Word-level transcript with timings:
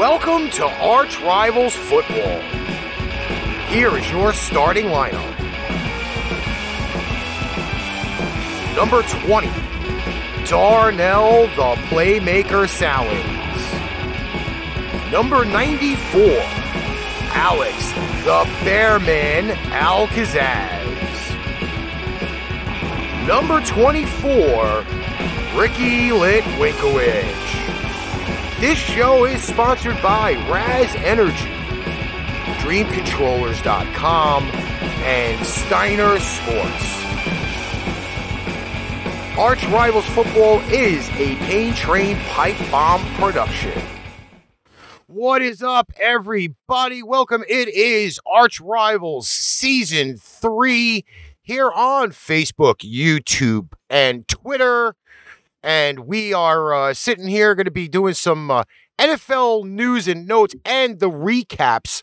Welcome 0.00 0.48
to 0.52 0.64
Arch 0.64 1.20
Rivals 1.20 1.76
Football. 1.76 2.40
Here 3.68 3.94
is 3.98 4.10
your 4.10 4.32
starting 4.32 4.86
lineup. 4.86 5.38
Number 8.74 9.02
20, 9.02 9.48
Darnell 10.46 11.48
the 11.48 11.74
Playmaker 11.90 12.66
Sowens. 12.66 13.62
Number 15.12 15.44
94, 15.44 16.22
Alex 17.34 17.92
the 18.24 18.48
Bearman 18.64 19.50
Alcazaz. 19.68 21.36
Number 23.26 23.60
24, 23.66 24.82
Ricky 25.60 26.08
Litwinkowicz. 26.08 27.49
This 28.60 28.76
show 28.76 29.24
is 29.24 29.42
sponsored 29.42 29.96
by 30.02 30.32
Raze 30.52 30.94
Energy, 30.96 31.48
DreamControllers.com, 32.60 34.44
and 34.44 35.46
Steiner 35.46 36.18
Sports. 36.18 36.84
Arch 39.38 39.64
Rivals 39.68 40.04
Football 40.08 40.60
is 40.68 41.08
a 41.12 41.36
Pain 41.36 41.72
Train 41.72 42.18
Pipe 42.28 42.58
Bomb 42.70 43.02
production. 43.14 43.80
What 45.06 45.40
is 45.40 45.62
up, 45.62 45.90
everybody? 45.98 47.02
Welcome. 47.02 47.44
It 47.48 47.68
is 47.68 48.20
Arch 48.26 48.60
Rivals 48.60 49.26
Season 49.26 50.18
3 50.18 51.06
here 51.40 51.70
on 51.70 52.10
Facebook, 52.10 52.80
YouTube, 52.80 53.72
and 53.88 54.28
Twitter. 54.28 54.96
And 55.62 56.00
we 56.00 56.32
are 56.32 56.72
uh, 56.72 56.94
sitting 56.94 57.28
here 57.28 57.54
going 57.54 57.66
to 57.66 57.70
be 57.70 57.88
doing 57.88 58.14
some 58.14 58.50
uh, 58.50 58.64
NFL 58.98 59.64
news 59.66 60.08
and 60.08 60.26
notes 60.26 60.54
and 60.64 61.00
the 61.00 61.10
recaps 61.10 62.02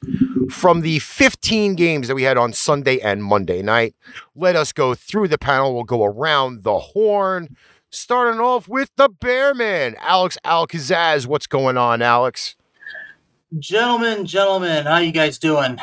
from 0.52 0.82
the 0.82 1.00
15 1.00 1.76
games 1.76 2.08
that 2.08 2.16
we 2.16 2.24
had 2.24 2.38
on 2.38 2.54
Sunday 2.54 3.00
and 3.00 3.24
Monday 3.24 3.62
night. 3.62 3.96
Let 4.36 4.56
us 4.56 4.72
go 4.74 4.96
through 4.96 5.28
the 5.28 5.38
panel. 5.38 5.74
We'll 5.74 5.84
go 5.84 6.04
around 6.04 6.64
the 6.64 6.80
horn, 6.80 7.56
starting 7.92 8.40
off 8.40 8.68
with 8.68 8.90
the 8.96 9.10
Bearman, 9.10 9.96
Alex 10.00 10.38
Alcazaz. 10.44 11.28
What's 11.28 11.48
going 11.48 11.78
on, 11.78 12.02
Alex? 12.02 12.56
Gentlemen, 13.60 14.26
gentlemen, 14.26 14.86
how 14.86 14.98
you 14.98 15.12
guys 15.12 15.38
doing? 15.38 15.80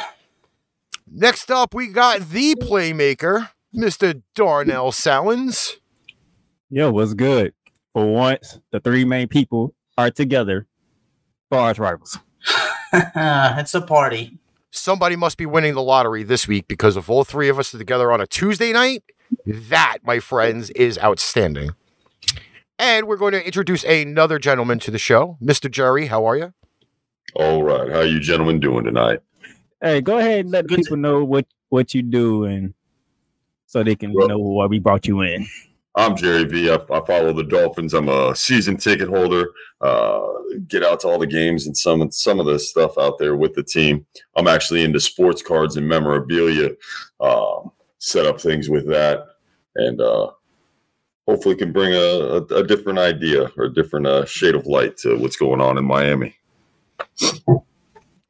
Next 1.11 1.51
up, 1.51 1.75
we 1.75 1.89
got 1.89 2.29
the 2.31 2.55
playmaker, 2.57 3.51
Mr. 3.75 4.23
Darnell 4.35 4.91
Sowens. 4.91 5.77
Yo, 6.71 6.91
what's 6.91 7.15
good? 7.15 7.55
For 7.95 8.05
once, 8.05 8.59
the 8.73 8.81
three 8.81 9.05
main 9.05 9.29
people 9.29 9.73
are 9.97 10.11
together 10.11 10.67
for 11.49 11.59
arch 11.59 11.79
rivals. 11.79 12.19
it's 12.93 13.75
a 13.75 13.81
party. 13.81 14.39
Somebody 14.73 15.15
must 15.15 15.39
be 15.39 15.47
winning 15.47 15.75
the 15.75 15.83
lottery 15.83 16.25
this 16.25 16.49
week 16.49 16.67
because 16.67 16.97
if 16.97 17.09
all 17.09 17.23
three 17.23 17.49
of 17.49 17.59
us 17.59 17.73
are 17.73 17.79
together 17.79 18.11
on 18.11 18.21
a 18.21 18.27
Tuesday 18.27 18.73
night, 18.73 19.05
that, 19.47 19.99
my 20.03 20.19
friends, 20.19 20.71
is 20.71 20.99
outstanding. 20.99 21.71
And 22.81 23.07
we're 23.07 23.17
going 23.17 23.33
to 23.33 23.47
introduce 23.47 23.85
another 23.85 24.41
gentleman 24.41 24.81
to 24.81 24.91
the 24.91 24.99
show. 24.99 25.39
Mr. 25.41 25.71
Jerry, 25.71 26.07
how 26.07 26.25
are 26.25 26.37
you? 26.37 26.53
All 27.37 27.63
right. 27.63 27.89
How 27.89 27.99
are 27.99 28.05
you 28.05 28.19
gentlemen 28.19 28.59
doing 28.59 28.85
tonight? 28.85 29.21
Hey, 29.81 30.01
go 30.01 30.19
ahead 30.19 30.41
and 30.41 30.51
let 30.51 30.67
Good 30.67 30.79
people 30.79 30.97
know 30.97 31.25
what 31.25 31.47
what 31.69 31.95
you 31.95 32.03
do 32.03 32.45
and 32.45 32.75
so 33.67 33.83
they 33.85 33.95
can 33.95 34.13
Well- 34.13 34.29
know 34.29 34.39
why 34.39 34.67
we 34.67 34.81
brought 34.81 35.07
you 35.07 35.21
in. 35.21 35.47
I'm 35.97 36.17
Jerry 36.17 36.45
V. 36.45 36.71
I, 36.71 36.75
I 36.75 37.05
follow 37.07 37.33
the 37.33 37.45
Dolphins. 37.45 37.95
I'm 37.95 38.09
a 38.09 38.35
season 38.35 38.77
ticket 38.77 39.09
holder. 39.09 39.51
Uh, 39.81 40.27
get 40.67 40.83
out 40.83 41.01
to 41.01 41.09
all 41.09 41.19
the 41.19 41.27
games 41.27 41.67
and 41.67 41.77
some 41.77 42.11
some 42.11 42.41
of 42.41 42.47
the 42.47 42.59
stuff 42.59 42.99
out 42.99 43.19
there 43.19 43.37
with 43.37 43.55
the 43.55 43.63
team. 43.63 44.05
I'm 44.35 44.49
actually 44.49 44.83
into 44.83 44.99
sports 44.99 45.41
cards 45.41 45.77
and 45.77 45.87
memorabilia. 45.87 46.71
Um, 47.21 47.71
set 47.99 48.27
up 48.27 48.41
things 48.41 48.69
with 48.69 48.89
that, 48.89 49.25
and 49.77 50.01
uh, 50.01 50.31
hopefully 51.29 51.55
can 51.55 51.73
bring 51.73 51.95
a, 51.95 51.97
a, 51.97 52.43
a 52.57 52.67
different 52.67 52.99
idea 52.99 53.51
or 53.57 53.65
a 53.65 53.73
different 53.73 54.07
uh, 54.07 54.25
shade 54.25 54.55
of 54.55 54.67
light 54.67 54.97
to 54.99 55.17
what's 55.17 55.37
going 55.37 55.61
on 55.61 55.79
in 55.79 55.85
Miami. 55.85 56.37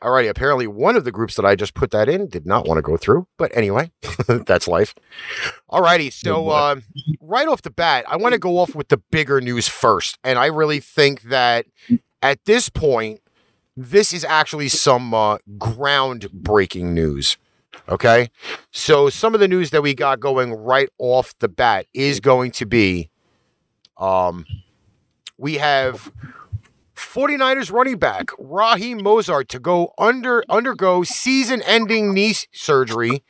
Alrighty, 0.04 0.28
apparently 0.28 0.66
one 0.66 0.96
of 0.96 1.04
the 1.04 1.10
groups 1.10 1.34
that 1.36 1.46
I 1.46 1.56
just 1.56 1.72
put 1.72 1.90
that 1.92 2.10
in 2.10 2.28
did 2.28 2.44
not 2.44 2.68
want 2.68 2.76
to 2.76 2.82
go 2.82 2.98
through, 2.98 3.26
but 3.38 3.50
anyway, 3.56 3.90
that's 4.28 4.68
life. 4.68 4.94
Alrighty, 5.70 6.12
so 6.12 6.50
um, 6.50 6.82
right 7.22 7.48
off 7.48 7.62
the 7.62 7.70
bat, 7.70 8.04
I 8.06 8.18
want 8.18 8.34
to 8.34 8.38
go 8.38 8.58
off 8.58 8.74
with 8.74 8.88
the 8.88 8.98
bigger 9.10 9.40
news 9.40 9.66
first, 9.66 10.18
and 10.22 10.38
I 10.38 10.46
really 10.46 10.78
think 10.78 11.22
that 11.22 11.64
at 12.22 12.44
this 12.44 12.68
point, 12.68 13.22
this 13.78 14.12
is 14.12 14.24
actually 14.26 14.68
some 14.68 15.14
uh, 15.14 15.38
groundbreaking 15.56 16.92
news. 16.92 17.38
Okay, 17.88 18.28
so 18.72 19.08
some 19.08 19.32
of 19.32 19.40
the 19.40 19.48
news 19.48 19.70
that 19.70 19.82
we 19.82 19.94
got 19.94 20.20
going 20.20 20.52
right 20.52 20.90
off 20.98 21.34
the 21.38 21.48
bat 21.48 21.86
is 21.94 22.20
going 22.20 22.50
to 22.52 22.66
be, 22.66 23.08
um, 23.96 24.44
we 25.38 25.54
have 25.54 26.12
49ers 26.94 27.72
running 27.72 27.98
back 27.98 28.30
Raheem 28.38 29.00
Mostert 29.00 29.48
to 29.48 29.58
go 29.58 29.92
under 29.98 30.44
undergo 30.48 31.02
season-ending 31.02 32.14
knee 32.14 32.34
surgery. 32.52 33.22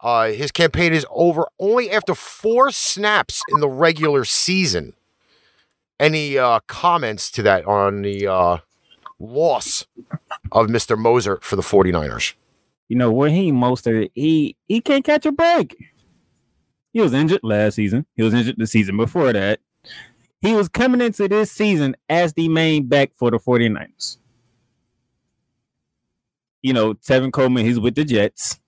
Uh, 0.00 0.28
his 0.28 0.52
campaign 0.52 0.92
is 0.92 1.06
over 1.10 1.46
only 1.58 1.90
after 1.90 2.14
four 2.14 2.70
snaps 2.70 3.42
in 3.48 3.60
the 3.60 3.68
regular 3.68 4.24
season. 4.24 4.94
Any 5.98 6.36
uh, 6.36 6.60
comments 6.66 7.30
to 7.32 7.42
that 7.42 7.64
on 7.66 8.02
the 8.02 8.26
uh, 8.26 8.58
loss 9.18 9.86
of 10.52 10.66
Mr. 10.66 10.96
Mostert 10.96 11.42
for 11.42 11.56
the 11.56 11.62
49ers? 11.62 12.34
You 12.88 12.96
know, 12.96 13.18
Raheem 13.18 13.56
Mostert, 13.56 14.10
he 14.14 14.56
he 14.68 14.80
can't 14.80 15.04
catch 15.04 15.26
a 15.26 15.32
break. 15.32 15.76
He 16.92 17.00
was 17.00 17.12
injured 17.12 17.40
last 17.42 17.74
season. 17.74 18.06
He 18.14 18.22
was 18.22 18.32
injured 18.32 18.56
the 18.58 18.66
season 18.66 18.96
before 18.96 19.32
that. 19.32 19.60
He 20.40 20.54
was 20.54 20.68
coming 20.68 21.00
into 21.00 21.28
this 21.28 21.50
season 21.50 21.96
as 22.08 22.34
the 22.34 22.48
main 22.48 22.86
back 22.86 23.12
for 23.14 23.30
the 23.30 23.38
49ers. 23.38 24.18
You 26.62 26.72
know, 26.72 26.94
Tevin 26.94 27.32
Coleman, 27.32 27.64
he's 27.64 27.80
with 27.80 27.94
the 27.94 28.04
Jets. 28.04 28.60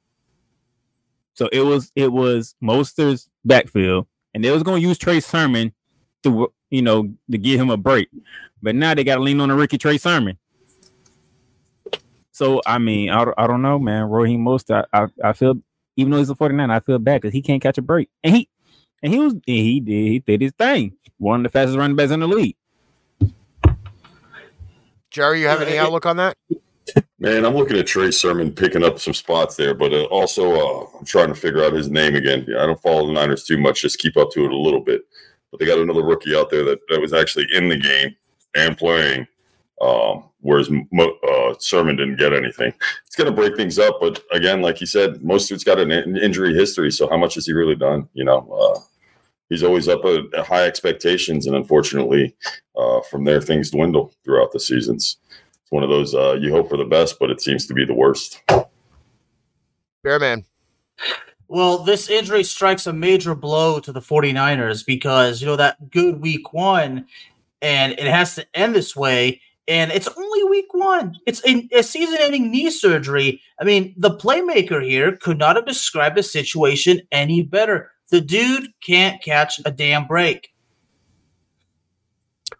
So 1.34 1.48
it 1.52 1.60
was 1.60 1.92
it 1.94 2.12
was 2.12 2.56
Mostert's 2.62 3.28
backfield, 3.44 4.06
and 4.34 4.42
they 4.42 4.50
was 4.50 4.64
gonna 4.64 4.78
use 4.80 4.98
Trey 4.98 5.20
Sermon 5.20 5.72
to 6.24 6.52
you 6.70 6.82
know 6.82 7.12
to 7.30 7.38
give 7.38 7.60
him 7.60 7.70
a 7.70 7.76
break. 7.76 8.08
But 8.60 8.74
now 8.74 8.94
they 8.94 9.04
gotta 9.04 9.20
lean 9.20 9.40
on 9.40 9.48
the 9.48 9.54
Ricky 9.54 9.78
Trey 9.78 9.98
Sermon. 9.98 10.36
So 12.32 12.60
I 12.66 12.78
mean, 12.78 13.10
I, 13.10 13.24
I 13.36 13.46
don't 13.46 13.62
know, 13.62 13.78
man. 13.78 14.08
Raheem 14.08 14.44
Mostert, 14.44 14.86
I, 14.92 15.02
I 15.02 15.28
I 15.28 15.32
feel 15.32 15.60
even 15.96 16.12
though 16.12 16.18
he's 16.18 16.30
a 16.30 16.34
49, 16.34 16.70
I 16.70 16.80
feel 16.80 16.98
bad 17.00 17.20
because 17.20 17.34
he 17.34 17.42
can't 17.42 17.60
catch 17.60 17.76
a 17.78 17.82
break. 17.82 18.08
And 18.22 18.34
he 18.34 18.48
and 19.02 19.12
he 19.12 19.18
was 19.18 19.32
and 19.32 19.42
he 19.46 19.80
did 19.80 19.92
he 19.92 20.18
did 20.20 20.40
his 20.40 20.52
thing. 20.52 20.94
One 21.18 21.40
of 21.40 21.52
the 21.52 21.58
fastest 21.58 21.78
running 21.78 21.96
backs 21.96 22.12
in 22.12 22.20
the 22.20 22.28
league. 22.28 22.56
Jerry, 25.10 25.40
you 25.40 25.48
have 25.48 25.62
any 25.62 25.78
outlook 25.78 26.06
on 26.06 26.16
that? 26.18 26.36
Man, 27.18 27.44
I'm 27.44 27.54
looking 27.54 27.76
at 27.76 27.86
Trey 27.86 28.10
Sermon 28.10 28.52
picking 28.52 28.84
up 28.84 28.98
some 28.98 29.14
spots 29.14 29.56
there, 29.56 29.74
but 29.74 29.92
uh, 29.92 30.04
also 30.04 30.54
uh, 30.54 30.86
I'm 30.98 31.04
trying 31.04 31.28
to 31.28 31.34
figure 31.34 31.64
out 31.64 31.72
his 31.72 31.90
name 31.90 32.14
again. 32.14 32.46
I 32.56 32.66
don't 32.66 32.80
follow 32.80 33.06
the 33.06 33.12
Niners 33.12 33.44
too 33.44 33.58
much, 33.58 33.82
just 33.82 33.98
keep 33.98 34.16
up 34.16 34.30
to 34.32 34.44
it 34.44 34.52
a 34.52 34.56
little 34.56 34.80
bit. 34.80 35.02
But 35.50 35.60
they 35.60 35.66
got 35.66 35.78
another 35.78 36.02
rookie 36.02 36.36
out 36.36 36.50
there 36.50 36.64
that, 36.64 36.78
that 36.88 37.00
was 37.00 37.12
actually 37.12 37.46
in 37.52 37.68
the 37.68 37.76
game 37.76 38.14
and 38.54 38.76
playing, 38.76 39.26
um, 39.80 40.24
whereas 40.40 40.70
Mo, 40.70 41.10
uh, 41.28 41.54
Sermon 41.58 41.96
didn't 41.96 42.16
get 42.16 42.32
anything. 42.32 42.72
It's 43.06 43.16
going 43.16 43.28
to 43.28 43.36
break 43.36 43.56
things 43.56 43.78
up, 43.78 43.98
but 44.00 44.22
again, 44.30 44.62
like 44.62 44.80
you 44.80 44.86
said, 44.86 45.22
most 45.22 45.48
dude's 45.48 45.64
got 45.64 45.78
an 45.78 45.90
in- 45.90 46.16
injury 46.16 46.54
history. 46.54 46.90
So 46.90 47.08
how 47.08 47.16
much 47.16 47.34
has 47.34 47.46
he 47.46 47.52
really 47.52 47.76
done? 47.76 48.08
You 48.12 48.24
know, 48.24 48.48
uh, 48.50 48.80
he's 49.48 49.62
always 49.62 49.88
up 49.88 50.04
at, 50.04 50.34
at 50.34 50.46
high 50.46 50.64
expectations, 50.64 51.46
and 51.46 51.56
unfortunately, 51.56 52.34
uh, 52.76 53.00
from 53.10 53.24
there 53.24 53.40
things 53.40 53.70
dwindle 53.70 54.12
throughout 54.24 54.52
the 54.52 54.60
seasons 54.60 55.18
it's 55.68 55.72
one 55.74 55.82
of 55.82 55.90
those 55.90 56.14
uh, 56.14 56.32
you 56.32 56.50
hope 56.50 56.70
for 56.70 56.78
the 56.78 56.84
best, 56.86 57.18
but 57.20 57.30
it 57.30 57.42
seems 57.42 57.66
to 57.66 57.74
be 57.74 57.84
the 57.84 57.92
worst. 57.92 58.40
Bearman. 60.02 60.46
Well, 61.46 61.84
this 61.84 62.08
injury 62.08 62.42
strikes 62.42 62.86
a 62.86 62.92
major 62.94 63.34
blow 63.34 63.78
to 63.80 63.92
the 63.92 64.00
49ers 64.00 64.86
because, 64.86 65.42
you 65.42 65.46
know, 65.46 65.56
that 65.56 65.90
good 65.90 66.22
week 66.22 66.54
one, 66.54 67.04
and 67.60 67.92
it 67.92 68.06
has 68.06 68.34
to 68.36 68.46
end 68.54 68.74
this 68.74 68.96
way. 68.96 69.42
And 69.66 69.92
it's 69.92 70.08
only 70.08 70.44
week 70.44 70.72
one. 70.72 71.16
It's 71.26 71.46
a, 71.46 71.68
a 71.74 71.82
season 71.82 72.16
ending 72.18 72.50
knee 72.50 72.70
surgery. 72.70 73.42
I 73.60 73.64
mean, 73.64 73.92
the 73.98 74.16
playmaker 74.16 74.82
here 74.82 75.18
could 75.18 75.38
not 75.38 75.56
have 75.56 75.66
described 75.66 76.16
the 76.16 76.22
situation 76.22 77.02
any 77.12 77.42
better. 77.42 77.90
The 78.10 78.20
dude 78.20 78.68
can't 78.84 79.22
catch 79.22 79.60
a 79.64 79.70
damn 79.70 80.06
break. 80.06 80.52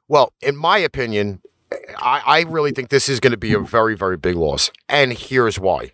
Well, 0.06 0.33
in 0.41 0.56
my 0.56 0.79
opinion, 0.79 1.41
I, 1.99 2.23
I 2.27 2.41
really 2.43 2.73
think 2.73 2.89
this 2.89 3.09
is 3.09 3.21
going 3.21 3.31
to 3.33 3.39
be 3.39 3.53
a 3.53 3.59
very, 3.59 3.97
very 3.97 4.17
big 4.17 4.37
loss. 4.37 4.71
And 4.89 5.12
here's 5.12 5.59
why. 5.59 5.93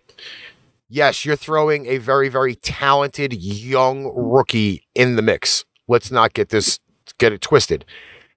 Yes, 0.87 1.25
you're 1.25 1.35
throwing 1.35 1.85
a 1.87 1.97
very, 1.97 2.29
very 2.29 2.55
talented 2.55 3.33
young 3.33 4.11
rookie 4.15 4.85
in 4.93 5.15
the 5.15 5.21
mix. 5.21 5.65
Let's 5.87 6.11
not 6.11 6.33
get 6.33 6.49
this 6.49 6.79
get 7.17 7.33
it 7.33 7.41
twisted. 7.41 7.85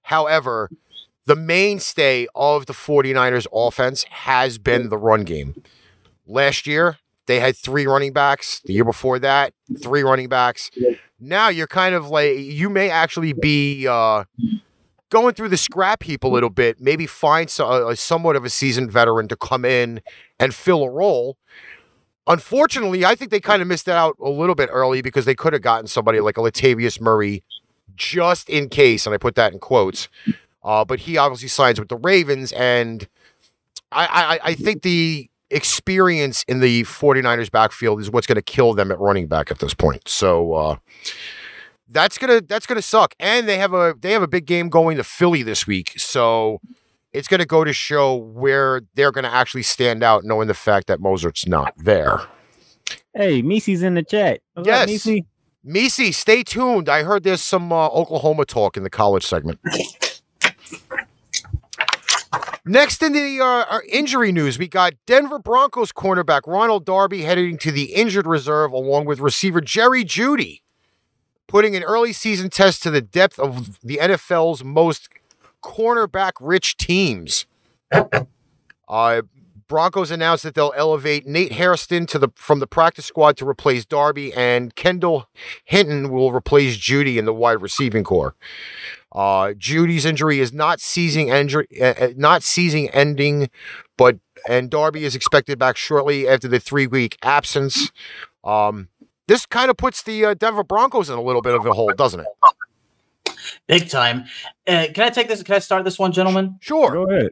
However, 0.03 0.69
the 1.25 1.35
mainstay 1.35 2.27
of 2.33 2.65
the 2.65 2.73
49ers 2.73 3.45
offense 3.53 4.03
has 4.03 4.57
been 4.57 4.89
the 4.89 4.97
run 4.97 5.23
game. 5.23 5.61
Last 6.25 6.65
year, 6.65 6.97
they 7.29 7.39
had 7.39 7.55
three 7.55 7.85
running 7.85 8.11
backs. 8.11 8.59
The 8.65 8.73
year 8.73 8.83
before 8.83 9.19
that, 9.19 9.53
three 9.81 10.01
running 10.01 10.29
backs. 10.29 10.71
Now 11.19 11.49
you're 11.49 11.67
kind 11.67 11.93
of 11.93 12.09
like, 12.09 12.37
you 12.37 12.69
may 12.69 12.89
actually 12.89 13.33
be 13.33 13.87
uh, 13.87 14.23
going 15.09 15.35
through 15.35 15.49
the 15.49 15.57
scrap 15.57 16.01
heap 16.01 16.23
a 16.23 16.27
little 16.27 16.49
bit, 16.49 16.81
maybe 16.81 17.05
find 17.05 17.47
so, 17.47 17.89
a, 17.89 17.95
somewhat 17.95 18.35
of 18.35 18.45
a 18.45 18.49
seasoned 18.49 18.91
veteran 18.91 19.27
to 19.27 19.35
come 19.35 19.63
in 19.63 20.01
and 20.39 20.55
fill 20.55 20.83
a 20.83 20.89
role. 20.89 21.37
Unfortunately, 22.25 23.05
I 23.05 23.13
think 23.13 23.29
they 23.29 23.39
kind 23.39 23.61
of 23.61 23.67
missed 23.67 23.85
that 23.85 23.97
out 23.97 24.15
a 24.19 24.29
little 24.29 24.55
bit 24.55 24.69
early 24.71 25.03
because 25.03 25.25
they 25.25 25.35
could 25.35 25.53
have 25.53 25.61
gotten 25.61 25.85
somebody 25.85 26.19
like 26.21 26.37
a 26.37 26.41
Latavius 26.41 26.99
Murray 26.99 27.43
just 27.95 28.49
in 28.49 28.69
case, 28.69 29.05
and 29.05 29.13
I 29.13 29.19
put 29.19 29.35
that 29.35 29.53
in 29.53 29.59
quotes. 29.59 30.07
Uh, 30.63 30.83
but 30.83 31.01
he 31.01 31.17
obviously 31.17 31.47
signs 31.47 31.79
with 31.79 31.89
the 31.89 31.97
Ravens, 31.97 32.51
and 32.53 33.07
I, 33.91 34.05
I, 34.05 34.49
I 34.49 34.53
think 34.55 34.81
the 34.81 35.28
experience 35.51 36.43
in 36.47 36.59
the 36.59 36.83
49ers 36.83 37.51
backfield 37.51 37.99
is 37.99 38.11
what's 38.11 38.27
going 38.27 38.35
to 38.35 38.41
kill 38.41 38.73
them 38.73 38.91
at 38.91 38.99
running 38.99 39.27
back 39.27 39.51
at 39.51 39.59
this 39.59 39.73
point. 39.73 40.07
So 40.07 40.53
uh, 40.53 40.75
that's 41.89 42.17
gonna 42.17 42.41
that's 42.41 42.65
gonna 42.65 42.81
suck. 42.81 43.15
And 43.19 43.47
they 43.47 43.57
have 43.57 43.73
a 43.73 43.95
they 43.99 44.11
have 44.11 44.21
a 44.21 44.27
big 44.27 44.45
game 44.45 44.69
going 44.69 44.97
to 44.97 45.03
Philly 45.03 45.43
this 45.43 45.65
week, 45.65 45.93
so 45.97 46.61
it's 47.13 47.27
gonna 47.27 47.45
go 47.45 47.63
to 47.63 47.73
show 47.73 48.15
where 48.15 48.81
they're 48.93 49.11
gonna 49.11 49.29
actually 49.29 49.63
stand 49.63 50.03
out, 50.03 50.23
knowing 50.23 50.47
the 50.47 50.53
fact 50.53 50.87
that 50.87 50.99
Mostert's 50.99 51.47
not 51.47 51.73
there. 51.77 52.21
Hey, 53.13 53.41
Misi's 53.41 53.81
in 53.81 53.95
the 53.95 54.03
chat. 54.03 54.41
What's 54.53 54.67
yes, 54.67 54.87
Misi? 54.87 55.25
Misi, 55.63 56.11
stay 56.11 56.43
tuned. 56.43 56.87
I 56.87 57.03
heard 57.03 57.23
there's 57.23 57.41
some 57.41 57.73
uh, 57.73 57.87
Oklahoma 57.87 58.45
talk 58.45 58.77
in 58.77 58.83
the 58.83 58.89
college 58.89 59.25
segment. 59.25 59.59
Next 62.65 63.01
in 63.01 63.13
the 63.13 63.43
uh, 63.43 63.79
injury 63.87 64.31
news, 64.31 64.59
we 64.59 64.67
got 64.67 64.93
Denver 65.05 65.39
Broncos 65.39 65.91
cornerback 65.91 66.41
Ronald 66.45 66.85
Darby 66.85 67.23
heading 67.23 67.57
to 67.59 67.71
the 67.71 67.93
injured 67.93 68.27
reserve 68.27 68.71
along 68.71 69.05
with 69.05 69.19
receiver 69.19 69.61
Jerry 69.61 70.03
Jeudy, 70.03 70.61
putting 71.47 71.75
an 71.75 71.83
early 71.83 72.13
season 72.13 72.49
test 72.49 72.83
to 72.83 72.91
the 72.91 73.01
depth 73.01 73.39
of 73.39 73.79
the 73.81 73.97
NFL's 73.97 74.63
most 74.63 75.09
cornerback 75.63 76.33
rich 76.39 76.77
teams. 76.77 77.45
Uh, 78.87 79.21
Broncos 79.69 80.09
announced 80.09 80.43
that 80.43 80.55
they'll 80.55 80.73
elevate 80.75 81.27
Nate 81.27 81.51
Hairston 81.51 82.07
to 82.07 82.17
the 82.17 82.29
from 82.35 82.59
the 82.59 82.65
practice 82.65 83.05
squad 83.05 83.37
to 83.37 83.47
replace 83.47 83.85
Darby, 83.85 84.33
and 84.33 84.75
Kendall 84.75 85.29
Hinton 85.63 86.09
will 86.09 86.31
replace 86.31 86.75
Jeudy 86.75 87.17
in 87.17 87.25
the 87.25 87.33
wide 87.33 87.61
receiving 87.61 88.03
corps. 88.03 88.33
Uh, 89.11 89.53
Jeudy's 89.53 90.05
injury 90.05 90.39
is 90.39 90.53
not 90.53 90.79
seizing 90.79 91.29
injury, 91.29 91.67
uh, 91.81 92.09
not 92.15 92.43
seizing 92.43 92.89
ending, 92.89 93.49
but 93.97 94.17
and 94.47 94.69
Darby 94.69 95.03
is 95.03 95.15
expected 95.15 95.57
back 95.57 95.77
shortly 95.77 96.27
after 96.27 96.47
the 96.47 96.59
three 96.59 96.87
week 96.87 97.17
absence. 97.23 97.91
Um, 98.43 98.89
this 99.27 99.45
kind 99.45 99.69
of 99.69 99.77
puts 99.77 100.03
the 100.03 100.25
uh, 100.25 100.33
Denver 100.35 100.63
Broncos 100.63 101.09
in 101.09 101.17
a 101.17 101.21
little 101.21 101.41
bit 101.41 101.55
of 101.55 101.65
a 101.65 101.73
hole, 101.73 101.91
doesn't 101.95 102.19
it? 102.19 102.27
Big 103.67 103.89
time. 103.89 104.25
Uh, 104.67 104.87
can 104.93 105.05
I 105.05 105.09
take 105.09 105.27
this? 105.27 105.41
Can 105.43 105.55
I 105.55 105.59
start 105.59 105.85
this 105.85 105.97
one, 105.97 106.11
gentlemen? 106.11 106.57
Sure. 106.61 106.91
Go 106.91 107.09
ahead. 107.09 107.31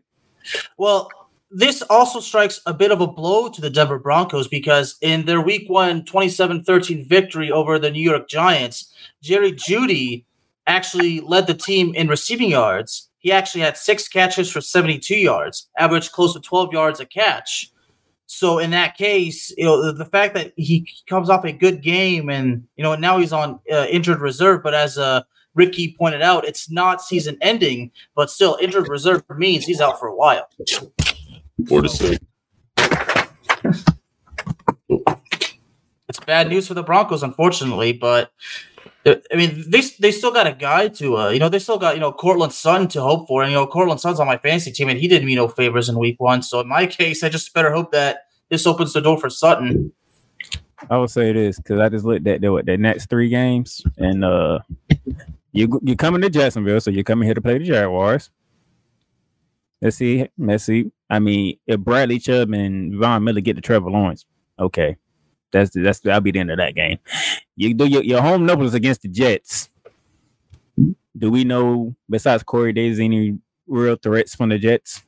Well, 0.77 1.09
this 1.49 1.81
also 1.83 2.19
strikes 2.19 2.59
a 2.65 2.73
bit 2.73 2.91
of 2.91 3.01
a 3.01 3.07
blow 3.07 3.49
to 3.49 3.61
the 3.61 3.69
Denver 3.69 3.99
Broncos 3.99 4.47
because 4.47 4.97
in 5.01 5.25
their 5.25 5.41
week 5.41 5.69
one 5.69 6.05
27 6.05 6.63
13 6.63 7.07
victory 7.07 7.51
over 7.51 7.79
the 7.79 7.91
New 7.91 8.01
York 8.01 8.27
Giants, 8.27 8.93
Jerry 9.21 9.51
Jeudy 9.51 10.25
actually 10.67 11.21
led 11.21 11.47
the 11.47 11.53
team 11.53 11.95
in 11.95 12.07
receiving 12.07 12.51
yards. 12.51 13.09
He 13.19 13.31
actually 13.31 13.61
had 13.61 13.77
six 13.77 14.07
catches 14.07 14.51
for 14.51 14.61
72 14.61 15.15
yards, 15.15 15.69
averaged 15.77 16.11
close 16.11 16.33
to 16.33 16.39
12 16.39 16.71
yards 16.71 16.99
a 16.99 17.05
catch. 17.05 17.71
So 18.27 18.59
in 18.59 18.71
that 18.71 18.97
case, 18.97 19.53
you 19.57 19.63
know 19.63 19.93
the 19.93 20.05
fact 20.05 20.35
that 20.35 20.51
he 20.57 20.87
comes 21.07 21.29
off 21.29 21.45
a 21.45 21.53
good 21.53 21.81
game, 21.81 22.29
and 22.29 22.67
you 22.75 22.83
know 22.83 22.93
now 22.95 23.17
he's 23.19 23.31
on 23.31 23.59
uh, 23.71 23.85
injured 23.89 24.19
reserve, 24.19 24.61
but 24.61 24.73
as 24.73 24.97
uh, 24.97 25.21
Ricky 25.55 25.95
pointed 25.97 26.21
out, 26.21 26.45
it's 26.45 26.69
not 26.69 27.01
season 27.01 27.37
ending, 27.41 27.89
but 28.15 28.29
still 28.29 28.57
injured 28.61 28.89
reserve 28.89 29.23
means 29.29 29.63
he's 29.65 29.79
out 29.79 29.97
for 29.97 30.07
a 30.07 30.15
while. 30.15 30.45
Four 31.69 31.83
to 31.83 31.89
six. 31.89 32.19
it's 36.09 36.19
bad 36.25 36.49
news 36.49 36.67
for 36.67 36.73
the 36.73 36.83
Broncos, 36.83 37.23
unfortunately, 37.23 37.93
but 37.93 38.33
I 39.05 39.35
mean, 39.35 39.63
they 39.67 39.81
they 39.99 40.11
still 40.11 40.31
got 40.31 40.47
a 40.47 40.53
guy 40.53 40.87
to, 40.89 41.17
uh, 41.17 41.29
you 41.29 41.39
know, 41.39 41.49
they 41.49 41.59
still 41.59 41.77
got 41.77 41.95
you 41.95 42.01
know 42.01 42.11
Courtland 42.11 42.53
Sutton 42.53 42.87
to 42.89 43.01
hope 43.01 43.27
for, 43.27 43.43
and 43.43 43.51
you 43.51 43.57
know 43.57 43.67
Courtland 43.67 44.01
Sutton's 44.01 44.19
on 44.19 44.27
my 44.27 44.37
fantasy 44.37 44.71
team, 44.71 44.89
and 44.89 44.99
he 44.99 45.07
did 45.07 45.23
me 45.23 45.35
no 45.35 45.47
favors 45.47 45.89
in 45.89 45.97
week 45.97 46.19
one. 46.19 46.41
So 46.41 46.59
in 46.59 46.67
my 46.67 46.85
case, 46.99 47.23
I 47.23 47.29
just 47.29 47.53
better 47.53 47.71
hope 47.71 47.91
that 47.91 48.27
this 48.49 48.65
opens 48.65 48.93
the 48.93 49.01
door 49.01 49.17
for 49.17 49.29
Sutton. 49.29 49.91
I 50.89 50.97
would 50.97 51.09
say 51.09 51.29
it 51.29 51.35
is 51.35 51.57
because 51.57 51.79
I 51.79 51.89
just 51.89 52.05
looked 52.05 52.27
at 52.27 52.41
the, 52.41 52.61
the 52.65 52.77
next 52.77 53.09
three 53.09 53.29
games, 53.29 53.81
and 53.97 54.23
uh, 54.23 54.59
you 55.51 55.79
you're 55.83 55.95
coming 55.95 56.21
to 56.21 56.29
Jacksonville, 56.29 56.81
so 56.81 56.91
you're 56.91 57.03
coming 57.03 57.25
here 57.25 57.35
to 57.35 57.41
play 57.41 57.57
the 57.57 57.65
Jaguars. 57.65 58.29
Let's 59.81 59.97
see, 59.97 60.27
let's 60.37 60.63
see. 60.63 60.91
I 61.09 61.19
mean, 61.19 61.57
if 61.67 61.79
Bradley 61.79 62.19
Chubb 62.19 62.51
and 62.53 62.95
Von 62.95 63.23
Miller 63.23 63.41
get 63.41 63.55
to 63.55 63.61
Trevor 63.61 63.91
Lawrence, 63.91 64.25
okay, 64.59 64.97
that's 65.51 65.71
that's 65.73 65.99
that'll 66.01 66.21
be 66.21 66.31
the 66.31 66.39
end 66.39 66.51
of 66.51 66.57
that 66.57 66.75
game. 66.75 66.99
You 67.55 67.73
do 67.73 67.85
your, 67.85 68.03
your 68.03 68.21
home 68.21 68.45
numbers 68.45 68.73
against 68.73 69.01
the 69.01 69.07
Jets. 69.07 69.69
Do 71.17 71.31
we 71.31 71.43
know 71.43 71.95
besides 72.09 72.43
Corey 72.43 72.73
Davis 72.73 72.99
any 72.99 73.39
real 73.65 73.95
threats 73.95 74.35
from 74.35 74.49
the 74.49 74.59
Jets? 74.59 75.01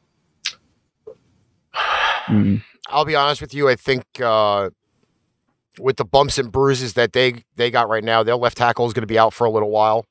Mm-hmm. 1.74 2.58
I'll 2.88 3.06
be 3.06 3.16
honest 3.16 3.42
with 3.42 3.54
you. 3.54 3.70
I 3.70 3.76
think 3.76 4.04
uh, 4.22 4.70
with 5.80 5.98
the 5.98 6.06
bumps 6.06 6.38
and 6.38 6.52
bruises 6.52 6.94
that 6.94 7.14
they 7.14 7.44
they 7.56 7.70
got 7.72 7.90
right 7.90 8.04
now, 8.04 8.24
their 8.24 8.36
left 8.36 8.58
tackle 8.58 8.88
is 8.88 8.94
going 8.94 9.04
to 9.04 9.08
be 9.08 9.20
out 9.20 9.34
for 9.34 9.46
a 9.46 9.52
little 9.52 9.70
while. 9.70 10.08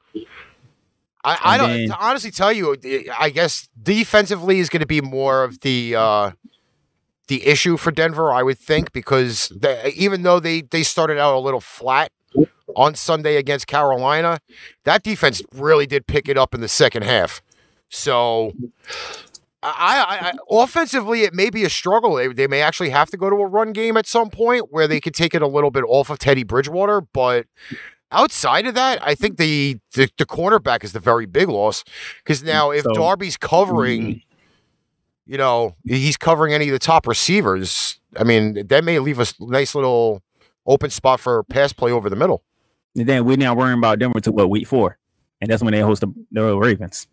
I, 1.24 1.38
I 1.42 1.58
don't 1.58 1.70
then, 1.70 1.92
honestly 1.98 2.30
tell 2.30 2.52
you. 2.52 2.76
I 3.18 3.30
guess 3.30 3.68
defensively 3.80 4.60
is 4.60 4.68
going 4.68 4.80
to 4.80 4.86
be 4.86 5.00
more 5.00 5.42
of 5.42 5.60
the 5.60 5.96
uh, 5.96 6.30
the 7.28 7.46
issue 7.46 7.76
for 7.76 7.90
Denver, 7.90 8.32
I 8.32 8.42
would 8.42 8.58
think, 8.58 8.92
because 8.92 9.52
they, 9.54 9.92
even 9.96 10.22
though 10.22 10.40
they 10.40 10.62
they 10.62 10.82
started 10.82 11.18
out 11.18 11.36
a 11.36 11.38
little 11.38 11.60
flat 11.60 12.10
on 12.76 12.94
Sunday 12.94 13.36
against 13.36 13.66
Carolina, 13.66 14.40
that 14.84 15.02
defense 15.02 15.42
really 15.54 15.86
did 15.86 16.06
pick 16.06 16.28
it 16.28 16.36
up 16.36 16.54
in 16.54 16.60
the 16.60 16.68
second 16.68 17.04
half. 17.04 17.40
So, 17.88 18.52
I, 19.62 20.04
I, 20.08 20.28
I 20.28 20.32
offensively, 20.50 21.22
it 21.22 21.32
may 21.32 21.48
be 21.48 21.64
a 21.64 21.70
struggle. 21.70 22.16
They, 22.16 22.28
they 22.28 22.46
may 22.46 22.60
actually 22.60 22.90
have 22.90 23.10
to 23.10 23.16
go 23.16 23.30
to 23.30 23.36
a 23.36 23.46
run 23.46 23.72
game 23.72 23.96
at 23.96 24.06
some 24.06 24.28
point 24.28 24.66
where 24.70 24.86
they 24.86 25.00
could 25.00 25.14
take 25.14 25.34
it 25.34 25.40
a 25.40 25.46
little 25.46 25.70
bit 25.70 25.84
off 25.86 26.10
of 26.10 26.18
Teddy 26.18 26.44
Bridgewater, 26.44 27.00
but. 27.00 27.46
Outside 28.10 28.66
of 28.66 28.74
that, 28.74 29.06
I 29.06 29.14
think 29.14 29.36
the 29.36 29.80
the, 29.92 30.08
the 30.16 30.24
cornerback 30.24 30.82
is 30.82 30.92
the 30.94 30.98
very 30.98 31.26
big 31.26 31.50
loss 31.50 31.84
because 32.24 32.42
now 32.42 32.70
if 32.70 32.84
so, 32.84 32.94
Darby's 32.94 33.36
covering 33.36 34.02
mm-hmm 34.02 34.27
you 35.28 35.36
know, 35.36 35.76
he's 35.84 36.16
covering 36.16 36.54
any 36.54 36.68
of 36.68 36.72
the 36.72 36.78
top 36.78 37.06
receivers, 37.06 38.00
I 38.16 38.24
mean, 38.24 38.66
that 38.66 38.82
may 38.82 38.98
leave 38.98 39.20
a 39.20 39.26
nice 39.38 39.74
little 39.74 40.22
open 40.66 40.88
spot 40.88 41.20
for 41.20 41.44
pass 41.44 41.72
play 41.72 41.92
over 41.92 42.08
the 42.08 42.16
middle. 42.16 42.42
And 42.96 43.06
then 43.06 43.26
we're 43.26 43.36
now 43.36 43.54
worrying 43.54 43.78
about 43.78 43.98
Denver 43.98 44.20
to 44.20 44.32
what 44.32 44.48
week 44.48 44.66
four, 44.66 44.98
and 45.40 45.50
that's 45.50 45.62
when 45.62 45.72
they 45.72 45.80
host 45.80 46.00
the, 46.00 46.12
the 46.32 46.56
Ravens. 46.56 47.06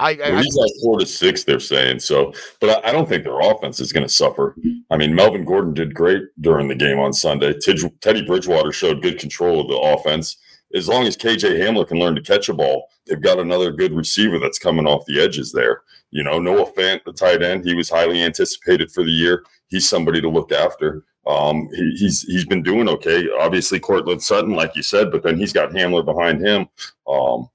I, 0.00 0.10
I, 0.12 0.30
well, 0.30 0.42
he's 0.42 0.56
like 0.56 0.70
four 0.82 0.98
to 0.98 1.06
six, 1.06 1.44
they're 1.44 1.60
saying 1.60 2.00
so, 2.00 2.32
but 2.60 2.84
I, 2.84 2.88
I 2.88 2.92
don't 2.92 3.08
think 3.08 3.22
their 3.24 3.40
offense 3.40 3.80
is 3.80 3.92
going 3.92 4.06
to 4.06 4.12
suffer. 4.12 4.56
I 4.90 4.96
mean, 4.96 5.14
Melvin 5.14 5.44
Gordon 5.44 5.74
did 5.74 5.94
great 5.94 6.22
during 6.40 6.66
the 6.66 6.74
game 6.74 6.98
on 6.98 7.12
Sunday. 7.12 7.54
Teddy 7.58 8.26
Bridgewater 8.26 8.72
showed 8.72 9.02
good 9.02 9.18
control 9.18 9.60
of 9.60 9.68
the 9.68 9.76
offense. 9.76 10.36
As 10.74 10.88
long 10.88 11.06
as 11.06 11.16
KJ 11.16 11.58
Hamler 11.58 11.88
can 11.88 11.98
learn 11.98 12.14
to 12.16 12.20
catch 12.20 12.48
a 12.48 12.54
ball, 12.54 12.88
they've 13.06 13.20
got 13.20 13.38
another 13.38 13.72
good 13.72 13.92
receiver 13.92 14.38
that's 14.38 14.58
coming 14.58 14.86
off 14.86 15.06
the 15.06 15.20
edges 15.20 15.52
there. 15.52 15.82
You 16.10 16.24
know, 16.24 16.38
Noah 16.38 16.72
Fant, 16.72 17.04
the 17.04 17.12
tight 17.12 17.42
end, 17.42 17.64
he 17.64 17.74
was 17.74 17.90
highly 17.90 18.22
anticipated 18.22 18.90
for 18.90 19.04
the 19.04 19.10
year. 19.10 19.44
He's 19.68 19.88
somebody 19.88 20.20
to 20.20 20.28
look 20.28 20.52
after. 20.52 21.04
Um, 21.26 21.68
he, 21.74 21.94
he's 21.96 22.22
he's 22.22 22.46
been 22.46 22.62
doing 22.62 22.88
okay. 22.88 23.28
Obviously, 23.38 23.78
Courtland 23.78 24.22
Sutton, 24.22 24.54
like 24.54 24.74
you 24.74 24.82
said, 24.82 25.12
but 25.12 25.22
then 25.22 25.36
he's 25.36 25.52
got 25.52 25.70
Hamler 25.70 26.04
behind 26.04 26.44
him. 26.44 26.66
Um, 27.06 27.50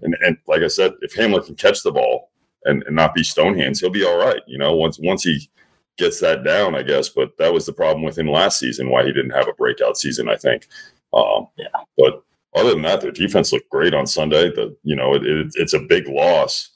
and 0.00 0.16
and 0.22 0.38
like 0.46 0.62
I 0.62 0.68
said, 0.68 0.94
if 1.02 1.14
Hamler 1.14 1.44
can 1.44 1.54
catch 1.54 1.82
the 1.82 1.92
ball 1.92 2.30
and, 2.64 2.82
and 2.84 2.96
not 2.96 3.14
be 3.14 3.22
stone 3.22 3.58
hands, 3.58 3.80
he'll 3.80 3.90
be 3.90 4.04
all 4.04 4.16
right. 4.16 4.40
You 4.46 4.56
know, 4.56 4.74
once 4.74 4.98
once 4.98 5.22
he 5.22 5.50
gets 5.98 6.18
that 6.20 6.44
down, 6.44 6.74
I 6.74 6.82
guess. 6.82 7.10
But 7.10 7.36
that 7.36 7.52
was 7.52 7.66
the 7.66 7.74
problem 7.74 8.04
with 8.04 8.16
him 8.16 8.28
last 8.28 8.58
season, 8.58 8.88
why 8.88 9.04
he 9.04 9.12
didn't 9.12 9.32
have 9.32 9.48
a 9.48 9.52
breakout 9.52 9.98
season. 9.98 10.30
I 10.30 10.36
think. 10.36 10.68
Um, 11.12 11.48
yeah. 11.58 11.66
But 11.98 12.22
other 12.54 12.70
than 12.70 12.82
that, 12.82 13.02
their 13.02 13.12
defense 13.12 13.52
looked 13.52 13.68
great 13.68 13.92
on 13.92 14.06
Sunday. 14.06 14.48
The 14.48 14.74
you 14.82 14.96
know 14.96 15.14
it, 15.14 15.26
it, 15.26 15.52
it's 15.56 15.74
a 15.74 15.80
big 15.80 16.08
loss 16.08 16.70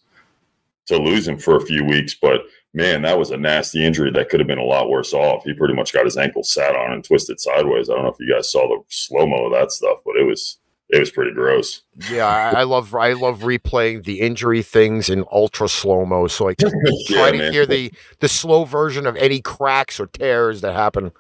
to 0.88 0.99
lose 0.99 1.26
him 1.26 1.38
for 1.38 1.57
a 1.57 1.64
few 1.64 1.85
weeks. 1.85 2.14
But 2.14 2.42
man, 2.75 3.02
that 3.02 3.18
was 3.18 3.30
a 3.30 3.37
nasty 3.37 3.85
injury 3.85 4.11
that 4.12 4.28
could 4.28 4.40
have 4.40 4.47
been 4.47 4.59
a 4.59 4.64
lot 4.64 4.90
worse 4.90 5.14
off. 5.14 5.45
He 5.45 5.54
pretty 5.54 5.75
much 5.75 5.92
got 5.92 6.04
his 6.04 6.16
ankle 6.16 6.42
sat 6.42 6.76
on 6.76 6.92
and 6.92 7.04
twisted 7.04 7.40
sideways. 7.40 7.88
I 7.88 7.95
don't 7.95 8.04
know 8.04 8.11
if 8.11 8.21
you 8.21 8.33
guys 8.33 8.50
saw 8.50 8.68
the 8.68 8.83
slow 8.88 9.26
mo 9.26 9.47
of 9.47 9.52
that 9.52 9.73
stuff, 9.73 9.99
but 10.04 10.16
it 10.16 10.25
was 10.25 10.59
it 10.90 10.99
was 10.99 11.11
pretty 11.11 11.33
gross. 11.33 11.83
Yeah, 12.11 12.26
I, 12.26 12.61
I 12.61 12.62
love 12.62 12.95
I 12.95 13.12
love 13.12 13.40
replaying 13.40 14.04
the 14.04 14.21
injury 14.21 14.62
things 14.62 15.11
in 15.11 15.25
ultra 15.30 15.68
slow 15.68 16.07
mo, 16.07 16.28
so 16.28 16.49
I 16.49 16.54
can 16.54 16.71
try 17.07 17.26
yeah, 17.26 17.30
to 17.33 17.38
man. 17.38 17.52
hear 17.52 17.66
the 17.66 17.92
the 18.21 18.28
slow 18.28 18.64
version 18.64 19.07
of 19.07 19.16
any 19.16 19.40
cracks 19.40 20.00
or 20.00 20.07
tears 20.07 20.62
that 20.62 20.73
happen. 20.75 21.12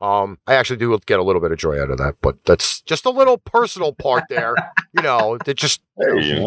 Um, 0.00 0.38
I 0.46 0.54
actually 0.54 0.76
do 0.76 0.98
get 1.06 1.18
a 1.18 1.22
little 1.22 1.40
bit 1.40 1.52
of 1.52 1.58
joy 1.58 1.80
out 1.80 1.90
of 1.90 1.96
that, 1.98 2.16
but 2.20 2.44
that's 2.44 2.82
just 2.82 3.06
a 3.06 3.10
little 3.10 3.38
personal 3.38 3.92
part 3.94 4.24
there. 4.28 4.54
You 4.94 5.02
know, 5.02 5.38
that 5.46 5.56
just 5.56 5.80
Hey, 5.98 6.20
you 6.22 6.34
know, 6.34 6.46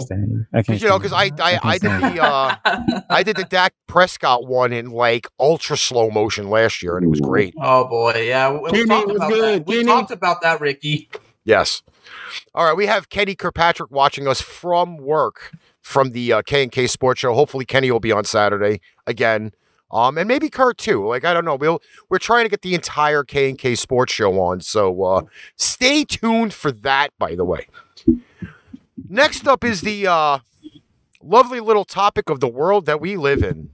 you 0.67 0.87
know 0.87 0.99
because 0.99 1.13
I 1.13 1.31
I, 1.39 1.59
I 1.63 1.77
did 1.79 1.91
the 2.01 2.23
uh 2.23 2.55
I 3.09 3.23
did 3.23 3.37
the 3.37 3.45
Dak 3.45 3.73
Prescott 3.87 4.45
one 4.45 4.71
in 4.71 4.91
like 4.91 5.27
ultra 5.39 5.77
slow 5.77 6.11
motion 6.11 6.49
last 6.51 6.83
year, 6.83 6.95
and 6.97 7.03
it 7.05 7.09
was 7.09 7.19
great. 7.21 7.55
oh 7.59 7.87
boy, 7.87 8.13
yeah. 8.27 8.51
We, 8.51 8.59
we 8.59 8.69
Kenny 8.71 8.85
talked 8.85 9.07
was 9.07 9.15
about 9.15 9.29
good. 9.31 9.59
that. 9.61 9.67
We 9.67 9.75
Kenny. 9.77 9.85
talked 9.87 10.11
about 10.11 10.41
that, 10.41 10.61
Ricky. 10.61 11.09
Yes. 11.43 11.81
All 12.53 12.65
right, 12.65 12.77
we 12.77 12.85
have 12.85 13.09
Kenny 13.09 13.33
Kirkpatrick 13.33 13.89
watching 13.89 14.27
us 14.27 14.41
from 14.41 14.97
work 14.97 15.51
from 15.81 16.11
the 16.11 16.33
uh, 16.33 16.41
K 16.43 16.61
and 16.63 16.71
K 16.71 16.85
Sports 16.85 17.21
Show. 17.21 17.33
Hopefully, 17.33 17.65
Kenny 17.65 17.89
will 17.89 17.99
be 17.99 18.11
on 18.11 18.23
Saturday 18.25 18.81
again, 19.07 19.51
um, 19.91 20.17
and 20.17 20.27
maybe 20.27 20.49
Kurt 20.49 20.77
too. 20.77 21.07
Like 21.07 21.25
I 21.25 21.33
don't 21.33 21.45
know, 21.45 21.55
we'll 21.55 21.81
we're 22.09 22.19
trying 22.19 22.45
to 22.45 22.49
get 22.49 22.61
the 22.61 22.75
entire 22.75 23.23
K 23.23 23.49
and 23.49 23.57
K 23.57 23.75
Sports 23.75 24.13
Show 24.13 24.39
on, 24.39 24.61
so 24.61 25.03
uh, 25.03 25.21
stay 25.55 26.03
tuned 26.03 26.53
for 26.53 26.71
that. 26.71 27.09
By 27.17 27.35
the 27.35 27.45
way, 27.45 27.67
next 29.09 29.47
up 29.47 29.63
is 29.63 29.81
the 29.81 30.07
uh, 30.07 30.39
lovely 31.21 31.59
little 31.59 31.85
topic 31.85 32.29
of 32.29 32.39
the 32.39 32.47
world 32.47 32.85
that 32.85 33.01
we 33.01 33.17
live 33.17 33.43
in. 33.43 33.71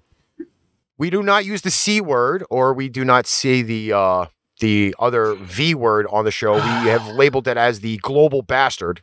We 0.98 1.10
do 1.10 1.22
not 1.22 1.44
use 1.44 1.62
the 1.62 1.72
c 1.72 2.00
word, 2.00 2.44
or 2.50 2.74
we 2.74 2.90
do 2.90 3.06
not 3.06 3.28
say 3.28 3.62
the. 3.62 3.94
Uh, 3.94 4.26
the 4.62 4.96
other 5.00 5.36
V 5.36 5.76
word 5.76 6.08
on 6.10 6.24
the 6.24 6.32
show. 6.32 6.54
We 6.54 6.90
have 6.90 7.08
labeled 7.16 7.46
it 7.46 7.58
as 7.58 7.82
the 7.82 7.98
global 7.98 8.42
bastard. 8.42 9.02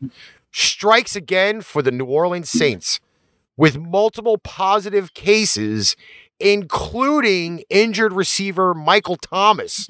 Strikes 0.50 1.14
again 1.14 1.60
for 1.60 1.82
the 1.82 1.90
New 1.90 2.06
Orleans 2.06 2.48
Saints 2.48 3.00
with 3.56 3.78
multiple 3.78 4.38
positive 4.38 5.14
cases, 5.14 5.96
including 6.42 7.62
injured 7.70 8.12
receiver 8.12 8.74
Michael 8.74 9.16
Thomas. 9.16 9.88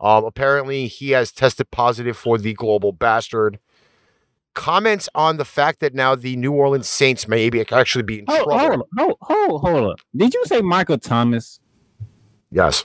Um, 0.00 0.24
apparently, 0.24 0.88
he 0.88 1.10
has 1.10 1.30
tested 1.30 1.70
positive 1.70 2.16
for 2.16 2.38
the 2.38 2.54
global 2.54 2.92
bastard. 2.92 3.58
Comments 4.54 5.08
on 5.14 5.36
the 5.38 5.44
fact 5.44 5.80
that 5.80 5.94
now 5.94 6.14
the 6.14 6.36
New 6.36 6.52
Orleans 6.52 6.88
Saints 6.88 7.26
may 7.28 7.48
be 7.48 7.60
actually 7.72 8.02
be 8.02 8.18
in 8.18 8.24
Hold, 8.28 8.42
trouble. 8.44 8.58
hold, 8.58 8.88
hold, 8.98 9.16
hold, 9.22 9.60
hold 9.62 9.92
up. 9.92 9.98
Did 10.14 10.34
you 10.34 10.44
say 10.46 10.60
Michael 10.60 10.98
Thomas? 10.98 11.58
Yes. 12.50 12.84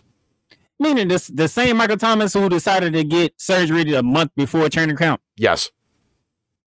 Meaning 0.79 1.07
this 1.07 1.27
the 1.27 1.47
same 1.47 1.75
Michael 1.77 1.97
Thomas 1.97 2.33
who 2.33 2.47
decided 2.49 2.93
to 2.93 3.03
get 3.03 3.33
surgery 3.41 3.93
a 3.95 4.03
month 4.03 4.31
before 4.35 4.69
turning 4.69 4.95
count, 4.95 5.19
Yes. 5.35 5.71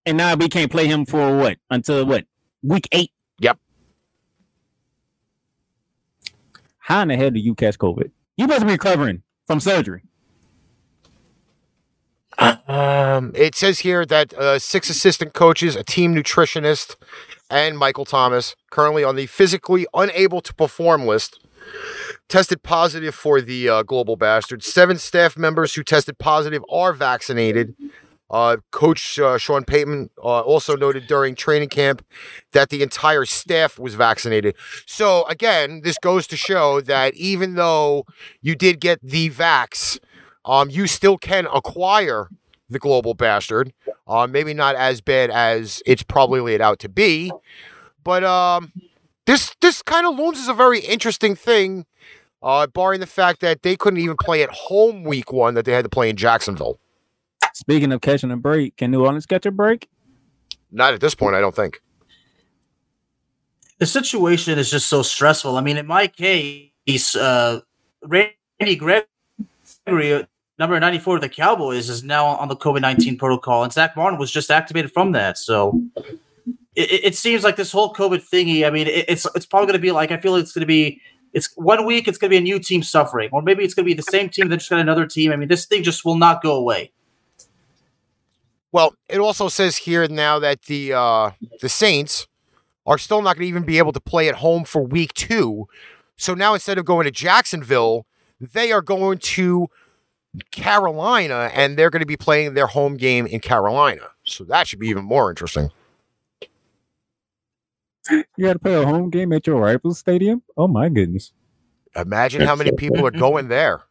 and 0.04 0.16
now 0.18 0.34
we 0.34 0.48
can't 0.48 0.70
play 0.70 0.86
him 0.88 1.06
for 1.06 1.36
what 1.38 1.58
until 1.70 2.04
what 2.04 2.24
week 2.62 2.88
eight? 2.92 3.12
Yep. 3.38 3.58
How 6.90 7.02
in 7.02 7.08
the 7.08 7.16
hell 7.16 7.30
do 7.30 7.38
you 7.38 7.54
catch 7.54 7.78
COVID? 7.78 8.10
You 8.36 8.48
must 8.48 8.66
be 8.66 8.72
recovering 8.72 9.22
from 9.46 9.60
surgery. 9.60 10.02
Um, 12.66 13.30
it 13.36 13.54
says 13.54 13.78
here 13.78 14.04
that 14.04 14.34
uh, 14.34 14.58
six 14.58 14.90
assistant 14.90 15.32
coaches, 15.32 15.76
a 15.76 15.84
team 15.84 16.12
nutritionist, 16.12 16.96
and 17.48 17.78
Michael 17.78 18.04
Thomas, 18.04 18.56
currently 18.72 19.04
on 19.04 19.14
the 19.14 19.26
physically 19.26 19.86
unable 19.94 20.40
to 20.40 20.52
perform 20.52 21.06
list, 21.06 21.38
tested 22.28 22.64
positive 22.64 23.14
for 23.14 23.40
the 23.40 23.68
uh, 23.68 23.82
global 23.84 24.16
bastard. 24.16 24.64
Seven 24.64 24.98
staff 24.98 25.36
members 25.38 25.76
who 25.76 25.84
tested 25.84 26.18
positive 26.18 26.64
are 26.68 26.92
vaccinated. 26.92 27.76
Uh, 28.30 28.58
Coach 28.70 29.18
uh, 29.18 29.38
Sean 29.38 29.64
Payton 29.64 30.10
uh, 30.18 30.40
also 30.40 30.76
noted 30.76 31.06
during 31.06 31.34
training 31.34 31.68
camp 31.68 32.04
that 32.52 32.70
the 32.70 32.82
entire 32.82 33.24
staff 33.24 33.78
was 33.78 33.94
vaccinated. 33.94 34.54
So 34.86 35.26
again, 35.26 35.80
this 35.82 35.98
goes 35.98 36.26
to 36.28 36.36
show 36.36 36.80
that 36.82 37.14
even 37.14 37.54
though 37.54 38.06
you 38.40 38.54
did 38.54 38.80
get 38.80 39.00
the 39.02 39.30
vax, 39.30 39.98
um, 40.44 40.70
you 40.70 40.86
still 40.86 41.18
can 41.18 41.46
acquire 41.52 42.28
the 42.68 42.78
global 42.78 43.14
bastard. 43.14 43.72
Uh, 44.06 44.26
maybe 44.26 44.54
not 44.54 44.76
as 44.76 45.00
bad 45.00 45.30
as 45.30 45.82
it's 45.84 46.02
probably 46.02 46.40
laid 46.40 46.60
out 46.60 46.78
to 46.80 46.88
be, 46.88 47.32
but 48.04 48.24
um, 48.24 48.72
this 49.26 49.54
this 49.60 49.82
kind 49.82 50.06
of 50.06 50.16
looms 50.16 50.38
as 50.38 50.48
a 50.48 50.54
very 50.54 50.80
interesting 50.80 51.34
thing. 51.34 51.86
Uh, 52.42 52.66
barring 52.66 53.00
the 53.00 53.06
fact 53.06 53.40
that 53.40 53.62
they 53.62 53.76
couldn't 53.76 54.00
even 54.00 54.16
play 54.16 54.42
at 54.42 54.48
home 54.50 55.04
week 55.04 55.30
one, 55.30 55.52
that 55.52 55.66
they 55.66 55.72
had 55.72 55.84
to 55.84 55.90
play 55.90 56.08
in 56.08 56.16
Jacksonville. 56.16 56.80
Speaking 57.60 57.92
of 57.92 58.00
catching 58.00 58.30
a 58.30 58.38
break, 58.38 58.78
can 58.78 58.90
New 58.90 59.04
Orleans 59.04 59.26
catch 59.26 59.44
a 59.44 59.50
break? 59.50 59.86
Not 60.72 60.94
at 60.94 61.00
this 61.02 61.14
point, 61.14 61.34
I 61.36 61.40
don't 61.42 61.54
think. 61.54 61.82
the 63.78 63.84
situation 63.86 64.58
is 64.58 64.70
just 64.70 64.88
so 64.88 65.02
stressful. 65.02 65.56
I 65.58 65.60
mean, 65.60 65.76
in 65.76 65.86
my 65.86 66.06
case, 66.06 67.14
uh, 67.14 67.60
Randy 68.02 68.76
Gregory, 68.78 69.04
uh, 69.86 70.22
number 70.58 70.80
94 70.80 71.16
of 71.16 71.20
the 71.20 71.28
Cowboys, 71.28 71.90
is 71.90 72.02
now 72.02 72.24
on 72.26 72.48
the 72.48 72.56
COVID 72.56 72.80
19 72.80 73.18
protocol, 73.18 73.62
and 73.62 73.70
Zack 73.70 73.94
Martin 73.94 74.18
was 74.18 74.30
just 74.30 74.50
activated 74.50 74.90
from 74.90 75.12
that. 75.12 75.36
So 75.36 75.82
it, 76.74 76.90
it- 76.90 77.04
it 77.04 77.14
seems 77.14 77.44
like 77.44 77.56
this 77.56 77.72
whole 77.72 77.92
COVID 77.92 78.26
thingy, 78.26 78.66
I 78.66 78.70
mean, 78.70 78.86
it, 78.86 79.04
it's 79.06 79.26
it's 79.34 79.44
probably 79.44 79.66
going 79.66 79.78
to 79.78 79.82
be 79.82 79.92
like, 79.92 80.10
I 80.10 80.16
feel 80.16 80.34
it's 80.36 80.52
going 80.52 80.62
to 80.62 80.66
be. 80.66 80.98
It's 81.34 81.52
one 81.56 81.84
week. 81.86 82.08
It's 82.08 82.18
going 82.18 82.28
to 82.30 82.34
be 82.34 82.38
a 82.38 82.40
new 82.40 82.58
team 82.58 82.82
suffering, 82.82 83.28
or 83.32 83.40
maybe 83.42 83.64
it's 83.64 83.74
going 83.74 83.84
to 83.84 83.90
be 83.90 83.94
the 83.94 84.02
same 84.02 84.30
team 84.30 84.48
that 84.48 84.56
just 84.56 84.70
got 84.70 84.80
another 84.80 85.06
team. 85.06 85.30
I 85.30 85.36
mean, 85.36 85.48
this 85.48 85.64
thing 85.66 85.82
just 85.84 86.04
will 86.04 86.16
not 86.16 86.42
go 86.42 86.56
away. 86.56 86.90
Well, 88.72 88.94
it 89.08 89.18
also 89.18 89.48
says 89.48 89.76
here 89.76 90.06
now 90.08 90.38
that 90.38 90.62
the 90.62 90.92
uh, 90.92 91.30
the 91.60 91.68
Saints 91.68 92.28
are 92.86 92.98
still 92.98 93.22
not 93.22 93.36
going 93.36 93.44
to 93.44 93.48
even 93.48 93.64
be 93.64 93.78
able 93.78 93.92
to 93.92 94.00
play 94.00 94.28
at 94.28 94.36
home 94.36 94.64
for 94.64 94.82
week 94.82 95.12
two. 95.14 95.68
So 96.16 96.34
now 96.34 96.54
instead 96.54 96.78
of 96.78 96.84
going 96.84 97.04
to 97.04 97.10
Jacksonville, 97.10 98.06
they 98.40 98.72
are 98.72 98.82
going 98.82 99.18
to 99.18 99.68
Carolina, 100.50 101.50
and 101.54 101.76
they're 101.76 101.90
going 101.90 102.00
to 102.00 102.06
be 102.06 102.16
playing 102.16 102.54
their 102.54 102.66
home 102.66 102.96
game 102.96 103.26
in 103.26 103.40
Carolina. 103.40 104.08
So 104.24 104.44
that 104.44 104.66
should 104.66 104.78
be 104.78 104.88
even 104.88 105.04
more 105.04 105.30
interesting. 105.30 105.70
You 108.10 108.24
got 108.40 108.54
to 108.54 108.58
play 108.58 108.74
a 108.74 108.84
home 108.84 109.10
game 109.10 109.32
at 109.32 109.46
your 109.46 109.60
rival 109.60 109.94
stadium. 109.94 110.42
Oh 110.56 110.66
my 110.66 110.88
goodness! 110.88 111.32
Imagine 111.94 112.42
how 112.42 112.56
many 112.56 112.72
people 112.72 113.06
are 113.06 113.12
going 113.12 113.48
there. 113.48 113.82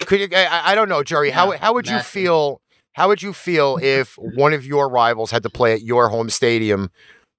Could 0.00 0.20
you? 0.20 0.28
I, 0.34 0.72
I 0.72 0.74
don't 0.74 0.88
know, 0.88 1.02
Jerry. 1.02 1.30
How 1.30 1.52
Yeah, 1.52 1.58
how 1.58 1.74
would 1.74 1.88
you 1.88 1.98
feel? 2.00 2.61
How 2.92 3.08
would 3.08 3.22
you 3.22 3.32
feel 3.32 3.78
if 3.82 4.14
one 4.16 4.52
of 4.52 4.64
your 4.64 4.88
rivals 4.88 5.30
had 5.30 5.42
to 5.44 5.50
play 5.50 5.72
at 5.72 5.82
your 5.82 6.08
home 6.08 6.30
stadium, 6.30 6.90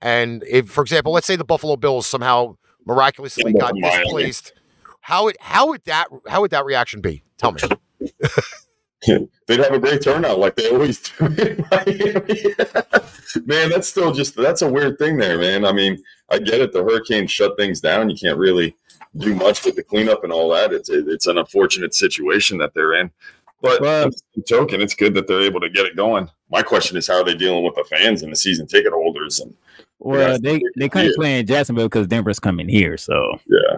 and 0.01 0.43
if, 0.47 0.69
for 0.69 0.81
example, 0.81 1.13
let's 1.13 1.27
say 1.27 1.35
the 1.35 1.45
Buffalo 1.45 1.75
Bills 1.75 2.05
somehow 2.05 2.57
miraculously 2.85 3.53
got 3.53 3.73
displaced, 3.75 4.53
how 5.01 5.25
would 5.25 5.37
how 5.39 5.69
would 5.69 5.83
that 5.85 6.07
how 6.27 6.41
would 6.41 6.51
that 6.51 6.65
reaction 6.65 7.01
be? 7.01 7.23
Tell 7.37 7.51
me. 7.51 7.61
They'd 9.47 9.59
have 9.59 9.73
a 9.73 9.79
great 9.79 10.01
turnout 10.01 10.39
like 10.39 10.55
they 10.55 10.69
always 10.69 10.99
do 11.01 11.25
in 11.25 11.65
Miami. 11.69 12.55
man, 13.45 13.69
that's 13.69 13.87
still 13.87 14.13
just 14.13 14.35
that's 14.35 14.61
a 14.61 14.71
weird 14.71 14.97
thing 14.97 15.17
there, 15.17 15.37
man. 15.37 15.65
I 15.65 15.73
mean, 15.73 16.01
I 16.29 16.39
get 16.39 16.61
it. 16.61 16.71
The 16.71 16.83
hurricane 16.83 17.27
shut 17.27 17.57
things 17.57 17.81
down. 17.81 18.09
You 18.09 18.15
can't 18.15 18.37
really 18.37 18.75
do 19.17 19.35
much 19.35 19.65
with 19.65 19.75
the 19.75 19.83
cleanup 19.83 20.23
and 20.23 20.31
all 20.31 20.49
that. 20.49 20.71
It's 20.71 20.89
it's 20.89 21.27
an 21.27 21.37
unfortunate 21.37 21.93
situation 21.93 22.57
that 22.59 22.73
they're 22.73 22.93
in. 22.93 23.11
But 23.63 23.79
Well- 23.81 24.05
on 24.05 24.11
the 24.35 24.43
token, 24.43 24.81
it's 24.81 24.93
good 24.93 25.13
that 25.15 25.25
they're 25.27 25.41
able 25.41 25.61
to 25.61 25.69
get 25.69 25.85
it 25.87 25.95
going. 25.95 26.29
My 26.51 26.61
question 26.61 26.97
is, 26.97 27.07
how 27.07 27.15
are 27.15 27.23
they 27.23 27.33
dealing 27.33 27.63
with 27.63 27.73
the 27.75 27.85
fans 27.85 28.21
and 28.21 28.31
the 28.31 28.35
season 28.35 28.67
ticket 28.67 28.91
holders? 28.93 29.39
And 29.39 29.55
Well, 29.99 30.37
they 30.39 30.61
they 30.77 30.89
couldn't 30.89 31.11
Yeah. 31.11 31.15
play 31.15 31.39
in 31.39 31.47
Jacksonville 31.47 31.85
because 31.87 32.07
Denver's 32.07 32.39
coming 32.39 32.67
here. 32.67 32.97
So 32.97 33.39
yeah, 33.47 33.77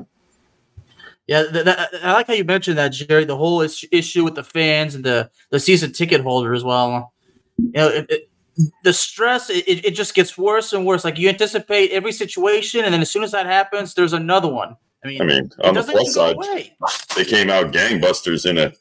Yeah, 1.28 1.44
th- 1.44 1.66
th- 1.66 1.78
I 2.04 2.14
like 2.14 2.28
how 2.28 2.34
you 2.34 2.44
mentioned 2.44 2.78
that, 2.80 2.90
Jerry. 2.90 3.26
The 3.26 3.38
whole 3.38 3.62
is- 3.62 3.86
issue 3.92 4.24
with 4.24 4.36
the 4.36 4.44
fans 4.44 4.96
and 4.96 5.04
the 5.04 5.30
the 5.52 5.60
season 5.60 5.92
ticket 5.94 6.22
holder 6.22 6.54
as 6.54 6.64
well. 6.64 7.14
You 7.58 7.72
know, 7.76 7.88
it, 7.90 8.06
it, 8.10 8.30
the 8.84 8.92
stress 8.94 9.50
it, 9.52 9.68
it 9.68 9.86
it 9.86 9.92
just 9.92 10.16
gets 10.16 10.36
worse 10.36 10.74
and 10.74 10.84
worse. 10.86 11.06
Like 11.06 11.20
you 11.20 11.30
anticipate 11.30 11.92
every 11.92 12.12
situation, 12.12 12.84
and 12.84 12.92
then 12.94 13.02
as 13.02 13.12
soon 13.12 13.24
as 13.24 13.32
that 13.32 13.46
happens, 13.46 13.94
there's 13.94 14.14
another 14.14 14.48
one. 14.50 14.78
I 15.04 15.08
mean, 15.10 15.22
I 15.22 15.26
mean, 15.26 15.52
on 15.64 15.76
the 15.76 15.84
plus 15.84 16.14
side, 16.16 16.36
away. 16.38 16.76
they 17.16 17.24
came 17.26 17.52
out 17.52 17.72
gangbusters 17.72 18.50
in 18.50 18.58
it 18.58 18.76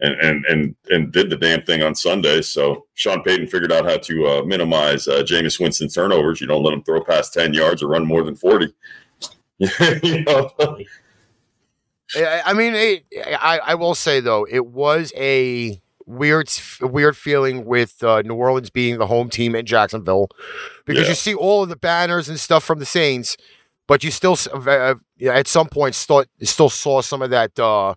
and, 0.00 0.14
and 0.20 0.44
and 0.46 0.74
and 0.88 1.12
did 1.12 1.30
the 1.30 1.36
damn 1.36 1.62
thing 1.62 1.82
on 1.82 1.94
Sunday. 1.94 2.40
So 2.42 2.86
Sean 2.94 3.22
Payton 3.22 3.48
figured 3.48 3.72
out 3.72 3.84
how 3.84 3.98
to 3.98 4.26
uh, 4.26 4.42
minimize 4.44 5.06
uh, 5.08 5.22
Jameis 5.22 5.60
Winston's 5.60 5.94
turnovers. 5.94 6.40
You 6.40 6.46
don't 6.46 6.62
let 6.62 6.74
him 6.74 6.82
throw 6.82 7.02
past 7.02 7.32
ten 7.34 7.52
yards 7.54 7.82
or 7.82 7.88
run 7.88 8.06
more 8.06 8.22
than 8.22 8.34
forty. 8.36 8.72
you 9.58 10.24
know? 10.24 10.50
I 12.16 12.52
mean, 12.54 12.74
it, 12.74 13.04
I 13.40 13.60
I 13.64 13.74
will 13.74 13.94
say 13.94 14.20
though, 14.20 14.46
it 14.50 14.66
was 14.66 15.12
a 15.16 15.80
weird 16.06 16.50
weird 16.80 17.16
feeling 17.16 17.64
with 17.64 18.02
uh, 18.02 18.22
New 18.22 18.34
Orleans 18.34 18.70
being 18.70 18.98
the 18.98 19.06
home 19.06 19.30
team 19.30 19.54
in 19.54 19.64
Jacksonville 19.64 20.28
because 20.84 21.04
Yeah. 21.04 21.08
you 21.10 21.14
see 21.14 21.34
all 21.34 21.62
of 21.62 21.68
the 21.68 21.76
banners 21.76 22.28
and 22.28 22.40
stuff 22.40 22.64
from 22.64 22.80
the 22.80 22.86
Saints, 22.86 23.36
but 23.86 24.02
you 24.02 24.10
still 24.10 24.36
uh, 24.52 24.94
at 25.24 25.46
some 25.46 25.68
point 25.68 25.94
still 25.94 26.24
still 26.42 26.68
saw 26.70 27.00
some 27.00 27.22
of 27.22 27.30
that 27.30 27.56
uh, 27.60 27.94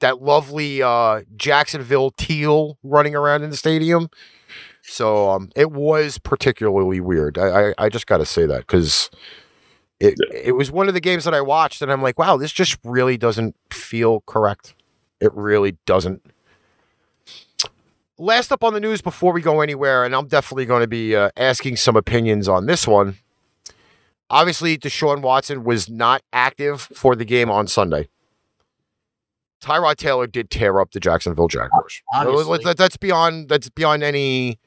that 0.00 0.22
lovely 0.22 0.82
uh, 0.82 1.22
Jacksonville 1.36 2.10
teal 2.10 2.78
running 2.82 3.14
around 3.14 3.42
in 3.42 3.50
the 3.50 3.56
stadium. 3.56 4.08
So 4.82 5.30
um, 5.30 5.50
it 5.54 5.70
was 5.72 6.18
particularly 6.18 7.00
weird. 7.00 7.38
I 7.38 7.70
I, 7.70 7.74
I 7.78 7.88
just 7.88 8.06
got 8.06 8.18
to 8.18 8.26
say 8.26 8.46
that 8.46 8.60
because 8.60 9.10
it 10.00 10.14
it 10.32 10.52
was 10.52 10.70
one 10.70 10.88
of 10.88 10.94
the 10.94 11.00
games 11.00 11.24
that 11.24 11.34
I 11.34 11.40
watched, 11.40 11.82
and 11.82 11.92
I'm 11.92 12.02
like, 12.02 12.18
wow, 12.18 12.36
this 12.36 12.52
just 12.52 12.78
really 12.84 13.16
doesn't 13.16 13.54
feel 13.72 14.22
correct. 14.26 14.74
It 15.20 15.32
really 15.34 15.76
doesn't. 15.86 16.22
Last 18.18 18.52
up 18.52 18.64
on 18.64 18.74
the 18.74 18.80
news 18.80 19.00
before 19.00 19.32
we 19.32 19.40
go 19.40 19.60
anywhere, 19.60 20.04
and 20.04 20.14
I'm 20.14 20.26
definitely 20.26 20.66
going 20.66 20.82
to 20.82 20.88
be 20.88 21.16
uh, 21.16 21.30
asking 21.36 21.76
some 21.76 21.96
opinions 21.96 22.48
on 22.48 22.66
this 22.66 22.86
one. 22.86 23.16
Obviously, 24.28 24.76
Deshaun 24.78 25.22
Watson 25.22 25.64
was 25.64 25.88
not 25.88 26.22
active 26.32 26.82
for 26.82 27.16
the 27.16 27.24
game 27.24 27.50
on 27.50 27.66
Sunday. 27.66 28.08
Tyrod 29.60 29.96
Taylor 29.96 30.26
did 30.26 30.50
tear 30.50 30.80
up 30.80 30.92
the 30.92 31.00
Jacksonville 31.00 31.48
Jaguars. 31.48 32.02
Obviously. 32.14 32.58
That- 32.64 32.76
That's 32.76 32.96
beyond 32.96 33.48
that's 33.48 33.68
beyond 33.70 34.02
any 34.02 34.58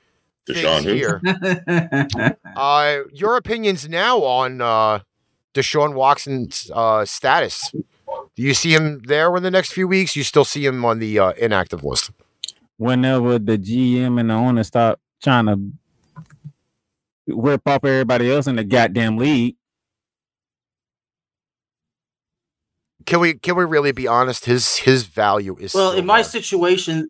Deshaun 0.47 0.83
things 0.83 0.99
here. 2.11 2.37
Uh, 2.55 2.99
your 3.11 3.35
opinions 3.37 3.89
now 3.89 4.21
on 4.23 4.61
uh, 4.61 4.99
Deshaun 5.53 5.93
Watson's 5.95 6.69
uh, 6.73 7.03
status? 7.05 7.71
Do 7.71 8.43
you 8.43 8.53
see 8.53 8.73
him 8.75 9.01
there 9.05 9.35
in 9.35 9.41
the 9.43 9.49
next 9.51 9.73
few 9.73 9.87
weeks? 9.87 10.15
You 10.15 10.23
still 10.23 10.45
see 10.45 10.65
him 10.65 10.83
on 10.85 10.99
the 10.99 11.17
uh, 11.17 11.31
inactive 11.33 11.83
list? 11.83 12.11
Whenever 12.77 13.39
the 13.39 13.57
GM 13.57 14.19
and 14.19 14.29
the 14.29 14.33
owner 14.35 14.63
stop 14.63 14.99
trying 15.23 15.45
to 15.47 15.59
rip 17.27 17.67
off 17.67 17.83
everybody 17.83 18.29
else 18.31 18.47
in 18.47 18.55
the 18.57 18.63
goddamn 18.63 19.17
league, 19.17 19.55
Can 23.05 23.19
we 23.19 23.33
can 23.35 23.55
we 23.55 23.63
really 23.65 23.91
be 23.91 24.07
honest? 24.07 24.45
His 24.45 24.77
his 24.77 25.03
value 25.03 25.55
is 25.59 25.73
well, 25.73 25.91
in 25.93 26.05
my 26.05 26.17
there. 26.17 26.23
situation, 26.25 27.09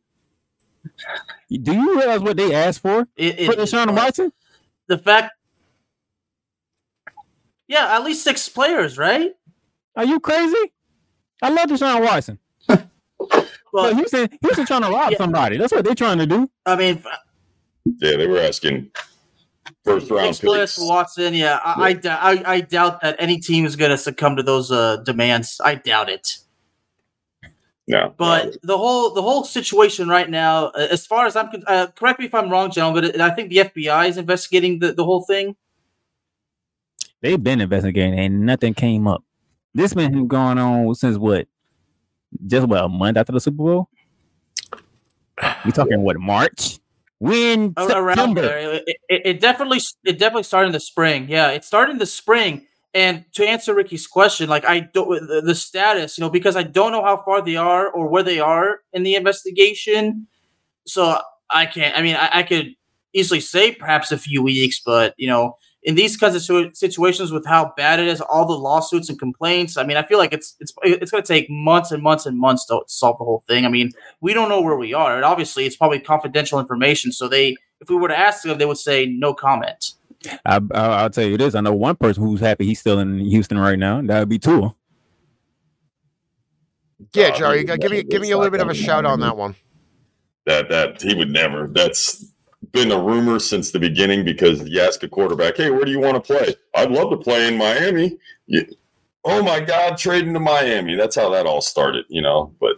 do 1.50 1.74
you 1.74 1.98
realize 1.98 2.22
what 2.22 2.38
they 2.38 2.54
asked 2.54 2.82
for 2.82 3.08
it, 3.16 3.40
it 3.40 3.46
for 3.46 3.54
Deshaun 3.54 3.96
Watson? 3.96 4.32
the 4.88 4.98
fact, 4.98 5.32
yeah, 7.68 7.96
at 7.96 8.04
least 8.04 8.24
six 8.24 8.50
players, 8.50 8.98
right? 8.98 9.32
Are 9.96 10.06
you 10.06 10.20
crazy? 10.20 10.72
I 11.42 11.50
love 11.50 11.68
Deshaun 11.70 12.02
Watson. 12.04 12.40
Well, 13.74 13.86
But 13.90 13.96
Houston, 13.96 14.30
Houston 14.42 14.66
trying 14.68 14.84
to 14.84 14.90
rob 14.92 15.12
Yeah. 15.14 15.18
somebody. 15.18 15.58
That's 15.58 15.74
what 15.74 15.84
they're 15.84 15.96
trying 15.96 16.20
to 16.20 16.28
do. 16.28 16.48
I 16.68 16.76
mean, 16.76 17.04
Yeah, 17.86 18.18
they 18.18 18.28
were 18.28 18.40
asking 18.40 18.92
first 19.84 20.10
round 20.10 20.36
six 20.36 20.46
players 20.46 20.72
picks. 20.72 20.76
for 20.76 20.90
Watson. 20.90 21.34
Yeah, 21.34 21.60
I, 21.64 22.00
I, 22.04 22.10
I, 22.10 22.54
I 22.56 22.62
doubt 22.62 23.02
that 23.02 23.16
any 23.20 23.40
team 23.40 23.66
is 23.66 23.76
going 23.76 23.92
to 23.92 23.98
succumb 23.98 24.36
to 24.36 24.44
those 24.44 24.72
uh, 24.72 24.98
demands. 24.98 25.60
I 25.64 25.76
doubt 25.76 26.10
it. 26.10 26.38
No, 27.86 28.14
But 28.18 28.56
the 28.64 28.78
whole 28.78 29.14
the 29.14 29.22
whole 29.22 29.44
situation 29.44 30.08
right 30.08 30.30
now, 30.30 30.68
uh, 30.68 30.88
as 30.90 31.06
far 31.06 31.26
as 31.26 31.36
I'm, 31.36 31.50
uh, 31.68 31.88
correct 31.96 32.20
me 32.20 32.28
if 32.28 32.34
I'm 32.34 32.50
wrong, 32.50 32.72
gentlemen, 32.72 33.12
but 33.12 33.20
I 33.20 33.32
think 33.32 33.50
the 33.50 33.58
FBI 33.58 34.08
is 34.08 34.18
investigating 34.18 34.80
the, 34.80 34.94
the 34.94 35.04
whole 35.04 35.22
thing. 35.24 35.58
They've 37.20 37.42
been 37.42 37.60
investigating 37.60 38.18
and 38.18 38.46
nothing 38.46 38.74
came 38.74 39.06
up. 39.06 39.24
This 39.74 39.94
been 39.94 40.28
going 40.28 40.60
on 40.60 40.96
since 40.96 41.18
what? 41.18 41.48
Just 42.46 42.68
what 42.68 42.84
a 42.84 42.88
month 42.88 43.18
after 43.18 43.34
the 43.34 43.42
Super 43.42 43.58
Bowl? 43.58 43.90
We 45.66 45.72
talking 45.72 46.02
what 46.02 46.18
March? 46.20 46.80
When 47.24 47.74
around 47.78 48.18
September? 48.18 48.42
there. 48.42 48.74
It, 48.74 48.84
it, 49.08 49.22
it 49.24 49.40
definitely 49.40 49.80
it 50.04 50.20
definitely 50.20 50.44
started 50.44 50.68
in 50.68 50.74
the 50.74 50.82
spring. 50.82 51.28
Yeah, 51.30 51.52
it 51.52 51.64
started 51.64 51.94
in 51.94 51.98
the 51.98 52.06
spring. 52.06 52.68
And 52.94 53.24
to 53.36 53.48
answer 53.48 53.74
Ricky's 53.74 54.06
question, 54.06 54.50
like 54.50 54.66
I 54.66 54.82
don't 54.82 55.26
the, 55.28 55.42
the 55.42 55.56
status, 55.56 56.18
you 56.18 56.22
know, 56.22 56.30
because 56.30 56.58
I 56.58 56.64
don't 56.64 56.92
know 56.92 57.02
how 57.02 57.24
far 57.24 57.42
they 57.42 57.56
are 57.56 57.90
or 57.90 58.10
where 58.10 58.24
they 58.24 58.42
are 58.42 58.82
in 58.92 59.04
the 59.04 59.16
investigation, 59.16 60.28
so 60.86 61.18
I 61.50 61.66
can't. 61.66 61.98
I 61.98 62.02
mean, 62.02 62.18
I, 62.18 62.40
I 62.40 62.44
could 62.44 62.76
easily 63.14 63.40
say 63.40 63.72
perhaps 63.72 64.12
a 64.12 64.18
few 64.18 64.44
weeks, 64.44 64.82
but 64.86 65.14
you 65.18 65.30
know, 65.30 65.56
in 65.86 65.96
these 65.96 66.16
kinds 66.16 66.36
of 66.36 66.42
situ- 66.42 66.74
situations 66.74 67.32
with 67.32 67.46
how 67.46 67.74
bad 67.76 68.00
it 68.00 68.08
is, 68.08 68.22
all 68.22 68.46
the 68.48 68.54
lawsuits 68.54 69.10
and 69.10 69.20
complaints. 69.20 69.76
I 69.78 69.84
mean, 69.84 69.98
I 69.98 70.04
feel 70.04 70.18
like 70.18 70.32
it's 70.34 70.56
it's 70.60 70.74
it's 70.84 71.12
going 71.12 71.24
to 71.24 71.28
take 71.28 71.50
months 71.50 71.92
and 71.92 72.02
months 72.02 72.26
and 72.26 72.40
months 72.40 72.66
to 72.68 72.82
solve 72.88 73.18
the 73.18 73.26
whole 73.26 73.44
thing. 73.48 73.66
I 73.66 73.70
mean, 73.70 73.92
we 74.22 74.34
don't 74.34 74.50
know 74.50 74.62
where 74.62 74.78
we 74.78 74.94
are, 74.94 75.16
and 75.16 75.26
obviously, 75.26 75.66
it's 75.66 75.76
probably 75.76 76.00
confidential 76.00 76.60
information. 76.60 77.12
So 77.12 77.28
they, 77.28 77.58
if 77.82 77.90
we 77.90 77.96
were 77.98 78.08
to 78.08 78.18
ask 78.18 78.44
them, 78.44 78.58
they 78.58 78.66
would 78.66 78.78
say 78.78 79.06
no 79.06 79.34
comment. 79.34 79.92
I, 80.46 80.62
I, 80.74 80.80
I'll 80.80 81.10
tell 81.10 81.28
you 81.28 81.38
this. 81.38 81.54
I 81.54 81.60
know 81.60 81.74
one 81.74 81.98
person 81.98 82.24
who's 82.24 82.40
happy 82.40 82.66
he's 82.66 82.80
still 82.80 83.00
in 83.00 83.20
Houston 83.20 83.58
right 83.60 83.78
now. 83.78 84.02
That 84.02 84.20
would 84.20 84.30
be 84.30 84.40
Tua. 84.40 84.74
Yeah, 87.14 87.28
Uh, 87.28 87.38
Jerry, 87.38 87.58
he 87.60 87.64
give 87.66 87.92
me 87.92 88.04
give 88.04 88.22
me 88.22 88.32
a 88.32 88.38
little 88.38 88.52
bit 88.52 88.62
of 88.62 88.70
a 88.70 88.74
shout 88.74 89.06
on 89.06 89.14
on 89.14 89.20
that 89.20 89.36
one. 89.38 89.56
that 90.46 90.70
that 90.70 91.02
he 91.02 91.14
would 91.14 91.30
never. 91.30 91.68
That's 91.68 92.26
been 92.72 92.92
a 92.92 93.00
rumor 93.00 93.40
since 93.40 93.72
the 93.72 93.80
beginning 93.80 94.24
because 94.24 94.68
you 94.68 94.80
ask 94.82 95.04
a 95.04 95.08
quarterback, 95.08 95.58
"Hey, 95.58 95.70
where 95.70 95.86
do 95.86 95.92
you 95.92 96.00
want 96.00 96.16
to 96.16 96.20
play?" 96.22 96.56
I'd 96.76 96.92
love 96.92 97.10
to 97.12 97.18
play 97.18 97.48
in 97.48 97.58
Miami. 97.58 98.18
You, 98.48 98.66
oh 99.26 99.44
my 99.44 99.60
God, 99.60 99.98
trading 99.98 100.34
to 100.34 100.40
Miami. 100.40 100.96
That's 100.96 101.16
how 101.16 101.30
that 101.30 101.46
all 101.46 101.62
started, 101.62 102.06
you 102.10 102.22
know. 102.22 102.54
But 102.60 102.78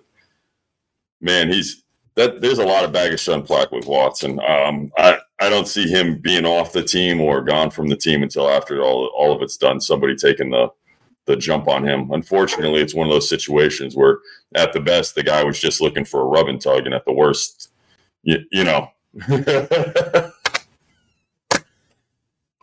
man, 1.21 1.51
he's 1.51 1.83
that. 2.15 2.41
There's 2.41 2.59
a 2.59 2.65
lot 2.65 2.83
of 2.83 2.91
baggage 2.91 3.25
to 3.25 3.35
unpack 3.35 3.71
with 3.71 3.85
Watson. 3.85 4.39
Um, 4.47 4.91
I 4.97 5.17
I 5.39 5.49
don't 5.49 5.67
see 5.67 5.87
him 5.87 6.17
being 6.19 6.45
off 6.45 6.73
the 6.73 6.83
team 6.83 7.21
or 7.21 7.41
gone 7.41 7.69
from 7.69 7.87
the 7.87 7.97
team 7.97 8.23
until 8.23 8.49
after 8.49 8.81
all 8.81 9.07
all 9.15 9.31
of 9.31 9.41
it's 9.41 9.57
done. 9.57 9.81
Somebody 9.81 10.15
taking 10.15 10.51
the 10.51 10.69
the 11.25 11.35
jump 11.35 11.67
on 11.67 11.83
him. 11.83 12.11
Unfortunately, 12.11 12.81
it's 12.81 12.93
one 12.93 13.07
of 13.07 13.13
those 13.13 13.29
situations 13.29 13.95
where 13.95 14.19
at 14.55 14.73
the 14.73 14.79
best 14.79 15.15
the 15.15 15.23
guy 15.23 15.43
was 15.43 15.59
just 15.59 15.81
looking 15.81 16.05
for 16.05 16.21
a 16.21 16.25
rub 16.25 16.47
and 16.47 16.61
tug, 16.61 16.85
and 16.85 16.93
at 16.93 17.05
the 17.05 17.13
worst, 17.13 17.71
you, 18.23 18.39
you 18.51 18.63
know. 18.63 18.89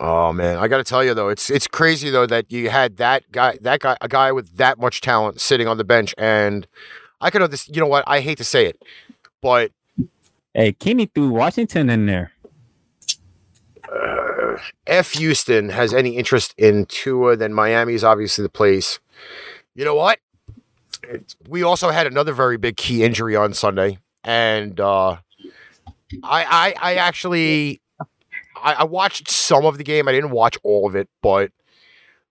Oh 0.05 0.33
man, 0.33 0.57
I 0.57 0.67
got 0.67 0.79
to 0.79 0.85
tell 0.85 1.05
you 1.05 1.15
though, 1.15 1.29
it's 1.29 1.49
it's 1.49 1.69
crazy 1.69 2.11
though 2.11 2.27
that 2.27 2.51
you 2.51 2.71
had 2.71 2.97
that 2.97 3.31
guy, 3.31 3.57
that 3.61 3.79
guy, 3.81 3.97
a 4.01 4.09
guy 4.09 4.33
with 4.33 4.57
that 4.57 4.79
much 4.81 5.01
talent 5.01 5.41
sitting 5.41 5.69
on 5.69 5.77
the 5.79 5.85
bench, 5.85 6.13
and 6.19 6.67
I 7.21 7.31
could 7.31 7.41
have 7.41 7.53
this. 7.53 7.69
You 7.69 7.81
know 7.81 7.87
what? 7.87 8.03
I 8.09 8.19
hate 8.21 8.39
to 8.39 8.45
say 8.45 8.67
it, 8.67 8.83
but 9.41 9.71
Hey, 10.55 10.73
Kenny 10.73 11.07
threw 11.07 11.29
Washington 11.31 11.89
in 11.89 12.07
there. 12.07 12.33
uh, 13.91 14.57
if 14.89 15.13
Houston 15.13 15.69
has 15.69 15.95
any 15.95 16.17
interest 16.17 16.53
in 16.59 16.85
Tua, 16.87 17.37
then 17.37 17.53
Miami 17.55 17.95
is 17.95 18.03
obviously 18.03 18.43
the 18.43 18.49
place. 18.51 18.99
You 19.77 19.85
know 19.85 19.95
what? 19.95 20.19
It's- 21.05 21.37
we 21.49 21.63
also 21.63 21.91
had 21.91 22.07
another 22.09 22.33
very 22.33 22.57
big 22.57 22.77
key 22.77 23.05
injury 23.05 23.37
on 23.37 23.55
Sunday, 23.55 23.99
and 24.25 24.81
uh, 24.81 25.19
I, 26.23 26.75
I, 26.81 26.93
I 26.93 26.95
actually, 26.97 27.81
I, 28.57 28.75
I 28.75 28.85
watched 28.85 29.31
some 29.31 29.65
of 29.65 29.79
the 29.79 29.85
game. 29.85 30.09
I 30.09 30.13
didn't 30.13 30.31
watch 30.31 30.59
all 30.63 30.87
of 30.87 30.95
it, 30.95 31.09
but 31.23 31.51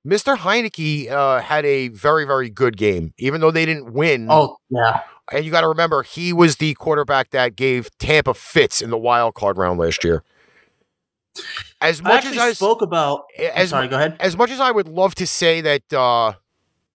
Mr. 0.05 0.37
Heinicke 0.37 1.09
uh, 1.09 1.41
had 1.41 1.65
a 1.65 1.89
very, 1.89 2.25
very 2.25 2.49
good 2.49 2.77
game, 2.77 3.13
even 3.17 3.41
though 3.41 3.51
they 3.51 3.65
didn't 3.65 3.93
win. 3.93 4.27
Oh 4.29 4.57
yeah, 4.69 5.01
And 5.31 5.45
you 5.45 5.51
got 5.51 5.61
to 5.61 5.67
remember, 5.67 6.03
he 6.03 6.33
was 6.33 6.57
the 6.57 6.73
quarterback 6.73 7.29
that 7.31 7.55
gave 7.55 7.95
Tampa 7.99 8.33
fits 8.33 8.81
in 8.81 8.89
the 8.89 8.97
wild 8.97 9.35
card 9.35 9.57
round 9.57 9.79
last 9.79 10.03
year. 10.03 10.23
As 11.79 12.01
much 12.01 12.25
actually 12.25 12.37
as 12.37 12.43
I 12.43 12.53
spoke 12.53 12.81
about. 12.81 13.23
As 13.37 13.69
sorry, 13.69 13.87
go 13.87 13.95
ahead. 13.95 14.17
as 14.19 14.35
much 14.35 14.51
as 14.51 14.59
I 14.59 14.71
would 14.71 14.87
love 14.87 15.15
to 15.15 15.25
say 15.27 15.61
that 15.61 15.93
uh 15.93 16.33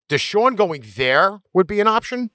Deshaun 0.08 0.56
going 0.56 0.84
there 0.96 1.40
would 1.52 1.66
be 1.66 1.80
an 1.80 1.88
option. 1.88 2.30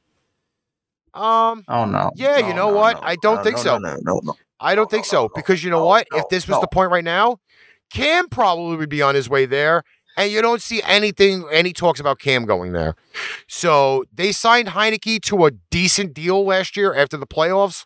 Um, 1.14 1.64
Oh 1.68 1.86
no. 1.86 2.12
Yeah, 2.16 2.38
you 2.38 2.54
know 2.54 2.70
no, 2.70 2.76
what? 2.76 3.02
no, 3.02 3.08
I 3.08 3.16
don't 3.18 3.38
no, 3.38 3.44
think 3.44 3.58
no, 3.58 3.62
so. 3.64 3.78
No, 3.78 3.96
no, 3.96 4.00
no, 4.02 4.22
no. 4.24 4.36
I 4.60 4.76
don't 4.76 4.90
think 4.90 5.06
so 5.06 5.30
because 5.34 5.64
you 5.64 5.70
know 5.72 5.86
what? 5.86 6.08
If 6.14 6.30
this 6.30 6.48
was 6.48 6.62
the 6.62 6.68
point 6.68 6.92
right 6.92 7.04
now, 7.04 7.40
Cam 7.92 8.30
probably 8.30 8.78
would 8.78 8.90
be 8.90 9.02
on 9.02 9.16
his 9.16 9.30
way 9.30 9.46
there, 9.46 9.84
and 10.18 10.32
you 10.32 10.42
don't 10.42 10.62
see 10.62 10.82
anything, 10.84 11.46
any 11.52 11.74
talks 11.74 12.00
about 12.00 12.20
Cam 12.20 12.46
going 12.46 12.72
there. 12.72 12.96
So 13.48 14.06
they 14.14 14.32
signed 14.32 14.70
Heinicke 14.70 15.22
to 15.24 15.46
a 15.46 15.52
decent 15.52 16.14
deal 16.14 16.46
last 16.46 16.78
year 16.78 16.94
after 16.94 17.18
the 17.18 17.28
playoffs, 17.28 17.86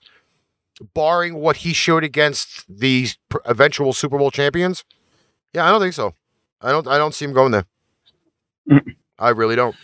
barring 0.94 1.36
what 1.36 1.58
he 1.58 1.74
showed 1.74 2.04
against 2.04 2.66
the 2.68 3.08
eventual 3.46 3.94
Super 3.94 4.18
Bowl 4.18 4.30
champions. 4.30 4.84
Yeah, 5.54 5.66
I 5.66 5.72
don't 5.72 5.82
think 5.82 5.94
so. 5.94 6.14
I 6.62 6.72
don't. 6.72 6.88
I 6.88 6.98
don't 6.98 7.14
see 7.14 7.26
him 7.26 7.34
going 7.34 7.52
there. 7.52 7.66
I 9.18 9.30
really 9.30 9.56
don't. 9.56 9.76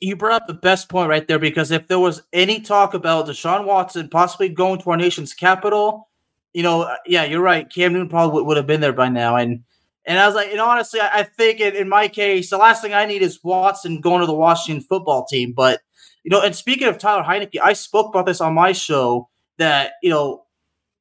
You 0.00 0.16
brought 0.16 0.42
up 0.42 0.46
the 0.46 0.54
best 0.54 0.88
point 0.88 1.08
right 1.08 1.26
there 1.26 1.38
because 1.38 1.70
if 1.70 1.88
there 1.88 1.98
was 1.98 2.22
any 2.32 2.60
talk 2.60 2.94
about 2.94 3.26
Deshaun 3.26 3.64
Watson 3.64 4.08
possibly 4.08 4.48
going 4.48 4.80
to 4.80 4.90
our 4.90 4.96
nation's 4.96 5.34
capital, 5.34 6.08
you 6.52 6.62
know, 6.62 6.82
uh, 6.82 6.96
yeah, 7.06 7.24
you're 7.24 7.40
right. 7.40 7.68
Cam 7.68 7.92
Newton 7.92 8.08
probably 8.08 8.42
would, 8.42 8.56
have 8.56 8.66
been 8.66 8.80
there 8.80 8.92
by 8.92 9.08
now. 9.08 9.36
And 9.36 9.64
and 10.04 10.18
I 10.18 10.26
was 10.26 10.34
like, 10.34 10.50
and 10.50 10.60
honestly, 10.60 11.00
I, 11.00 11.20
I 11.20 11.22
think 11.22 11.60
in, 11.60 11.74
in 11.74 11.88
my 11.88 12.08
case, 12.08 12.50
the 12.50 12.58
last 12.58 12.82
thing 12.82 12.92
I 12.92 13.06
need 13.06 13.22
is 13.22 13.40
Watson 13.42 14.00
going 14.00 14.20
to 14.20 14.26
the 14.26 14.34
Washington 14.34 14.84
football 14.84 15.24
team. 15.26 15.52
But 15.52 15.80
you 16.24 16.30
know, 16.30 16.42
and 16.42 16.54
speaking 16.54 16.88
of 16.88 16.98
Tyler 16.98 17.22
Heinicke, 17.22 17.60
I 17.62 17.72
spoke 17.72 18.08
about 18.08 18.26
this 18.26 18.40
on 18.40 18.54
my 18.54 18.72
show 18.72 19.28
that 19.58 19.92
you 20.02 20.10
know 20.10 20.44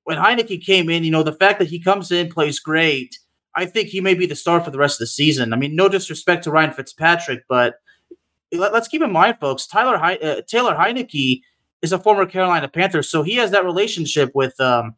when 0.03 0.17
Heinicke 0.17 0.63
came 0.63 0.89
in, 0.89 1.03
you 1.03 1.11
know, 1.11 1.23
the 1.23 1.33
fact 1.33 1.59
that 1.59 1.67
he 1.67 1.79
comes 1.79 2.11
in, 2.11 2.29
plays 2.29 2.59
great. 2.59 3.17
I 3.55 3.65
think 3.65 3.89
he 3.89 4.01
may 4.01 4.13
be 4.13 4.25
the 4.25 4.35
star 4.35 4.61
for 4.61 4.71
the 4.71 4.77
rest 4.77 4.95
of 4.95 4.99
the 4.99 5.07
season. 5.07 5.53
I 5.53 5.57
mean, 5.57 5.75
no 5.75 5.89
disrespect 5.89 6.45
to 6.45 6.51
Ryan 6.51 6.71
Fitzpatrick, 6.71 7.43
but 7.49 7.75
let, 8.51 8.73
us 8.73 8.87
keep 8.87 9.01
in 9.01 9.11
mind, 9.11 9.37
folks. 9.39 9.67
Tyler 9.67 9.97
He- 9.97 10.19
uh, 10.19 10.41
Taylor 10.47 10.75
Heinicke 10.75 11.41
is 11.81 11.91
a 11.91 11.99
former 11.99 12.25
Carolina 12.25 12.67
Panther, 12.67 13.03
so 13.03 13.23
he 13.23 13.35
has 13.35 13.51
that 13.51 13.65
relationship 13.65 14.31
with 14.33 14.59
um 14.59 14.95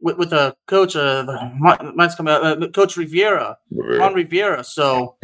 with, 0.00 0.18
with 0.18 0.30
the 0.30 0.56
coach. 0.66 0.96
Uh, 0.96 1.50
mine's 1.58 2.14
coming 2.14 2.34
out. 2.34 2.62
Uh, 2.62 2.68
coach 2.68 2.96
Rivera, 2.96 3.56
Ron 3.70 4.14
Rivera. 4.14 4.64
So 4.64 5.16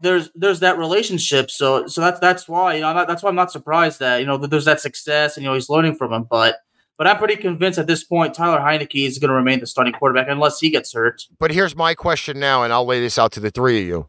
there's 0.00 0.30
there's 0.34 0.60
that 0.60 0.78
relationship. 0.78 1.50
So 1.50 1.86
so 1.86 2.00
that's 2.00 2.20
that's 2.20 2.48
why 2.48 2.74
you 2.74 2.80
know 2.80 2.92
not, 2.92 3.08
that's 3.08 3.22
why 3.22 3.30
I'm 3.30 3.36
not 3.36 3.52
surprised 3.52 4.00
that 4.00 4.18
you 4.18 4.26
know 4.26 4.36
that 4.38 4.50
there's 4.50 4.64
that 4.64 4.80
success 4.80 5.36
and 5.36 5.44
you 5.44 5.48
know 5.48 5.54
he's 5.54 5.70
learning 5.70 5.94
from 5.94 6.12
him. 6.12 6.26
But 6.28 6.56
but 6.98 7.06
I'm 7.06 7.16
pretty 7.16 7.36
convinced 7.36 7.78
at 7.78 7.86
this 7.86 8.04
point 8.04 8.34
Tyler 8.34 8.58
Heinicke 8.58 9.06
is 9.06 9.18
going 9.18 9.30
to 9.30 9.34
remain 9.34 9.60
the 9.60 9.66
starting 9.66 9.92
quarterback 9.92 10.26
unless 10.28 10.60
he 10.60 10.70
gets 10.70 10.92
hurt. 10.92 11.22
But 11.38 11.52
here's 11.52 11.76
my 11.76 11.94
question 11.94 12.38
now, 12.38 12.62
and 12.62 12.72
I'll 12.72 12.84
lay 12.86 13.00
this 13.00 13.18
out 13.18 13.32
to 13.32 13.40
the 13.40 13.50
three 13.50 13.80
of 13.80 13.86
you. 13.86 14.08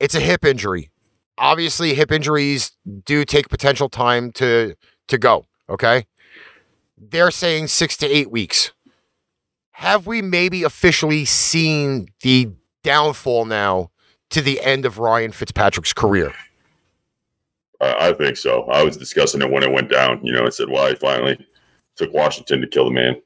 It's 0.00 0.14
a 0.14 0.20
hip 0.20 0.44
injury. 0.44 0.90
Obviously, 1.36 1.94
hip 1.94 2.12
injuries 2.12 2.72
do 3.04 3.24
take 3.24 3.48
potential 3.48 3.88
time 3.88 4.32
to 4.32 4.76
to 5.08 5.18
go. 5.18 5.46
Okay, 5.68 6.06
they're 6.96 7.30
saying 7.30 7.68
six 7.68 7.96
to 7.98 8.06
eight 8.06 8.30
weeks. 8.30 8.72
Have 9.72 10.06
we 10.06 10.22
maybe 10.22 10.62
officially 10.62 11.24
seen 11.24 12.06
the 12.22 12.50
downfall 12.84 13.44
now 13.44 13.90
to 14.30 14.40
the 14.40 14.60
end 14.60 14.84
of 14.84 14.98
Ryan 14.98 15.32
Fitzpatrick's 15.32 15.92
career? 15.92 16.32
I 17.80 18.12
think 18.12 18.36
so. 18.36 18.62
I 18.64 18.82
was 18.82 18.96
discussing 18.96 19.42
it 19.42 19.50
when 19.50 19.62
it 19.62 19.72
went 19.72 19.90
down. 19.90 20.24
You 20.24 20.32
know, 20.32 20.46
I 20.46 20.50
said, 20.50 20.68
"Well, 20.70 20.94
finally 20.94 21.44
took 21.96 22.12
Washington 22.12 22.60
to 22.60 22.66
kill 22.66 22.86
the 22.86 22.90
man." 22.92 23.20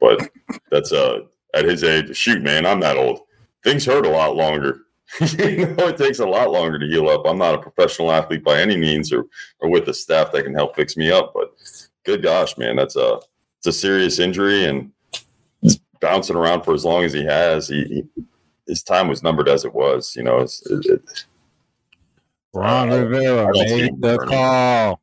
But 0.00 0.30
that's 0.70 0.92
uh 0.92 1.20
at 1.54 1.64
his 1.64 1.82
age. 1.82 2.16
Shoot, 2.16 2.42
man, 2.42 2.64
I'm 2.64 2.80
that 2.80 2.96
old. 2.96 3.20
Things 3.64 3.84
hurt 3.84 4.06
a 4.06 4.10
lot 4.10 4.36
longer. 4.36 4.82
You 5.20 5.66
know, 5.76 5.88
it 5.88 5.96
takes 5.96 6.18
a 6.18 6.26
lot 6.26 6.50
longer 6.50 6.78
to 6.78 6.86
heal 6.86 7.08
up. 7.08 7.22
I'm 7.26 7.38
not 7.38 7.54
a 7.54 7.58
professional 7.58 8.12
athlete 8.12 8.44
by 8.44 8.60
any 8.60 8.76
means, 8.76 9.12
or 9.12 9.26
or 9.60 9.70
with 9.70 9.86
the 9.86 9.94
staff 9.94 10.32
that 10.32 10.44
can 10.44 10.54
help 10.54 10.76
fix 10.76 10.96
me 10.96 11.10
up. 11.10 11.32
But 11.34 11.54
good 12.04 12.22
gosh, 12.22 12.56
man, 12.58 12.76
that's 12.76 12.96
a 12.96 13.20
it's 13.58 13.66
a 13.66 13.72
serious 13.72 14.18
injury, 14.18 14.64
and 14.64 14.92
bouncing 16.00 16.36
around 16.36 16.62
for 16.62 16.74
as 16.74 16.84
long 16.84 17.04
as 17.04 17.12
he 17.12 17.24
has. 17.24 17.68
He, 17.68 17.84
he 17.84 18.24
his 18.66 18.82
time 18.82 19.08
was 19.08 19.22
numbered 19.22 19.48
as 19.48 19.64
it 19.64 19.74
was. 19.74 20.14
You 20.14 20.22
know, 20.22 20.38
it's, 20.38 20.64
it, 20.66 20.84
it, 20.86 21.24
Ron 22.52 22.90
uh, 22.92 22.98
Rivera, 22.98 23.50
make 23.54 24.00
the 24.00 24.18
call. 24.18 25.00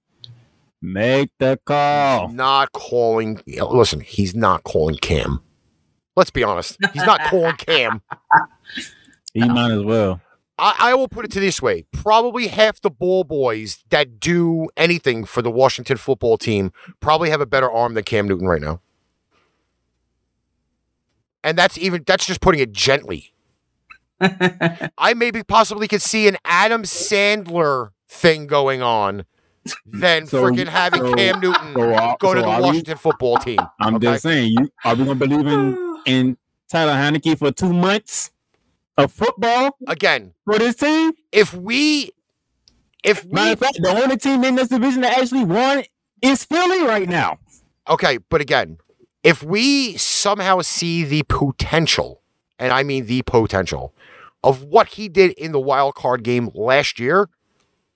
Make 0.81 1.31
the 1.39 1.59
call. 1.65 2.29
Not 2.29 2.71
calling. 2.73 3.41
Listen, 3.47 4.01
he's 4.01 4.35
not 4.35 4.63
calling 4.63 4.97
Cam. 4.97 5.41
Let's 6.15 6.29
be 6.29 6.43
honest. 6.43 6.77
He's 6.93 7.05
not 7.05 7.21
calling 7.21 7.55
Cam. 7.55 8.01
He 9.35 9.45
might 9.47 9.71
as 9.71 9.83
well. 9.83 10.21
I, 10.57 10.75
I, 10.79 10.93
will 10.93 11.09
put 11.09 11.25
it 11.25 11.31
to 11.31 11.41
this 11.41 11.61
way: 11.61 11.83
probably 11.91 12.47
half 12.47 12.79
the 12.79 12.89
ball 12.89 13.25
boys 13.25 13.83
that 13.89 14.19
do 14.19 14.69
anything 14.77 15.25
for 15.25 15.41
the 15.41 15.51
Washington 15.51 15.97
football 15.97 16.37
team 16.37 16.71
probably 17.01 17.29
have 17.29 17.41
a 17.41 17.45
better 17.45 17.69
arm 17.69 17.95
than 17.95 18.05
Cam 18.05 18.29
Newton 18.29 18.47
right 18.47 18.61
now. 18.61 18.79
And 21.43 21.57
that's 21.57 21.77
even 21.77 22.03
that's 22.07 22.25
just 22.25 22.39
putting 22.39 22.61
it 22.61 22.71
gently. 22.71 23.33
I 24.21 25.13
maybe 25.13 25.43
possibly 25.43 25.89
could 25.89 26.01
see 26.01 26.29
an 26.29 26.37
Adam 26.45 26.83
Sandler 26.83 27.89
thing 28.07 28.47
going 28.47 28.81
on 28.81 29.25
than 29.85 30.27
so, 30.27 30.41
freaking 30.41 30.69
having 30.69 31.01
so, 31.01 31.13
Cam 31.13 31.41
Newton 31.41 31.73
so, 31.73 31.93
uh, 31.93 32.15
go 32.21 32.33
to 32.33 32.39
the 32.39 32.47
Washington 32.47 32.93
we, 32.93 32.99
football 32.99 33.37
team. 33.37 33.59
I'm 33.81 33.95
okay? 33.95 34.05
just 34.07 34.23
saying, 34.23 34.55
you 34.57 34.71
are 34.85 34.95
we 34.95 35.03
gonna 35.03 35.15
believe 35.15 35.45
in 35.45 35.97
in 36.05 36.37
Tyler 36.69 36.93
Heinicke 36.93 37.37
for 37.37 37.51
two 37.51 37.73
months 37.73 38.31
of 38.97 39.11
football 39.11 39.77
again 39.87 40.33
for 40.45 40.57
this 40.57 40.75
team? 40.75 41.13
If 41.31 41.53
we, 41.53 42.11
if 43.03 43.23
we, 43.25 43.31
matter 43.31 43.53
of 43.53 43.59
fact, 43.59 43.79
the 43.81 44.03
only 44.03 44.17
team 44.17 44.43
in 44.43 44.55
this 44.55 44.69
division 44.69 45.01
that 45.01 45.17
actually 45.17 45.43
won 45.43 45.83
is 46.21 46.43
Philly 46.43 46.83
right 46.83 47.07
now. 47.07 47.39
Okay, 47.89 48.17
but 48.29 48.41
again, 48.41 48.77
if 49.23 49.43
we 49.43 49.97
somehow 49.97 50.61
see 50.61 51.03
the 51.03 51.23
potential, 51.23 52.21
and 52.57 52.71
I 52.71 52.83
mean 52.83 53.05
the 53.05 53.21
potential, 53.23 53.93
of 54.43 54.63
what 54.63 54.89
he 54.89 55.09
did 55.09 55.31
in 55.33 55.51
the 55.51 55.59
wild 55.59 55.95
card 55.95 56.23
game 56.23 56.49
last 56.53 56.99
year, 56.99 57.29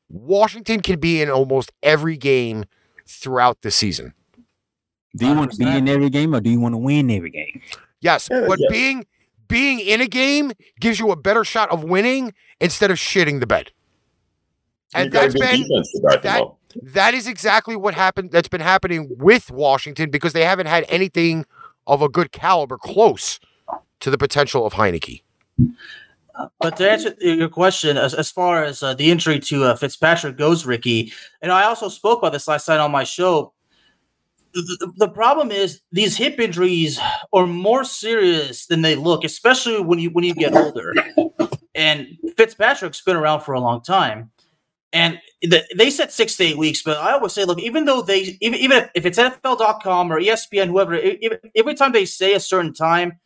Washington 0.09 0.81
can 0.81 0.99
be 0.99 1.21
in 1.21 1.29
almost 1.29 1.71
every 1.83 2.17
game 2.17 2.65
throughout 3.07 3.61
the 3.61 3.71
season. 3.71 4.13
Do 5.15 5.27
you 5.27 5.35
want 5.35 5.51
to 5.51 5.57
be 5.57 5.67
in 5.67 5.87
every 5.87 6.09
game 6.09 6.35
or 6.35 6.41
do 6.41 6.49
you 6.49 6.59
want 6.59 6.73
to 6.73 6.77
win 6.77 7.09
every 7.09 7.31
game? 7.31 7.61
Yes, 8.01 8.29
but 8.29 8.59
yeah. 8.59 8.67
being 8.69 9.05
being 9.49 9.79
in 9.79 9.99
a 9.99 10.07
game 10.07 10.53
gives 10.79 10.99
you 10.99 11.11
a 11.11 11.17
better 11.17 11.43
shot 11.43 11.69
of 11.69 11.83
winning 11.83 12.33
instead 12.61 12.89
of 12.89 12.97
shitting 12.97 13.41
the 13.41 13.47
bed. 13.47 13.71
And 14.93 15.11
that's 15.11 15.33
been 15.33 15.67
that, 16.23 16.53
that 16.81 17.13
is 17.13 17.27
exactly 17.27 17.75
what 17.75 17.93
happened. 17.93 18.31
That's 18.31 18.47
been 18.47 18.61
happening 18.61 19.15
with 19.19 19.51
Washington 19.51 20.09
because 20.09 20.33
they 20.33 20.45
haven't 20.45 20.67
had 20.67 20.85
anything 20.87 21.45
of 21.85 22.01
a 22.01 22.09
good 22.09 22.31
caliber 22.31 22.77
close 22.77 23.39
to 23.99 24.09
the 24.09 24.17
potential 24.17 24.65
of 24.65 24.73
Heinicke. 24.73 25.21
But 26.59 26.77
to 26.77 26.89
answer 26.89 27.13
your 27.19 27.49
question, 27.49 27.97
as, 27.97 28.13
as 28.13 28.31
far 28.31 28.63
as 28.63 28.81
uh, 28.81 28.93
the 28.93 29.11
injury 29.11 29.39
to 29.41 29.65
uh, 29.65 29.75
Fitzpatrick 29.75 30.37
goes, 30.37 30.65
Ricky, 30.65 31.11
and 31.41 31.51
I 31.51 31.63
also 31.63 31.89
spoke 31.89 32.19
about 32.19 32.31
this 32.31 32.47
last 32.47 32.67
night 32.67 32.79
on 32.79 32.91
my 32.91 33.03
show. 33.03 33.53
The, 34.53 35.09
problem 35.13 35.51
is 35.51 35.81
these 35.91 36.17
hip 36.17 36.39
injuries 36.39 36.99
are 37.33 37.45
more 37.45 37.83
serious 37.83 38.65
than 38.65 38.81
they 38.81 38.95
look, 38.95 39.23
especially 39.23 39.81
when 39.81 39.99
you 39.99 40.09
when 40.09 40.23
you 40.23 40.33
get 40.33 40.55
older. 40.55 40.93
And 41.75 42.17
Fitzpatrick's 42.35 43.01
been 43.01 43.15
around 43.15 43.41
for 43.41 43.53
a 43.53 43.59
long 43.59 43.81
time, 43.81 44.31
and 44.91 45.19
the, 45.41 45.63
they 45.75 45.89
said 45.89 46.11
six 46.11 46.35
to 46.37 46.43
eight 46.43 46.57
weeks. 46.57 46.81
But 46.83 46.97
I 46.97 47.13
always 47.13 47.33
say, 47.33 47.45
look, 47.45 47.59
even 47.59 47.85
though 47.85 48.01
they 48.01 48.37
even 48.41 48.59
even 48.59 48.89
if, 48.95 49.05
it's 49.05 49.19
NFL.com 49.19 50.11
or 50.11 50.19
ESPN, 50.19 50.67
whoever, 50.67 50.95
if, 50.95 51.39
every 51.55 51.75
time 51.75 51.91
they 51.91 52.05
say 52.05 52.33
a 52.33 52.39
certain 52.39 52.73
time, 52.73 53.19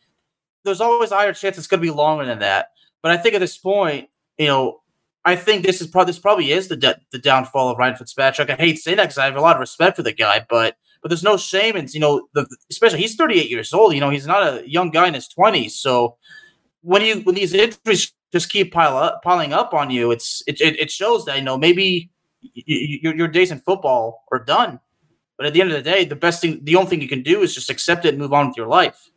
there's 0.65 0.81
always 0.81 1.11
a 1.11 1.15
higher 1.15 1.33
chance 1.33 1.57
it's 1.57 1.67
going 1.67 1.81
to 1.81 1.87
be 1.87 1.93
longer 1.93 2.25
than 2.25 2.39
that. 2.39 2.69
But 3.01 3.11
I 3.11 3.17
think 3.17 3.35
at 3.35 3.39
this 3.39 3.57
point, 3.57 4.09
you 4.37 4.47
know, 4.47 4.81
I 5.25 5.35
think 5.35 5.65
this 5.65 5.81
is 5.81 5.87
probably 5.87 6.11
this 6.11 6.19
probably 6.19 6.51
is 6.51 6.67
the 6.67 6.75
de- 6.75 6.99
the 7.11 7.19
downfall 7.19 7.69
of 7.69 7.77
Ryan 7.77 7.95
Fitzpatrick. 7.95 8.49
I 8.49 8.55
hate 8.55 8.79
saying 8.79 8.97
that 8.97 9.03
because 9.03 9.17
I 9.17 9.25
have 9.25 9.35
a 9.35 9.41
lot 9.41 9.55
of 9.55 9.61
respect 9.61 9.95
for 9.95 10.03
the 10.03 10.11
guy, 10.11 10.45
but 10.49 10.75
but 11.03 11.09
there's 11.09 11.21
no 11.21 11.35
shame 11.37 11.75
in 11.75 11.87
you 11.91 11.99
know 11.99 12.27
the 12.33 12.47
especially 12.71 12.99
he's 12.99 13.15
38 13.15 13.51
years 13.51 13.73
old. 13.73 13.93
You 13.93 13.99
know, 13.99 14.09
he's 14.09 14.25
not 14.25 14.41
a 14.41 14.67
young 14.67 14.89
guy 14.89 15.07
in 15.07 15.13
his 15.13 15.27
20s. 15.27 15.71
So 15.71 16.15
when 16.81 17.03
you 17.03 17.17
when 17.21 17.35
these 17.35 17.53
injuries 17.53 18.13
just 18.31 18.49
keep 18.49 18.73
pile 18.73 18.97
up, 18.97 19.21
piling 19.21 19.51
up 19.53 19.73
on 19.73 19.91
you, 19.91 20.11
it's 20.11 20.41
it 20.47 20.61
it, 20.61 20.79
it 20.79 20.89
shows 20.89 21.25
that 21.25 21.37
you 21.37 21.43
know 21.43 21.57
maybe 21.57 22.09
your 22.41 23.13
your 23.15 23.27
days 23.27 23.51
in 23.51 23.59
football 23.59 24.23
are 24.31 24.43
done. 24.43 24.79
But 25.37 25.47
at 25.47 25.53
the 25.53 25.61
end 25.61 25.71
of 25.71 25.83
the 25.83 25.89
day, 25.89 26.05
the 26.05 26.15
best 26.15 26.41
thing, 26.41 26.61
the 26.63 26.75
only 26.77 26.89
thing 26.89 27.01
you 27.01 27.07
can 27.09 27.21
do 27.21 27.41
is 27.41 27.53
just 27.53 27.69
accept 27.69 28.05
it 28.05 28.09
and 28.09 28.19
move 28.19 28.33
on 28.33 28.47
with 28.47 28.57
your 28.57 28.67
life. 28.67 29.09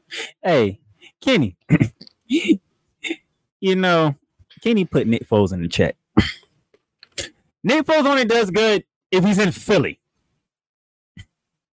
Hey, 0.43 0.81
Kenny, 1.21 1.57
you 2.27 3.77
know, 3.77 4.17
Kenny 4.61 4.85
put 4.85 5.07
Nick 5.07 5.29
Foles 5.29 5.53
in 5.53 5.63
the 5.63 5.69
chat. 5.69 5.95
Nick 7.63 7.85
Foles 7.85 8.07
only 8.07 8.25
does 8.25 8.51
good 8.51 8.85
if 9.13 9.25
he's 9.25 9.39
in 9.39 9.53
Philly. 9.53 10.01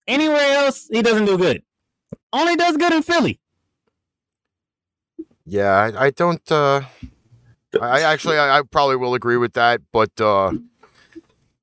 Anywhere 0.06 0.52
else, 0.52 0.88
he 0.90 1.02
doesn't 1.02 1.26
do 1.26 1.38
good. 1.38 1.62
Only 2.32 2.56
does 2.56 2.76
good 2.76 2.92
in 2.92 3.02
Philly. 3.02 3.38
Yeah, 5.44 5.70
I, 5.72 6.06
I 6.06 6.10
don't. 6.10 6.50
uh 6.50 6.82
I 7.80 8.02
actually, 8.02 8.38
I, 8.38 8.58
I, 8.58 8.62
probably 8.62 8.96
will 8.96 9.14
agree 9.14 9.38
with 9.38 9.54
that, 9.54 9.80
but 9.92 10.20
uh 10.20 10.52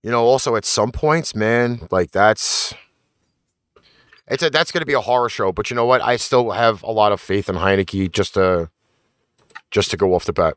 you 0.02 0.12
know, 0.12 0.24
also 0.24 0.56
at 0.56 0.66
some 0.66 0.92
points, 0.92 1.36
man, 1.36 1.88
like 1.92 2.12
that's 2.12 2.74
it's 4.30 4.44
a, 4.44 4.50
that's 4.50 4.72
going 4.72 4.82
to 4.82 4.86
be 4.86 4.94
a 4.94 5.02
horror 5.02 5.30
show. 5.30 5.52
But 5.52 5.70
you 5.70 5.76
know 5.76 5.86
what? 5.86 6.02
I 6.02 6.16
still 6.16 6.52
have 6.52 6.84
a 6.84 6.92
lot 6.92 7.12
of 7.12 7.20
faith 7.20 7.50
in 7.50 7.56
Heinicke 7.56 8.12
just 8.12 8.36
to 8.36 8.70
just 9.72 9.92
to 9.92 9.98
go 9.98 10.14
off 10.14 10.26
the 10.26 10.34
bat. 10.34 10.56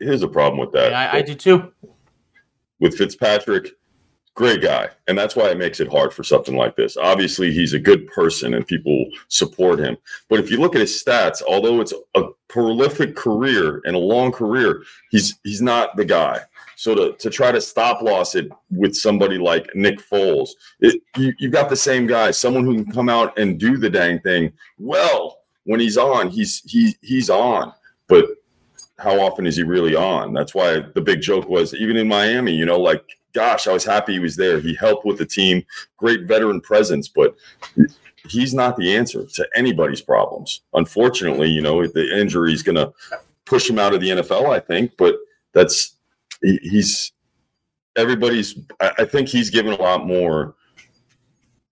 Here's 0.00 0.22
a 0.22 0.28
problem 0.28 0.60
with 0.60 0.72
that. 0.72 0.90
Yeah, 0.90 1.10
I, 1.12 1.16
I 1.18 1.22
do 1.22 1.34
too. 1.34 1.72
With 2.80 2.96
Fitzpatrick, 2.96 3.70
great 4.36 4.62
guy. 4.62 4.88
And 5.08 5.18
that's 5.18 5.34
why 5.34 5.50
it 5.50 5.58
makes 5.58 5.80
it 5.80 5.90
hard 5.90 6.12
for 6.12 6.22
something 6.22 6.54
like 6.54 6.76
this. 6.76 6.96
Obviously, 6.96 7.52
he's 7.52 7.72
a 7.72 7.80
good 7.80 8.06
person 8.06 8.54
and 8.54 8.66
people 8.66 9.06
support 9.28 9.80
him. 9.80 9.96
But 10.28 10.38
if 10.38 10.50
you 10.50 10.58
look 10.58 10.76
at 10.76 10.80
his 10.80 11.02
stats, 11.02 11.42
although 11.42 11.80
it's 11.80 11.92
a 12.14 12.22
prolific 12.48 13.16
career 13.16 13.80
and 13.84 13.96
a 13.96 13.98
long 13.98 14.30
career, 14.30 14.84
he's 15.10 15.38
he's 15.42 15.62
not 15.62 15.96
the 15.96 16.04
guy. 16.04 16.40
So 16.76 16.94
to, 16.94 17.12
to 17.16 17.30
try 17.30 17.50
to 17.50 17.60
stop 17.60 18.02
loss 18.02 18.34
it 18.34 18.52
with 18.70 18.94
somebody 18.94 19.38
like 19.38 19.74
Nick 19.74 19.98
Foles, 19.98 20.50
it, 20.80 21.00
you, 21.16 21.32
you 21.38 21.48
got 21.48 21.70
the 21.70 21.76
same 21.76 22.06
guy, 22.06 22.30
someone 22.30 22.64
who 22.64 22.84
can 22.84 22.92
come 22.92 23.08
out 23.08 23.36
and 23.38 23.58
do 23.58 23.78
the 23.78 23.90
dang 23.90 24.20
thing 24.20 24.52
well. 24.78 25.38
When 25.64 25.80
he's 25.80 25.98
on, 25.98 26.30
he's 26.30 26.62
he 26.64 26.94
he's 27.00 27.28
on 27.28 27.72
but 28.08 28.26
how 28.98 29.20
often 29.20 29.46
is 29.46 29.56
he 29.56 29.62
really 29.62 29.94
on? 29.94 30.32
That's 30.32 30.54
why 30.54 30.80
the 30.94 31.00
big 31.00 31.20
joke 31.20 31.48
was 31.48 31.74
even 31.74 31.96
in 31.96 32.08
Miami, 32.08 32.52
you 32.52 32.64
know, 32.64 32.80
like, 32.80 33.04
gosh, 33.36 33.68
I 33.68 33.72
was 33.74 33.84
happy 33.84 34.14
he 34.14 34.18
was 34.18 34.34
there. 34.34 34.60
He 34.60 34.74
helped 34.74 35.04
with 35.04 35.18
the 35.18 35.26
team, 35.26 35.62
great 35.98 36.22
veteran 36.22 36.62
presence, 36.62 37.06
but 37.06 37.36
he's 38.26 38.54
not 38.54 38.76
the 38.76 38.96
answer 38.96 39.26
to 39.34 39.48
anybody's 39.54 40.00
problems. 40.00 40.62
Unfortunately, 40.72 41.50
you 41.50 41.60
know, 41.60 41.86
the 41.86 42.18
injury 42.18 42.54
is 42.54 42.62
going 42.62 42.76
to 42.76 42.90
push 43.44 43.68
him 43.68 43.78
out 43.78 43.92
of 43.92 44.00
the 44.00 44.08
NFL, 44.08 44.48
I 44.48 44.58
think, 44.58 44.92
but 44.96 45.16
that's 45.52 45.96
he's 46.40 47.12
everybody's, 47.94 48.58
I 48.80 49.04
think 49.04 49.28
he's 49.28 49.50
given 49.50 49.74
a 49.74 49.82
lot 49.82 50.06
more 50.06 50.54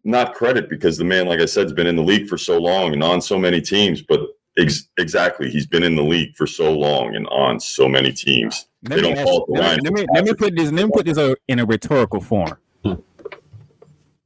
not 0.05 0.35
credit 0.35 0.69
because 0.69 0.99
the 0.99 1.05
man, 1.05 1.27
like 1.27 1.41
I 1.41 1.47
said, 1.47 1.63
has 1.63 1.73
been 1.73 1.87
in 1.87 1.97
the 1.97 2.03
league 2.03 2.29
for 2.29 2.37
so 2.37 2.59
long 2.59 2.93
and 2.93 3.03
on 3.03 3.23
so 3.23 3.39
many 3.39 3.63
teams. 3.63 4.03
But 4.03 4.21
ex- 4.59 4.89
exactly, 4.99 5.51
he's 5.51 5.67
been 5.67 5.83
in 5.83 5.97
the 5.97 6.03
league 6.03 6.35
for 6.37 6.47
so 6.47 6.73
long 6.73 7.15
and 7.17 7.27
on 7.29 7.61
so 7.61 7.89
many 7.89 8.13
teams. 8.13 8.67
Let 8.89 8.97
They 8.97 9.03
me, 9.03 9.03
don't 9.09 9.19
ask- 9.19 9.27
call 9.27 9.43
it 9.43 9.47
the 9.47 9.53
let, 9.53 9.61
Ryan 9.63 9.77
me, 9.77 9.83
let, 9.85 9.93
me, 9.95 10.07
let 10.15 10.25
me 10.25 10.35
put 10.35 10.57
this. 10.57 10.71
Let 10.73 10.85
me 10.87 10.91
put 10.93 11.07
this 11.07 11.37
in 11.49 11.59
a 11.59 11.65
rhetorical 11.65 12.21
form. 12.21 12.57
Hmm. 12.85 12.95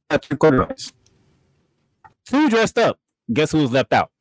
Patrick 0.09 0.39
Quarterbacks. 0.39 0.91
Two 2.25 2.49
dressed 2.49 2.77
up. 2.77 2.99
Guess 3.31 3.51
who's 3.51 3.71
left 3.71 3.93
out? 3.93 4.11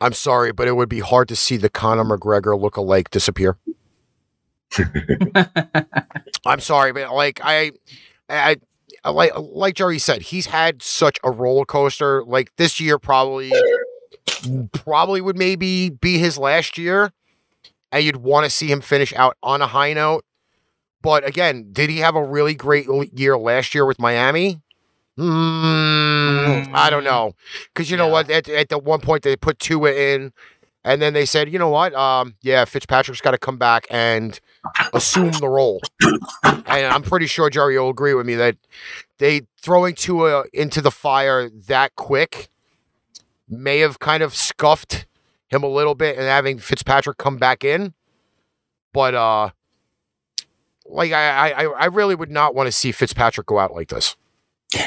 I'm 0.00 0.12
sorry, 0.14 0.52
but 0.52 0.66
it 0.66 0.72
would 0.76 0.88
be 0.88 1.00
hard 1.00 1.28
to 1.28 1.36
see 1.36 1.56
the 1.58 1.68
Conor 1.68 2.04
McGregor 2.04 2.58
look-alike 2.58 3.10
disappear. 3.10 3.58
I'm 6.46 6.60
sorry, 6.60 6.92
but 6.92 7.12
like 7.12 7.40
I, 7.42 7.72
I, 8.28 8.50
I 8.52 8.56
like 9.04 9.32
like 9.36 9.74
Jerry 9.74 9.98
said, 9.98 10.22
he's 10.22 10.46
had 10.46 10.82
such 10.82 11.18
a 11.24 11.30
roller 11.30 11.64
coaster. 11.64 12.22
Like 12.24 12.54
this 12.56 12.80
year, 12.80 12.98
probably, 12.98 13.52
probably 14.72 15.20
would 15.20 15.36
maybe 15.36 15.90
be 15.90 16.18
his 16.18 16.36
last 16.36 16.76
year, 16.76 17.12
and 17.92 18.04
you'd 18.04 18.16
want 18.18 18.44
to 18.44 18.50
see 18.50 18.70
him 18.70 18.80
finish 18.80 19.12
out 19.14 19.36
on 19.42 19.62
a 19.62 19.66
high 19.66 19.92
note. 19.92 20.24
But 21.02 21.26
again, 21.26 21.68
did 21.72 21.88
he 21.88 21.98
have 21.98 22.14
a 22.14 22.22
really 22.22 22.54
great 22.54 22.86
year 23.14 23.38
last 23.38 23.74
year 23.74 23.86
with 23.86 23.98
Miami? 23.98 24.60
Mm, 25.18 26.70
I 26.74 26.88
don't 26.88 27.04
know, 27.04 27.32
because 27.72 27.90
you 27.90 27.96
know 27.96 28.08
what? 28.08 28.30
At, 28.30 28.48
at 28.48 28.68
the 28.68 28.78
one 28.78 29.00
point 29.00 29.22
they 29.22 29.36
put 29.36 29.58
Tua 29.58 29.92
in, 29.92 30.32
and 30.84 31.02
then 31.02 31.12
they 31.12 31.26
said, 31.26 31.52
you 31.52 31.58
know 31.58 31.68
what? 31.68 31.94
Um, 31.94 32.36
yeah, 32.42 32.64
Fitzpatrick's 32.64 33.20
got 33.20 33.32
to 33.32 33.38
come 33.38 33.58
back 33.58 33.86
and 33.90 34.38
assume 34.92 35.32
the 35.32 35.48
role. 35.48 35.80
And 36.42 36.86
I'm 36.86 37.02
pretty 37.02 37.26
sure 37.26 37.50
Jerry 37.50 37.78
will 37.78 37.90
agree 37.90 38.14
with 38.14 38.26
me 38.26 38.34
that 38.36 38.56
they 39.18 39.42
throwing 39.60 39.94
Tua 39.94 40.44
into 40.52 40.80
the 40.80 40.90
fire 40.90 41.50
that 41.68 41.94
quick 41.96 42.48
may 43.48 43.80
have 43.80 43.98
kind 43.98 44.22
of 44.22 44.34
scuffed 44.34 45.06
him 45.48 45.62
a 45.62 45.68
little 45.68 45.94
bit 45.94 46.16
and 46.16 46.24
having 46.26 46.58
Fitzpatrick 46.58 47.18
come 47.18 47.36
back 47.36 47.64
in. 47.64 47.92
But 48.92 49.14
uh 49.14 49.50
like 50.86 51.12
I 51.12 51.50
I 51.50 51.64
I 51.64 51.84
really 51.86 52.14
would 52.14 52.30
not 52.30 52.54
want 52.54 52.68
to 52.68 52.72
see 52.72 52.92
Fitzpatrick 52.92 53.46
go 53.46 53.58
out 53.58 53.74
like 53.74 53.88
this. 53.88 54.16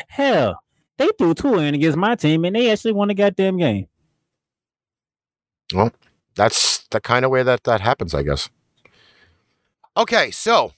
Hell, 0.07 0.61
they 0.97 1.09
threw 1.17 1.33
Tua 1.33 1.59
in 1.59 1.75
against 1.75 1.97
my 1.97 2.15
team, 2.15 2.45
and 2.45 2.55
they 2.55 2.71
actually 2.71 2.93
won 2.93 3.09
the 3.09 3.13
goddamn 3.13 3.57
game. 3.57 3.87
Well, 5.73 5.91
that's 6.35 6.79
the 6.89 6.99
kind 6.99 7.25
of 7.25 7.31
way 7.31 7.43
that 7.43 7.63
that 7.65 7.81
happens, 7.81 8.13
I 8.15 8.23
guess. 8.23 8.49
Okay, 9.95 10.31
so 10.31 10.73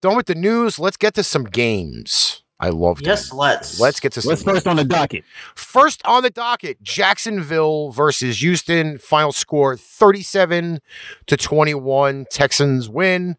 done 0.00 0.16
with 0.16 0.26
the 0.26 0.34
news. 0.34 0.78
Let's 0.78 0.96
get 0.96 1.14
to 1.14 1.22
some 1.22 1.44
games. 1.44 2.42
I 2.62 2.68
love 2.68 3.00
Yes, 3.00 3.30
them. 3.30 3.38
let's. 3.38 3.80
Let's 3.80 4.00
get 4.00 4.12
to 4.12 4.22
some 4.22 4.30
What's 4.30 4.42
first 4.42 4.66
on 4.66 4.76
the 4.76 4.84
docket? 4.84 5.24
First 5.54 6.02
on 6.04 6.22
the 6.22 6.28
docket, 6.30 6.82
Jacksonville 6.82 7.90
versus 7.90 8.40
Houston. 8.42 8.98
Final 8.98 9.32
score 9.32 9.76
37 9.78 10.80
to 11.26 11.36
21. 11.38 12.26
Texans 12.30 12.88
win. 12.88 13.36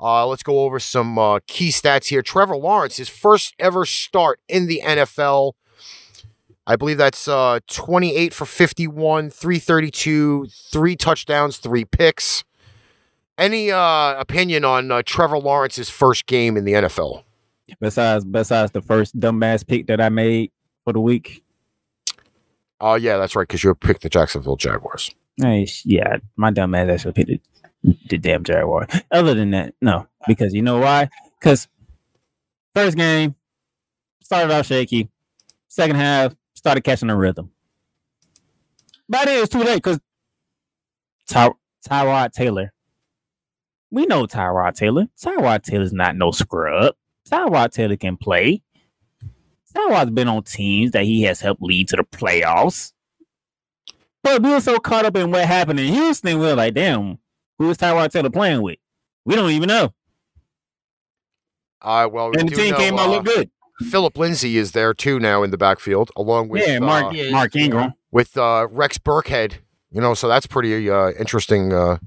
Uh, 0.00 0.26
let's 0.26 0.42
go 0.42 0.60
over 0.60 0.78
some 0.80 1.16
uh, 1.18 1.38
key 1.46 1.68
stats 1.68 2.06
here. 2.08 2.22
Trevor 2.22 2.56
Lawrence, 2.56 2.96
his 2.96 3.08
first 3.08 3.54
ever 3.58 3.86
start 3.86 4.40
in 4.48 4.66
the 4.66 4.82
NFL. 4.84 5.52
I 6.66 6.74
believe 6.76 6.98
that's 6.98 7.28
uh, 7.28 7.60
28 7.68 8.34
for 8.34 8.44
51, 8.44 9.30
332, 9.30 10.46
three 10.46 10.96
touchdowns, 10.96 11.58
three 11.58 11.84
picks. 11.84 12.44
Any 13.38 13.70
uh, 13.70 14.18
opinion 14.18 14.64
on 14.64 14.90
uh, 14.90 15.02
Trevor 15.04 15.38
Lawrence's 15.38 15.90
first 15.90 16.26
game 16.26 16.56
in 16.56 16.64
the 16.64 16.72
NFL? 16.72 17.22
Besides, 17.80 18.24
besides 18.24 18.72
the 18.72 18.80
first 18.80 19.18
dumbass 19.18 19.66
pick 19.66 19.86
that 19.86 20.00
I 20.00 20.08
made 20.08 20.50
for 20.84 20.92
the 20.92 21.00
week. 21.00 21.44
Oh, 22.80 22.94
yeah, 22.94 23.16
that's 23.16 23.36
right, 23.36 23.46
because 23.46 23.62
you 23.62 23.74
picked 23.74 24.02
the 24.02 24.08
Jacksonville 24.08 24.56
Jaguars. 24.56 25.14
Sh- 25.40 25.82
yeah, 25.84 26.16
my 26.36 26.50
dumbass 26.50 26.90
actually 26.90 27.12
picked 27.12 27.28
the, 27.82 27.96
the 28.08 28.18
damn 28.18 28.42
Jaguar. 28.42 28.88
Other 29.10 29.34
than 29.34 29.50
that, 29.50 29.74
no, 29.80 30.08
because 30.26 30.52
you 30.52 30.62
know 30.62 30.78
why? 30.78 31.10
Because 31.38 31.68
first 32.74 32.96
game 32.96 33.34
started 34.20 34.52
out 34.52 34.66
shaky. 34.66 35.10
Second 35.68 35.96
half 35.96 36.34
started 36.66 36.82
catching 36.82 37.10
a 37.10 37.16
rhythm. 37.16 37.52
By 39.08 39.24
then 39.24 39.38
was 39.38 39.48
too 39.48 39.62
late 39.62 39.76
because 39.76 40.00
Ty- 41.28 41.52
Tyrod 41.88 42.32
Taylor. 42.32 42.72
We 43.92 44.06
know 44.06 44.26
Tyrod 44.26 44.74
Taylor. 44.74 45.06
Tyrod 45.16 45.62
Taylor's 45.62 45.92
not 45.92 46.16
no 46.16 46.32
scrub. 46.32 46.96
Tyrod 47.30 47.70
Taylor 47.70 47.96
can 47.96 48.16
play. 48.16 48.64
Tyrod's 49.72 50.10
been 50.10 50.26
on 50.26 50.42
teams 50.42 50.90
that 50.90 51.04
he 51.04 51.22
has 51.22 51.40
helped 51.40 51.62
lead 51.62 51.86
to 51.88 51.96
the 51.96 52.02
playoffs. 52.02 52.92
But 54.24 54.42
we 54.42 54.50
were 54.50 54.60
so 54.60 54.80
caught 54.80 55.04
up 55.04 55.16
in 55.16 55.30
what 55.30 55.44
happened 55.44 55.78
in 55.78 55.94
Houston, 55.94 56.40
we 56.40 56.46
were 56.46 56.56
like, 56.56 56.74
damn, 56.74 57.18
who 57.60 57.70
is 57.70 57.78
Tyrod 57.78 58.10
Taylor 58.10 58.30
playing 58.30 58.60
with? 58.62 58.78
We 59.24 59.36
don't 59.36 59.50
even 59.52 59.68
know. 59.68 59.94
All 61.80 62.02
right, 62.02 62.12
well, 62.12 62.32
we 62.32 62.40
And 62.40 62.48
the 62.48 62.56
team 62.56 62.72
know, 62.72 62.76
came 62.76 62.94
out 62.94 63.08
uh, 63.08 63.10
look 63.12 63.24
good. 63.24 63.50
Phillip 63.80 64.16
Lindsay 64.16 64.56
is 64.56 64.72
there 64.72 64.94
too 64.94 65.18
now 65.18 65.42
in 65.42 65.50
the 65.50 65.58
backfield, 65.58 66.10
along 66.16 66.48
with 66.48 66.66
yeah, 66.66 66.78
Mark 66.78 67.06
uh, 67.06 67.10
Yeah, 67.10 67.30
Mark. 67.30 67.54
Ingram. 67.56 67.92
with 68.10 68.36
uh, 68.36 68.66
Rex 68.70 68.98
Burkhead. 68.98 69.54
You 69.90 70.00
know, 70.00 70.14
so 70.14 70.28
that's 70.28 70.46
pretty 70.46 70.90
uh, 70.90 71.10
interesting 71.12 71.72
uh, 71.72 71.98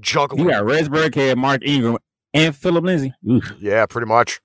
juggling. 0.00 0.44
You 0.44 0.50
got 0.50 0.64
Rex 0.64 0.88
Burkhead, 0.88 1.36
Mark 1.36 1.62
Ingram, 1.64 1.98
and 2.32 2.54
Phillip 2.56 2.84
Lindsay. 2.84 3.12
Oof. 3.28 3.54
Yeah, 3.60 3.86
pretty 3.86 4.06
much. 4.06 4.40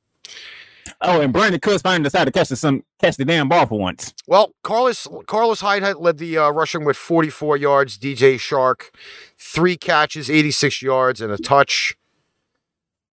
Oh, 1.03 1.21
and 1.21 1.33
Brandin 1.33 1.61
Cooks 1.61 1.81
finally 1.81 2.03
decided 2.03 2.31
to 2.33 2.37
catch 2.39 2.49
the 2.49 2.55
some 2.55 2.83
catch 2.99 3.15
the 3.17 3.25
damn 3.25 3.47
ball 3.49 3.65
for 3.65 3.79
once. 3.79 4.13
Well, 4.27 4.53
Carlos 4.63 5.07
Carlos 5.25 5.61
Hyde 5.61 5.95
led 5.97 6.17
the 6.17 6.37
uh, 6.37 6.49
rushing 6.49 6.83
with 6.85 6.97
44 6.97 7.57
yards. 7.57 7.97
DJ 7.97 8.35
Chark, 8.35 8.89
three 9.39 9.77
catches, 9.77 10.29
86 10.29 10.81
yards, 10.81 11.21
and 11.21 11.31
a 11.31 11.37
touch. 11.37 11.95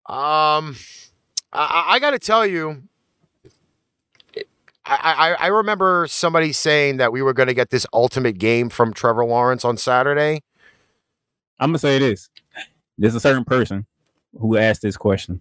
Um, 0.07 0.77
I, 1.53 1.85
I 1.89 1.99
got 1.99 2.11
to 2.11 2.19
tell 2.19 2.47
you, 2.47 2.83
I, 4.89 5.13
I 5.31 5.33
I 5.35 5.47
remember 5.49 6.07
somebody 6.09 6.53
saying 6.53 6.97
that 6.99 7.13
we 7.13 7.23
were 7.23 7.33
going 7.33 7.49
to 7.49 7.55
get 7.55 7.71
this 7.71 7.87
ultimate 7.93 8.39
game 8.39 8.69
from 8.69 8.93
Trevor 8.95 9.25
Lawrence 9.25 9.65
on 9.65 9.77
Saturday. 9.77 10.43
I'm 11.61 11.71
gonna 11.71 11.79
say 11.79 11.99
this. 11.99 12.31
There's 12.97 13.15
a 13.15 13.21
certain 13.21 13.45
person 13.45 13.87
who 14.39 14.57
asked 14.57 14.83
this 14.83 14.97
question. 14.97 15.41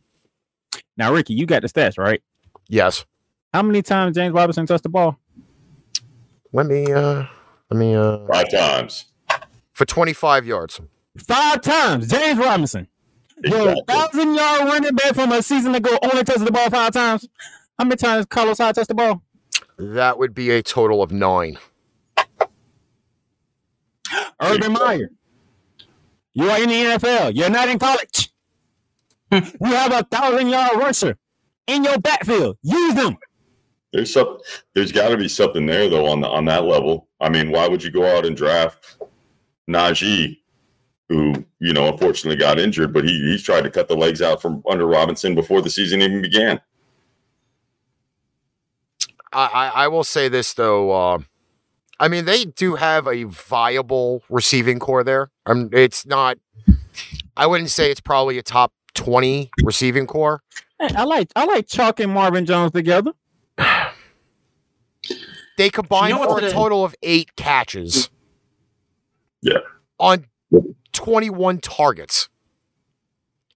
Now, 0.97 1.13
Ricky, 1.13 1.33
you 1.33 1.45
got 1.45 1.61
the 1.61 1.67
stats, 1.67 1.97
right? 1.97 2.21
Yes. 2.67 3.05
How 3.53 3.61
many 3.61 3.81
times 3.81 4.15
James 4.15 4.33
Robinson 4.33 4.65
touched 4.65 4.83
the 4.83 4.89
ball? 4.89 5.17
Let 6.53 6.65
me 6.65 6.91
uh 6.91 7.25
let 7.69 7.77
me 7.79 7.95
uh 7.95 8.19
Five 8.31 8.49
times. 8.51 9.05
for 9.73 9.85
25 9.85 10.45
yards. 10.47 10.81
Five 11.27 11.61
times. 11.61 12.09
James 12.09 12.39
Robinson. 12.39 12.87
Your 13.43 13.69
Exactly. 13.71 13.83
thousand 13.87 14.33
yard 14.35 14.61
running 14.67 14.95
back 14.95 15.13
from 15.15 15.31
a 15.31 15.41
season 15.43 15.75
ago 15.75 15.97
only 16.03 16.23
touched 16.23 16.43
the 16.45 16.51
ball 16.51 16.69
five 16.69 16.91
times. 16.93 17.27
How 17.77 17.85
many 17.85 17.95
times 17.97 18.25
Carlos 18.25 18.57
Hyde 18.57 18.73
touched 18.75 18.87
the 18.87 18.95
ball? 18.95 19.21
That 19.77 20.17
would 20.17 20.33
be 20.33 20.51
a 20.51 20.63
total 20.63 21.03
of 21.03 21.11
9. 21.11 21.57
Urban 24.41 24.73
Meyer. 24.73 25.09
You 26.33 26.49
are 26.49 26.61
in 26.61 26.69
the 26.69 26.75
NFL. 26.75 27.35
You're 27.35 27.49
not 27.49 27.69
in 27.69 27.79
college. 27.79 28.31
you 29.31 29.41
have 29.61 29.91
a 29.91 30.03
thousand 30.03 30.49
yard 30.49 30.77
rusher 30.77 31.17
in 31.67 31.83
your 31.83 31.97
backfield. 31.99 32.57
Use 32.61 32.93
them. 32.93 33.17
There's 33.91 34.13
some. 34.13 34.37
There's 34.73 34.91
got 34.91 35.09
to 35.09 35.17
be 35.17 35.27
something 35.27 35.65
there 35.65 35.89
though 35.89 36.05
on 36.07 36.21
the, 36.21 36.27
on 36.27 36.45
that 36.45 36.65
level. 36.65 37.07
I 37.19 37.29
mean, 37.29 37.51
why 37.51 37.67
would 37.67 37.83
you 37.83 37.89
go 37.89 38.05
out 38.05 38.25
and 38.25 38.37
draft 38.37 38.97
Najee, 39.69 40.37
who 41.09 41.45
you 41.59 41.73
know 41.73 41.89
unfortunately 41.91 42.37
got 42.37 42.59
injured, 42.59 42.93
but 42.93 43.05
he 43.05 43.19
he's 43.31 43.43
tried 43.43 43.61
to 43.61 43.71
cut 43.71 43.87
the 43.87 43.95
legs 43.95 44.21
out 44.21 44.41
from 44.41 44.63
under 44.69 44.85
Robinson 44.85 45.35
before 45.35 45.61
the 45.61 45.69
season 45.69 46.01
even 46.01 46.21
began. 46.21 46.61
I, 49.33 49.45
I, 49.45 49.67
I 49.83 49.87
will 49.87 50.03
say 50.03 50.29
this 50.29 50.53
though. 50.53 50.91
Uh, 50.91 51.19
I 51.99 52.07
mean, 52.07 52.25
they 52.25 52.45
do 52.45 52.75
have 52.75 53.07
a 53.07 53.23
viable 53.23 54.23
receiving 54.29 54.79
core 54.79 55.03
there. 55.03 55.31
Um, 55.45 55.69
it's 55.73 56.05
not. 56.05 56.37
I 57.35 57.45
wouldn't 57.47 57.69
say 57.69 57.91
it's 57.91 58.01
probably 58.01 58.37
a 58.37 58.43
top 58.43 58.71
twenty 58.93 59.49
receiving 59.63 60.07
core. 60.07 60.41
Hey, 60.79 60.89
I 60.95 61.03
like 61.05 61.29
I 61.35 61.45
like 61.45 61.67
Chark 61.67 61.99
and 62.03 62.13
Marvin 62.13 62.45
Jones 62.45 62.71
together. 62.71 63.11
They 65.57 65.69
combined 65.71 66.15
You 66.17 66.23
know 66.23 66.31
for 66.33 66.37
a 66.39 66.41
the- 66.41 66.51
total 66.51 66.83
of 66.85 66.93
eight 67.01 67.35
catches. 67.35 68.09
Yeah. 69.41 69.57
On 69.99 70.25
twenty-one 70.93 71.59
targets. 71.59 72.29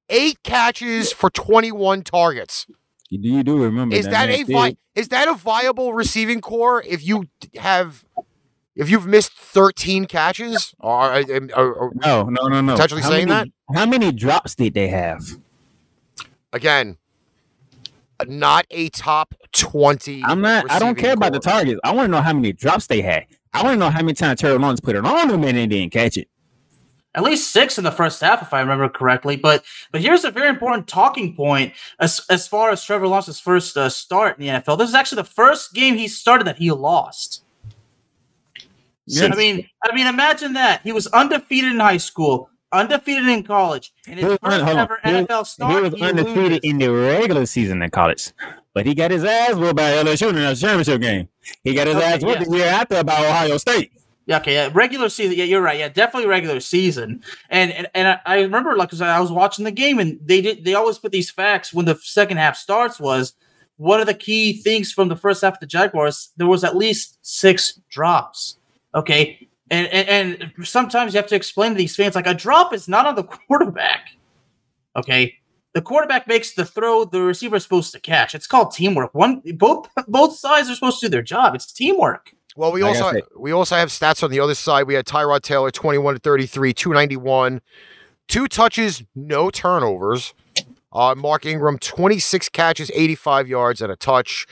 Eight 0.09 0.41
catches 0.43 1.11
for 1.13 1.29
twenty-one 1.29 2.01
targets. 2.03 2.65
You 3.11 3.17
do 3.17 3.27
you 3.27 3.43
do 3.43 3.61
remember 3.61 3.93
Is 3.93 4.05
that 4.05 4.29
man 4.29 4.39
a 4.39 4.43
vi- 4.43 4.77
is 4.95 5.09
that 5.09 5.27
a 5.27 5.33
viable 5.33 5.93
receiving 5.93 6.39
core 6.39 6.81
if 6.87 7.05
you 7.05 7.25
have 7.57 8.05
if 8.73 8.89
you've 8.89 9.05
missed 9.05 9.33
thirteen 9.33 10.05
catches? 10.05 10.73
Or, 10.79 11.13
or, 11.53 11.73
or- 11.73 11.91
No, 11.95 12.23
no, 12.23 12.47
no, 12.47 12.61
no. 12.61 12.73
Potentially 12.73 13.01
How 13.01 13.09
saying 13.09 13.27
many, 13.27 13.53
How 13.75 13.85
many 13.85 14.13
drops 14.13 14.55
did 14.55 14.73
they 14.73 14.87
have? 14.87 15.21
again, 16.53 16.97
not 18.27 18.65
a 18.71 18.89
top 18.89 19.33
20. 19.51 20.23
I'm 20.25 20.41
not. 20.41 20.69
I 20.69 20.79
don't 20.79 20.95
care 20.97 21.13
about 21.13 21.33
the 21.33 21.39
targets. 21.39 21.79
I 21.83 21.91
want 21.93 22.07
to 22.07 22.11
know 22.11 22.21
how 22.21 22.33
many 22.33 22.53
drops 22.53 22.87
they 22.87 23.01
had. 23.01 23.25
I 23.53 23.63
want 23.63 23.75
to 23.75 23.79
know 23.79 23.89
how 23.89 23.99
many 24.01 24.13
times 24.13 24.39
Terry 24.39 24.57
Lawrence 24.57 24.79
put 24.79 24.95
it 24.95 25.05
on 25.05 25.27
them 25.27 25.43
and 25.43 25.57
they 25.57 25.67
didn't 25.67 25.91
catch 25.91 26.15
it. 26.17 26.29
At 27.13 27.23
least 27.23 27.51
six 27.51 27.77
in 27.77 27.83
the 27.83 27.91
first 27.91 28.21
half, 28.21 28.41
if 28.41 28.53
I 28.53 28.61
remember 28.61 28.87
correctly. 28.87 29.35
But 29.35 29.65
but 29.91 29.99
here's 30.01 30.23
a 30.23 30.31
very 30.31 30.47
important 30.49 30.87
talking 30.87 31.35
point 31.35 31.73
as 31.99 32.21
as 32.29 32.47
far 32.47 32.69
as 32.69 32.83
Trevor 32.85 33.07
Lawrence's 33.07 33.39
first 33.39 33.75
uh, 33.75 33.89
start 33.89 34.37
in 34.39 34.45
the 34.45 34.51
NFL. 34.61 34.77
This 34.77 34.89
is 34.89 34.95
actually 34.95 35.17
the 35.23 35.29
first 35.29 35.73
game 35.73 35.97
he 35.97 36.07
started 36.07 36.47
that 36.47 36.57
he 36.57 36.71
lost. 36.71 37.43
Yeah. 39.07 39.25
I 39.25 39.35
mean, 39.35 39.67
I 39.83 39.93
mean, 39.93 40.07
imagine 40.07 40.53
that 40.53 40.81
he 40.83 40.91
was 40.93 41.07
undefeated 41.07 41.71
in 41.73 41.79
high 41.79 41.97
school, 41.97 42.49
undefeated 42.71 43.27
in 43.27 43.43
college, 43.43 43.91
and 44.07 44.17
his 44.19 44.37
first 44.41 44.61
on. 44.63 44.77
ever 44.77 44.99
He 45.03 45.11
was- 45.13 45.25
NFL 45.25 45.67
He 45.75 45.81
was 45.81 45.93
he 45.95 46.01
undefeated 46.03 46.43
loses. 46.51 46.59
in 46.63 46.77
the 46.77 46.87
regular 46.89 47.45
season 47.45 47.81
in 47.81 47.89
college, 47.89 48.31
but 48.73 48.85
he 48.85 48.95
got 48.95 49.11
his 49.11 49.23
ass 49.25 49.55
whooped 49.55 49.75
by 49.75 49.91
LSU 49.91 50.29
in 50.29 50.35
the 50.35 50.55
championship 50.55 51.01
game. 51.01 51.27
He 51.63 51.73
got 51.73 51.87
his 51.87 51.97
Okay, 51.97 52.05
ass 52.05 52.23
whooped 52.23 52.39
yes. 52.41 52.49
the 52.49 52.55
year 52.57 52.67
after 52.67 53.03
by 53.03 53.25
Ohio 53.25 53.57
State. 53.57 53.91
Yeah, 54.27 54.37
okay, 54.37 54.53
yeah, 54.53 54.69
regular 54.73 55.09
season. 55.09 55.35
Yeah, 55.37 55.45
you're 55.45 55.61
right. 55.61 55.79
Yeah, 55.79 55.89
definitely 55.89 56.29
regular 56.29 56.59
season. 56.59 57.23
And 57.49 57.71
and, 57.71 57.87
and 57.95 58.07
I, 58.07 58.19
I 58.25 58.41
remember 58.41 58.75
like 58.75 58.89
'cause 58.89 59.01
I 59.01 59.19
was 59.19 59.31
watching 59.31 59.65
the 59.65 59.71
game 59.71 59.99
and 59.99 60.19
they 60.23 60.41
did 60.41 60.63
they 60.63 60.73
always 60.75 60.99
put 60.99 61.11
these 61.11 61.31
facts 61.31 61.73
when 61.73 61.85
the 61.85 61.95
second 62.01 62.37
half 62.37 62.55
starts 62.55 62.99
was 62.99 63.33
one 63.77 63.99
of 63.99 64.05
the 64.05 64.13
key 64.13 64.61
things 64.61 64.91
from 64.91 65.07
the 65.07 65.15
first 65.15 65.41
half 65.41 65.55
of 65.55 65.59
the 65.59 65.65
Jaguars. 65.65 66.31
There 66.37 66.47
was 66.47 66.63
at 66.63 66.77
least 66.77 67.17
six 67.23 67.79
drops. 67.89 68.57
Okay. 68.93 69.47
And, 69.71 69.87
and 69.87 70.41
and 70.43 70.67
sometimes 70.67 71.13
you 71.13 71.17
have 71.17 71.27
to 71.29 71.35
explain 71.35 71.71
to 71.71 71.77
these 71.77 71.95
fans 71.95 72.13
like 72.13 72.27
a 72.27 72.33
drop 72.35 72.73
is 72.73 72.87
not 72.87 73.07
on 73.07 73.15
the 73.15 73.23
quarterback. 73.47 74.09
Okay. 74.95 75.35
The 75.73 75.81
quarterback 75.81 76.27
makes 76.27 76.53
the 76.53 76.65
throw 76.65 77.05
the 77.05 77.21
receiver 77.21 77.55
is 77.55 77.63
supposed 77.63 77.93
to 77.93 77.99
catch. 77.99 78.35
It's 78.35 78.45
called 78.47 78.73
teamwork. 78.73 79.15
One 79.15 79.41
both 79.55 79.87
both 80.07 80.35
sides 80.37 80.69
are 80.69 80.75
supposed 80.75 80.99
to 80.99 81.07
do 81.07 81.11
their 81.11 81.21
job. 81.21 81.55
It's 81.55 81.71
teamwork. 81.71 82.33
Well, 82.55 82.71
we 82.71 82.83
Like 82.83 82.95
I 82.97 82.99
also 83.01 83.21
we 83.37 83.51
also 83.51 83.75
have 83.75 83.89
stats 83.89 84.23
on 84.23 84.31
the 84.31 84.39
other 84.39 84.55
side. 84.55 84.87
We 84.87 84.93
had 84.95 85.05
Tyrod 85.05 85.41
Taylor, 85.41 85.71
21 85.71 86.15
to 86.15 86.19
33, 86.19 86.73
291, 86.73 87.61
two 88.27 88.47
touches, 88.47 89.03
no 89.15 89.49
turnovers. 89.49 90.33
Uh, 90.93 91.15
Mark 91.15 91.45
Ingram, 91.45 91.77
26 91.79 92.49
catches, 92.49 92.91
85 92.93 93.47
yards, 93.47 93.81
and 93.81 93.89
a 93.91 93.95
touch. 93.95 94.45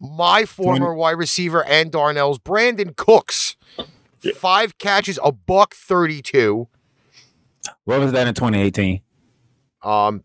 My 0.00 0.44
former 0.44 0.92
wide 0.94 1.12
receiver 1.12 1.64
and 1.64 1.92
Darnell's 1.92 2.40
Brandin 2.40 2.96
Cooks, 2.96 3.54
Yeah. 4.22 4.32
five 4.34 4.78
catches, 4.78 5.20
a 5.22 5.30
buck 5.30 5.74
32. 5.74 6.66
What 7.84 8.00
was 8.00 8.10
that 8.10 8.26
in 8.26 8.34
2018? 8.34 9.00
Um, 9.84 10.24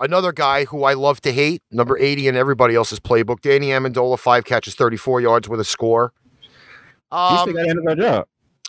another 0.00 0.32
guy 0.32 0.64
who 0.64 0.84
I 0.84 0.94
love 0.94 1.20
to 1.22 1.32
hate, 1.32 1.62
number 1.70 1.98
80 1.98 2.28
in 2.28 2.36
everybody 2.36 2.74
else's 2.74 2.98
playbook, 3.00 3.40
Danny 3.40 3.68
Amendola, 3.68 4.18
five 4.18 4.44
catches, 4.44 4.74
34 4.74 5.20
yards 5.20 5.48
with 5.48 5.60
a 5.60 5.64
score. 5.64 6.12
He 7.10 7.16
Um, 7.16 7.38
still 7.50 7.52
got 7.54 7.68
another 7.68 8.02
job. 8.02 8.26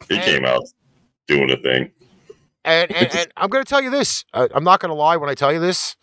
He 0.09 0.19
came 0.19 0.45
out 0.45 0.63
doing 1.27 1.51
a 1.51 1.57
thing. 1.57 1.91
And 2.65 2.91
and, 2.91 3.07
and 3.15 3.31
I'm 3.37 3.49
going 3.49 3.63
to 3.63 3.69
tell 3.69 3.81
you 3.81 3.89
this. 3.89 4.25
I, 4.33 4.47
I'm 4.53 4.63
not 4.63 4.79
going 4.79 4.89
to 4.89 4.95
lie 4.95 5.17
when 5.17 5.29
I 5.29 5.35
tell 5.35 5.53
you 5.53 5.59
this. 5.59 5.95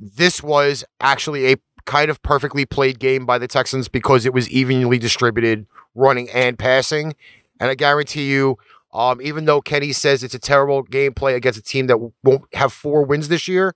This 0.00 0.42
was 0.42 0.84
actually 1.00 1.52
a 1.52 1.56
kind 1.84 2.10
of 2.10 2.22
perfectly 2.22 2.64
played 2.64 2.98
game 2.98 3.26
by 3.26 3.38
the 3.38 3.48
Texans 3.48 3.88
because 3.88 4.26
it 4.26 4.32
was 4.32 4.48
evenly 4.50 4.98
distributed, 4.98 5.66
running 5.94 6.28
and 6.30 6.58
passing. 6.58 7.14
And 7.60 7.70
I 7.70 7.74
guarantee 7.74 8.30
you, 8.30 8.56
um, 8.92 9.20
even 9.22 9.46
though 9.46 9.60
Kenny 9.60 9.92
says 9.92 10.22
it's 10.22 10.34
a 10.34 10.38
terrible 10.38 10.84
gameplay 10.84 11.34
against 11.34 11.58
a 11.58 11.62
team 11.62 11.86
that 11.86 11.98
won't 12.22 12.54
have 12.54 12.72
four 12.72 13.04
wins 13.04 13.28
this 13.28 13.48
year, 13.48 13.74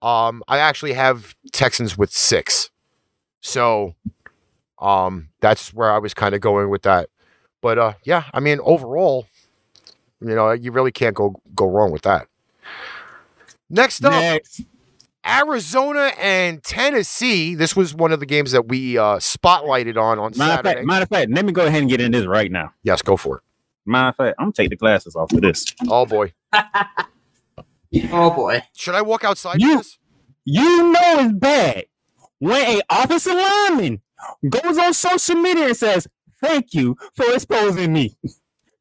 um, 0.00 0.42
I 0.46 0.58
actually 0.58 0.92
have 0.92 1.34
Texans 1.52 1.98
with 1.98 2.12
six. 2.12 2.70
So, 3.40 3.94
um, 4.78 5.28
that's 5.40 5.74
where 5.74 5.90
I 5.90 5.98
was 5.98 6.14
kind 6.14 6.34
of 6.34 6.40
going 6.40 6.70
with 6.70 6.82
that. 6.82 7.08
But 7.60 7.78
uh, 7.78 7.92
yeah, 8.04 8.24
I 8.32 8.40
mean, 8.40 8.60
overall, 8.62 9.26
you 10.20 10.34
know, 10.34 10.52
you 10.52 10.70
really 10.70 10.92
can't 10.92 11.14
go 11.14 11.40
go 11.54 11.66
wrong 11.68 11.90
with 11.90 12.02
that. 12.02 12.28
Next 13.68 14.04
up, 14.04 14.12
Next. 14.12 14.62
Arizona 15.26 16.12
and 16.18 16.62
Tennessee. 16.62 17.54
This 17.54 17.74
was 17.74 17.94
one 17.94 18.12
of 18.12 18.20
the 18.20 18.26
games 18.26 18.52
that 18.52 18.68
we 18.68 18.96
uh, 18.96 19.16
spotlighted 19.16 19.96
on 19.96 20.18
on 20.18 20.32
Matter 20.36 20.52
of 20.52 20.56
Saturday. 20.56 20.74
fact, 20.74 20.86
matter 20.86 21.02
of 21.02 21.08
fact, 21.08 21.30
let 21.32 21.44
me 21.44 21.52
go 21.52 21.66
ahead 21.66 21.80
and 21.80 21.90
get 21.90 22.00
in 22.00 22.12
this 22.12 22.26
right 22.26 22.50
now. 22.50 22.72
yes, 22.84 23.02
go 23.02 23.16
for 23.16 23.38
it. 23.38 23.42
Matter 23.88 24.08
of 24.10 24.16
fact, 24.16 24.36
I'm 24.38 24.46
gonna 24.46 24.52
take 24.52 24.70
the 24.70 24.76
glasses 24.76 25.16
off 25.16 25.30
for 25.30 25.40
this. 25.40 25.64
Oh 25.88 26.06
boy, 26.06 26.32
Oh 28.12 28.30
boy. 28.30 28.62
should 28.76 28.94
I 28.94 29.02
walk 29.02 29.24
outside 29.24 29.60
You- 29.60 29.78
this? 29.78 29.98
You 30.44 30.92
know 30.92 31.00
it's 31.20 31.32
bad 31.34 31.84
when 32.38 32.78
a 32.78 32.80
officer 32.88 33.34
lineman 33.34 34.00
goes 34.48 34.78
on 34.78 34.94
social 34.94 35.36
media 35.36 35.66
and 35.66 35.76
says, 35.76 36.06
"Thank 36.40 36.72
you 36.72 36.96
for 37.14 37.26
exposing 37.34 37.92
me," 37.92 38.16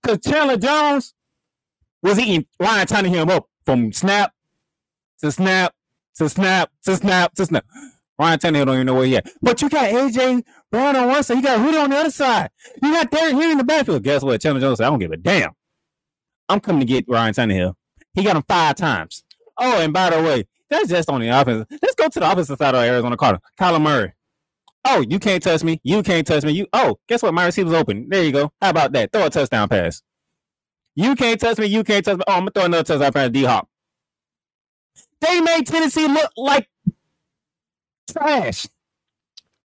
because 0.01 0.19
Chandler 0.23 0.57
Jones 0.57 1.13
was 2.01 2.19
eating 2.19 2.45
Ryan 2.59 3.05
him 3.05 3.29
up 3.29 3.49
from 3.65 3.91
snap 3.91 4.33
to 5.21 5.31
snap 5.31 5.73
to 6.15 6.29
snap 6.29 6.71
to 6.85 6.95
snap 6.95 7.33
to 7.35 7.45
snap. 7.45 7.65
Ryan 8.19 8.39
Tannehill 8.39 8.65
don't 8.65 8.75
even 8.75 8.85
know 8.87 8.95
where 8.95 9.05
he 9.05 9.17
at. 9.17 9.29
But 9.41 9.61
you 9.61 9.69
got 9.69 9.89
AJ 9.91 10.43
Brown 10.71 10.95
on 10.95 11.07
one 11.07 11.23
side, 11.23 11.37
you 11.37 11.43
got 11.43 11.59
Hoodie 11.59 11.77
on 11.77 11.89
the 11.89 11.97
other 11.97 12.11
side. 12.11 12.49
You 12.81 12.91
got 12.91 13.11
Derrick 13.11 13.33
Henry 13.33 13.51
in 13.51 13.57
the 13.57 13.63
backfield. 13.63 14.03
Guess 14.03 14.23
what? 14.23 14.41
Chandler 14.41 14.61
Jones 14.61 14.77
said, 14.77 14.87
"I 14.87 14.89
don't 14.89 14.99
give 14.99 15.11
a 15.11 15.17
damn. 15.17 15.51
I'm 16.49 16.59
coming 16.59 16.81
to 16.81 16.85
get 16.85 17.05
Ryan 17.07 17.33
Tannehill." 17.33 17.73
He 18.13 18.23
got 18.23 18.35
him 18.35 18.43
five 18.47 18.75
times. 18.75 19.23
Oh, 19.59 19.79
and 19.79 19.93
by 19.93 20.09
the 20.09 20.21
way, 20.21 20.45
that's 20.69 20.89
just 20.89 21.09
on 21.09 21.21
the 21.21 21.29
offense. 21.29 21.65
Let's 21.69 21.95
go 21.95 22.09
to 22.09 22.19
the 22.19 22.25
opposite 22.25 22.57
side 22.57 22.75
of 22.75 22.81
Arizona 22.81 23.15
Cardinals. 23.17 23.43
Kyler 23.59 23.81
Murray. 23.81 24.13
Oh, 24.85 25.03
you 25.07 25.19
can't 25.19 25.43
touch 25.43 25.63
me. 25.63 25.79
You 25.83 26.01
can't 26.01 26.25
touch 26.25 26.43
me. 26.43 26.53
You. 26.53 26.67
Oh, 26.73 26.97
guess 27.07 27.21
what? 27.21 27.33
My 27.33 27.45
receiver's 27.45 27.73
open. 27.73 28.07
There 28.09 28.23
you 28.23 28.31
go. 28.31 28.51
How 28.61 28.69
about 28.69 28.93
that? 28.93 29.11
Throw 29.11 29.25
a 29.25 29.29
touchdown 29.29 29.67
pass. 29.67 30.01
You 30.95 31.15
can't 31.15 31.39
touch 31.39 31.57
me. 31.57 31.67
You 31.67 31.83
can't 31.83 32.03
touch 32.03 32.17
me. 32.17 32.23
Oh, 32.27 32.33
I'm 32.33 32.39
gonna 32.41 32.51
throw 32.51 32.65
another 32.65 32.83
touchdown 32.83 33.11
pass. 33.13 33.29
D 33.29 33.43
Hop. 33.43 33.67
They 35.21 35.41
made 35.41 35.67
Tennessee 35.67 36.07
look 36.07 36.31
like 36.37 36.69
trash 38.11 38.67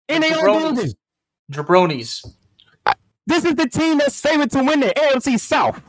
in 0.09 0.21
their 0.21 0.49
own 0.49 0.75
building. 0.75 0.95
Jabronis. 1.51 2.25
This 3.27 3.45
is 3.45 3.55
the 3.55 3.69
team 3.69 3.99
that's 3.99 4.21
favored 4.21 4.51
to 4.53 4.63
win 4.63 4.81
the 4.81 4.89
AFC 4.89 5.39
South. 5.39 5.81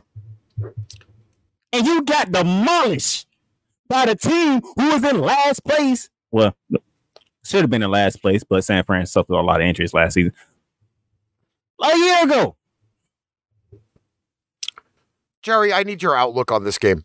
And 1.71 1.85
you 1.87 2.03
got 2.03 2.31
demolished 2.31 3.27
by 3.87 4.05
the 4.05 4.15
team 4.15 4.61
who 4.75 4.91
was 4.91 5.03
in 5.03 5.19
last 5.19 5.63
place. 5.63 6.09
Well, 6.31 6.55
should 7.43 7.61
have 7.61 7.69
been 7.69 7.83
in 7.83 7.91
last 7.91 8.21
place, 8.21 8.43
but 8.43 8.63
San 8.63 8.83
Fran 8.83 9.05
suffered 9.05 9.33
a 9.33 9.41
lot 9.41 9.61
of 9.61 9.67
injuries 9.67 9.93
last 9.93 10.13
season. 10.13 10.33
A 11.81 11.97
year 11.97 12.23
ago. 12.23 12.55
Jerry, 15.41 15.73
I 15.73 15.83
need 15.83 16.01
your 16.01 16.15
outlook 16.15 16.51
on 16.51 16.63
this 16.63 16.77
game. 16.77 17.03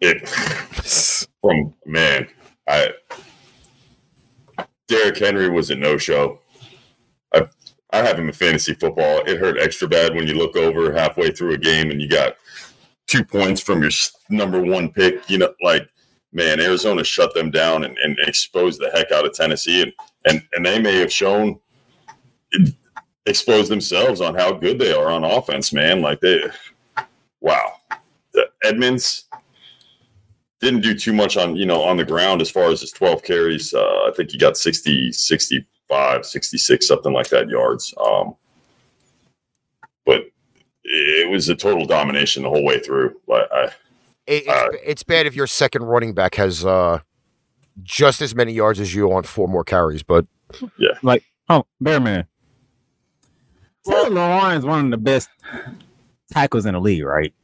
It 0.00 0.28
from 1.40 1.74
man, 1.84 2.28
I 2.68 2.90
Derrick 4.88 5.18
Henry 5.18 5.48
was 5.48 5.70
a 5.70 5.76
no 5.76 5.96
show. 5.96 6.40
I 7.32 7.48
I 7.90 7.98
have 7.98 8.18
him 8.18 8.28
in 8.28 8.32
fantasy 8.32 8.74
football. 8.74 9.22
It 9.26 9.38
hurt 9.38 9.58
extra 9.58 9.88
bad 9.88 10.14
when 10.14 10.26
you 10.26 10.34
look 10.34 10.56
over 10.56 10.92
halfway 10.92 11.30
through 11.30 11.54
a 11.54 11.58
game 11.58 11.90
and 11.90 12.00
you 12.00 12.08
got 12.08 12.36
two 13.06 13.24
points 13.24 13.60
from 13.60 13.82
your 13.82 13.90
number 14.28 14.60
one 14.60 14.90
pick. 14.90 15.28
You 15.30 15.38
know, 15.38 15.54
like 15.62 15.88
man, 16.32 16.60
Arizona 16.60 17.04
shut 17.04 17.32
them 17.34 17.50
down 17.50 17.84
and, 17.84 17.96
and 17.98 18.18
exposed 18.20 18.80
the 18.80 18.90
heck 18.90 19.12
out 19.12 19.24
of 19.24 19.32
Tennessee, 19.32 19.82
and 19.82 19.92
and, 20.26 20.42
and 20.52 20.66
they 20.66 20.80
may 20.80 20.98
have 20.98 21.12
shown 21.12 21.60
exposed 23.26 23.70
themselves 23.70 24.20
on 24.20 24.34
how 24.34 24.52
good 24.52 24.78
they 24.78 24.92
are 24.92 25.10
on 25.10 25.24
offense. 25.24 25.72
Man, 25.72 26.02
like 26.02 26.20
they, 26.20 26.42
wow, 27.40 27.74
Edmonds 28.62 29.26
didn't 30.64 30.80
do 30.80 30.94
too 30.94 31.12
much 31.12 31.36
on 31.36 31.54
you 31.54 31.64
know 31.64 31.80
on 31.82 31.96
the 31.96 32.04
ground 32.04 32.40
as 32.42 32.50
far 32.50 32.64
as 32.70 32.80
his 32.80 32.90
12 32.90 33.22
carries 33.22 33.72
uh, 33.72 34.00
i 34.06 34.10
think 34.16 34.30
he 34.30 34.38
got 34.38 34.56
60 34.56 35.12
65 35.12 36.26
66 36.26 36.86
something 36.88 37.12
like 37.12 37.28
that 37.28 37.48
yards 37.48 37.94
um, 38.04 38.34
but 40.04 40.22
it 40.82 41.30
was 41.30 41.48
a 41.48 41.54
total 41.54 41.86
domination 41.86 42.42
the 42.42 42.48
whole 42.48 42.64
way 42.64 42.80
through 42.80 43.14
like 43.28 43.46
I, 43.52 43.64
It, 44.26 44.44
it's, 44.44 44.48
Uh, 44.48 44.68
it's 44.84 45.02
bad 45.02 45.26
if 45.26 45.36
your 45.36 45.46
second 45.46 45.84
running 45.84 46.14
back 46.14 46.34
has 46.34 46.64
uh, 46.64 47.00
just 47.82 48.20
as 48.22 48.34
many 48.34 48.52
yards 48.52 48.80
as 48.80 48.94
you 48.94 49.12
on 49.12 49.22
four 49.22 49.48
more 49.48 49.64
carries, 49.64 50.02
but 50.02 50.26
yeah, 50.78 50.98
like 51.02 51.24
Oh, 51.48 51.66
Bearman. 51.82 52.26
Taylor 53.86 54.10
Lawrence 54.10 54.64
one 54.64 54.86
of 54.86 54.90
the 54.90 54.96
best 54.96 55.28
tackles 56.32 56.64
in 56.64 56.72
the 56.72 56.80
league, 56.80 57.04
right? 57.04 57.34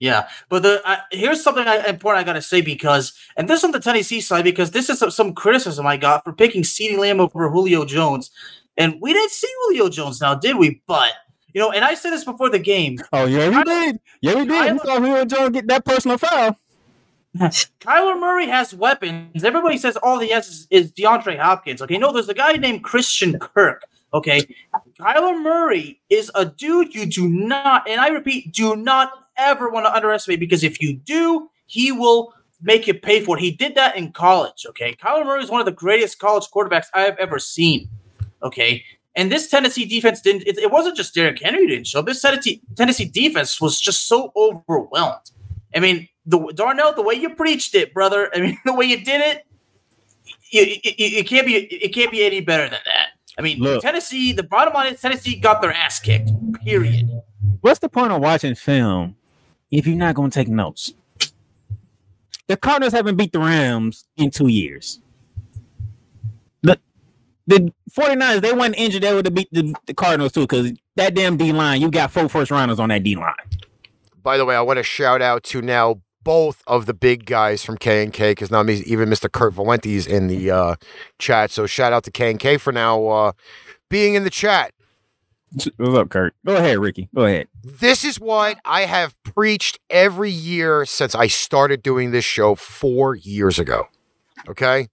Yeah, 0.00 0.28
but 0.48 0.62
the 0.62 0.80
uh, 0.88 0.96
here's 1.12 1.44
something 1.44 1.68
I, 1.68 1.86
important 1.86 2.22
I 2.22 2.24
gotta 2.24 2.40
say 2.40 2.62
because, 2.62 3.12
and 3.36 3.48
this 3.48 3.58
is 3.58 3.64
on 3.64 3.72
the 3.72 3.80
Tennessee 3.80 4.22
side 4.22 4.44
because 4.44 4.70
this 4.70 4.88
is 4.88 4.98
some, 4.98 5.10
some 5.10 5.34
criticism 5.34 5.86
I 5.86 5.98
got 5.98 6.24
for 6.24 6.32
picking 6.32 6.62
CeeDee 6.62 6.96
Lamb 6.96 7.20
over 7.20 7.50
Julio 7.50 7.84
Jones, 7.84 8.30
and 8.78 8.98
we 9.02 9.12
didn't 9.12 9.30
see 9.30 9.48
Julio 9.64 9.90
Jones 9.90 10.20
now, 10.20 10.34
did 10.34 10.56
we? 10.56 10.80
But 10.86 11.12
you 11.52 11.60
know, 11.60 11.70
and 11.70 11.84
I 11.84 11.94
said 11.94 12.10
this 12.10 12.24
before 12.24 12.48
the 12.48 12.58
game. 12.58 12.98
Oh, 13.12 13.26
yeah, 13.26 13.48
we 13.50 13.62
did. 13.64 14.00
Yeah, 14.22 14.34
we 14.36 14.46
did. 14.46 14.48
We 14.48 14.66
don't- 14.68 14.82
saw 14.82 14.98
Julio 15.00 15.24
Jones 15.26 15.50
get 15.50 15.66
that 15.66 15.84
personal 15.84 16.16
foul. 16.16 16.58
Kyler 17.36 18.18
Murray 18.18 18.48
has 18.48 18.74
weapons. 18.74 19.44
Everybody 19.44 19.78
says 19.78 19.96
all 19.96 20.18
he 20.18 20.30
has 20.30 20.48
is, 20.48 20.66
is 20.70 20.92
DeAndre 20.92 21.38
Hopkins. 21.38 21.80
Okay, 21.82 21.98
no, 21.98 22.12
there's 22.12 22.28
a 22.28 22.34
guy 22.34 22.52
named 22.54 22.82
Christian 22.82 23.38
Kirk. 23.38 23.84
Okay, 24.12 24.42
Kyler 24.98 25.40
Murray 25.40 26.00
is 26.10 26.32
a 26.34 26.44
dude 26.44 26.94
you 26.94 27.06
do 27.06 27.28
not, 27.28 27.88
and 27.88 28.00
I 28.00 28.08
repeat, 28.08 28.52
do 28.52 28.74
not 28.74 29.12
ever 29.48 29.70
want 29.70 29.86
to 29.86 29.94
underestimate 29.94 30.40
because 30.40 30.64
if 30.64 30.80
you 30.80 30.96
do, 30.96 31.48
he 31.66 31.92
will 31.92 32.32
make 32.62 32.86
you 32.86 32.94
pay 32.94 33.20
for 33.20 33.36
it. 33.36 33.40
He 33.40 33.50
did 33.50 33.74
that 33.74 33.96
in 33.96 34.12
college. 34.12 34.66
Okay, 34.68 34.94
Kyler 34.94 35.24
Murray 35.24 35.42
is 35.42 35.50
one 35.50 35.60
of 35.60 35.66
the 35.66 35.72
greatest 35.72 36.18
college 36.18 36.46
quarterbacks 36.54 36.86
I 36.94 37.02
have 37.02 37.16
ever 37.18 37.38
seen. 37.38 37.88
Okay, 38.42 38.84
and 39.14 39.30
this 39.30 39.48
Tennessee 39.48 39.84
defense 39.84 40.20
didn't. 40.20 40.42
It, 40.46 40.58
it 40.58 40.70
wasn't 40.70 40.96
just 40.96 41.14
Derrick 41.14 41.40
Henry 41.40 41.66
didn't 41.66 41.86
show. 41.86 42.02
This 42.02 42.22
Tennessee 42.22 42.62
Tennessee 42.76 43.06
defense 43.06 43.60
was 43.60 43.80
just 43.80 44.06
so 44.06 44.32
overwhelmed. 44.36 45.30
I 45.74 45.80
mean, 45.80 46.08
the 46.26 46.52
Darnell, 46.54 46.94
the 46.94 47.02
way 47.02 47.14
you 47.14 47.34
preached 47.34 47.74
it, 47.74 47.94
brother. 47.94 48.30
I 48.34 48.40
mean, 48.40 48.58
the 48.64 48.74
way 48.74 48.86
you 48.86 49.04
did 49.04 49.20
it, 49.20 49.46
you, 50.50 50.62
you, 50.62 50.80
it 50.82 51.26
can't 51.26 51.46
be 51.46 51.56
it 51.56 51.94
can't 51.94 52.10
be 52.10 52.24
any 52.24 52.40
better 52.40 52.64
than 52.64 52.80
that. 52.84 53.08
I 53.38 53.42
mean, 53.42 53.58
Look. 53.58 53.82
Tennessee. 53.82 54.32
The 54.32 54.42
bottom 54.42 54.74
line 54.74 54.92
is 54.92 55.00
Tennessee 55.00 55.36
got 55.36 55.62
their 55.62 55.72
ass 55.72 55.98
kicked. 55.98 56.30
Period. 56.64 57.08
What's 57.62 57.78
the 57.78 57.88
point 57.88 58.12
of 58.12 58.20
watching 58.20 58.54
film 58.54 59.16
if 59.70 59.86
you're 59.86 59.96
not 59.96 60.14
going 60.14 60.30
to 60.30 60.34
take 60.34 60.48
notes? 60.48 60.94
The 62.46 62.56
Cardinals 62.56 62.92
haven't 62.92 63.16
beat 63.16 63.32
the 63.32 63.38
Rams 63.38 64.06
in 64.16 64.30
two 64.30 64.48
years. 64.48 65.00
The 66.62 66.78
the 67.46 67.72
49ers, 67.92 68.40
they 68.40 68.52
weren't 68.52 68.74
injured, 68.76 69.02
they 69.02 69.14
would 69.14 69.24
have 69.24 69.34
beat 69.34 69.48
the, 69.52 69.74
the 69.86 69.94
Cardinals 69.94 70.32
too, 70.32 70.42
because 70.42 70.72
that 70.96 71.14
damn 71.14 71.36
D 71.36 71.52
line, 71.52 71.80
you 71.80 71.90
got 71.90 72.10
four 72.10 72.28
first 72.28 72.50
rounders 72.50 72.80
on 72.80 72.88
that 72.88 73.02
D 73.02 73.16
line. 73.16 73.34
By 74.22 74.36
the 74.36 74.44
way, 74.44 74.56
I 74.56 74.60
want 74.60 74.78
to 74.78 74.82
shout 74.82 75.22
out 75.22 75.44
to 75.44 75.62
now 75.62 76.00
both 76.22 76.62
of 76.66 76.86
the 76.86 76.94
big 76.94 77.24
guys 77.24 77.64
from 77.64 77.78
K 77.78 78.02
and 78.02 78.12
K 78.12 78.32
because 78.32 78.50
now 78.50 78.62
even 78.68 79.08
Mr. 79.08 79.30
Kurt 79.30 79.54
Valenti's 79.54 80.06
in 80.06 80.26
the 80.26 80.50
uh, 80.50 80.74
chat. 81.18 81.50
So 81.50 81.66
shout 81.66 81.92
out 81.92 82.04
to 82.04 82.10
K 82.10 82.30
and 82.30 82.38
K 82.38 82.56
for 82.56 82.72
now 82.72 83.06
uh, 83.06 83.32
being 83.88 84.14
in 84.14 84.24
the 84.24 84.30
chat. 84.30 84.72
What's 85.52 85.96
up, 85.96 86.10
Kurt? 86.10 86.34
Go 86.46 86.56
ahead, 86.56 86.78
Ricky. 86.78 87.08
Go 87.14 87.24
ahead. 87.24 87.48
This 87.62 88.04
is 88.04 88.18
what 88.18 88.58
I 88.64 88.82
have 88.82 89.14
preached 89.22 89.78
every 89.90 90.30
year 90.30 90.86
since 90.86 91.14
I 91.14 91.26
started 91.26 91.82
doing 91.82 92.10
this 92.10 92.24
show 92.24 92.54
four 92.54 93.14
years 93.14 93.58
ago. 93.58 93.88
Okay? 94.48 94.88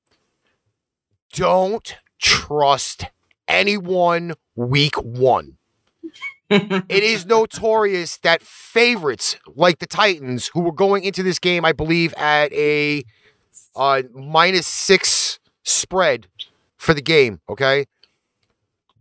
Don't 1.32 1.96
trust 2.20 3.06
anyone 3.48 4.34
week 4.56 4.96
one. 4.96 5.58
it 6.50 7.04
is 7.04 7.26
notorious 7.26 8.18
that 8.18 8.42
favorites 8.42 9.38
like 9.56 9.80
the 9.80 9.86
Titans, 9.86 10.50
who 10.54 10.62
were 10.62 10.72
going 10.72 11.04
into 11.04 11.24
this 11.24 11.40
game, 11.40 11.64
I 11.64 11.72
believe, 11.72 12.14
at 12.16 12.52
a 12.54 13.04
uh, 13.76 14.04
minus 14.14 14.68
six 14.68 15.40
spread 15.64 16.28
for 16.78 16.94
the 16.94 17.02
game, 17.02 17.42
okay? 17.50 17.86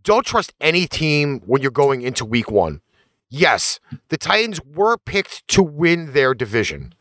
Don't 0.03 0.25
trust 0.25 0.53
any 0.61 0.87
team 0.87 1.41
when 1.45 1.61
you're 1.61 1.71
going 1.71 2.01
into 2.01 2.23
week 2.23 2.49
one. 2.49 2.81
Yes, 3.29 3.79
the 4.09 4.17
Titans 4.17 4.61
were 4.63 4.97
picked 4.97 5.47
to 5.49 5.61
win 5.63 6.13
their 6.13 6.33
division. 6.33 6.93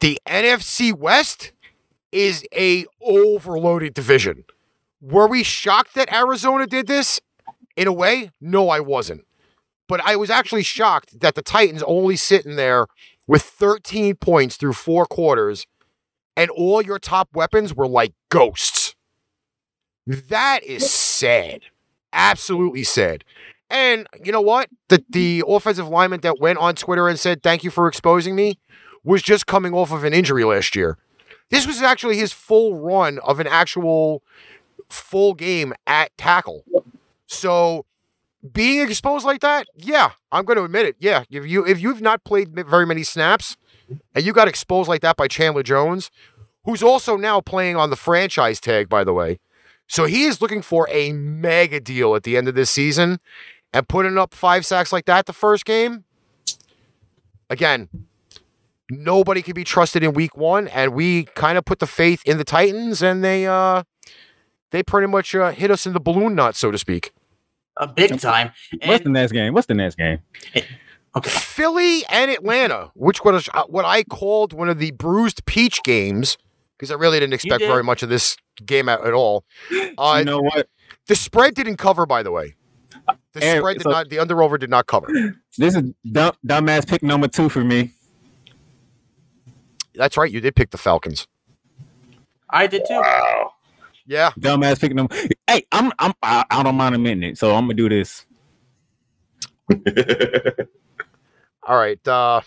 The 0.00 0.18
NFC 0.26 0.92
West 0.92 1.52
is 2.12 2.44
a 2.54 2.84
overloaded 3.00 3.94
division. 3.94 4.44
Were 5.00 5.26
we 5.26 5.42
shocked 5.42 5.94
that 5.94 6.12
Arizona 6.12 6.66
did 6.66 6.86
this? 6.86 7.20
In 7.76 7.86
a 7.86 7.92
way, 7.92 8.30
no, 8.40 8.68
I 8.68 8.80
wasn't. 8.80 9.24
But 9.88 10.00
I 10.04 10.16
was 10.16 10.30
actually 10.30 10.62
shocked 10.62 11.20
that 11.20 11.34
the 11.34 11.42
Titans 11.42 11.82
only 11.84 12.16
sitting 12.16 12.56
there 12.56 12.86
with 13.26 13.42
13 13.42 14.16
points 14.16 14.56
through 14.56 14.74
four 14.74 15.06
quarters, 15.06 15.66
and 16.36 16.50
all 16.50 16.82
your 16.82 16.98
top 16.98 17.28
weapons 17.32 17.74
were 17.74 17.88
like 17.88 18.12
ghosts. 18.28 18.94
That 20.06 20.62
is 20.64 20.90
sad. 20.90 21.62
Absolutely 22.12 22.84
sad. 22.84 23.24
And 23.70 24.06
you 24.24 24.32
know 24.32 24.40
what? 24.40 24.68
The 24.88 25.04
the 25.08 25.44
offensive 25.46 25.88
lineman 25.88 26.20
that 26.20 26.40
went 26.40 26.58
on 26.58 26.74
Twitter 26.74 27.08
and 27.08 27.18
said, 27.18 27.42
Thank 27.42 27.64
you 27.64 27.70
for 27.70 27.86
exposing 27.86 28.34
me, 28.34 28.58
was 29.04 29.22
just 29.22 29.46
coming 29.46 29.72
off 29.72 29.92
of 29.92 30.04
an 30.04 30.12
injury 30.12 30.44
last 30.44 30.74
year. 30.74 30.98
This 31.50 31.66
was 31.66 31.80
actually 31.80 32.16
his 32.16 32.32
full 32.32 32.78
run 32.78 33.18
of 33.20 33.40
an 33.40 33.46
actual 33.46 34.22
full 34.88 35.34
game 35.34 35.72
at 35.86 36.16
tackle. 36.16 36.64
So 37.26 37.86
being 38.52 38.80
exposed 38.80 39.24
like 39.24 39.40
that, 39.40 39.66
yeah, 39.76 40.12
I'm 40.32 40.44
going 40.44 40.56
to 40.56 40.64
admit 40.64 40.86
it. 40.86 40.96
Yeah, 40.98 41.24
if 41.30 41.46
you 41.46 41.64
if 41.66 41.80
you've 41.80 42.00
not 42.00 42.24
played 42.24 42.54
very 42.68 42.86
many 42.86 43.04
snaps 43.04 43.56
and 44.14 44.24
you 44.24 44.32
got 44.32 44.48
exposed 44.48 44.88
like 44.88 45.02
that 45.02 45.16
by 45.16 45.28
Chandler 45.28 45.62
Jones, 45.62 46.10
who's 46.64 46.82
also 46.82 47.16
now 47.16 47.40
playing 47.40 47.76
on 47.76 47.90
the 47.90 47.96
franchise 47.96 48.60
tag, 48.60 48.88
by 48.88 49.04
the 49.04 49.12
way. 49.12 49.38
So 49.86 50.04
he 50.04 50.24
is 50.24 50.40
looking 50.40 50.62
for 50.62 50.88
a 50.88 51.12
mega 51.12 51.80
deal 51.80 52.14
at 52.14 52.22
the 52.22 52.36
end 52.36 52.46
of 52.46 52.54
this 52.54 52.70
season, 52.70 53.18
and 53.72 53.88
putting 53.88 54.18
up 54.18 54.34
five 54.34 54.66
sacks 54.66 54.92
like 54.92 55.06
that 55.06 55.26
the 55.26 55.32
first 55.32 55.64
game. 55.64 56.04
Again, 57.48 57.88
nobody 58.90 59.42
can 59.42 59.54
be 59.54 59.64
trusted 59.64 60.02
in 60.02 60.12
week 60.12 60.36
one, 60.36 60.68
and 60.68 60.94
we 60.94 61.24
kind 61.24 61.58
of 61.58 61.64
put 61.64 61.78
the 61.78 61.86
faith 61.86 62.22
in 62.24 62.38
the 62.38 62.44
Titans, 62.44 63.02
and 63.02 63.24
they 63.24 63.46
uh 63.46 63.82
they 64.70 64.82
pretty 64.82 65.08
much 65.08 65.34
uh, 65.34 65.50
hit 65.50 65.70
us 65.70 65.86
in 65.86 65.92
the 65.92 66.00
balloon 66.00 66.34
knot, 66.34 66.54
so 66.54 66.70
to 66.70 66.78
speak. 66.78 67.12
A 67.76 67.86
big 67.86 68.20
time. 68.20 68.52
What's 68.84 69.04
the 69.04 69.10
next 69.10 69.32
game? 69.32 69.54
What's 69.54 69.66
the 69.66 69.74
next 69.74 69.96
game? 69.96 70.18
okay. 71.16 71.30
Philly 71.30 72.04
and 72.10 72.30
Atlanta, 72.30 72.90
which 72.94 73.24
was 73.24 73.48
uh, 73.54 73.64
what 73.64 73.84
I 73.84 74.04
called 74.04 74.52
one 74.52 74.68
of 74.68 74.78
the 74.78 74.90
bruised 74.92 75.44
peach 75.46 75.82
games, 75.82 76.36
because 76.76 76.90
I 76.90 76.94
really 76.94 77.18
didn't 77.18 77.34
expect 77.34 77.60
did. 77.60 77.68
very 77.68 77.82
much 77.82 78.02
of 78.02 78.10
this 78.10 78.36
game 78.64 78.88
at, 78.88 79.04
at 79.04 79.14
all. 79.14 79.44
Uh, 79.98 80.16
you 80.18 80.24
know 80.24 80.40
what? 80.40 80.68
the 81.06 81.16
spread 81.16 81.54
didn't 81.54 81.76
cover, 81.76 82.06
by 82.06 82.22
the 82.22 82.30
way. 82.30 82.54
The 83.32 83.44
Aaron, 83.44 83.60
spread 83.62 83.76
did 83.78 83.82
so- 83.84 83.90
not. 83.90 84.08
The 84.08 84.18
under 84.18 84.42
over 84.42 84.58
did 84.58 84.70
not 84.70 84.86
cover. 84.86 85.08
This 85.56 85.74
is 85.76 85.92
dumb, 86.10 86.32
dumbass 86.46 86.86
pick 86.88 87.02
number 87.02 87.28
two 87.28 87.48
for 87.48 87.62
me. 87.64 87.92
That's 89.94 90.16
right. 90.16 90.30
You 90.30 90.40
did 90.40 90.54
pick 90.56 90.70
the 90.70 90.78
Falcons. 90.78 91.26
I 92.48 92.66
did 92.66 92.82
too. 92.88 92.94
Wow. 92.94 93.52
Yeah. 94.06 94.30
Dumbass 94.38 94.80
pick 94.80 94.94
number. 94.94 95.14
Hey, 95.46 95.64
I'm 95.70 95.92
I'm 95.98 96.12
I, 96.22 96.44
I 96.50 96.62
don't 96.62 96.74
mind 96.76 96.94
admitting 96.96 97.22
it, 97.22 97.38
so 97.38 97.54
I'm 97.54 97.64
gonna 97.64 97.74
do 97.74 97.88
this. 97.88 98.26
All 101.66 101.76
right. 101.76 102.06
Uh, 102.08 102.40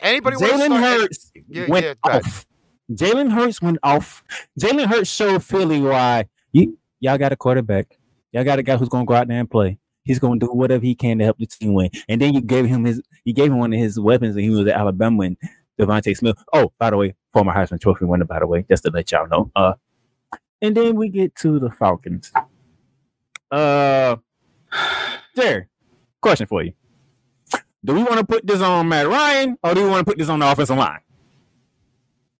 anybody 0.00 0.36
want 0.36 0.48
to 0.52 0.56
Jalen 0.58 0.66
start? 0.66 0.82
Hurts 1.00 1.32
Yeah, 1.48 1.66
went 1.68 1.84
yeah, 1.86 1.94
off. 2.04 2.46
Jalen 2.90 3.32
Hurts 3.32 3.60
went 3.60 3.78
off. 3.82 4.24
Jalen 4.58 4.86
Hurts 4.86 5.10
showed 5.10 5.44
Philly 5.44 5.80
why 5.80 6.26
you 6.52 6.78
y'all 7.00 7.18
got 7.18 7.32
a 7.32 7.36
quarterback. 7.36 7.98
Y'all 8.32 8.44
got 8.44 8.58
a 8.58 8.62
guy 8.62 8.76
who's 8.76 8.88
gonna 8.88 9.04
go 9.04 9.14
out 9.14 9.28
there 9.28 9.38
and 9.40 9.50
play. 9.50 9.78
He's 10.04 10.18
gonna 10.18 10.38
do 10.40 10.46
whatever 10.46 10.84
he 10.84 10.94
can 10.94 11.18
to 11.18 11.24
help 11.24 11.38
the 11.38 11.46
team 11.46 11.74
win. 11.74 11.90
And 12.08 12.20
then 12.20 12.34
you 12.34 12.40
gave 12.40 12.66
him 12.66 12.84
his 12.84 13.02
you 13.24 13.32
gave 13.32 13.50
him 13.52 13.58
one 13.58 13.72
of 13.72 13.78
his 13.78 13.98
weapons 14.00 14.36
and 14.36 14.44
he 14.44 14.50
was 14.50 14.66
at 14.66 14.74
Alabama 14.74 15.22
and 15.24 15.36
DeVonta 15.80 16.16
Smith. 16.16 16.36
Oh, 16.52 16.72
by 16.78 16.90
the 16.90 16.96
way, 16.96 17.14
former 17.32 17.52
Heisman 17.52 17.80
Trophy 17.80 18.04
winner, 18.04 18.24
by 18.24 18.40
the 18.40 18.46
way, 18.46 18.64
just 18.68 18.84
to 18.84 18.90
let 18.90 19.10
y'all 19.12 19.28
know. 19.28 19.50
Uh 19.54 19.74
and 20.60 20.76
then 20.76 20.96
we 20.96 21.08
get 21.08 21.34
to 21.36 21.58
the 21.58 21.70
Falcons. 21.70 22.32
Uh 23.50 24.16
Jerry, 25.36 25.66
question 26.20 26.46
for 26.46 26.62
you. 26.62 26.72
Do 27.84 27.94
we 27.94 28.02
want 28.02 28.18
to 28.18 28.24
put 28.24 28.46
this 28.46 28.60
on 28.60 28.88
Matt 28.88 29.08
Ryan 29.08 29.56
or 29.62 29.74
do 29.74 29.82
we 29.82 29.90
want 29.90 30.06
to 30.06 30.10
put 30.10 30.18
this 30.18 30.28
on 30.28 30.38
the 30.38 30.50
offensive 30.50 30.76
line? 30.76 31.00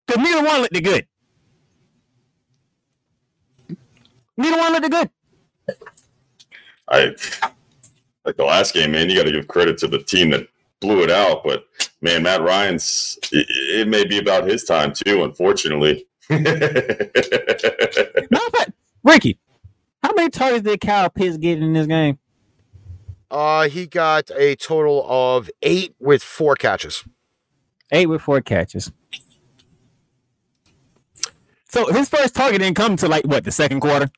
Because 0.06 0.22
neither 0.22 0.44
one 0.44 0.60
looked 0.62 0.82
good. 0.82 1.06
Neither 4.36 4.56
one 4.56 4.72
looked 4.72 4.90
good. 4.90 5.10
I 6.92 7.14
like 8.24 8.36
the 8.36 8.44
last 8.44 8.74
game, 8.74 8.92
man. 8.92 9.10
You 9.10 9.16
got 9.16 9.24
to 9.24 9.32
give 9.32 9.48
credit 9.48 9.78
to 9.78 9.88
the 9.88 9.98
team 9.98 10.30
that 10.30 10.46
blew 10.80 11.02
it 11.02 11.10
out, 11.10 11.42
but 11.42 11.64
man, 12.00 12.22
Matt 12.22 12.42
Ryan's 12.42 13.18
it, 13.32 13.46
it 13.48 13.88
may 13.88 14.04
be 14.04 14.18
about 14.18 14.46
his 14.46 14.64
time 14.64 14.92
too. 14.92 15.24
Unfortunately, 15.24 16.06
Matter 16.30 16.50
of 18.30 18.52
fact, 18.54 18.72
Ricky, 19.02 19.38
how 20.02 20.12
many 20.14 20.30
targets 20.30 20.62
did 20.62 20.80
Kyle 20.80 21.10
Pitts 21.10 21.36
get 21.36 21.62
in 21.62 21.72
this 21.72 21.86
game? 21.86 22.18
Uh, 23.30 23.68
he 23.68 23.86
got 23.86 24.30
a 24.36 24.54
total 24.56 25.04
of 25.08 25.50
eight 25.62 25.94
with 25.98 26.22
four 26.22 26.54
catches. 26.54 27.04
Eight 27.90 28.06
with 28.06 28.22
four 28.22 28.40
catches. 28.40 28.92
So 31.68 31.90
his 31.92 32.08
first 32.08 32.34
target 32.34 32.60
didn't 32.60 32.76
come 32.76 32.96
to 32.96 33.08
like 33.08 33.26
what 33.26 33.44
the 33.44 33.50
second 33.50 33.80
quarter. 33.80 34.10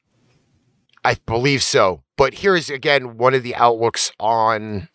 I 1.04 1.16
believe 1.26 1.62
so. 1.62 2.02
But 2.16 2.34
here's 2.34 2.70
again 2.70 3.16
one 3.18 3.34
of 3.34 3.42
the 3.42 3.54
outlooks 3.54 4.12
on 4.18 4.88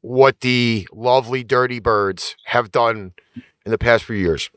what 0.00 0.40
the 0.40 0.86
lovely 0.92 1.44
Dirty 1.44 1.78
Birds 1.80 2.36
have 2.46 2.70
done 2.70 3.12
in 3.64 3.70
the 3.70 3.78
past 3.78 4.04
few 4.04 4.16
years. 4.16 4.50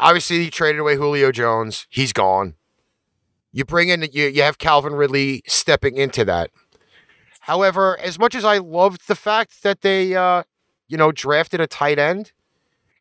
Obviously, 0.00 0.44
you 0.44 0.50
traded 0.50 0.80
away 0.80 0.96
Julio 0.96 1.30
Jones. 1.32 1.86
He's 1.90 2.12
gone. 2.12 2.54
You 3.52 3.64
bring 3.64 3.88
in 3.90 4.02
you, 4.12 4.28
you 4.28 4.42
have 4.42 4.58
Calvin 4.58 4.94
Ridley 4.94 5.42
stepping 5.46 5.96
into 5.96 6.24
that. 6.24 6.50
However, 7.40 7.98
as 7.98 8.18
much 8.18 8.34
as 8.34 8.44
I 8.44 8.58
loved 8.58 9.08
the 9.08 9.14
fact 9.14 9.62
that 9.62 9.82
they 9.82 10.14
uh, 10.14 10.44
you 10.88 10.96
know, 10.96 11.10
drafted 11.10 11.60
a 11.60 11.66
tight 11.66 11.98
end, 11.98 12.32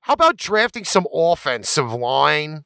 How 0.02 0.14
about 0.14 0.38
drafting 0.38 0.84
some 0.86 1.06
offensive 1.14 1.92
line? 1.94 2.64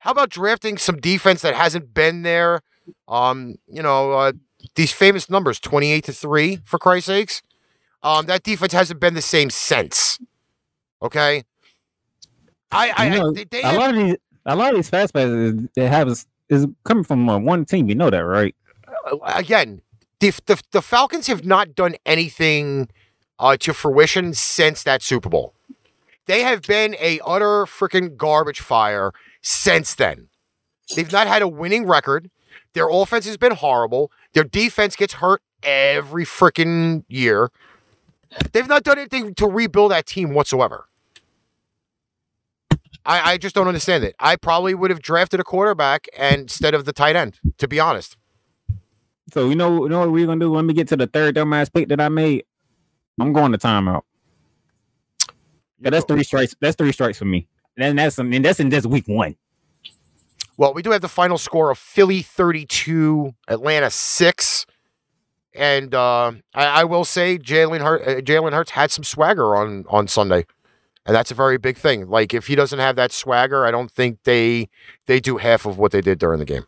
How 0.00 0.10
about 0.10 0.28
drafting 0.28 0.76
some 0.76 0.96
defense 0.96 1.40
that 1.42 1.54
hasn't 1.54 1.94
been 1.94 2.22
there? 2.22 2.62
Um, 3.08 3.56
you 3.68 3.82
know, 3.82 4.12
uh, 4.12 4.32
these 4.74 4.92
famous 4.92 5.28
numbers, 5.30 5.60
28 5.60 6.04
to 6.04 6.12
3, 6.12 6.60
for 6.64 6.78
Christ's 6.78 7.06
sakes. 7.06 7.42
Um, 8.02 8.26
that 8.26 8.42
defense 8.42 8.72
hasn't 8.72 9.00
been 9.00 9.14
the 9.14 9.22
same 9.22 9.50
since. 9.50 10.18
Okay. 11.02 11.44
I, 12.72 12.92
I, 12.96 13.04
You 13.06 13.18
know, 13.20 13.30
I 13.36 13.44
they, 13.50 13.62
a 13.62 13.66
have- 13.66 13.76
lot 13.76 13.90
of 13.90 13.96
these, 13.96 14.16
a 14.44 14.56
lot 14.56 14.70
of 14.70 14.76
these 14.76 14.88
fast 14.90 15.14
passes 15.14 15.54
they 15.74 15.86
have 15.86 16.08
is, 16.08 16.26
is 16.48 16.66
coming 16.84 17.04
from 17.04 17.28
uh, 17.28 17.38
one 17.38 17.64
team. 17.64 17.88
You 17.88 17.94
know 17.94 18.10
that, 18.10 18.18
right? 18.18 18.54
uh, 19.10 19.16
again, 19.24 19.80
the, 20.20 20.32
the 20.46 20.60
the 20.72 20.82
Falcons 20.82 21.26
have 21.26 21.44
not 21.44 21.74
done 21.74 21.96
anything 22.06 22.88
uh, 23.38 23.56
to 23.58 23.74
fruition 23.74 24.32
since 24.34 24.82
that 24.84 25.02
Super 25.02 25.28
Bowl. 25.28 25.52
They 26.26 26.42
have 26.42 26.62
been 26.62 26.96
a 27.00 27.20
utter 27.24 27.66
freaking 27.66 28.16
garbage 28.16 28.60
fire 28.60 29.12
since 29.42 29.94
then. 29.94 30.28
They've 30.94 31.10
not 31.10 31.26
had 31.26 31.42
a 31.42 31.48
winning 31.48 31.86
record. 31.86 32.30
Their 32.76 32.90
offense 32.90 33.24
has 33.24 33.38
been 33.38 33.52
horrible. 33.52 34.12
Their 34.34 34.44
defense 34.44 34.96
gets 34.96 35.14
hurt 35.14 35.40
every 35.62 36.26
freaking 36.26 37.04
year. 37.08 37.50
They've 38.52 38.68
not 38.68 38.82
done 38.82 38.98
anything 38.98 39.34
to 39.36 39.46
rebuild 39.46 39.92
that 39.92 40.04
team 40.04 40.34
whatsoever. 40.34 40.84
I, 43.06 43.32
I 43.32 43.38
just 43.38 43.54
don't 43.54 43.66
understand 43.66 44.04
it. 44.04 44.14
I 44.20 44.36
probably 44.36 44.74
would 44.74 44.90
have 44.90 45.00
drafted 45.00 45.40
a 45.40 45.42
quarterback 45.42 46.06
instead 46.18 46.74
of 46.74 46.84
the 46.84 46.92
tight 46.92 47.16
end, 47.16 47.40
to 47.56 47.66
be 47.66 47.80
honest. 47.80 48.18
So 49.32 49.48
you 49.48 49.56
know, 49.56 49.84
you 49.84 49.88
know 49.88 50.00
what 50.00 50.12
we're 50.12 50.26
gonna 50.26 50.40
do 50.40 50.50
when 50.50 50.66
we 50.66 50.74
get 50.74 50.86
to 50.88 50.96
the 50.98 51.06
third 51.06 51.34
dumbass 51.34 51.72
pick 51.72 51.88
that 51.88 51.98
I 52.02 52.10
made. 52.10 52.44
I'm 53.18 53.32
going 53.32 53.52
to 53.52 53.58
timeout. 53.58 54.02
Yeah, 55.80 55.88
that's 55.88 56.04
three 56.04 56.24
strikes. 56.24 56.54
That's 56.60 56.76
three 56.76 56.92
strikes 56.92 57.16
for 57.16 57.24
me. 57.24 57.48
And 57.78 57.98
that's 57.98 58.18
and 58.18 58.44
that's 58.44 58.60
in 58.60 58.70
just 58.70 58.84
week 58.84 59.08
one. 59.08 59.34
Well, 60.56 60.72
we 60.72 60.82
do 60.82 60.90
have 60.90 61.02
the 61.02 61.08
final 61.08 61.38
score 61.38 61.70
of 61.70 61.78
Philly 61.78 62.22
32, 62.22 63.34
Atlanta 63.48 63.90
6. 63.90 64.66
And 65.54 65.94
uh, 65.94 66.32
I, 66.54 66.66
I 66.66 66.84
will 66.84 67.04
say 67.04 67.38
Jalen 67.38 67.80
Hurt, 67.80 68.02
uh, 68.02 68.20
Jalen 68.20 68.52
Hurts 68.52 68.70
had 68.70 68.90
some 68.90 69.04
swagger 69.04 69.56
on, 69.56 69.84
on 69.88 70.08
Sunday. 70.08 70.46
And 71.06 71.14
that's 71.14 71.30
a 71.30 71.34
very 71.34 71.56
big 71.56 71.76
thing. 71.76 72.08
Like 72.08 72.34
if 72.34 72.48
he 72.48 72.56
doesn't 72.56 72.78
have 72.78 72.96
that 72.96 73.12
swagger, 73.12 73.64
I 73.64 73.70
don't 73.70 73.90
think 73.90 74.24
they 74.24 74.68
they 75.06 75.20
do 75.20 75.36
half 75.36 75.64
of 75.64 75.78
what 75.78 75.92
they 75.92 76.00
did 76.00 76.18
during 76.18 76.40
the 76.40 76.44
game. 76.44 76.66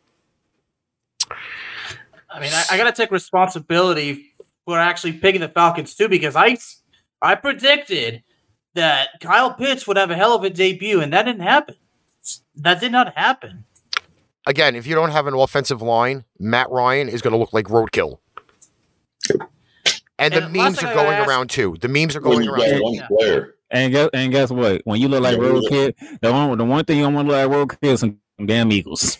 I 2.30 2.40
mean, 2.40 2.52
I, 2.52 2.64
I 2.70 2.76
got 2.76 2.84
to 2.84 2.92
take 2.92 3.10
responsibility 3.10 4.32
for 4.64 4.78
actually 4.78 5.14
picking 5.14 5.40
the 5.40 5.48
Falcons 5.48 5.96
too, 5.96 6.08
because 6.08 6.36
I 6.36 6.56
I 7.20 7.34
predicted 7.34 8.22
that 8.74 9.08
Kyle 9.20 9.52
Pitts 9.54 9.88
would 9.88 9.96
have 9.96 10.10
a 10.10 10.14
hell 10.14 10.34
of 10.34 10.44
a 10.44 10.50
debut, 10.50 11.00
and 11.00 11.12
that 11.12 11.24
didn't 11.24 11.42
happen. 11.42 11.74
That 12.54 12.80
did 12.80 12.92
not 12.92 13.16
happen. 13.16 13.64
Again, 14.48 14.74
if 14.74 14.86
you 14.86 14.94
don't 14.94 15.10
have 15.10 15.26
an 15.26 15.34
offensive 15.34 15.82
line, 15.82 16.24
Matt 16.38 16.70
Ryan 16.70 17.08
is 17.10 17.20
going 17.20 17.32
to 17.32 17.38
look 17.38 17.52
like 17.52 17.66
roadkill. 17.66 18.18
And 20.18 20.32
the 20.32 20.42
And 20.44 20.56
last 20.56 20.80
memes 20.80 20.82
are 20.82 20.94
going 20.94 21.12
asked- 21.18 21.28
around 21.28 21.50
too. 21.50 21.76
The 21.80 21.88
memes 21.88 22.16
are 22.16 22.20
going 22.20 22.48
around. 22.48 22.60
too. 22.78 22.82
one 22.82 22.94
Yeah. 22.94 23.06
player, 23.08 23.54
And 23.70 23.92
guess 23.92 24.08
and 24.14 24.32
guess 24.32 24.50
what? 24.50 24.80
When 24.84 25.00
you 25.02 25.08
look 25.08 25.22
like 25.22 25.36
Yeah, 25.36 25.42
road 25.44 25.62
the 26.22 26.32
one 26.32 26.56
the 26.56 26.64
one 26.64 26.84
thing 26.86 26.96
you 26.96 27.04
don't 27.04 27.12
want 27.14 27.28
to 27.28 27.34
look 27.36 27.68
like 27.68 27.78
roadkill 27.82 27.92
is 27.92 28.00
some 28.00 28.18
damn 28.44 28.72
Eagles. 28.72 29.18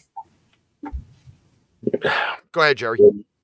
Go 2.53 2.61
ahead, 2.62 2.79
Jerry. 2.79 2.99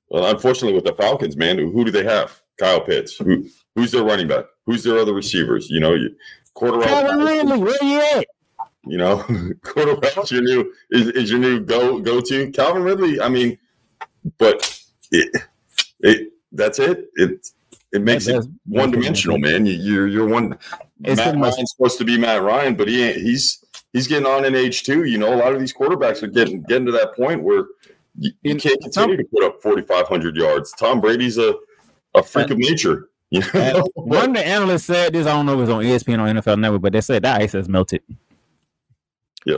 well, 0.09 0.25
unfortunately, 0.33 0.73
with 0.73 0.85
the 0.85 0.93
Falcons, 0.93 1.37
man, 1.37 1.57
who 1.59 1.85
do 1.85 1.91
they 1.91 2.03
have? 2.03 2.41
Kyle 2.57 2.81
Pitts. 2.81 3.17
Who, 3.17 3.47
who's 3.75 3.91
their 3.91 4.03
running 4.03 4.27
back? 4.27 4.45
Who's 4.65 4.83
their 4.83 4.97
other 4.97 5.13
receivers? 5.13 5.69
You 5.69 5.79
know, 5.79 5.93
you, 5.93 6.09
Calvin 6.57 6.81
Cordarrelle. 6.81 7.25
Ridley, 7.25 7.57
where 7.59 7.77
you 7.83 8.01
at? 8.19 8.25
You 8.87 8.97
know, 8.97 9.17
Cordarrelle's 9.63 10.31
your 10.31 10.41
new 10.41 10.73
is, 10.91 11.07
is 11.09 11.29
your 11.31 11.39
new 11.39 11.59
go 11.59 11.99
go 11.99 12.21
to. 12.21 12.51
Calvin 12.51 12.83
Ridley. 12.83 13.19
I 13.19 13.29
mean, 13.29 13.57
but 14.37 14.79
it, 15.11 15.41
it 16.01 16.31
that's 16.51 16.79
it. 16.79 17.09
It 17.15 17.47
it 17.91 18.01
makes 18.01 18.27
it 18.27 18.43
one 18.65 18.91
dimensional, 18.91 19.37
man. 19.37 19.65
You, 19.65 19.73
you're 19.73 20.07
you're 20.07 20.27
one. 20.27 20.57
It's 21.03 21.17
Matt 21.17 21.37
much- 21.37 21.53
Ryan's 21.53 21.71
supposed 21.75 21.97
to 21.99 22.05
be 22.05 22.17
Matt 22.17 22.41
Ryan, 22.41 22.75
but 22.75 22.87
he 22.87 23.03
ain't, 23.03 23.17
he's 23.17 23.63
he's 23.93 24.07
getting 24.07 24.25
on 24.27 24.45
in 24.45 24.55
age 24.55 24.83
too. 24.83 25.05
You 25.05 25.17
know, 25.17 25.33
a 25.33 25.37
lot 25.37 25.53
of 25.53 25.59
these 25.59 25.73
quarterbacks 25.73 26.21
are 26.23 26.27
getting 26.27 26.61
getting 26.63 26.85
to 26.85 26.91
that 26.93 27.15
point 27.15 27.43
where 27.43 27.65
you, 28.17 28.31
you 28.43 28.51
In- 28.51 28.59
can't 28.59 28.81
continue 28.81 29.17
to 29.17 29.23
put 29.25 29.43
up 29.43 29.61
4,500 29.61 30.35
yards. 30.35 30.71
Tom 30.73 31.01
Brady's 31.01 31.37
a 31.37 31.55
a 32.13 32.23
freak 32.23 32.49
of 32.51 32.57
nature. 32.57 33.09
You 33.31 33.41
know, 33.53 33.83
one 33.95 34.29
of 34.29 34.35
the 34.35 34.47
analysts 34.47 34.85
said 34.85 35.13
this. 35.13 35.27
I 35.27 35.31
don't 35.31 35.45
know 35.45 35.53
if 35.53 35.57
it 35.57 35.61
was 35.61 35.69
on 35.69 35.83
ESPN 35.83 36.19
or 36.19 36.41
NFL 36.41 36.59
Network, 36.59 36.81
but 36.81 36.93
they 36.93 37.01
said 37.01 37.23
that 37.23 37.41
ice 37.41 37.53
has 37.53 37.67
melted. 37.67 38.01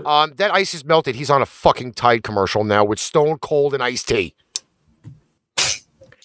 Um, 0.05 0.33
that 0.37 0.53
ice 0.53 0.73
is 0.73 0.83
melted. 0.83 1.15
He's 1.15 1.29
on 1.29 1.41
a 1.41 1.45
fucking 1.45 1.93
Tide 1.93 2.23
commercial 2.23 2.63
now 2.63 2.83
with 2.83 2.99
Stone 2.99 3.39
Cold 3.39 3.73
and 3.73 3.81
Ice-T. 3.81 4.35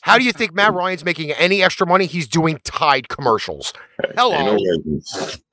How 0.01 0.19
do 0.19 0.25
you 0.25 0.33
think 0.33 0.53
Matt 0.53 0.75
Ryan's 0.75 1.05
making 1.05 1.31
any 1.31 1.63
extra 1.63 1.87
money? 1.87 2.07
He's 2.07 2.27
doing 2.27 2.59
Tide 2.65 3.09
commercials. 3.09 3.73
Hello. 4.17 4.35
ain't, 4.35 4.85
no, 4.85 5.01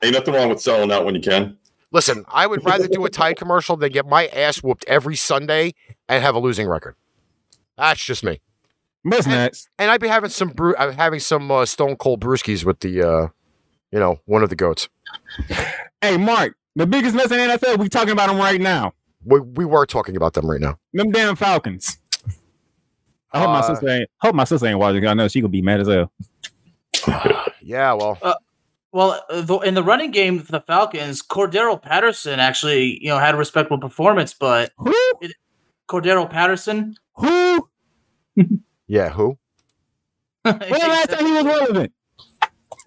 ain't 0.01 0.13
nothing 0.13 0.33
wrong 0.33 0.49
with 0.49 0.59
selling 0.59 0.91
out 0.91 1.05
when 1.05 1.13
you 1.13 1.21
can. 1.21 1.55
Listen, 1.91 2.25
I 2.27 2.47
would 2.47 2.65
rather 2.65 2.87
do 2.87 3.05
a 3.05 3.09
Tide 3.11 3.37
commercial 3.37 3.77
than 3.77 3.91
get 3.91 4.07
my 4.07 4.25
ass 4.27 4.63
whooped 4.63 4.85
every 4.87 5.15
Sunday 5.15 5.73
and 6.07 6.23
have 6.23 6.33
a 6.33 6.39
losing 6.39 6.67
record. 6.67 6.95
That's 7.77 8.03
just 8.03 8.23
me. 8.23 8.41
What's 9.03 9.27
next? 9.27 9.69
And 9.77 9.89
I'd 9.89 10.01
be 10.01 10.07
having 10.07 10.29
some 10.29 10.49
brew, 10.49 10.75
uh, 10.75 10.91
having 10.91 11.19
some 11.19 11.49
uh, 11.51 11.65
Stone 11.65 11.97
Cold 11.97 12.19
brewskis 12.19 12.65
with 12.65 12.79
the, 12.79 13.01
uh, 13.01 13.27
you 13.91 13.99
know, 13.99 14.19
one 14.25 14.43
of 14.43 14.49
the 14.49 14.55
goats. 14.55 14.89
Hey, 16.01 16.17
Mark, 16.17 16.55
the 16.75 16.85
biggest 16.87 17.15
mess 17.15 17.31
in 17.31 17.37
the 17.37 17.57
NFL. 17.57 17.79
We 17.79 17.89
talking 17.89 18.11
about 18.11 18.27
them 18.27 18.37
right 18.37 18.59
now. 18.61 18.93
We, 19.25 19.39
we 19.41 19.65
were 19.65 19.85
talking 19.85 20.15
about 20.15 20.33
them 20.33 20.49
right 20.49 20.61
now. 20.61 20.77
Them 20.93 21.11
damn 21.11 21.35
Falcons. 21.35 21.97
I 23.31 23.39
hope 23.39 23.49
my 23.49 23.59
Uh, 23.59 23.61
sister 23.61 23.89
ain't. 23.89 24.09
Hope 24.21 24.35
my 24.35 24.43
sister 24.45 24.67
ain't 24.67 24.79
watching. 24.79 25.01
'cause 25.01 25.09
I 25.09 25.13
know 25.13 25.27
she 25.27 25.41
could 25.41 25.51
be 25.51 25.61
mad 25.61 25.81
as 25.81 25.87
hell. 25.87 26.11
Yeah, 27.61 27.93
well, 27.93 28.17
Well, 28.91 29.23
uh, 29.29 29.41
the- 29.41 29.59
in 29.59 29.75
the 29.75 29.83
running 29.83 30.09
game 30.09 30.39
for 30.39 30.51
the 30.51 30.61
Falcons, 30.61 31.21
Cordarrelle 31.21 31.79
Patterson 31.79 32.39
actually, 32.39 32.97
you 33.03 33.09
know, 33.09 33.19
had 33.19 33.35
a 33.35 33.37
respectable 33.37 33.77
performance, 33.77 34.33
but 34.33 34.71
Who? 34.77 34.93
Cordarrelle 35.87 36.29
Patterson. 36.29 36.95
Who? 37.15 37.69
yeah, 38.87 39.09
who? 39.09 39.37
When 40.43 40.57
the 40.57 40.67
last 40.69 41.09
time 41.11 41.25
he 41.27 41.31
was 41.33 41.45
relevant? 41.45 41.93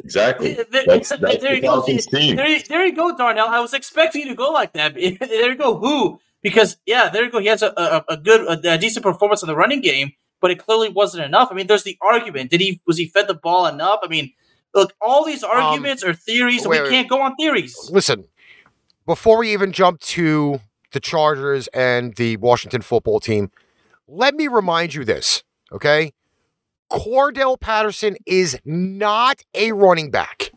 Exactly. 0.05 0.55
There- 0.55 0.65
there- 0.71 0.85
That's, 0.87 1.09
there 1.11 1.19
that's 1.19 1.43
you 1.45 1.61
go. 1.61 1.81
There, 2.37 2.59
there 2.69 2.87
you 2.87 2.95
go, 2.95 3.17
Darnell. 3.17 3.49
I 3.49 3.61
was 3.61 3.73
expecting 3.75 4.23
you 4.23 4.29
to 4.29 4.35
go 4.35 4.51
like 4.51 4.73
that. 4.75 4.95
there 4.95 5.51
you 5.51 5.57
go. 5.57 5.79
Who? 5.79 6.19
Because 6.43 6.77
yeah, 6.87 7.09
there 7.09 7.25
you 7.25 7.31
go. 7.31 7.39
He 7.39 7.47
has 7.47 7.63
a, 7.63 7.73
a, 7.77 8.05
a 8.15 8.17
good, 8.17 8.41
a, 8.65 8.73
a 8.75 8.79
decent 8.79 9.05
performance 9.05 9.43
in 9.43 9.47
the 9.47 9.55
running 9.57 9.81
game, 9.81 10.13
but 10.41 10.51
it 10.51 10.59
clearly 10.59 10.89
wasn't 10.89 11.25
enough. 11.25 11.49
I 11.51 11.55
mean, 11.55 11.67
there's 11.69 11.85
the 11.85 11.97
argument: 12.03 12.51
did 12.51 12.61
he 12.61 12.81
was 12.87 12.99
he 12.99 13.07
fed 13.07 13.29
the 13.29 13.35
ball 13.35 13.67
enough? 13.67 14.01
I 14.03 14.09
mean, 14.09 14.33
look, 14.75 14.93
all 15.01 15.25
these 15.25 15.45
arguments 15.45 16.03
are 16.03 16.13
theories, 16.15 16.65
and 16.65 16.67
Um, 16.67 16.71
wait, 16.73 16.79
we 16.83 16.89
wait. 16.89 16.91
can't 16.91 17.09
go 17.09 17.23
on 17.23 17.37
theories. 17.37 17.77
listen, 17.93 18.25
before 19.07 19.39
we 19.39 19.53
even 19.53 19.71
jump 19.71 20.01
to 20.01 20.61
the 20.91 20.99
Chargers 21.01 21.69
and 21.69 22.17
the 22.17 22.37
Washington 22.39 22.83
football 22.83 23.21
team, 23.21 23.51
let 24.09 24.35
me 24.35 24.49
remind 24.49 24.95
you 24.95 25.05
this, 25.05 25.45
okay? 25.71 26.13
Cordarrelle 26.93 27.59
Patterson 27.59 28.17
is 28.27 28.59
not 28.65 29.43
a 29.55 29.73
running 29.73 30.11
back. 30.11 30.53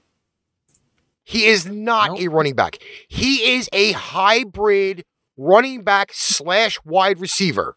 He 1.23 1.45
is 1.45 1.65
not 1.65 2.09
Nope. 2.11 2.19
a 2.19 2.27
running 2.27 2.55
back. 2.55 2.77
He 3.07 3.55
is 3.55 3.69
a 3.73 3.93
hybrid 3.93 5.05
running 5.37 5.81
back 5.83 6.11
slash 6.13 6.77
wide 6.85 7.19
receiver. 7.19 7.75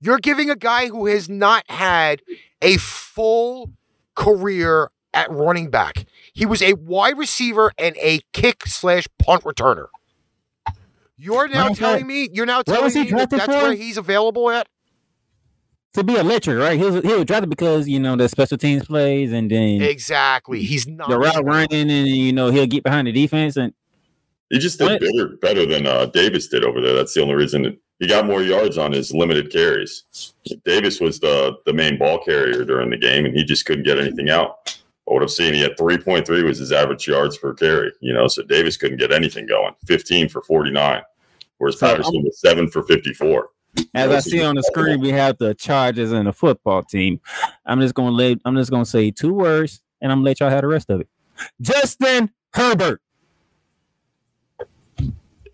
You're 0.00 0.18
giving 0.18 0.50
a 0.50 0.56
guy 0.56 0.88
who 0.88 1.06
has 1.06 1.28
not 1.28 1.64
had 1.70 2.20
a 2.60 2.76
full 2.76 3.70
career 4.14 4.90
at 5.14 5.30
running 5.30 5.70
back. 5.70 6.04
He 6.32 6.44
was 6.44 6.60
a 6.60 6.74
wide 6.74 7.16
receiver 7.16 7.72
and 7.78 7.96
a 7.96 8.20
kick 8.32 8.66
slash 8.66 9.06
punt 9.18 9.44
returner. 9.44 9.86
You're 11.16 11.48
now 11.48 11.66
Okay. 11.66 11.74
telling 11.76 12.06
me 12.06 12.28
you're 12.32 12.44
now 12.46 12.62
telling 12.62 12.92
me 12.92 13.10
that 13.12 13.30
that's 13.30 13.46
where 13.46 13.72
he's 13.74 13.96
available 13.96 14.50
at. 14.50 14.66
To 15.94 16.02
be 16.02 16.16
a 16.16 16.24
lecturer, 16.24 16.58
right? 16.58 16.78
He 16.78 16.84
was 16.84 17.02
he 17.04 17.12
was 17.12 17.24
drafted 17.24 17.50
because 17.50 17.88
you 17.88 18.00
know 18.00 18.16
the 18.16 18.28
special 18.28 18.58
teams 18.58 18.84
plays 18.84 19.32
and 19.32 19.48
then 19.50 19.80
Exactly. 19.80 20.62
He's 20.62 20.88
not 20.88 21.08
the 21.08 21.18
route 21.18 21.44
running 21.44 21.88
and 21.90 22.08
you 22.08 22.32
know 22.32 22.50
he'll 22.50 22.66
get 22.66 22.82
behind 22.82 23.06
the 23.06 23.12
defense 23.12 23.56
and 23.56 23.72
He 24.50 24.58
just 24.58 24.78
did 24.78 25.00
better 25.00 25.36
better 25.36 25.64
than 25.66 25.86
uh, 25.86 26.06
Davis 26.06 26.48
did 26.48 26.64
over 26.64 26.80
there. 26.80 26.94
That's 26.94 27.14
the 27.14 27.22
only 27.22 27.34
reason 27.36 27.78
he 28.00 28.08
got 28.08 28.26
more 28.26 28.42
yards 28.42 28.76
on 28.76 28.90
his 28.90 29.12
limited 29.12 29.52
carries. 29.52 30.02
Davis 30.64 31.00
was 31.00 31.20
the 31.20 31.56
the 31.64 31.72
main 31.72 31.96
ball 31.96 32.18
carrier 32.24 32.64
during 32.64 32.90
the 32.90 32.96
game, 32.96 33.24
and 33.24 33.36
he 33.36 33.44
just 33.44 33.64
couldn't 33.64 33.84
get 33.84 33.98
anything 34.00 34.30
out. 34.30 34.76
But 35.06 35.14
what 35.14 35.22
I'm 35.22 35.28
seeing, 35.28 35.54
he 35.54 35.60
had 35.60 35.76
3.3 35.76 36.44
was 36.44 36.58
his 36.58 36.72
average 36.72 37.06
yards 37.06 37.36
per 37.36 37.54
carry. 37.54 37.92
You 38.00 38.14
know, 38.14 38.26
so 38.26 38.42
Davis 38.42 38.76
couldn't 38.76 38.96
get 38.98 39.12
anything 39.12 39.46
going. 39.46 39.74
15 39.86 40.28
for 40.30 40.40
49, 40.42 41.02
whereas 41.58 41.78
So, 41.78 41.86
Patterson 41.86 42.22
was 42.24 42.40
seven 42.40 42.68
for 42.68 42.82
54. 42.82 43.48
As 43.94 44.10
I 44.10 44.20
see 44.20 44.42
on 44.42 44.54
the 44.54 44.62
screen 44.62 45.00
we 45.00 45.10
have 45.10 45.38
the 45.38 45.54
Chargers 45.54 46.12
and 46.12 46.26
the 46.26 46.32
football 46.32 46.82
team. 46.82 47.20
I'm 47.66 47.80
just 47.80 47.94
gonna 47.94 48.10
let 48.10 48.38
I'm 48.44 48.56
just 48.56 48.70
gonna 48.70 48.84
say 48.84 49.10
two 49.10 49.32
words 49.32 49.82
and 50.00 50.12
I'm 50.12 50.18
gonna 50.18 50.26
let 50.26 50.40
y'all 50.40 50.50
have 50.50 50.62
the 50.62 50.68
rest 50.68 50.90
of 50.90 51.00
it. 51.00 51.08
Justin 51.60 52.30
Herbert. 52.52 53.00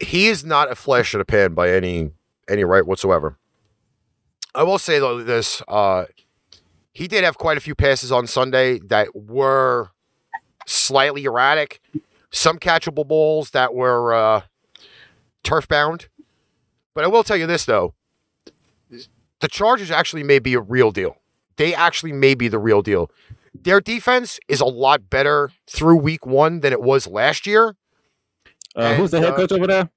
he 0.00 0.28
is 0.28 0.44
not 0.44 0.70
a 0.70 0.74
flash 0.74 1.14
in 1.14 1.18
the 1.18 1.24
pan 1.24 1.54
by 1.54 1.70
any 1.70 2.10
any 2.48 2.64
right 2.64 2.84
whatsoever. 2.84 3.38
I 4.54 4.62
will 4.64 4.78
say 4.78 4.98
though 4.98 5.22
this: 5.22 5.62
uh, 5.68 6.06
he 6.92 7.06
did 7.06 7.24
have 7.24 7.38
quite 7.38 7.56
a 7.56 7.60
few 7.60 7.74
passes 7.74 8.10
on 8.10 8.26
Sunday 8.26 8.80
that 8.86 9.14
were 9.14 9.90
slightly 10.66 11.24
erratic. 11.24 11.80
Some 12.32 12.58
catchable 12.58 13.06
balls 13.06 13.50
that 13.50 13.74
were 13.74 14.14
uh, 14.14 14.42
turf 15.42 15.68
bound. 15.68 16.08
But 16.94 17.04
I 17.04 17.08
will 17.08 17.22
tell 17.22 17.36
you 17.36 17.46
this 17.46 17.64
though: 17.64 17.94
the 19.40 19.48
Chargers 19.48 19.90
actually 19.90 20.22
may 20.22 20.38
be 20.38 20.54
a 20.54 20.60
real 20.60 20.90
deal. 20.90 21.16
They 21.56 21.74
actually 21.74 22.12
may 22.12 22.34
be 22.34 22.48
the 22.48 22.58
real 22.58 22.82
deal. 22.82 23.10
Their 23.54 23.80
defense 23.80 24.38
is 24.48 24.60
a 24.60 24.64
lot 24.66 25.10
better 25.10 25.50
through 25.66 25.96
week 25.96 26.24
one 26.24 26.60
than 26.60 26.72
it 26.72 26.80
was 26.80 27.06
last 27.06 27.46
year. 27.46 27.76
Uh, 28.76 28.94
who's 28.94 29.10
the 29.10 29.16
And, 29.18 29.26
head 29.26 29.34
uh, 29.34 29.36
coach 29.36 29.52
over 29.52 29.66
there? 29.66 29.90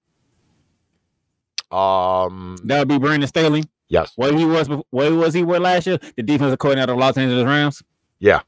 Um, 1.72 2.58
That 2.66 2.80
would 2.80 2.88
be 2.88 2.98
Brandon 3.00 3.28
Staley. 3.28 3.64
yes. 3.88 4.12
Where 4.16 4.34
he 4.36 4.46
was, 4.46 4.68
bef- 4.68 4.84
what 4.90 5.12
was 5.14 5.34
he 5.34 5.44
with 5.44 5.62
last 5.62 5.88
year? 5.88 6.00
The 6.16 6.24
defensive 6.24 6.60
coordinator 6.60 6.92
of 6.94 6.98
the 6.98 7.02
Los 7.06 7.18
Angeles 7.18 7.46
Rams. 7.46 7.84
Yeah. 8.20 8.42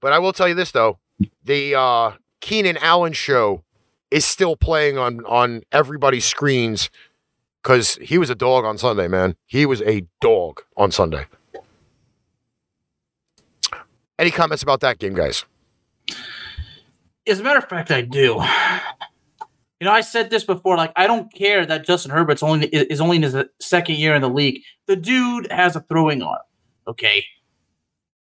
But 0.00 0.12
I 0.12 0.18
will 0.18 0.32
tell 0.32 0.48
you 0.48 0.54
this 0.54 0.72
though, 0.72 0.98
the 1.44 1.74
uh, 1.74 2.12
Keenan 2.40 2.76
Allen 2.78 3.12
show 3.12 3.62
is 4.10 4.24
still 4.24 4.56
playing 4.56 4.98
on 4.98 5.24
on 5.26 5.62
everybody's 5.72 6.24
screens 6.24 6.90
because 7.66 7.96
he 7.96 8.16
was 8.16 8.30
a 8.30 8.34
dog 8.36 8.64
on 8.64 8.78
Sunday, 8.78 9.08
man. 9.08 9.34
He 9.44 9.66
was 9.66 9.82
a 9.82 10.06
dog 10.20 10.62
on 10.76 10.92
Sunday. 10.92 11.26
Any 14.20 14.30
comments 14.30 14.62
about 14.62 14.78
that 14.82 15.00
game, 15.00 15.14
guys? 15.14 15.44
As 17.26 17.40
a 17.40 17.42
matter 17.42 17.58
of 17.58 17.68
fact, 17.68 17.90
I 17.90 18.02
do. 18.02 18.40
You 19.80 19.84
know, 19.84 19.90
I 19.90 20.00
said 20.00 20.30
this 20.30 20.44
before. 20.44 20.76
Like, 20.76 20.92
I 20.94 21.08
don't 21.08 21.30
care 21.34 21.66
that 21.66 21.84
Justin 21.84 22.12
Herbert's 22.12 22.40
only 22.40 22.68
is 22.68 23.00
only 23.00 23.16
in 23.16 23.24
his 23.24 23.36
second 23.60 23.96
year 23.96 24.14
in 24.14 24.22
the 24.22 24.30
league. 24.30 24.62
The 24.86 24.94
dude 24.94 25.50
has 25.50 25.74
a 25.74 25.80
throwing 25.80 26.22
arm, 26.22 26.38
okay, 26.86 27.24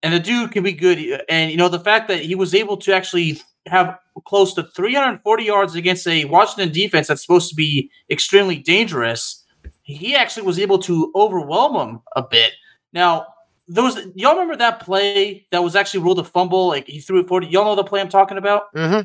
and 0.02 0.12
the 0.12 0.20
dude 0.20 0.54
can 0.54 0.64
be 0.64 0.74
good. 0.74 1.24
And 1.30 1.52
you 1.52 1.58
know, 1.58 1.70
the 1.70 1.80
fact 1.80 2.08
that 2.08 2.22
he 2.22 2.34
was 2.34 2.56
able 2.56 2.78
to 2.78 2.96
actually 2.96 3.39
have 3.68 3.97
close 4.26 4.53
to 4.53 4.63
340 4.63 5.43
yards 5.43 5.76
against 5.76 6.07
a 6.07 6.26
Washington 6.26 6.74
defense 6.74 7.07
that's 7.07 7.22
supposed 7.22 7.49
to 7.49 7.55
be 7.55 7.89
extremely 8.09 8.57
dangerous, 8.57 9.43
he 9.82 10.16
actually 10.16 10.45
was 10.45 10.59
able 10.59 10.80
to 10.80 11.11
overwhelm 11.16 11.74
them 11.74 12.01
a 12.16 12.24
bit. 12.24 12.53
Now, 12.93 13.28
those 13.68 13.97
y'all 14.16 14.34
remember 14.34 14.55
that 14.57 14.80
play 14.80 15.47
that 15.51 15.63
was 15.63 15.76
actually 15.76 16.03
ruled 16.03 16.20
a 16.20 16.24
fumble? 16.24 16.68
Like 16.68 16.88
he 16.88 16.99
threw 16.99 17.20
it 17.20 17.28
40. 17.28 17.47
Y'all 17.47 17.66
know 17.66 17.76
the 17.76 17.84
play 17.84 17.99
I'm 17.99 18.09
talking 18.09 18.38
about? 18.38 18.74
Mm-hmm. 18.74 19.01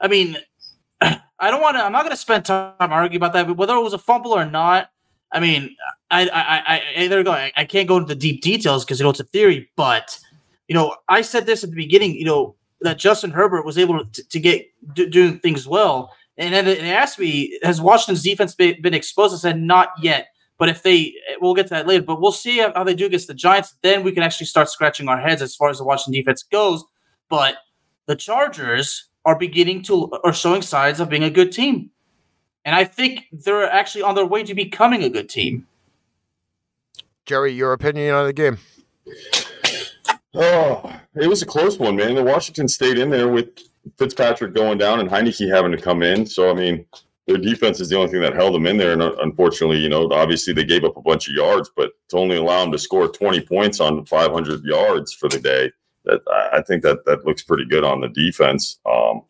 I 0.00 0.08
mean, 0.08 0.36
I 1.00 1.50
don't 1.50 1.62
want 1.62 1.76
to. 1.76 1.84
I'm 1.84 1.92
not 1.92 2.02
going 2.02 2.12
to 2.12 2.16
spend 2.16 2.44
time 2.44 2.74
arguing 2.78 3.16
about 3.16 3.32
that. 3.34 3.46
But 3.46 3.56
whether 3.56 3.74
it 3.74 3.82
was 3.82 3.92
a 3.92 3.98
fumble 3.98 4.32
or 4.32 4.44
not, 4.44 4.90
I 5.32 5.40
mean, 5.40 5.76
I, 6.10 6.28
I, 6.28 6.40
I, 6.40 6.82
I 7.02 7.08
there 7.08 7.18
we 7.18 7.24
go. 7.24 7.32
I, 7.32 7.52
I 7.56 7.64
can't 7.64 7.88
go 7.88 7.96
into 7.96 8.08
the 8.08 8.14
deep 8.14 8.42
details 8.42 8.84
because 8.84 8.98
you 8.98 9.04
know 9.04 9.10
it's 9.10 9.20
a 9.20 9.24
theory. 9.24 9.68
But 9.76 10.18
you 10.68 10.74
know, 10.74 10.96
I 11.08 11.22
said 11.22 11.46
this 11.46 11.64
at 11.64 11.70
the 11.70 11.76
beginning. 11.76 12.14
You 12.14 12.24
know 12.24 12.56
that 12.80 12.98
Justin 12.98 13.30
Herbert 13.30 13.64
was 13.64 13.78
able 13.78 14.04
to, 14.04 14.28
to 14.28 14.40
get 14.40 14.66
do, 14.94 15.08
doing 15.08 15.38
things 15.38 15.66
well, 15.66 16.12
and 16.38 16.54
then 16.54 16.66
it 16.66 16.84
asked 16.84 17.18
me, 17.18 17.58
has 17.62 17.80
Washington's 17.80 18.22
defense 18.22 18.54
been, 18.54 18.80
been 18.82 18.94
exposed? 18.94 19.34
I 19.34 19.38
said 19.38 19.60
not 19.60 19.90
yet. 20.00 20.28
But 20.58 20.70
if 20.70 20.82
they, 20.82 21.14
we'll 21.40 21.54
get 21.54 21.66
to 21.66 21.74
that 21.74 21.86
later. 21.86 22.04
But 22.04 22.20
we'll 22.20 22.32
see 22.32 22.58
how 22.58 22.84
they 22.84 22.94
do 22.94 23.06
against 23.06 23.26
the 23.26 23.34
Giants. 23.34 23.74
Then 23.82 24.02
we 24.02 24.12
can 24.12 24.22
actually 24.22 24.46
start 24.46 24.70
scratching 24.70 25.08
our 25.08 25.20
heads 25.20 25.42
as 25.42 25.54
far 25.54 25.68
as 25.68 25.78
the 25.78 25.84
Washington 25.84 26.18
defense 26.18 26.42
goes. 26.42 26.84
But 27.28 27.56
the 28.06 28.16
Chargers 28.16 29.08
are 29.24 29.36
beginning 29.36 29.82
to 29.84 30.10
are 30.24 30.32
showing 30.32 30.62
signs 30.62 31.00
of 31.00 31.08
being 31.10 31.24
a 31.24 31.30
good 31.30 31.52
team. 31.52 31.90
And 32.64 32.74
I 32.74 32.84
think 32.84 33.24
they're 33.32 33.70
actually 33.70 34.02
on 34.02 34.14
their 34.14 34.26
way 34.26 34.42
to 34.44 34.54
becoming 34.54 35.02
a 35.02 35.10
good 35.10 35.28
team. 35.28 35.66
Jerry, 37.26 37.52
your 37.52 37.72
opinion 37.72 38.14
on 38.14 38.26
the 38.26 38.32
game? 38.32 38.58
Oh, 40.38 41.00
it 41.14 41.28
was 41.28 41.40
a 41.40 41.46
close 41.46 41.78
one, 41.78 41.96
man. 41.96 42.14
The 42.14 42.22
Washington 42.22 42.68
stayed 42.68 42.98
in 42.98 43.08
there 43.08 43.28
with 43.28 43.48
Fitzpatrick 43.98 44.52
going 44.54 44.76
down 44.76 45.00
and 45.00 45.08
Heinicke 45.08 45.50
having 45.50 45.72
to 45.72 45.80
come 45.80 46.02
in. 46.02 46.26
So, 46.26 46.50
I 46.50 46.54
mean, 46.54 46.84
their 47.26 47.38
defense 47.38 47.80
is 47.80 47.88
the 47.88 47.96
only 47.96 48.10
thing 48.10 48.20
that 48.20 48.34
held 48.34 48.54
them 48.54 48.66
in 48.66 48.76
there. 48.76 48.92
And 48.92 49.02
uh, 49.02 49.14
unfortunately, 49.22 49.78
you 49.78 49.88
know, 49.88 50.10
obviously 50.12 50.52
they 50.52 50.64
gave 50.64 50.84
up 50.84 50.98
a 50.98 51.02
bunch 51.02 51.26
of 51.28 51.34
yards, 51.34 51.70
but 51.74 51.92
to 52.10 52.18
only 52.18 52.36
allow 52.36 52.60
them 52.60 52.72
to 52.72 52.78
score 52.78 53.08
20 53.08 53.40
points 53.46 53.80
on 53.80 54.04
500 54.04 54.62
yards 54.62 55.12
for 55.14 55.30
the 55.30 55.40
day, 55.40 55.72
that 56.04 56.20
I 56.52 56.62
think 56.62 56.82
that 56.82 57.04
that 57.06 57.24
looks 57.24 57.42
pretty 57.42 57.64
good 57.64 57.82
on 57.82 58.00
the 58.00 58.08
defense. 58.08 58.78
Um, 58.86 59.22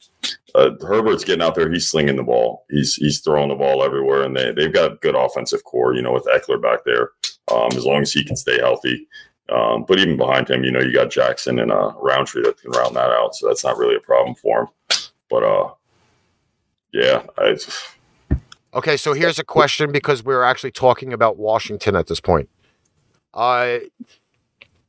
uh, 0.55 0.71
Herbert's 0.83 1.25
getting 1.25 1.43
out 1.43 1.55
there; 1.55 1.73
he's 1.73 1.89
slinging 1.89 2.17
the 2.17 2.23
ball. 2.23 2.67
He's 2.69 2.97
he's 2.97 3.21
throwing 3.21 3.49
the 3.49 3.55
ball 3.55 3.83
everywhere, 3.83 4.25
and 4.25 4.37
they 4.37 4.53
they've 4.53 4.73
got 4.73 4.93
a 4.93 4.97
good 4.97 5.15
offensive 5.15 5.65
core. 5.65 5.95
You 5.95 6.03
know, 6.03 6.13
with 6.13 6.27
Ekeler 6.27 6.61
back 6.61 6.81
there, 6.85 7.13
um, 7.51 7.73
as 7.73 7.87
long 7.87 8.03
as 8.03 8.13
he 8.13 8.25
can 8.25 8.37
stay 8.37 8.59
healthy. 8.59 9.07
Um, 9.49 9.85
but 9.87 9.99
even 9.99 10.17
behind 10.17 10.51
him, 10.51 10.65
you 10.65 10.73
know, 10.73 10.81
you 10.81 10.93
got 10.93 11.11
Jackson 11.11 11.59
and 11.59 11.71
uh, 11.71 11.93
Rountree 12.01 12.43
that 12.43 12.61
can 12.61 12.73
round 12.73 12.97
that 12.97 13.11
out, 13.11 13.35
so 13.35 13.47
that's 13.47 13.65
not 13.65 13.79
really 13.79 13.97
a 13.97 14.01
problem 14.01 14.35
for 14.35 14.63
him. 14.63 14.69
But 15.31 15.43
uh, 15.45 15.73
yeah, 16.93 17.23
I, 17.39 17.57
Okay, 18.77 18.99
so 18.99 19.15
here's 19.15 19.39
a 19.39 19.45
question 19.45 19.91
because 19.91 20.23
we're 20.23 20.43
actually 20.43 20.71
talking 20.71 21.15
about 21.15 21.39
Washington 21.39 21.97
at 21.97 22.09
this 22.09 22.21
point. 22.21 22.51
Uh, 23.33 23.79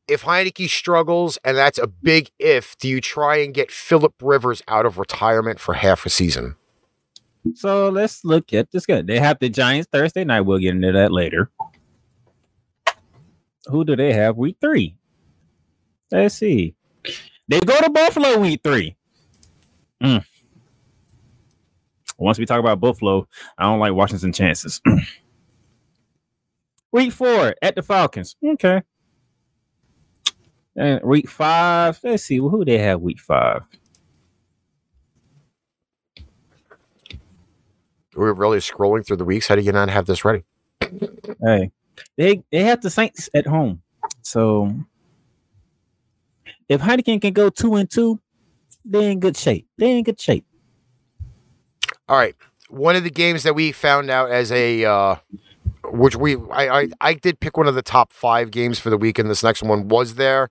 if 0.10 0.24
Heinicke 0.24 0.68
struggles, 0.68 1.38
and 1.46 1.56
that's 1.56 1.78
a 1.78 1.88
big 1.88 2.30
if, 2.38 2.78
do 2.80 2.90
you 2.90 3.00
try 3.00 3.38
and 3.38 3.54
get 3.54 3.72
Philip 3.72 4.14
Rivers 4.22 4.62
out 4.68 4.86
of 4.86 4.98
retirement 4.98 5.62
for 5.62 5.76
half 5.76 6.06
a 6.06 6.10
season? 6.10 6.58
So 7.56 7.88
let's 7.88 8.26
look 8.26 8.54
at 8.54 8.72
this. 8.72 8.86
Good. 8.86 9.08
They 9.08 9.20
have 9.20 9.40
the 9.40 9.48
Giants 9.48 9.88
Thursday 9.90 10.26
night. 10.26 10.42
We'll 10.42 10.60
get 10.60 10.76
into 10.76 10.92
that 10.92 11.14
later. 11.14 11.50
Who 13.68 13.84
do 13.84 13.96
they 13.96 14.14
have 14.14 14.38
week 14.38 14.58
three? 14.62 14.96
Let's 16.12 16.36
see. 16.36 16.76
They 17.48 17.60
go 17.60 17.80
to 17.80 17.90
Buffalo 17.90 18.40
week 18.40 18.62
three. 18.64 18.96
Mm. 20.02 20.24
Once 22.18 22.40
we 22.40 22.46
talk 22.46 22.60
about 22.60 22.80
Buffalo, 22.80 23.28
I 23.58 23.64
don't 23.64 23.80
like 23.80 23.94
Washington 23.94 24.34
chances. 24.34 24.82
week 26.92 27.12
four 27.12 27.56
at 27.62 27.76
the 27.76 27.84
Falcons. 27.84 28.36
Okay. 28.44 28.82
And 30.76 31.02
week 31.04 31.30
five, 31.30 32.00
let's 32.04 32.24
see. 32.24 32.38
Who 32.38 32.64
they 32.64 32.78
have 32.78 33.02
week 33.02 33.20
five? 33.20 33.64
We're 38.16 38.34
really 38.34 38.60
scrolling 38.60 39.06
through 39.06 39.18
the 39.18 39.26
weeks. 39.26 39.48
How 39.48 39.56
do 39.56 39.62
you 39.62 39.72
not 39.72 39.90
have 39.90 40.06
this 40.06 40.26
ready? 40.26 40.44
Hey, 40.82 41.72
they 42.16 42.44
they 42.52 42.64
have 42.64 42.82
the 42.82 42.90
Saints 42.90 43.30
at 43.34 43.48
home. 43.48 43.82
So 44.22 44.74
if 46.70 46.82
Heinicke 46.82 47.22
can 47.22 47.34
go 47.34 47.50
two 47.50 47.76
and 47.76 47.90
two, 47.90 48.20
they're 48.84 49.10
in 49.10 49.20
good 49.20 49.38
shape. 49.38 49.68
They're 49.78 49.98
in 49.98 50.04
good 50.04 50.20
shape. 50.20 50.46
All 52.10 52.18
right. 52.18 52.36
One 52.70 52.96
of 52.96 53.04
the 53.04 53.10
games 53.10 53.44
that 53.44 53.56
we 53.56 53.72
found 53.72 54.10
out 54.10 54.30
as 54.30 54.52
a, 54.52 54.84
uh, 54.86 55.16
which 55.86 56.16
we, 56.16 56.36
I, 56.52 56.82
I, 56.82 56.90
I 57.00 57.14
did 57.14 57.40
pick 57.40 57.58
one 57.58 57.68
of 57.68 57.76
the 57.76 57.82
top 57.82 58.12
five 58.12 58.52
games 58.52 58.80
for 58.80 58.90
the 58.90 58.98
week, 58.98 59.20
and 59.20 59.30
this 59.30 59.44
next 59.44 59.64
one 59.64 59.88
was 59.88 60.16
there. 60.16 60.50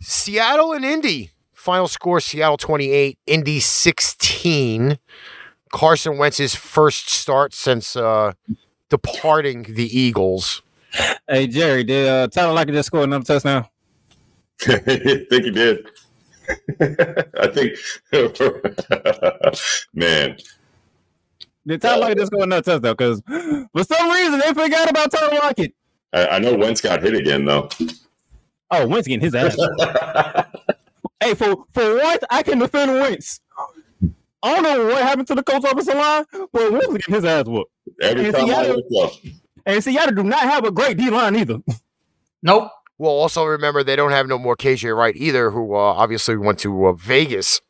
Seattle 0.00 0.72
and 0.72 0.84
Indy. 0.84 1.30
Final 1.52 1.88
score 1.88 2.20
Seattle 2.20 2.56
28, 2.56 3.18
Indy 3.26 3.60
16. 3.60 4.98
Carson 5.72 6.16
Wentz's 6.16 6.54
first 6.54 7.08
start 7.10 7.52
since 7.52 7.94
uh, 7.94 8.32
departing 8.88 9.62
the 9.64 9.84
Eagles. 9.98 10.62
Hey 11.28 11.46
Jerry, 11.46 11.84
did 11.84 12.08
uh, 12.08 12.28
Tyler 12.28 12.54
Lockett 12.54 12.74
just 12.74 12.86
score 12.86 13.04
another 13.04 13.24
touchdown? 13.24 13.66
I 14.66 14.76
think 14.78 15.44
he 15.44 15.50
did. 15.50 15.86
I 17.38 17.46
think, 17.48 17.76
man, 19.94 20.38
Did 21.66 21.82
Tyler 21.82 22.00
Lockett 22.00 22.18
just 22.18 22.32
score 22.32 22.44
another 22.44 22.62
touchdown? 22.62 22.94
Because 22.96 23.22
for 23.72 23.84
some 23.84 24.10
reason 24.10 24.40
they 24.40 24.54
forgot 24.54 24.90
about 24.90 25.10
Tyler 25.10 25.38
Lockett. 25.42 25.74
I, 26.14 26.26
I 26.26 26.38
know 26.38 26.56
Wentz 26.56 26.80
got 26.80 27.02
hit 27.02 27.14
again 27.14 27.44
though. 27.44 27.68
Oh, 28.70 28.86
Wentz 28.86 29.06
getting 29.06 29.20
his 29.20 29.34
ass. 29.34 29.56
hey, 31.20 31.34
for 31.34 31.64
for 31.72 31.96
once 31.96 32.24
I 32.30 32.42
can 32.42 32.58
defend 32.58 32.92
Wentz. 32.92 33.40
I 34.42 34.54
don't 34.54 34.62
know 34.62 34.86
what 34.86 35.02
happened 35.02 35.26
to 35.28 35.34
the 35.34 35.42
coach 35.42 35.64
offensive 35.64 35.94
line, 35.94 36.24
but 36.52 36.72
Wentz 36.72 36.86
was 36.88 36.96
getting 36.98 37.14
his 37.14 37.24
ass 37.24 37.44
whooped. 37.46 37.70
Every 38.00 38.26
And 38.26 38.34
time 38.34 38.44
I 38.44 38.48
Seattle- 38.48 38.82
look 38.90 39.10
up, 39.12 39.18
And 39.66 39.82
Seattle 39.84 40.14
do 40.14 40.22
not 40.22 40.40
have 40.40 40.64
a 40.64 40.70
great 40.70 40.96
D 40.96 41.10
line 41.10 41.36
either. 41.36 41.58
Nope. 42.42 42.70
Well, 42.98 43.12
also 43.12 43.44
remember 43.44 43.82
they 43.84 43.96
don't 43.96 44.10
have 44.10 44.26
no 44.26 44.38
more 44.38 44.56
KJ 44.56 44.96
Wright 44.96 45.14
either, 45.16 45.50
who 45.50 45.74
uh, 45.74 45.78
obviously 45.78 46.36
went 46.36 46.58
to 46.60 46.86
uh, 46.86 46.92
Vegas, 46.92 47.60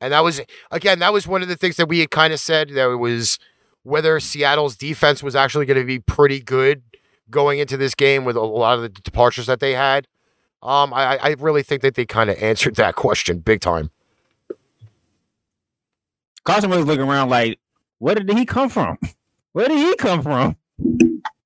and 0.00 0.12
that 0.12 0.20
was 0.24 0.40
again 0.70 0.98
that 0.98 1.12
was 1.14 1.26
one 1.26 1.40
of 1.42 1.48
the 1.48 1.56
things 1.56 1.76
that 1.76 1.88
we 1.88 2.00
had 2.00 2.10
kind 2.10 2.32
of 2.32 2.40
said 2.40 2.68
that 2.70 2.90
it 2.90 2.96
was 2.96 3.38
whether 3.84 4.18
Seattle's 4.20 4.76
defense 4.76 5.22
was 5.22 5.34
actually 5.36 5.64
going 5.64 5.78
to 5.80 5.86
be 5.86 5.98
pretty 6.00 6.40
good 6.40 6.82
going 7.30 7.58
into 7.58 7.76
this 7.76 7.94
game 7.94 8.24
with 8.24 8.36
a 8.36 8.40
lot 8.42 8.76
of 8.76 8.82
the 8.82 8.88
departures 8.88 9.46
that 9.46 9.60
they 9.60 9.72
had. 9.72 10.06
Um, 10.62 10.92
I, 10.92 11.16
I 11.18 11.36
really 11.38 11.62
think 11.62 11.82
that 11.82 11.94
they 11.94 12.04
kind 12.04 12.28
of 12.28 12.36
answered 12.42 12.74
that 12.76 12.96
question 12.96 13.38
big 13.38 13.60
time. 13.60 13.90
Carson 16.46 16.70
was 16.70 16.86
looking 16.86 17.06
around 17.06 17.28
like, 17.28 17.58
where 17.98 18.14
did 18.14 18.30
he 18.36 18.46
come 18.46 18.68
from? 18.70 18.98
Where 19.52 19.68
did 19.68 19.78
he 19.78 19.96
come 19.96 20.22
from? 20.22 20.54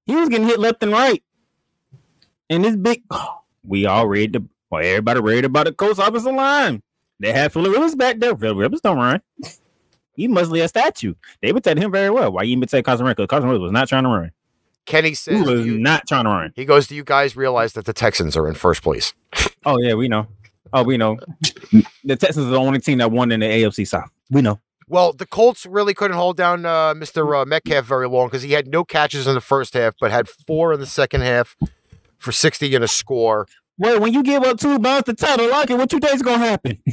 He 0.05 0.17
was 0.17 0.29
getting 0.29 0.49
hit 0.49 0.59
left 0.59 0.83
and 0.83 0.91
right. 0.91 1.23
And 2.49 2.65
this 2.65 2.75
big, 2.75 3.05
we 3.65 3.87
all 3.87 4.09
read 4.09 4.33
the, 4.33 4.45
well, 4.69 4.85
everybody 4.85 5.21
read 5.21 5.45
about 5.45 5.67
the 5.67 5.73
Colts 5.73 6.01
offensive 6.01 6.35
line. 6.35 6.83
They 7.21 7.33
had 7.33 7.53
Philip 7.53 7.73
Rivers 7.73 7.95
back 7.95 8.19
there. 8.19 8.37
Philip 8.37 8.59
Rivers 8.59 8.81
don't 8.81 8.97
run. 8.97 9.21
He 10.17 10.27
must 10.27 10.53
be 10.53 10.59
a 10.61 10.67
statue. 10.67 11.15
They 11.41 11.53
would 11.53 11.65
him 11.65 11.93
very 11.93 12.11
well. 12.11 12.33
Why 12.33 12.43
you 12.43 12.57
even 12.57 12.67
take 12.67 12.85
Carson 12.85 13.05
Wentz? 13.05 13.17
Because 13.17 13.29
Carson 13.29 13.49
Wentz 13.49 13.61
was 13.63 13.71
not 13.71 13.89
trying 13.89 14.03
to 14.03 14.09
run. 14.09 14.33
Kenny 14.87 15.11
He 15.11 15.15
says, 15.15 15.47
was 15.47 15.65
you- 15.65 15.79
not 15.79 16.09
trying 16.09 16.25
to 16.25 16.31
run. 16.31 16.53
he 16.57 16.65
goes, 16.65 16.89
Do 16.89 16.97
you 16.97 17.05
guys 17.05 17.37
realize 17.37 17.75
that 17.75 17.85
the 17.85 17.93
Texans 17.93 18.37
are 18.37 18.49
in 18.49 18.55
first 18.55 18.83
place? 18.83 19.15
Oh 19.65 19.79
yeah, 19.79 19.95
we 19.95 20.09
know. 20.09 20.27
Oh, 20.73 20.83
we 20.83 20.97
know. 20.97 21.17
The 22.03 22.17
Texans 22.17 22.47
are 22.47 22.51
the 22.51 22.59
only 22.59 22.81
team 22.81 22.99
that 22.99 23.13
won 23.13 23.31
in 23.31 23.39
the 23.41 23.47
AFC 23.47 23.87
South. 23.87 24.11
We 24.31 24.43
know. 24.43 24.59
Well, 24.91 25.12
the 25.12 25.24
Colts 25.24 25.66
really 25.66 25.95
couldn't 25.95 26.16
hold 26.16 26.36
down 26.36 26.66
uh, 26.66 26.95
Mr. 26.95 27.41
Uh, 27.41 27.45
Metcalf 27.45 27.84
very 27.84 28.09
long 28.09 28.26
because 28.26 28.43
he 28.43 28.55
had 28.55 28.66
no 28.66 28.82
catches 28.82 29.28
in 29.28 29.34
the 29.34 29.41
first 29.41 29.74
half, 29.74 29.95
but 30.01 30.11
had 30.11 30.28
four 30.28 30.72
in 30.72 30.80
the 30.80 30.86
second 30.86 31.20
half 31.20 31.57
for 32.18 32.32
60 32.32 32.74
and 32.74 32.82
a 32.82 32.88
score. 32.88 33.47
Well, 33.78 34.01
when 34.01 34.12
you 34.12 34.24
give 34.24 34.43
up 34.43 34.59
two 34.59 34.80
bounds 34.80 35.05
to 35.05 35.14
Tyler 35.14 35.49
Lockett, 35.49 35.78
what 35.78 35.93
you 35.93 36.01
think's 36.01 36.22
gonna 36.22 36.38
happen? 36.38 36.82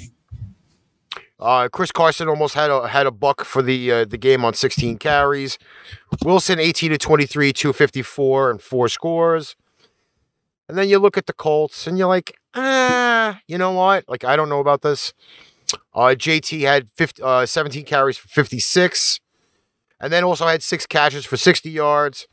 Uh, 1.39 1.69
Chris 1.69 1.91
Carson 1.91 2.27
almost 2.27 2.55
had 2.55 2.71
a 2.71 2.87
had 2.87 3.05
a 3.05 3.11
buck 3.11 3.43
for 3.45 3.61
the 3.61 3.91
uh, 3.91 4.05
the 4.05 4.17
game 4.17 4.43
on 4.43 4.55
16 4.55 4.97
carries. 4.97 5.59
Wilson 6.25 6.59
18 6.59 6.89
to 6.89 6.97
23, 6.97 7.53
254 7.53 8.49
and 8.49 8.59
four 8.59 8.89
scores. 8.89 9.55
And 10.67 10.75
then 10.75 10.89
you 10.89 10.97
look 10.97 11.15
at 11.15 11.27
the 11.27 11.33
Colts 11.33 11.85
and 11.85 11.95
you're 11.95 12.07
like, 12.07 12.35
ah, 12.55 13.39
you 13.47 13.59
know 13.59 13.71
what? 13.73 14.05
Like 14.07 14.23
I 14.23 14.35
don't 14.35 14.49
know 14.49 14.59
about 14.59 14.81
this. 14.81 15.13
Uh, 15.93 16.15
JT 16.15 16.61
had 16.61 16.89
50, 16.95 17.21
uh, 17.21 17.45
17 17.45 17.85
carries 17.85 18.17
for 18.17 18.27
56, 18.27 19.19
and 19.99 20.13
then 20.13 20.23
also 20.23 20.45
had 20.45 20.63
six 20.63 20.85
catches 20.85 21.25
for 21.25 21.37
60 21.37 21.69
yards. 21.69 22.27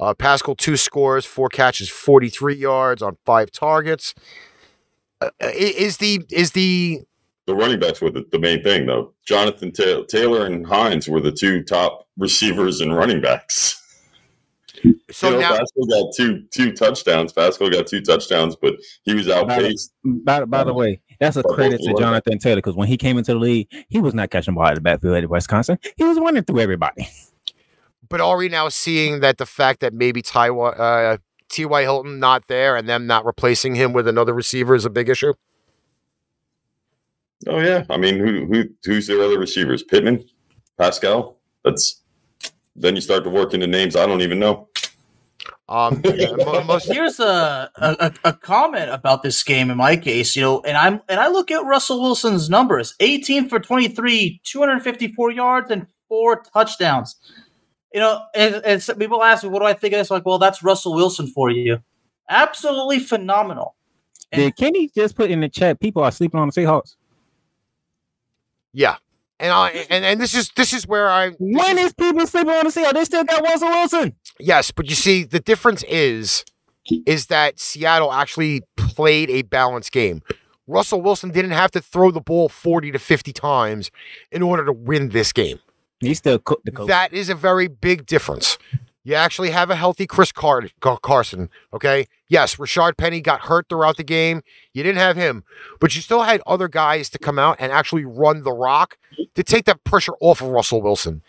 Uh, 0.00 0.14
Pascal 0.14 0.54
two 0.54 0.76
scores, 0.76 1.24
four 1.24 1.48
catches, 1.48 1.88
43 1.88 2.54
yards 2.54 3.02
on 3.02 3.16
five 3.24 3.50
targets. 3.50 4.14
Uh, 5.20 5.30
is 5.40 5.96
the 5.96 6.20
is 6.30 6.52
the 6.52 7.00
The 7.46 7.54
running 7.56 7.80
backs 7.80 8.00
were 8.00 8.10
the, 8.10 8.24
the 8.30 8.38
main 8.38 8.62
thing, 8.62 8.86
though. 8.86 9.14
Jonathan 9.26 9.72
Ta- 9.72 10.04
Taylor 10.08 10.46
and 10.46 10.64
Hines 10.64 11.08
were 11.08 11.20
the 11.20 11.32
two 11.32 11.64
top 11.64 12.06
receivers 12.16 12.80
and 12.80 12.94
running 12.94 13.20
backs. 13.20 13.82
so 15.10 15.30
you 15.30 15.34
know, 15.34 15.40
now 15.40 15.56
Pascal 15.56 15.86
got 15.86 16.14
two 16.14 16.44
two 16.52 16.72
touchdowns. 16.72 17.32
Pascal 17.32 17.68
got 17.68 17.88
two 17.88 18.00
touchdowns, 18.00 18.54
but 18.54 18.74
he 19.02 19.14
was 19.14 19.28
outpaced. 19.28 19.92
By, 20.04 20.44
by 20.44 20.62
the 20.62 20.72
way, 20.72 21.00
that's 21.18 21.36
a 21.36 21.42
credit 21.42 21.80
to. 21.82 21.94
Jonathan 21.98 22.38
Taylor 22.38 22.56
because 22.56 22.76
when 22.76 22.88
he 22.88 22.96
came 22.96 23.18
into 23.18 23.32
the 23.32 23.38
league, 23.38 23.68
he 23.88 24.00
was 24.00 24.14
not 24.14 24.30
catching 24.30 24.54
ball 24.54 24.64
out 24.64 24.72
of 24.72 24.76
the 24.76 24.80
backfield 24.80 25.16
at 25.16 25.28
Wisconsin. 25.28 25.78
He 25.96 26.04
was 26.04 26.18
running 26.18 26.44
through 26.44 26.60
everybody. 26.60 27.08
But 28.10 28.22
are 28.22 28.38
we 28.38 28.48
now 28.48 28.70
seeing 28.70 29.20
that 29.20 29.36
the 29.36 29.44
fact 29.44 29.80
that 29.80 29.92
maybe 29.92 30.22
Ty, 30.22 30.48
uh, 30.48 31.18
T.Y. 31.50 31.82
Hilton 31.82 32.18
not 32.18 32.48
there 32.48 32.74
and 32.74 32.88
them 32.88 33.06
not 33.06 33.26
replacing 33.26 33.74
him 33.74 33.92
with 33.92 34.08
another 34.08 34.32
receiver 34.32 34.74
is 34.74 34.86
a 34.86 34.90
big 34.90 35.10
issue? 35.10 35.34
Oh 37.46 37.60
yeah, 37.60 37.84
I 37.88 37.96
mean, 37.96 38.18
who 38.18 38.46
who 38.46 38.64
who's 38.84 39.06
their 39.06 39.20
other 39.20 39.38
receivers? 39.38 39.82
Pittman, 39.82 40.24
Pascal. 40.76 41.36
That's 41.64 42.02
then 42.74 42.94
you 42.94 43.00
start 43.00 43.24
to 43.24 43.30
work 43.30 43.54
into 43.54 43.66
names 43.66 43.94
I 43.94 44.06
don't 44.06 44.22
even 44.22 44.38
know. 44.38 44.68
Um, 45.68 46.00
yeah, 46.04 46.32
most, 46.66 46.86
Here's 46.90 47.20
a, 47.20 47.70
a 47.76 48.12
a 48.24 48.32
comment 48.32 48.90
about 48.90 49.22
this 49.22 49.42
game 49.42 49.70
in 49.70 49.76
my 49.76 49.96
case, 49.96 50.34
you 50.34 50.42
know, 50.42 50.60
and 50.62 50.76
I'm 50.76 51.02
and 51.08 51.20
I 51.20 51.28
look 51.28 51.50
at 51.50 51.64
Russell 51.64 52.00
Wilson's 52.00 52.48
numbers: 52.48 52.94
18 53.00 53.48
for 53.48 53.60
23, 53.60 54.40
254 54.44 55.30
yards, 55.30 55.70
and 55.70 55.86
four 56.08 56.42
touchdowns. 56.42 57.16
You 57.92 58.00
know, 58.00 58.20
and, 58.34 58.56
and 58.64 58.82
some 58.82 58.96
people 58.96 59.22
ask 59.22 59.44
me, 59.44 59.50
"What 59.50 59.60
do 59.60 59.66
I 59.66 59.74
think 59.74 59.92
of 59.92 59.98
this?" 59.98 60.10
Like, 60.10 60.24
well, 60.24 60.38
that's 60.38 60.62
Russell 60.62 60.94
Wilson 60.94 61.26
for 61.26 61.50
you. 61.50 61.78
Absolutely 62.30 62.98
phenomenal. 62.98 63.74
And- 64.32 64.40
Did 64.40 64.56
Kenny 64.56 64.90
just 64.94 65.16
put 65.16 65.30
in 65.30 65.40
the 65.40 65.48
chat? 65.48 65.80
People 65.80 66.02
are 66.02 66.10
sleeping 66.12 66.40
on 66.40 66.48
the 66.48 66.52
Seahawks. 66.52 66.96
yeah, 68.72 68.96
and 69.40 69.52
I 69.52 69.86
and, 69.90 70.04
and 70.04 70.20
this 70.20 70.34
is 70.34 70.50
this 70.56 70.72
is 70.72 70.86
where 70.86 71.08
I 71.10 71.30
When 71.38 71.78
is 71.78 71.92
people 71.92 72.26
sleeping 72.26 72.52
on 72.52 72.64
the 72.64 72.70
Seahawks? 72.70 72.92
They 72.92 73.04
still 73.04 73.24
got 73.24 73.42
Russell 73.42 73.68
Wilson. 73.68 74.14
Yes, 74.40 74.70
but 74.70 74.88
you 74.88 74.94
see 74.94 75.24
the 75.24 75.40
difference 75.40 75.82
is 75.84 76.44
is 77.06 77.26
that 77.26 77.58
Seattle 77.60 78.12
actually 78.12 78.62
played 78.76 79.28
a 79.30 79.42
balanced 79.42 79.92
game. 79.92 80.22
Russell 80.66 81.00
Wilson 81.02 81.30
didn't 81.30 81.50
have 81.52 81.70
to 81.72 81.80
throw 81.80 82.10
the 82.10 82.20
ball 82.20 82.48
forty 82.48 82.90
to 82.92 82.98
fifty 82.98 83.32
times 83.32 83.90
in 84.30 84.42
order 84.42 84.64
to 84.64 84.72
win 84.72 85.10
this 85.10 85.32
game. 85.32 85.58
He 86.00 86.14
still 86.14 86.38
cooked 86.38 86.64
the 86.64 86.72
coach. 86.72 86.88
That 86.88 87.12
is 87.12 87.28
a 87.28 87.34
very 87.34 87.68
big 87.68 88.06
difference. 88.06 88.58
You 89.04 89.14
actually 89.14 89.50
have 89.50 89.70
a 89.70 89.74
healthy 89.76 90.06
Chris 90.06 90.32
Car- 90.32 90.68
Car- 90.80 90.98
Carson. 90.98 91.48
Okay. 91.72 92.06
Yes, 92.28 92.56
Rashard 92.56 92.98
Penny 92.98 93.22
got 93.22 93.40
hurt 93.42 93.66
throughout 93.70 93.96
the 93.96 94.04
game. 94.04 94.42
You 94.74 94.82
didn't 94.82 94.98
have 94.98 95.16
him, 95.16 95.44
but 95.80 95.96
you 95.96 96.02
still 96.02 96.22
had 96.24 96.42
other 96.46 96.68
guys 96.68 97.08
to 97.10 97.18
come 97.18 97.38
out 97.38 97.56
and 97.58 97.72
actually 97.72 98.04
run 98.04 98.42
the 98.42 98.52
rock 98.52 98.98
to 99.34 99.42
take 99.42 99.64
that 99.64 99.82
pressure 99.84 100.12
off 100.20 100.42
of 100.42 100.48
Russell 100.48 100.82
Wilson. 100.82 101.22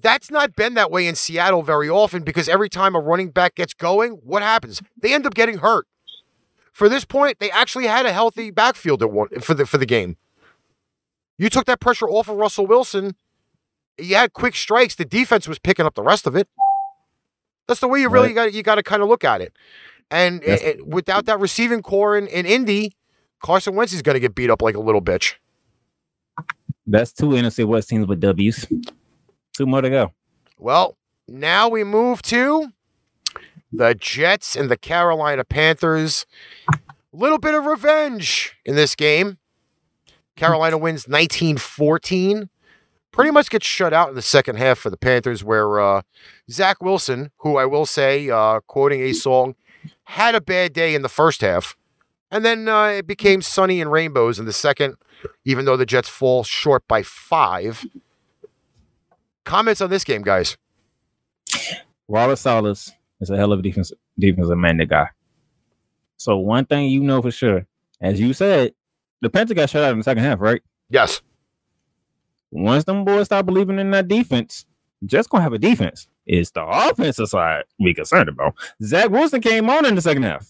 That's 0.00 0.30
not 0.30 0.56
been 0.56 0.74
that 0.74 0.90
way 0.90 1.06
in 1.06 1.14
Seattle 1.14 1.62
very 1.62 1.88
often 1.88 2.22
because 2.22 2.48
every 2.48 2.68
time 2.68 2.94
a 2.94 3.00
running 3.00 3.30
back 3.30 3.54
gets 3.54 3.74
going, 3.74 4.12
what 4.24 4.42
happens? 4.42 4.82
They 5.00 5.12
end 5.14 5.26
up 5.26 5.34
getting 5.34 5.58
hurt. 5.58 5.86
For 6.72 6.88
this 6.88 7.04
point, 7.04 7.38
they 7.38 7.50
actually 7.50 7.86
had 7.86 8.04
a 8.06 8.12
healthy 8.12 8.50
backfield 8.50 9.02
at 9.02 9.10
one 9.10 9.28
for 9.40 9.54
the 9.54 9.66
for 9.66 9.78
the 9.78 9.86
game. 9.86 10.16
You 11.38 11.48
took 11.48 11.66
that 11.66 11.80
pressure 11.80 12.08
off 12.08 12.28
of 12.28 12.36
Russell 12.36 12.66
Wilson 12.66 13.14
you 13.98 14.16
had 14.16 14.32
quick 14.32 14.56
strikes. 14.56 14.96
The 14.96 15.04
defense 15.04 15.46
was 15.46 15.58
picking 15.58 15.86
up 15.86 15.94
the 15.94 16.02
rest 16.02 16.26
of 16.26 16.34
it. 16.34 16.48
That's 17.68 17.78
the 17.80 17.88
way 17.88 18.00
you 18.00 18.08
really 18.08 18.32
got 18.32 18.52
you 18.52 18.62
got 18.62 18.74
to 18.74 18.82
kind 18.82 19.02
of 19.02 19.08
look 19.08 19.22
at 19.24 19.40
it. 19.40 19.52
And 20.10 20.42
Yes. 20.44 20.60
it- 20.62 20.66
it- 20.80 20.86
without 20.86 21.26
that 21.26 21.38
receiving 21.40 21.80
core 21.82 22.16
in, 22.18 22.26
in 22.26 22.44
Indy, 22.44 22.96
Carson 23.40 23.74
Wentz 23.74 23.92
is 23.92 24.02
going 24.02 24.14
to 24.14 24.20
get 24.20 24.34
beat 24.34 24.50
up 24.50 24.62
like 24.62 24.74
a 24.74 24.80
little 24.80 25.00
bitch. 25.00 25.34
That's 26.86 27.12
two 27.12 27.28
NFC 27.36 27.64
West 27.64 27.88
teams 27.88 28.06
with 28.06 28.20
W's. 28.20 28.66
Two 29.56 29.66
more 29.66 29.80
to 29.80 29.90
go. 29.90 30.12
Well, 30.58 30.96
now 31.28 31.68
we 31.68 31.84
move 31.84 32.22
to 32.22 32.72
the 33.72 33.94
Jets 33.94 34.56
and 34.56 34.70
the 34.70 34.76
Carolina 34.76 35.44
Panthers. 35.44 36.26
A 36.68 36.76
little 37.12 37.38
bit 37.38 37.54
of 37.54 37.66
revenge 37.66 38.56
in 38.64 38.76
this 38.76 38.94
game. 38.94 39.38
Carolina 40.36 40.78
wins 40.78 41.08
19 41.08 41.58
14. 41.58 42.48
Pretty 43.12 43.30
much 43.30 43.48
gets 43.48 43.66
shut 43.66 43.92
out 43.92 44.08
in 44.08 44.16
the 44.16 44.22
second 44.22 44.56
half 44.56 44.78
for 44.78 44.90
the 44.90 44.96
Panthers, 44.96 45.44
where 45.44 45.78
uh, 45.78 46.02
Zach 46.50 46.82
Wilson, 46.82 47.30
who 47.38 47.56
I 47.56 47.64
will 47.64 47.86
say, 47.86 48.28
uh, 48.28 48.58
quoting 48.66 49.02
a 49.02 49.12
song, 49.12 49.54
had 50.04 50.34
a 50.34 50.40
bad 50.40 50.72
day 50.72 50.96
in 50.96 51.02
the 51.02 51.08
first 51.08 51.40
half. 51.40 51.76
And 52.32 52.44
then 52.44 52.68
uh, 52.68 52.86
it 52.86 53.06
became 53.06 53.40
sunny 53.40 53.80
and 53.80 53.92
rainbows 53.92 54.40
in 54.40 54.46
the 54.46 54.52
second, 54.52 54.96
even 55.44 55.64
though 55.64 55.76
the 55.76 55.86
Jets 55.86 56.08
fall 56.08 56.42
short 56.42 56.82
by 56.88 57.04
five. 57.04 57.86
Comments 59.44 59.80
on 59.80 59.90
this 59.90 60.04
game, 60.04 60.22
guys? 60.22 60.56
Wallace 62.08 62.40
Salas 62.40 62.92
is 63.20 63.30
a 63.30 63.36
hell 63.36 63.52
of 63.52 63.60
a 63.60 63.62
defense 63.62 63.92
defensive 64.18 64.56
minded 64.56 64.88
guy. 64.88 65.08
So 66.16 66.36
one 66.38 66.64
thing 66.64 66.88
you 66.88 67.02
know 67.02 67.20
for 67.20 67.30
sure, 67.30 67.66
as 68.00 68.20
you 68.20 68.32
said, 68.32 68.74
the 69.20 69.30
Panthers 69.30 69.54
got 69.54 69.70
shut 69.70 69.84
out 69.84 69.92
in 69.92 69.98
the 69.98 70.04
second 70.04 70.22
half, 70.22 70.40
right? 70.40 70.62
Yes. 70.88 71.22
Once 72.50 72.84
them 72.84 73.04
boys 73.04 73.26
start 73.26 73.46
believing 73.46 73.78
in 73.78 73.90
that 73.90 74.08
defense, 74.08 74.64
just 75.04 75.28
gonna 75.28 75.42
have 75.42 75.52
a 75.52 75.58
defense. 75.58 76.06
It's 76.26 76.50
the 76.50 76.64
offensive 76.64 77.28
side 77.28 77.64
we 77.78 77.92
concerned 77.92 78.28
about. 78.28 78.54
Zach 78.82 79.10
Wilson 79.10 79.40
came 79.40 79.68
on 79.68 79.84
in 79.84 79.94
the 79.94 80.00
second 80.00 80.22
half. 80.22 80.46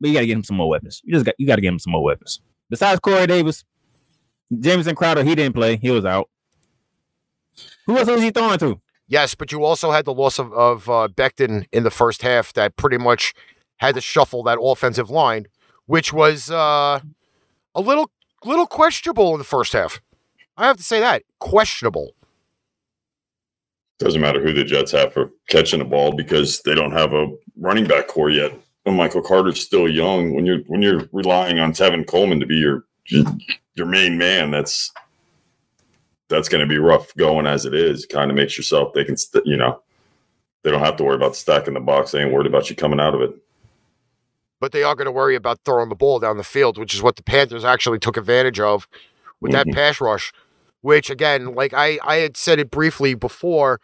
But 0.00 0.08
you 0.08 0.14
gotta 0.14 0.26
get 0.26 0.36
him 0.36 0.44
some 0.44 0.56
more 0.56 0.68
weapons. 0.68 1.02
You 1.04 1.12
just 1.12 1.26
got 1.26 1.34
you 1.38 1.46
gotta 1.46 1.60
get 1.60 1.68
him 1.68 1.78
some 1.78 1.92
more 1.92 2.02
weapons. 2.02 2.40
Besides 2.70 3.00
Corey 3.00 3.26
Davis, 3.26 3.64
Jameson 4.58 4.94
Crowder, 4.94 5.24
he 5.24 5.34
didn't 5.34 5.54
play. 5.54 5.76
He 5.76 5.90
was 5.90 6.04
out. 6.04 6.30
Who 7.90 7.98
else 7.98 8.08
was 8.08 8.22
he 8.22 8.30
throwing 8.30 8.56
to? 8.60 8.80
Yes, 9.08 9.34
but 9.34 9.50
you 9.50 9.64
also 9.64 9.90
had 9.90 10.04
the 10.04 10.14
loss 10.14 10.38
of, 10.38 10.52
of 10.52 10.88
uh, 10.88 11.08
Becton 11.12 11.66
in 11.72 11.82
the 11.82 11.90
first 11.90 12.22
half 12.22 12.52
that 12.52 12.76
pretty 12.76 12.98
much 12.98 13.34
had 13.78 13.96
to 13.96 14.00
shuffle 14.00 14.44
that 14.44 14.60
offensive 14.62 15.10
line, 15.10 15.48
which 15.86 16.12
was 16.12 16.52
uh, 16.52 17.00
a 17.74 17.80
little 17.80 18.08
little 18.44 18.68
questionable 18.68 19.32
in 19.32 19.38
the 19.38 19.44
first 19.44 19.72
half. 19.72 20.00
I 20.56 20.68
have 20.68 20.76
to 20.76 20.84
say 20.84 21.00
that 21.00 21.24
questionable. 21.40 22.12
Doesn't 23.98 24.20
matter 24.20 24.40
who 24.40 24.52
the 24.52 24.62
Jets 24.62 24.92
have 24.92 25.12
for 25.12 25.32
catching 25.48 25.80
the 25.80 25.84
ball 25.84 26.12
because 26.12 26.62
they 26.62 26.76
don't 26.76 26.92
have 26.92 27.12
a 27.12 27.26
running 27.56 27.88
back 27.88 28.06
core 28.06 28.30
yet. 28.30 28.52
When 28.84 28.94
Michael 28.94 29.20
Carter's 29.20 29.60
still 29.60 29.88
young, 29.88 30.32
when 30.32 30.46
you're 30.46 30.60
when 30.68 30.80
you're 30.80 31.08
relying 31.10 31.58
on 31.58 31.72
Tevin 31.72 32.06
Coleman 32.06 32.38
to 32.38 32.46
be 32.46 32.54
your 32.54 32.84
your 33.74 33.86
main 33.86 34.16
man, 34.16 34.52
that's 34.52 34.92
that's 36.30 36.48
going 36.48 36.62
to 36.62 36.66
be 36.66 36.78
rough 36.78 37.14
going 37.16 37.46
as 37.46 37.66
it 37.66 37.74
is. 37.74 38.06
Kind 38.06 38.30
of 38.30 38.36
makes 38.36 38.56
yourself 38.56 38.94
they 38.94 39.04
can 39.04 39.16
st- 39.16 39.46
you 39.46 39.56
know 39.56 39.82
they 40.62 40.70
don't 40.70 40.80
have 40.80 40.96
to 40.96 41.04
worry 41.04 41.16
about 41.16 41.36
stacking 41.36 41.74
the 41.74 41.80
box. 41.80 42.12
They 42.12 42.22
ain't 42.22 42.32
worried 42.32 42.46
about 42.46 42.70
you 42.70 42.76
coming 42.76 43.00
out 43.00 43.14
of 43.14 43.20
it. 43.20 43.34
But 44.60 44.72
they 44.72 44.82
are 44.82 44.94
going 44.94 45.06
to 45.06 45.12
worry 45.12 45.34
about 45.36 45.60
throwing 45.64 45.88
the 45.88 45.94
ball 45.94 46.18
down 46.18 46.36
the 46.36 46.44
field, 46.44 46.76
which 46.78 46.94
is 46.94 47.02
what 47.02 47.16
the 47.16 47.22
Panthers 47.22 47.64
actually 47.64 47.98
took 47.98 48.16
advantage 48.16 48.60
of 48.60 48.86
with 49.40 49.52
that 49.52 49.66
Mhm. 49.66 49.74
pass 49.74 50.00
rush, 50.00 50.32
which 50.82 51.08
again, 51.10 51.54
like 51.54 51.72
I 51.74 51.98
I 52.02 52.16
had 52.16 52.36
said 52.36 52.58
it 52.58 52.70
briefly 52.70 53.14
before, 53.14 53.80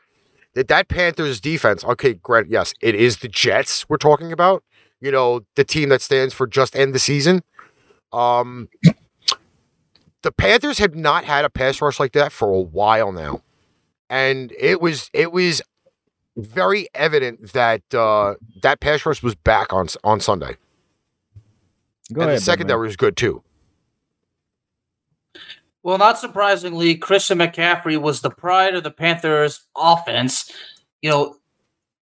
that 0.54 0.68
that 0.68 0.88
Panthers 0.88 1.40
defense. 1.40 1.84
Okay, 1.84 2.14
Grant, 2.14 2.48
Yes, 2.50 2.72
it 2.80 2.94
is 2.94 3.18
the 3.18 3.28
Jets 3.28 3.88
we're 3.88 3.96
talking 3.96 4.32
about. 4.32 4.62
You 5.00 5.10
know, 5.10 5.40
the 5.56 5.64
team 5.64 5.88
that 5.90 6.00
stands 6.02 6.32
for 6.34 6.46
just 6.46 6.74
end 6.76 6.94
the 6.94 6.98
season. 6.98 7.42
Um, 8.12 8.68
the 10.26 10.32
Panthers 10.32 10.78
have 10.78 10.96
not 10.96 11.24
had 11.24 11.44
a 11.44 11.48
pass 11.48 11.80
rush 11.80 12.00
like 12.00 12.10
that 12.10 12.32
for 12.32 12.52
a 12.52 12.60
while 12.60 13.12
now, 13.12 13.42
and 14.10 14.52
it 14.58 14.80
was 14.80 15.08
it 15.12 15.30
was 15.30 15.62
very 16.36 16.88
evident 16.96 17.52
that 17.52 17.82
uh, 17.94 18.34
that 18.60 18.80
pass 18.80 19.06
rush 19.06 19.22
was 19.22 19.36
back 19.36 19.72
on 19.72 19.86
on 20.02 20.18
Sunday, 20.18 20.56
Go 22.12 22.22
and 22.22 22.30
ahead, 22.30 22.38
the 22.38 22.42
secondary 22.42 22.88
was 22.88 22.96
good 22.96 23.16
too. 23.16 23.44
Well, 25.84 25.96
not 25.96 26.18
surprisingly, 26.18 26.96
Christian 26.96 27.38
McCaffrey 27.38 27.96
was 27.96 28.20
the 28.20 28.30
pride 28.30 28.74
of 28.74 28.82
the 28.82 28.90
Panthers' 28.90 29.60
offense. 29.76 30.50
You 31.02 31.10
know, 31.10 31.36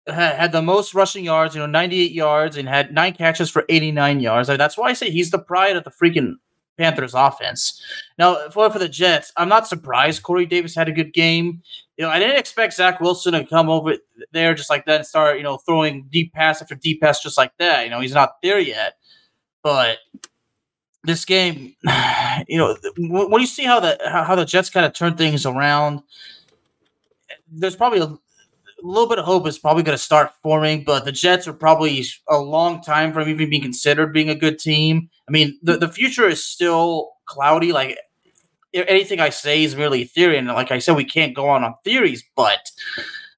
had, 0.07 0.35
had 0.37 0.51
the 0.53 0.61
most 0.61 0.93
rushing 0.93 1.25
yards, 1.25 1.55
you 1.55 1.59
know, 1.59 1.65
98 1.65 2.13
yards, 2.13 2.55
and 2.55 2.69
had 2.69 2.93
nine 2.93 3.15
catches 3.15 3.49
for 3.49 3.65
89 3.67 4.21
yards. 4.21 4.47
Like, 4.47 4.59
That's 4.59 4.77
why 4.77 4.91
I 4.91 4.93
say 4.93 5.09
he's 5.09 5.31
the 5.31 5.39
pride 5.39 5.75
of 5.75 5.83
the 5.83 5.91
freaking 5.91 6.35
Panthers' 6.77 7.13
offense. 7.13 7.81
Now, 8.17 8.49
for, 8.49 8.69
for 8.69 8.79
the 8.79 8.89
Jets, 8.89 9.31
I'm 9.37 9.49
not 9.49 9.67
surprised. 9.67 10.23
Corey 10.23 10.45
Davis 10.45 10.75
had 10.75 10.89
a 10.89 10.93
good 10.93 11.13
game. 11.13 11.61
You 11.97 12.05
know, 12.05 12.09
I 12.09 12.19
didn't 12.19 12.37
expect 12.37 12.73
Zach 12.73 12.99
Wilson 12.99 13.33
to 13.33 13.45
come 13.45 13.69
over 13.69 13.95
there 14.31 14.53
just 14.55 14.69
like 14.69 14.85
that 14.85 14.97
and 14.97 15.05
start, 15.05 15.37
you 15.37 15.43
know, 15.43 15.57
throwing 15.57 16.07
deep 16.09 16.33
pass 16.33 16.61
after 16.61 16.75
deep 16.75 17.01
pass 17.01 17.21
just 17.21 17.37
like 17.37 17.51
that. 17.59 17.83
You 17.83 17.89
know, 17.89 17.99
he's 17.99 18.13
not 18.13 18.41
there 18.41 18.59
yet. 18.59 18.97
But 19.61 19.99
this 21.03 21.25
game, 21.25 21.75
you 22.47 22.57
know, 22.57 22.75
when 22.97 23.41
you 23.41 23.47
see 23.47 23.65
how 23.65 23.79
the 23.79 23.97
how 24.05 24.35
the 24.35 24.45
Jets 24.45 24.69
kind 24.69 24.85
of 24.85 24.93
turn 24.93 25.15
things 25.15 25.45
around, 25.45 26.01
there's 27.51 27.75
probably 27.75 27.99
a, 27.99 28.17
a 28.83 28.87
little 28.87 29.07
bit 29.07 29.19
of 29.19 29.25
hope 29.25 29.47
is 29.47 29.57
probably 29.57 29.83
going 29.83 29.97
to 29.97 30.03
start 30.03 30.31
forming. 30.41 30.83
But 30.83 31.05
the 31.05 31.11
Jets 31.11 31.47
are 31.47 31.53
probably 31.53 32.03
a 32.29 32.37
long 32.37 32.81
time 32.81 33.13
from 33.13 33.29
even 33.29 33.49
being 33.49 33.61
considered 33.61 34.13
being 34.13 34.29
a 34.29 34.35
good 34.35 34.59
team. 34.59 35.09
I 35.27 35.31
mean, 35.31 35.57
the 35.63 35.77
the 35.77 35.89
future 35.89 36.27
is 36.27 36.45
still 36.45 37.11
cloudy. 37.25 37.71
Like 37.71 37.97
anything 38.73 39.19
I 39.19 39.29
say 39.29 39.63
is 39.63 39.75
merely 39.75 40.03
theory, 40.03 40.37
and 40.37 40.47
like 40.47 40.71
I 40.71 40.79
said, 40.79 40.95
we 40.95 41.05
can't 41.05 41.35
go 41.35 41.47
on 41.49 41.63
on 41.63 41.75
theories, 41.83 42.23
but. 42.35 42.71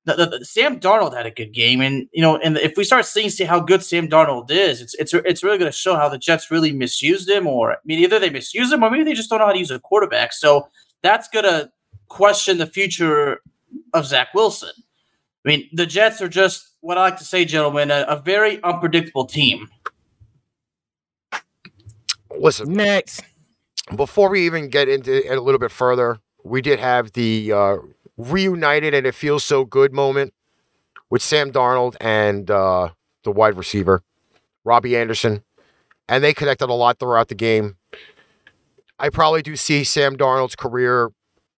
The, 0.08 0.14
the, 0.14 0.26
the- 0.38 0.46
Sam 0.46 0.80
Darnold 0.80 1.16
had 1.18 1.26
a 1.26 1.32
good 1.32 1.52
game, 1.52 1.82
and 1.82 2.08
you 2.14 2.22
know, 2.22 2.38
and 2.38 2.58
if 2.60 2.78
we 2.78 2.84
start 2.84 3.08
seeing 3.08 3.32
see 3.32 3.44
how 3.44 3.60
good 3.60 3.82
Sam 3.84 4.08
Darnold 4.08 4.52
is, 4.52 4.80
it's 4.80 4.94
it's 5.00 5.16
it's 5.16 5.44
really 5.44 5.58
going 5.58 5.72
to 5.72 5.76
show 5.76 5.96
how 5.96 6.08
the 6.10 6.20
Jets 6.20 6.52
really 6.52 6.72
misused 6.72 7.28
him, 7.28 7.48
or 7.48 7.72
I 7.72 7.78
mean, 7.86 7.98
either 7.98 8.20
they 8.20 8.30
misuse 8.30 8.72
him, 8.72 8.84
or 8.84 8.92
maybe 8.92 9.04
they 9.04 9.16
just 9.16 9.32
don't 9.32 9.40
know 9.40 9.48
how 9.48 9.52
to 9.54 9.58
use 9.58 9.72
a 9.72 9.80
quarterback. 9.80 10.32
So 10.32 10.68
that's 11.02 11.28
going 11.30 11.46
to 11.46 11.72
question 12.08 12.60
the 12.60 12.68
future 12.68 13.40
of 13.96 14.06
Zach 14.06 14.28
Wilson. 14.36 14.70
I 15.46 15.50
mean, 15.50 15.70
the 15.72 15.86
Jets 15.86 16.22
are 16.22 16.28
just 16.28 16.72
what 16.82 16.98
I 16.98 17.02
like 17.02 17.18
to 17.18 17.24
say, 17.24 17.46
gentlemen, 17.46 17.92
a, 17.92 18.06
a 18.08 18.16
very 18.16 18.62
unpredictable 18.64 19.26
team. 19.26 19.70
Listen, 22.38 22.74
Next. 22.74 23.22
before 23.96 24.30
we 24.30 24.46
even 24.46 24.70
get 24.70 24.90
into 24.90 25.32
it 25.32 25.38
a 25.38 25.42
little 25.42 25.60
bit 25.60 25.72
further, 25.72 26.20
we 26.44 26.62
did 26.62 26.80
have 26.80 27.14
the 27.14 27.52
uh, 27.52 27.78
reunited 28.18 28.94
and 28.94 29.06
it 29.06 29.16
feels 29.16 29.44
so 29.44 29.66
good 29.66 29.94
moment 29.94 30.34
with 31.10 31.22
Sam 31.22 31.52
Darnold 31.52 31.96
and 32.02 32.50
uh, 32.50 32.90
the 33.24 33.32
wide 33.32 33.58
receiver, 33.58 34.04
Robbie 34.64 34.98
Anderson. 34.98 35.44
And 36.10 36.24
they 36.24 36.34
connected 36.34 36.70
a 36.70 36.74
lot 36.74 37.00
throughout 37.00 37.30
the 37.30 37.36
game. 37.36 37.78
I 39.00 39.10
probably 39.10 39.42
do 39.42 39.56
see 39.56 39.84
Sam 39.84 40.18
Darnold's 40.18 40.56
career 40.56 41.12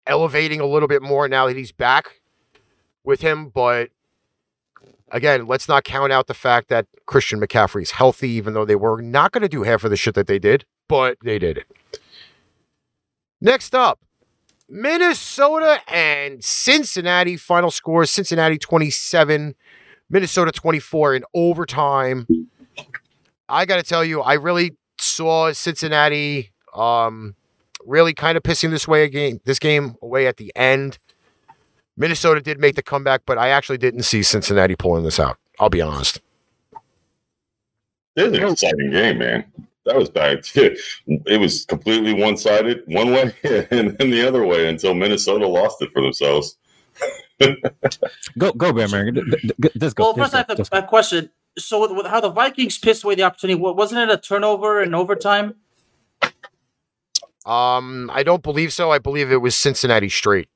elevating 0.06 0.60
a 0.60 0.66
little 0.66 0.88
bit 0.88 1.02
more 1.02 1.28
now 1.28 1.48
that 1.48 1.56
he's 1.56 1.72
back 1.72 2.22
with 3.08 3.22
him. 3.22 3.50
But 3.50 3.90
again, 5.10 5.48
let's 5.48 5.68
not 5.68 5.84
count 5.84 6.12
out 6.12 6.28
the 6.28 6.36
fact 6.36 6.68
that 6.68 6.86
Christian 7.08 7.40
McCaffrey 7.40 7.82
is 7.82 7.92
healthy, 7.92 8.30
even 8.32 8.54
though 8.54 8.66
they 8.66 8.76
were 8.76 9.02
not 9.02 9.32
going 9.32 9.42
to 9.42 9.50
do 9.50 9.64
half 9.64 9.84
of 9.84 9.90
the 9.90 9.98
shit 9.98 10.14
that 10.14 10.28
they 10.28 10.38
did, 10.38 10.66
but 10.88 11.18
they 11.24 11.40
did 11.40 11.58
it. 11.58 11.66
Next 13.42 13.74
up, 13.74 14.00
Minnesota 14.70 15.80
and 15.88 16.44
Cincinnati. 16.44 17.38
Final 17.38 17.72
score 17.72 18.06
Cincinnati 18.06 18.58
27, 18.58 19.56
Minnesota 20.10 20.52
24 20.52 21.16
in 21.16 21.24
overtime. 21.34 22.28
I 23.50 23.66
got 23.66 23.78
to 23.78 23.84
tell 23.84 24.04
you, 24.04 24.22
I 24.22 24.34
really 24.34 24.76
saw 25.00 25.54
Cincinnati 25.54 26.52
um, 26.76 27.36
really 27.86 28.14
kind 28.14 28.36
of 28.38 28.44
pissing 28.44 28.72
this 28.72 28.88
way 28.88 29.04
again, 29.04 29.40
this 29.46 29.60
game 29.60 29.96
away 30.02 30.28
at 30.28 30.36
the 30.36 30.52
end. 30.56 30.98
Minnesota 31.98 32.40
did 32.42 32.60
make 32.60 32.76
the 32.76 32.84
comeback, 32.84 33.24
but 33.26 33.38
I 33.38 33.50
actually 33.50 33.80
didn't 33.80 34.04
see 34.04 34.22
Cincinnati 34.24 34.76
pulling 34.76 35.04
this 35.04 35.20
out. 35.20 35.38
I'll 35.60 35.70
be 35.70 35.82
honest. 35.82 36.22
It 38.16 38.32
was 38.32 38.40
an 38.40 38.48
exciting 38.48 38.92
game, 38.92 39.18
man. 39.18 39.46
That 39.86 39.96
was 39.96 40.10
bad. 40.10 40.46
It 40.56 41.40
was 41.40 41.66
completely 41.66 42.14
one 42.14 42.38
sided, 42.38 42.84
one 42.88 43.12
way, 43.12 43.34
and 43.72 43.98
then 43.98 44.12
the 44.12 44.28
other 44.28 44.46
way 44.46 44.68
until 44.68 44.94
Minnesota 44.94 45.48
lost 45.48 45.82
it 45.82 45.92
for 45.92 46.02
themselves. 46.02 46.58
Go 48.38 48.52
go, 48.52 48.74
Bear 48.74 48.88
Man. 48.88 49.14
D- 49.14 49.22
d- 49.22 49.70
d- 49.78 49.90
go. 49.94 50.06
Well, 50.06 50.14
just 50.16 50.18
first 50.18 50.34
I 50.34 50.38
have 50.38 50.58
just 50.58 50.74
a, 50.74 50.80
a 50.80 50.88
question. 50.88 51.30
So, 51.56 51.82
with, 51.82 51.92
with 51.92 52.08
how 52.08 52.20
the 52.20 52.32
Vikings 52.32 52.80
pissed 52.80 53.04
away 53.04 53.14
the 53.14 53.24
opportunity, 53.24 53.60
wasn't 53.60 54.10
it 54.10 54.14
a 54.14 54.18
turnover 54.18 54.82
in 54.82 54.96
overtime? 54.96 55.54
Um, 57.46 58.10
I 58.12 58.24
don't 58.24 58.42
believe 58.42 58.74
so. 58.74 58.92
I 58.92 58.98
believe 58.98 59.32
it 59.32 59.38
was 59.38 59.56
Cincinnati 59.56 60.10
straight. 60.10 60.50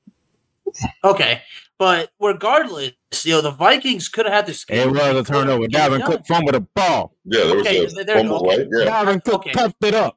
Okay, 1.04 1.42
but 1.78 2.10
regardless, 2.20 2.92
you 3.24 3.32
know 3.32 3.40
the 3.40 3.50
Vikings 3.50 4.08
could 4.08 4.26
have 4.26 4.34
had 4.34 4.46
this 4.46 4.64
It 4.68 4.90
was 4.90 4.98
a 4.98 5.24
turnover. 5.24 5.66
Dalvin 5.66 6.04
Cook 6.04 6.26
fumbled 6.26 6.54
the 6.54 6.60
ball. 6.74 7.14
Yeah, 7.24 7.44
there 7.44 7.56
was 7.56 7.66
Okay, 7.66 7.84
a 8.00 8.04
there 8.04 8.16
you 8.18 8.28
fumble, 8.28 8.40
go. 8.40 8.48
right? 8.48 8.66
Yeah. 8.70 9.04
Dalvin 9.04 9.24
Cook 9.24 9.34
Okay. 9.34 9.52
puffed 9.52 9.76
it 9.82 9.94
up. 9.94 10.16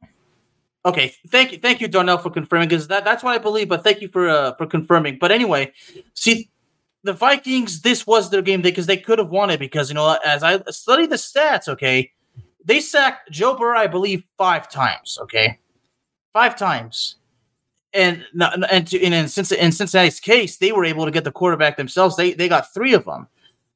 Okay, 0.86 1.16
thank 1.30 1.52
you, 1.52 1.58
thank 1.58 1.82
you, 1.82 1.88
Darnell, 1.88 2.20
for 2.20 2.30
confirming 2.30 2.70
because 2.70 2.88
that, 2.90 3.04
that's 3.04 3.24
what 3.24 3.34
I 3.34 3.40
believe. 3.40 3.68
But 3.70 3.84
thank 3.84 4.02
you 4.02 4.08
for 4.08 4.30
uh, 4.30 4.56
for 4.56 4.68
confirming. 4.68 5.18
But 5.20 5.32
anyway, 5.32 5.72
see, 6.14 6.52
the 7.04 7.14
Vikings, 7.14 7.82
this 7.82 8.06
was 8.06 8.30
their 8.30 8.44
game 8.44 8.62
because 8.62 8.86
they 8.86 8.98
could 8.98 9.18
have 9.18 9.30
won 9.30 9.50
it 9.50 9.60
because 9.60 9.90
you 9.90 9.96
know 9.96 10.18
as 10.24 10.44
I 10.44 10.62
studied 10.70 11.10
the 11.10 11.16
stats, 11.16 11.68
okay, 11.68 12.12
they 12.64 12.80
sacked 12.80 13.32
Joe 13.32 13.56
Burrow, 13.58 13.80
I 13.80 13.88
believe, 13.88 14.24
five 14.38 14.70
times. 14.70 15.18
Okay, 15.24 15.58
five 16.34 16.56
times, 16.56 17.16
and 17.96 18.26
and 18.72 18.88
to, 18.88 19.02
and 19.02 19.14
in, 19.14 19.24
in 19.24 19.72
Cincinnati's 19.72 20.20
case, 20.20 20.58
they 20.58 20.72
were 20.72 20.86
able 20.86 21.06
to 21.06 21.12
get 21.12 21.24
the 21.24 21.32
quarterback 21.32 21.78
themselves. 21.78 22.16
They 22.16 22.34
they 22.34 22.48
got 22.48 22.74
three 22.74 22.94
of 22.94 23.06
them. 23.06 23.28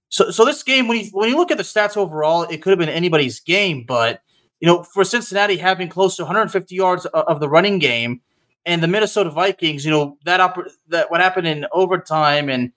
So 0.09 0.31
so 0.31 0.45
this 0.45 0.63
game, 0.63 0.87
when 0.87 0.99
you 0.99 1.09
when 1.11 1.29
you 1.29 1.37
look 1.37 1.51
at 1.51 1.57
the 1.57 1.63
stats 1.63 1.97
overall, 1.97 2.43
it 2.43 2.61
could 2.61 2.71
have 2.71 2.79
been 2.79 2.89
anybody's 2.89 3.39
game, 3.39 3.85
but 3.87 4.21
you 4.59 4.67
know, 4.67 4.83
for 4.83 5.03
Cincinnati 5.03 5.57
having 5.57 5.87
close 5.87 6.17
to 6.17 6.23
150 6.23 6.75
yards 6.75 7.07
o- 7.13 7.21
of 7.21 7.39
the 7.39 7.47
running 7.47 7.79
game, 7.79 8.21
and 8.65 8.83
the 8.83 8.87
Minnesota 8.87 9.29
Vikings, 9.29 9.85
you 9.85 9.91
know, 9.91 10.17
that 10.25 10.39
oppor- 10.39 10.69
that 10.89 11.09
what 11.09 11.21
happened 11.21 11.47
in 11.47 11.65
overtime, 11.71 12.49
and 12.49 12.71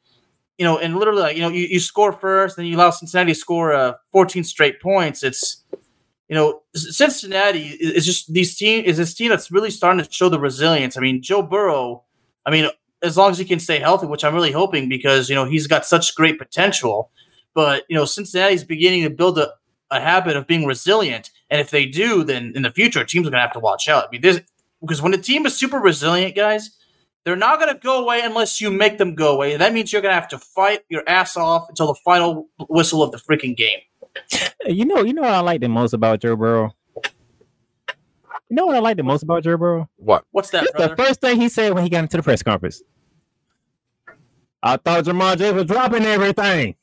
you 0.59 0.65
know, 0.65 0.79
and 0.79 0.97
literally, 0.97 1.23
like, 1.23 1.37
you 1.37 1.43
know, 1.43 1.49
you, 1.49 1.65
you 1.65 1.81
score 1.81 2.13
first, 2.13 2.57
then 2.57 2.67
you 2.67 2.77
allow 2.77 2.91
Cincinnati 2.91 3.33
to 3.33 3.39
score 3.39 3.73
uh, 3.73 3.95
14 4.13 4.45
straight 4.45 4.81
points. 4.81 5.23
It's 5.23 5.65
you 6.33 6.39
know, 6.39 6.63
Cincinnati 6.75 7.77
is 7.79 8.07
just 8.07 8.33
these 8.33 8.57
team 8.57 8.87
is 8.87 8.97
this 8.97 9.13
team 9.13 9.29
that's 9.29 9.51
really 9.51 9.71
starting 9.71 10.03
to 10.03 10.11
show 10.11 10.31
the 10.31 10.41
resilience. 10.41 10.97
I 10.97 11.03
mean, 11.03 11.21
Joe 11.21 11.43
Burrow, 11.43 12.05
I 12.47 12.51
mean, 12.51 12.71
as 13.03 13.19
long 13.19 13.31
as 13.31 13.37
he 13.37 13.45
can 13.45 13.61
stay 13.61 13.79
healthy, 13.79 14.07
which 14.07 14.25
I'm 14.25 14.35
really 14.35 14.51
hoping 14.51 14.89
because 14.89 15.29
you 15.29 15.35
know 15.35 15.45
he's 15.45 15.67
got 15.67 15.85
such 15.85 16.15
great 16.15 16.39
potential. 16.39 17.11
But 17.53 17.85
you 17.91 17.95
know, 17.95 18.07
Cincinnati's 18.07 18.65
beginning 18.65 19.03
to 19.03 19.11
build 19.11 19.39
a, 19.39 19.53
a 19.91 20.01
habit 20.01 20.35
of 20.35 20.47
being 20.47 20.65
resilient. 20.65 21.31
And 21.51 21.61
if 21.61 21.69
they 21.69 21.85
do, 21.85 22.25
then 22.25 22.55
in 22.57 22.63
the 22.63 22.71
future, 22.71 23.05
teams 23.05 23.27
are 23.27 23.31
going 23.31 23.39
to 23.39 23.47
have 23.47 23.53
to 23.53 23.59
watch 23.59 23.87
out. 23.87 24.07
I 24.07 24.11
mean, 24.11 24.23
this 24.23 24.41
because 24.81 25.03
when 25.03 25.13
a 25.13 25.19
team 25.19 25.45
is 25.45 25.55
super 25.55 25.81
resilient, 25.81 26.35
guys, 26.35 26.71
they're 27.27 27.37
not 27.37 27.61
going 27.61 27.75
to 27.75 27.79
go 27.79 28.03
away 28.03 28.23
unless 28.23 28.59
you 28.59 28.71
make 28.71 28.97
them 28.97 29.15
go 29.15 29.35
away. 29.35 29.55
That 29.59 29.75
means 29.75 29.93
you're 29.93 30.01
going 30.01 30.15
to 30.15 30.19
have 30.19 30.31
to 30.31 30.39
fight 30.39 30.81
your 30.89 31.07
ass 31.07 31.37
off 31.37 31.69
until 31.69 31.89
the 31.89 32.01
final 32.03 32.49
whistle 32.71 33.03
of 33.03 33.13
the 33.13 33.19
freaking 33.19 33.55
game. 33.55 33.81
Hey, 34.31 34.73
You 34.73 34.85
know, 34.85 35.03
you 35.03 35.13
know 35.13 35.23
what 35.23 35.33
I 35.33 35.41
like 35.41 35.61
the 35.61 35.69
most 35.69 35.93
about 35.93 36.21
Joe 36.21 36.37
Burrow. 36.37 36.75
You 38.49 38.57
know 38.57 38.67
what 38.67 38.77
I 38.77 38.81
like 38.81 38.97
the 38.99 39.03
most 39.03 39.23
about 39.23 39.43
Joe 39.45 39.57
Burrow? 39.57 39.89
What? 39.97 40.25
What's 40.31 40.51
that, 40.51 40.69
That's 40.77 40.91
the 40.91 40.97
first 40.97 41.21
thing 41.21 41.41
he 41.41 41.49
said 41.49 41.73
when 41.75 41.83
he 41.85 41.89
got 41.91 42.01
into 42.05 42.19
the 42.19 42.23
press 42.23 42.43
conference. 42.43 42.83
I 44.63 44.77
thought 44.77 45.05
Ja'Marr 45.05 45.39
Chase 45.39 45.53
was 45.55 45.65
dropping 45.65 46.05
everything. 46.05 46.77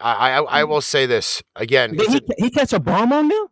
I 0.00 0.30
I, 0.30 0.42
I 0.60 0.64
will 0.64 0.80
say 0.80 1.06
this 1.06 1.42
again. 1.56 1.96
Did 1.96 2.10
he, 2.10 2.16
a- 2.16 2.42
he 2.44 2.50
catch 2.50 2.72
a 2.72 2.80
bomb 2.80 3.12
on 3.12 3.28
them 3.28 3.46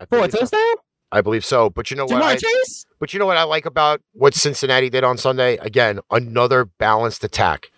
I 0.00 0.04
for 0.06 0.18
a 0.18 0.28
believe 0.28 0.32
so. 0.32 0.38
touchdown? 0.40 0.74
I 1.10 1.20
believe 1.22 1.44
so. 1.44 1.70
But 1.70 1.90
you 1.90 1.96
know 1.96 2.04
what? 2.04 2.22
Ja'Marr 2.22 2.26
I, 2.26 2.36
Chase? 2.36 2.84
But 2.98 3.14
you 3.14 3.18
know 3.18 3.26
what 3.26 3.36
I 3.38 3.44
like 3.44 3.64
about 3.64 4.02
what 4.12 4.34
Cincinnati 4.34 4.90
did 4.90 5.04
on 5.04 5.16
Sunday? 5.16 5.56
Again, 5.58 6.00
another 6.10 6.66
balanced 6.66 7.24
attack. 7.24 7.70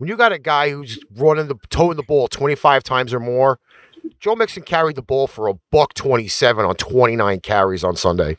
When 0.00 0.08
you 0.08 0.16
got 0.16 0.32
a 0.32 0.38
guy 0.38 0.70
who's 0.70 0.98
running 1.14 1.46
the 1.48 1.56
toting 1.68 1.98
the 1.98 2.02
ball 2.02 2.26
25 2.26 2.82
times 2.82 3.12
or 3.12 3.20
more, 3.20 3.60
Joe 4.18 4.34
Mixon 4.34 4.62
carried 4.62 4.96
the 4.96 5.02
ball 5.02 5.26
for 5.26 5.46
a 5.46 5.52
buck 5.70 5.92
27 5.92 6.64
on 6.64 6.74
29 6.76 7.40
carries 7.40 7.84
on 7.84 7.96
Sunday. 7.96 8.38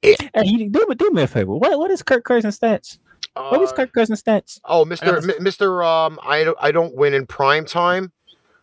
Hey, 0.00 0.16
you 0.44 0.70
do, 0.70 0.86
do 0.96 1.10
me 1.10 1.20
a 1.24 1.26
favor. 1.26 1.52
What 1.54 1.78
what 1.78 1.90
is 1.90 2.02
Kirk 2.02 2.24
Cousins' 2.24 2.58
stats? 2.58 2.96
What 3.34 3.60
was 3.60 3.70
Uh, 3.72 3.76
Kirk 3.76 3.92
Cousins' 3.92 4.22
stats? 4.22 4.58
Oh, 4.64 4.86
Mr. 4.86 5.18
M- 5.18 5.44
Mr. 5.44 5.84
Um, 5.86 6.18
I 6.22 6.42
don't, 6.44 6.56
I 6.58 6.72
don't 6.72 6.94
win 6.94 7.12
in 7.12 7.26
prime 7.26 7.66
time. 7.66 8.12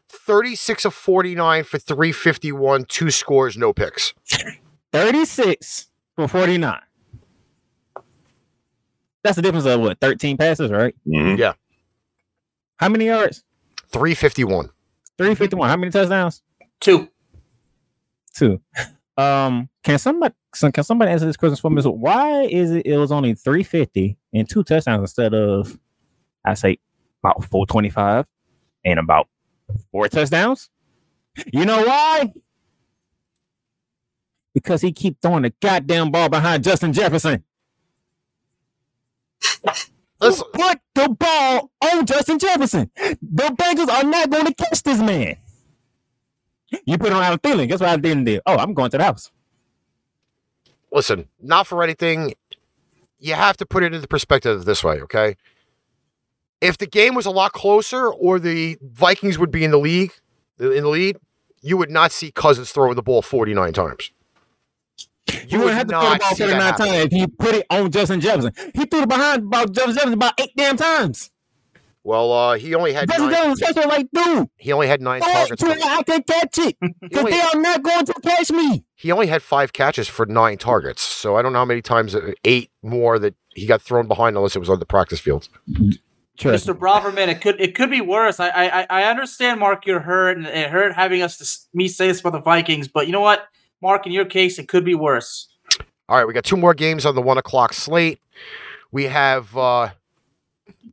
36 0.10 0.86
of 0.86 0.96
49 0.96 1.64
for 1.64 1.78
351, 1.78 2.86
two 2.86 3.12
scores, 3.12 3.56
no 3.56 3.72
picks. 3.72 4.16
36 4.92 5.90
for 6.16 6.28
49. 6.28 6.80
That's 9.24 9.36
the 9.36 9.44
difference 9.44 9.68
of 9.68 9.80
what, 9.80 10.00
13 10.00 10.38
passes, 10.38 10.72
right? 10.72 10.96
Mhm. 11.08 11.38
How 12.84 12.90
many 12.90 13.06
yards? 13.06 13.46
351. 13.94 14.66
351. 15.18 15.70
How 15.70 15.78
many 15.78 15.90
touchdowns? 15.90 16.42
Two. 16.82 17.08
Two. 18.36 18.62
Um, 19.16 19.70
can 19.84 20.00
somebody 20.00 20.34
so 20.56 20.72
can 20.72 20.84
somebody 20.84 21.12
answer 21.12 21.28
this 21.28 21.38
question 21.38 21.56
for 21.58 21.70
me? 21.70 21.84
So 21.84 21.92
why 21.92 22.46
is 22.46 22.72
it 22.72 22.88
it 22.88 22.98
was 22.98 23.12
only 23.12 23.36
350 23.36 24.18
and 24.34 24.50
two 24.50 24.64
touchdowns 24.64 25.02
instead 25.02 25.36
of 25.36 25.78
I 26.44 26.56
say 26.56 26.80
about 27.24 27.44
425 27.44 28.26
and 28.84 28.98
about 28.98 29.28
four 29.92 30.08
touchdowns? 30.08 30.72
You 31.54 31.64
know 31.64 31.84
why? 31.84 32.34
Because 34.56 34.82
he 34.82 34.92
keep 34.92 35.22
throwing 35.22 35.44
the 35.44 35.54
goddamn 35.62 36.10
ball 36.10 36.30
behind 36.30 36.64
Justin 36.64 36.92
Jefferson. 36.92 37.44
Listen, 40.24 40.46
Put 40.54 40.80
the 40.96 41.10
ball 41.10 41.72
on 41.82 42.06
Justin 42.06 42.40
Jefferson. 42.40 42.90
The 42.96 43.44
Bengals 43.58 43.90
are 43.90 44.04
not 44.04 44.30
going 44.30 44.46
to 44.46 44.54
catch 44.54 44.84
this 44.84 45.00
man. 45.00 45.38
You 46.86 46.98
put 46.98 47.14
on 47.14 47.22
Adam 47.22 47.40
Thielen. 47.40 47.68
Guess 47.68 47.80
what 47.82 47.90
Adam 47.90 48.02
Thielen 48.02 48.26
did? 48.26 48.42
Oh, 48.46 48.58
I'm 48.58 48.74
going 48.74 48.90
to 48.92 48.98
the 48.98 49.04
house. 49.04 49.32
listen, 50.92 51.28
not 51.42 51.68
for 51.68 51.84
anything. 51.84 52.34
You 53.20 53.36
have 53.36 53.58
to 53.58 53.66
put 53.66 53.84
it 53.84 53.94
into 53.94 54.08
perspective 54.08 54.66
this 54.66 54.84
way, 54.84 55.02
okay? 55.02 55.36
If 56.62 56.78
the 56.78 56.88
game 56.88 57.16
was 57.16 57.26
a 57.26 57.32
lot 57.32 57.54
closer 57.54 58.08
or 58.08 58.40
the 58.40 58.78
Vikings 58.82 59.38
would 59.38 59.52
be 59.52 59.64
in 59.64 59.72
the 59.72 59.78
league, 59.78 60.14
in 60.60 60.84
the 60.84 60.90
lead, 60.90 61.18
you 61.62 61.78
would 61.78 61.90
not 61.90 62.12
see 62.12 62.32
Cousins 62.32 62.72
throwing 62.72 62.96
the 62.96 63.04
ball 63.04 63.22
49 63.22 63.74
times. 63.74 64.12
You 65.48 65.60
wouldn't 65.60 65.78
have 65.78 65.88
to 65.88 65.94
throw 65.94 66.02
the 66.14 66.20
ball 66.20 66.36
see 66.36 66.44
that 66.46 66.50
49 66.50 66.62
happen. 66.62 66.86
times 66.88 67.06
if 67.06 67.12
he 67.12 67.28
put 67.28 67.56
it 67.56 67.66
on 67.70 67.92
Justin 67.92 68.22
Jefferson. 68.22 68.54
He 68.74 68.86
threw 68.86 69.02
it 69.04 69.10
behind 69.10 69.44
about 69.44 69.72
Justin 69.72 69.94
Jefferson 69.94 70.14
about 70.14 70.40
eight 70.40 70.52
damn 70.58 70.78
times. 70.78 71.30
Well, 72.06 72.34
uh, 72.34 72.58
he 72.58 72.76
only 72.76 72.92
had 72.92 73.08
Justin 73.08 73.32
nine, 73.32 73.56
Jefferson 73.56 73.84
was 73.88 73.98
like, 73.98 74.08
dude, 74.14 74.50
he 74.58 74.74
only 74.74 74.88
had 74.88 75.02
nine 75.02 75.22
go 75.22 75.26
targets. 75.32 75.62
to 75.62 75.66
For, 75.68 75.72
it, 75.72 75.86
I 75.86 76.04
can 76.04 76.24
catch 76.24 76.58
it. 76.58 76.76
he, 76.82 76.90
Because 77.02 77.18
only, 77.20 77.32
they 77.32 77.40
are 77.42 77.56
not 77.56 77.82
going 77.82 78.06
to 78.06 78.14
catch 78.22 78.52
me. 78.52 78.84
he 78.96 79.10
only 79.12 79.28
had 79.28 79.42
five 79.42 79.72
catches 79.72 80.10
for 80.10 80.26
nine 80.26 80.58
targets. 80.58 81.02
So 81.02 81.38
I 81.38 81.42
don't 81.42 81.54
know 81.54 81.60
how 81.60 81.66
many 81.66 81.82
times, 81.82 82.14
uh, 82.14 82.34
eight 82.44 82.72
more 82.82 83.18
that 83.20 83.36
he 83.56 83.66
got 83.66 83.82
thrown 83.82 84.08
behind 84.10 84.36
unless 84.36 84.54
it 84.56 84.60
was 84.60 84.70
on 84.70 84.80
the 84.80 84.86
practice 84.86 85.22
field. 85.22 85.48
Mr. 86.38 86.74
Braverman, 86.78 87.28
it 87.28 87.42
could 87.42 87.62
it 87.62 87.76
could 87.76 87.90
be 87.92 88.02
worse. 88.02 88.40
I 88.40 88.50
I 88.50 88.88
I 88.90 89.04
understand, 89.04 89.60
Mark, 89.60 89.86
you're 89.86 90.00
hurt 90.02 90.36
and 90.36 90.46
it 90.48 90.70
hurt 90.72 90.94
having 90.96 91.22
us 91.22 91.38
to, 91.38 91.78
me 91.78 91.88
say 91.88 92.08
this 92.08 92.20
about 92.22 92.34
the 92.34 92.42
Vikings, 92.42 92.88
but 92.88 93.06
you 93.06 93.14
know 93.14 93.22
what, 93.22 93.48
Mark, 93.84 94.08
in 94.08 94.14
your 94.14 94.24
case, 94.26 94.58
it 94.58 94.70
could 94.70 94.86
be 94.86 94.96
worse. 94.96 95.50
All 96.08 96.18
right, 96.18 96.26
we 96.26 96.34
got 96.34 96.46
two 96.46 96.56
more 96.56 96.74
games 96.74 97.06
on 97.06 97.16
the 97.16 97.22
one 97.22 97.38
o'clock 97.38 97.74
slate. 97.74 98.20
We 98.94 99.04
have, 99.06 99.56
uh, 99.58 99.90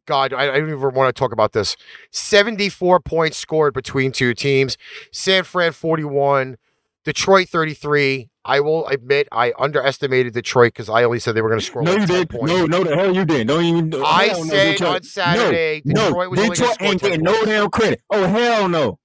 God, 0.07 0.33
I, 0.33 0.53
I 0.53 0.59
don't 0.59 0.71
even 0.71 0.81
want 0.95 1.15
to 1.15 1.19
talk 1.19 1.31
about 1.33 1.53
this. 1.53 1.77
74 2.11 2.99
points 2.99 3.37
scored 3.37 3.75
between 3.75 4.11
two 4.11 4.35
teams. 4.35 4.77
San 5.13 5.45
Fran 5.45 5.71
41, 5.71 6.57
Detroit 7.05 7.49
33. 7.49 8.29
I 8.45 8.59
will 8.59 8.87
admit 8.89 9.29
I 9.31 9.53
underestimated 9.59 10.33
Detroit 10.35 10.73
because 10.73 10.89
I 10.89 11.05
only 11.05 11.21
said 11.21 11.37
they 11.37 11.43
were 11.43 11.51
going 11.51 11.61
to 11.61 11.67
score 11.67 11.83
No, 11.83 11.93
like 11.93 12.01
you 12.01 12.07
did. 12.09 12.31
points. 12.31 12.47
No, 12.53 12.67
no, 12.67 12.83
the 12.83 12.97
hell 12.97 13.15
you 13.15 13.25
did. 13.25 13.47
Don't 13.47 13.63
even. 13.65 13.95
I 14.05 14.29
hell 14.29 14.45
no, 14.45 14.51
said 14.51 14.73
Detroit. 14.73 14.97
on 14.97 15.03
Saturday 15.05 15.83
no, 15.85 16.07
Detroit 16.07 16.25
no, 16.25 16.31
was 16.31 16.39
only 16.41 16.49
gonna 16.49 16.55
Detroit 16.55 16.75
score 16.75 16.87
ain't 16.89 17.01
getting 17.03 17.23
no 17.23 17.45
damn 17.45 17.71
credit. 17.71 18.03
Oh 18.11 18.27
hell 18.27 18.69
no! 18.69 18.99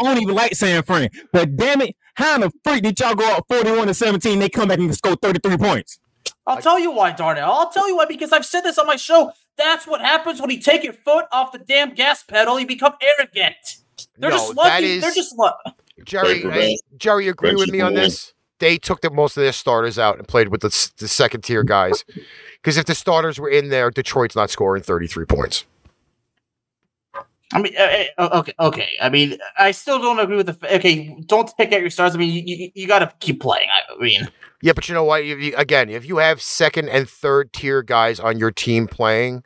I 0.00 0.02
don't 0.14 0.22
even 0.22 0.34
like 0.34 0.54
San 0.54 0.82
Fran, 0.82 1.10
but 1.32 1.56
damn 1.56 1.80
it, 1.82 1.94
how 2.14 2.34
in 2.36 2.40
the 2.42 2.50
freak 2.64 2.82
did 2.82 2.98
y'all 2.98 3.14
go 3.14 3.30
up 3.36 3.44
forty-one 3.48 3.86
to 3.86 3.94
seventeen? 3.94 4.38
They 4.38 4.48
come 4.48 4.68
back 4.68 4.78
and 4.78 4.94
score 4.94 5.16
thirty-three 5.16 5.58
points. 5.58 5.98
I'll 6.46 6.60
tell 6.60 6.78
you 6.78 6.90
why, 6.90 7.12
Darnell. 7.12 7.50
I'll 7.52 7.70
tell 7.70 7.86
you 7.88 7.96
why 7.96 8.06
because 8.06 8.32
I've 8.32 8.46
said 8.46 8.62
this 8.62 8.78
on 8.78 8.86
my 8.86 8.96
show. 8.96 9.32
That's 9.56 9.86
what 9.86 10.00
happens 10.00 10.40
when 10.40 10.50
you 10.50 10.58
take 10.60 10.82
your 10.82 10.94
foot 10.94 11.26
off 11.32 11.52
the 11.52 11.58
damn 11.58 11.94
gas 11.94 12.22
pedal. 12.24 12.58
You 12.58 12.66
become 12.66 12.94
arrogant. 13.00 13.54
They're 14.18 14.30
No, 14.30 14.36
just 14.36 14.48
that 14.48 14.56
lucky. 14.56 14.86
is- 14.86 15.02
They're 15.02 15.12
just 15.14 15.36
lucky. 15.38 15.70
Jerry, 16.04 16.36
Paper 16.36 16.52
I- 16.52 16.76
Jerry, 16.96 17.26
you 17.26 17.30
agree 17.32 17.50
Bench 17.50 17.60
with 17.60 17.70
me 17.70 17.80
on 17.82 17.92
this? 17.94 18.32
They 18.58 18.78
took 18.78 19.00
the, 19.02 19.10
most 19.10 19.36
of 19.36 19.42
their 19.42 19.52
starters 19.52 19.98
out 19.98 20.18
and 20.18 20.26
played 20.26 20.48
with 20.48 20.62
the, 20.62 20.90
the 20.98 21.08
second 21.08 21.42
tier 21.42 21.62
guys. 21.62 22.04
Because 22.62 22.76
if 22.78 22.86
the 22.86 22.94
starters 22.94 23.38
were 23.38 23.48
in 23.48 23.68
there, 23.68 23.90
Detroit's 23.90 24.34
not 24.36 24.50
scoring 24.50 24.82
33 24.82 25.24
points. 25.26 25.64
I 27.52 27.60
mean, 27.60 27.74
uh, 27.76 28.04
uh, 28.18 28.38
okay, 28.40 28.52
okay. 28.60 28.90
I 29.02 29.08
mean, 29.08 29.36
I 29.58 29.72
still 29.72 29.98
don't 29.98 30.20
agree 30.20 30.36
with 30.36 30.46
the. 30.46 30.54
fa- 30.54 30.74
Okay, 30.76 31.16
don't 31.26 31.50
pick 31.56 31.72
out 31.72 31.80
your 31.80 31.90
stars. 31.90 32.14
I 32.14 32.18
mean, 32.18 32.32
you, 32.32 32.42
you, 32.56 32.70
you 32.74 32.86
got 32.86 33.00
to 33.00 33.12
keep 33.18 33.40
playing. 33.40 33.66
I 33.72 34.00
mean, 34.00 34.28
Yeah, 34.62 34.72
but 34.72 34.88
you 34.88 34.94
know 34.94 35.02
what? 35.04 35.22
If 35.24 35.40
you, 35.40 35.54
again, 35.56 35.90
if 35.90 36.06
you 36.06 36.18
have 36.18 36.40
second 36.40 36.88
and 36.88 37.08
third 37.08 37.52
tier 37.52 37.82
guys 37.82 38.20
on 38.20 38.38
your 38.38 38.52
team 38.52 38.86
playing, 38.86 39.42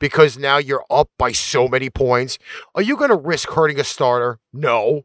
because 0.00 0.36
now 0.36 0.58
you're 0.58 0.84
up 0.90 1.10
by 1.16 1.30
so 1.30 1.68
many 1.68 1.90
points, 1.90 2.38
are 2.74 2.82
you 2.82 2.96
going 2.96 3.10
to 3.10 3.16
risk 3.16 3.48
hurting 3.50 3.78
a 3.78 3.84
starter? 3.84 4.40
No. 4.52 5.04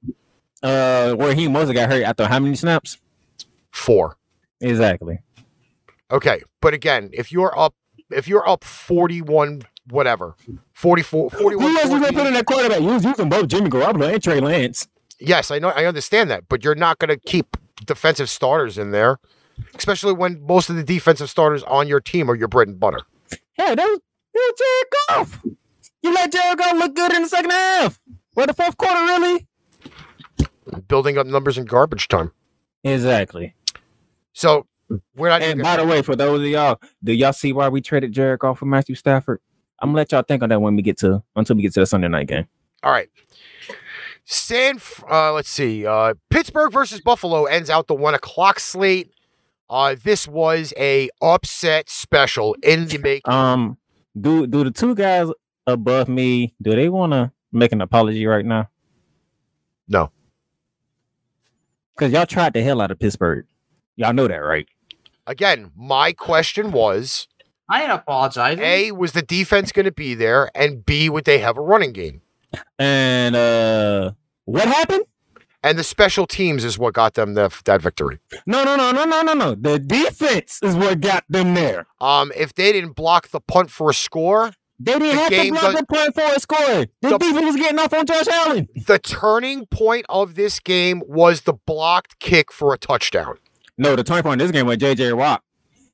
Uh, 0.63 1.13
where 1.13 1.33
he 1.35 1.47
mostly 1.47 1.73
got 1.75 1.89
hurt 1.89 2.03
after 2.03 2.27
how 2.27 2.39
many 2.39 2.55
snaps? 2.55 2.97
Four. 3.71 4.17
Exactly. 4.59 5.19
Okay, 6.11 6.41
but 6.61 6.73
again, 6.73 7.11
if 7.13 7.31
you're 7.31 7.57
up, 7.57 7.75
if 8.09 8.27
you're 8.27 8.47
up 8.49 8.63
41, 8.63 9.61
whatever, 9.89 10.35
44, 10.73 11.29
41, 11.31 11.63
Who 11.63 11.77
else 11.77 11.89
they 11.89 11.97
14, 11.97 12.17
put 12.17 12.27
in 12.27 12.33
that 12.33 12.45
quarterback? 12.45 12.79
You 12.79 12.87
was 12.87 13.05
using 13.05 13.29
both 13.29 13.47
Jimmy 13.47 13.69
Garoppolo 13.69 14.13
and 14.13 14.23
Trey 14.23 14.39
Lance. 14.39 14.87
Yes, 15.19 15.51
I 15.51 15.59
know, 15.59 15.69
I 15.69 15.85
understand 15.85 16.29
that, 16.31 16.47
but 16.47 16.63
you're 16.63 16.75
not 16.75 16.99
going 16.99 17.09
to 17.09 17.17
keep 17.17 17.57
defensive 17.85 18.29
starters 18.29 18.77
in 18.77 18.91
there, 18.91 19.19
especially 19.75 20.13
when 20.13 20.41
most 20.45 20.69
of 20.69 20.75
the 20.75 20.83
defensive 20.83 21.29
starters 21.29 21.63
on 21.63 21.87
your 21.87 21.99
team 21.99 22.29
are 22.29 22.35
your 22.35 22.47
bread 22.47 22.67
and 22.67 22.79
butter. 22.79 23.01
Hey, 23.53 23.75
that 23.75 23.77
was, 23.77 23.99
that 24.33 24.53
was 24.53 24.53
Jared 24.57 24.87
Goff. 25.09 25.41
You 26.01 26.13
let 26.13 26.31
Jared 26.31 26.57
Goff 26.57 26.77
look 26.77 26.95
good 26.95 27.13
in 27.13 27.23
the 27.23 27.29
second 27.29 27.51
half. 27.51 27.99
Well, 28.35 28.47
the 28.47 28.53
fourth 28.53 28.77
quarter, 28.77 28.93
really? 28.95 29.47
Building 30.87 31.17
up 31.17 31.27
numbers 31.27 31.57
in 31.57 31.65
garbage 31.65 32.07
time. 32.07 32.31
Exactly. 32.83 33.55
So 34.33 34.65
we're 35.15 35.29
not. 35.29 35.41
And 35.41 35.61
by 35.61 35.77
the 35.77 35.85
way, 35.85 36.01
for 36.01 36.15
those 36.15 36.39
of 36.39 36.47
y'all, 36.47 36.79
do 37.03 37.11
y'all 37.11 37.33
see 37.33 37.51
why 37.51 37.67
we 37.69 37.81
traded 37.81 38.13
Jared 38.13 38.39
Goff 38.39 38.59
for 38.59 38.65
Matthew 38.65 38.95
Stafford? 38.95 39.41
I'm 39.81 39.89
gonna 39.89 39.97
let 39.97 40.11
y'all 40.11 40.23
think 40.23 40.43
on 40.43 40.49
that 40.49 40.61
when 40.61 40.75
we 40.75 40.81
get 40.81 40.97
to 40.99 41.23
until 41.35 41.55
we 41.55 41.61
get 41.61 41.73
to 41.73 41.79
the 41.81 41.85
Sunday 41.85 42.07
night 42.07 42.27
game. 42.27 42.47
All 42.83 42.91
right. 42.91 43.09
San, 44.25 44.79
uh, 45.09 45.33
let's 45.33 45.49
see. 45.49 45.85
Uh, 45.87 46.13
Pittsburgh 46.29 46.71
versus 46.71 47.01
Buffalo 47.01 47.45
ends 47.45 47.69
out 47.69 47.87
the 47.87 47.95
one 47.95 48.13
o'clock 48.13 48.59
slate. 48.59 49.11
Uh, 49.69 49.95
this 50.03 50.27
was 50.27 50.73
a 50.77 51.09
upset 51.21 51.89
special 51.89 52.55
in 52.63 52.87
the 52.87 52.97
making. 52.99 53.31
Um, 53.31 53.77
do 54.19 54.45
do 54.47 54.63
the 54.63 54.71
two 54.71 54.95
guys 54.95 55.29
above 55.67 56.09
me 56.09 56.53
do 56.61 56.75
they 56.75 56.89
want 56.89 57.13
to 57.13 57.31
make 57.51 57.71
an 57.71 57.81
apology 57.81 58.25
right 58.25 58.45
now? 58.45 58.69
No. 59.87 60.11
Because 61.95 62.13
y'all 62.13 62.25
tried 62.25 62.53
the 62.53 62.61
hell 62.61 62.81
out 62.81 62.91
of 62.91 62.99
Pittsburgh. 62.99 63.45
Y'all 63.95 64.13
know 64.13 64.27
that, 64.27 64.37
right? 64.37 64.67
Again, 65.27 65.71
my 65.75 66.13
question 66.13 66.71
was: 66.71 67.27
I 67.69 67.83
ain't 67.83 67.91
apologizing. 67.91 68.63
A, 68.63 68.91
was 68.91 69.11
the 69.11 69.21
defense 69.21 69.71
going 69.71 69.85
to 69.85 69.91
be 69.91 70.15
there, 70.15 70.49
and 70.55 70.85
B, 70.85 71.09
would 71.09 71.25
they 71.25 71.37
have 71.39 71.57
a 71.57 71.61
running 71.61 71.93
game? 71.93 72.21
And 72.77 73.35
uh, 73.35 74.11
what 74.45 74.67
happened? 74.67 75.03
And 75.61 75.77
the 75.77 75.83
special 75.83 76.25
teams 76.25 76.63
is 76.63 76.79
what 76.79 76.93
got 76.93 77.15
them 77.15 77.33
the, 77.33 77.53
that 77.65 77.81
victory. 77.81 78.19
No, 78.45 78.63
no, 78.63 78.75
no, 78.77 78.91
no, 78.91 79.03
no, 79.03 79.21
no, 79.21 79.33
no. 79.33 79.55
The 79.55 79.77
defense 79.77 80.59
is 80.63 80.73
what 80.75 81.01
got 81.01 81.25
them 81.29 81.53
there. 81.53 81.85
Um, 81.99 82.31
if 82.35 82.53
they 82.55 82.71
didn't 82.71 82.93
block 82.93 83.27
the 83.29 83.41
punt 83.41 83.69
for 83.69 83.89
a 83.89 83.93
score, 83.93 84.51
They 84.79 84.93
didn't 84.93 85.09
The 85.09 85.15
have 85.21 85.29
to 85.29 85.51
block 85.51 85.61
does- 85.61 85.75
the 85.75 85.85
punt 85.85 86.15
for 86.15 86.35
a 86.35 86.39
score. 86.39 86.65
The, 87.01 87.09
The- 87.09 87.17
defense 87.17 87.45
was 87.45 87.55
getting 87.57 87.77
off 87.79 87.93
on 87.93 88.05
Josh 88.05 88.27
Allen. 88.29 88.69
the 88.87 88.99
turning 88.99 89.65
point 89.65 90.05
of 90.07 90.35
this 90.35 90.59
game 90.61 91.03
was 91.05 91.41
the 91.41 91.53
blocked 91.53 92.19
kick 92.19 92.51
for 92.53 92.73
a 92.73 92.77
touchdown. 92.77 93.35
No, 93.77 93.95
the 93.97 94.03
turning 94.05 94.23
point 94.23 94.41
in 94.41 94.47
this 94.47 94.53
game 94.53 94.65
was 94.65 94.77
JJ 94.77 95.13
Watt. 95.17 95.43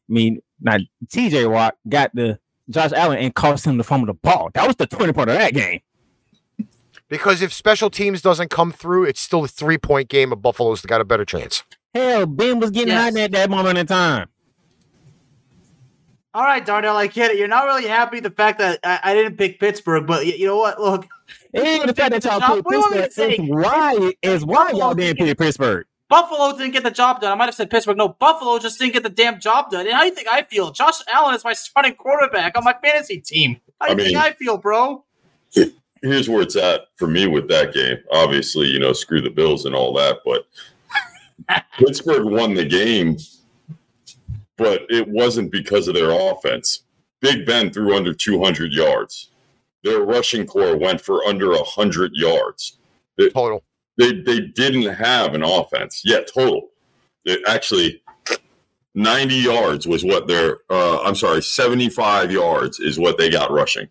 I 0.10 0.14
mean, 0.14 0.40
not 0.62 0.82
TJ 1.08 1.50
Watt 1.52 1.76
got 1.90 2.12
the 2.14 2.40
Josh 2.70 2.92
Allen 2.94 3.18
and 3.20 3.34
cost 3.34 3.66
him 3.66 3.78
the 3.78 3.84
fumble 3.84 4.08
the 4.08 4.14
ball. 4.14 4.50
That 4.54 4.66
was 4.68 4.76
the 4.76 4.88
turning 4.88 5.14
point 5.14 5.30
of 5.30 5.38
that 5.38 5.54
game. 5.54 5.82
Because 7.08 7.42
if 7.44 7.54
special 7.54 7.90
teams 7.92 8.22
doesn't 8.22 8.50
come 8.50 8.72
through, 8.72 9.04
it's 9.06 9.22
still 9.22 9.44
a 9.44 9.48
three 9.48 9.78
point 9.78 10.10
game 10.10 10.32
of 10.32 10.42
Buffalo's 10.42 10.82
got 10.82 11.02
a 11.02 11.06
better 11.06 11.26
chance. 11.26 11.64
Hell, 11.94 12.26
Ben 12.26 12.60
was 12.60 12.72
getting 12.72 12.90
Yes. 12.90 13.14
hot 13.14 13.20
at 13.22 13.32
that 13.34 13.50
moment 13.50 13.78
in 13.78 13.86
time. 13.86 14.28
All 16.34 16.44
right, 16.44 16.66
Darnell, 16.66 16.98
I 16.98 17.08
get 17.08 17.32
it. 17.32 17.38
You're 17.38 17.48
not 17.48 17.66
really 17.66 17.88
happy 17.88 18.20
the 18.20 18.30
fact 18.30 18.60
that 18.60 18.80
I, 18.84 19.00
I 19.04 19.14
didn't 19.14 19.38
pick 19.38 19.58
Pittsburgh, 19.60 20.06
but 20.06 20.26
y- 20.26 20.34
you 20.38 20.48
know 20.48 20.58
what? 20.58 20.82
Look, 20.82 21.08
And 21.54 21.88
the 21.88 21.94
fact 21.94 22.12
that 22.12 22.26
y'all 22.26 22.40
Job- 22.42 22.58
put 22.58 22.66
what 22.66 22.72
do 22.72 22.76
you 22.76 22.82
want 22.82 22.96
me 22.96 23.02
to 23.02 23.08
Pittsburgh 23.08 23.40
is 23.40 23.50
why 23.50 24.12
is 24.22 24.46
why 24.46 24.72
y'all 24.72 24.94
didn't 24.94 25.18
pick 25.26 25.38
Pittsburgh. 25.38 25.86
Buffalo 26.08 26.56
didn't 26.58 26.74
get 26.74 26.84
the 26.84 26.92
job 26.92 27.22
done. 27.22 27.32
I 27.32 27.36
might 27.36 27.46
have 27.46 27.56
said 27.56 27.70
Pittsburgh. 27.70 27.98
No, 27.98 28.10
Buffalo 28.10 28.60
just 28.60 28.78
didn't 28.78 28.94
get 28.94 29.04
the 29.04 29.10
damn 29.10 29.40
job 29.40 29.72
done. 29.72 29.88
And 29.88 29.96
how 29.96 30.02
do 30.02 30.08
you 30.08 30.16
think 30.16 30.28
I 30.32 30.44
feel? 30.44 30.72
Josh 30.72 31.00
Allen 31.12 31.36
is 31.36 31.44
my 31.44 31.54
starting 31.54 31.96
quarterback 31.96 32.56
on 32.58 32.64
my 32.64 32.76
fantasy 32.84 33.20
team. 33.20 33.60
How 33.82 33.94
do 33.94 33.94
you 33.94 34.02
I 34.02 34.06
think 34.06 34.18
I 34.18 34.32
feel, 34.34 34.58
bro? 34.58 35.04
Here's 36.02 36.30
where 36.30 36.42
it's 36.42 36.56
at 36.56 36.88
for 36.98 37.08
me 37.08 37.26
with 37.26 37.48
that 37.50 37.74
game. 37.74 37.98
Obviously, 38.12 38.68
you 38.68 38.80
know, 38.80 38.94
screw 38.94 39.22
the 39.22 39.30
Bills 39.30 39.66
and 39.66 39.74
all 39.74 39.94
that, 39.94 40.20
but 40.24 40.48
Pittsburgh 41.80 42.26
won 42.26 42.54
the 42.54 42.66
game, 42.66 43.18
but 44.58 44.86
it 44.90 45.08
wasn't 45.08 45.52
because 45.52 45.88
of 45.88 45.96
their 45.96 46.12
offense. 46.12 46.84
Big 47.22 47.46
Ben 47.48 47.72
threw 47.72 47.96
under 47.96 48.14
200 48.14 48.72
yards. 48.72 49.32
Their 49.84 50.02
rushing 50.02 50.46
corps 50.46 50.78
went 50.78 51.02
for 51.02 51.24
under 51.26 51.50
100 51.52 52.12
yards. 52.14 52.78
Total. 53.34 53.64
They 53.98 54.14
they 54.14 54.40
didn't 54.42 54.94
have 54.94 55.34
an 55.34 55.44
offense. 55.44 56.02
Yeah, 56.06 56.22
total. 56.22 56.70
It 57.24 57.42
actually 57.48 58.02
90 58.94 59.36
yards 59.36 59.88
was 59.88 60.04
what 60.04 60.28
their 60.28 60.58
uh, 60.70 61.00
I'm 61.04 61.16
sorry, 61.16 61.42
75 61.42 62.32
yards 62.32 62.80
is 62.80 63.00
what 63.00 63.18
they 63.18 63.30
got 63.30 63.52
rushing. 63.52 63.88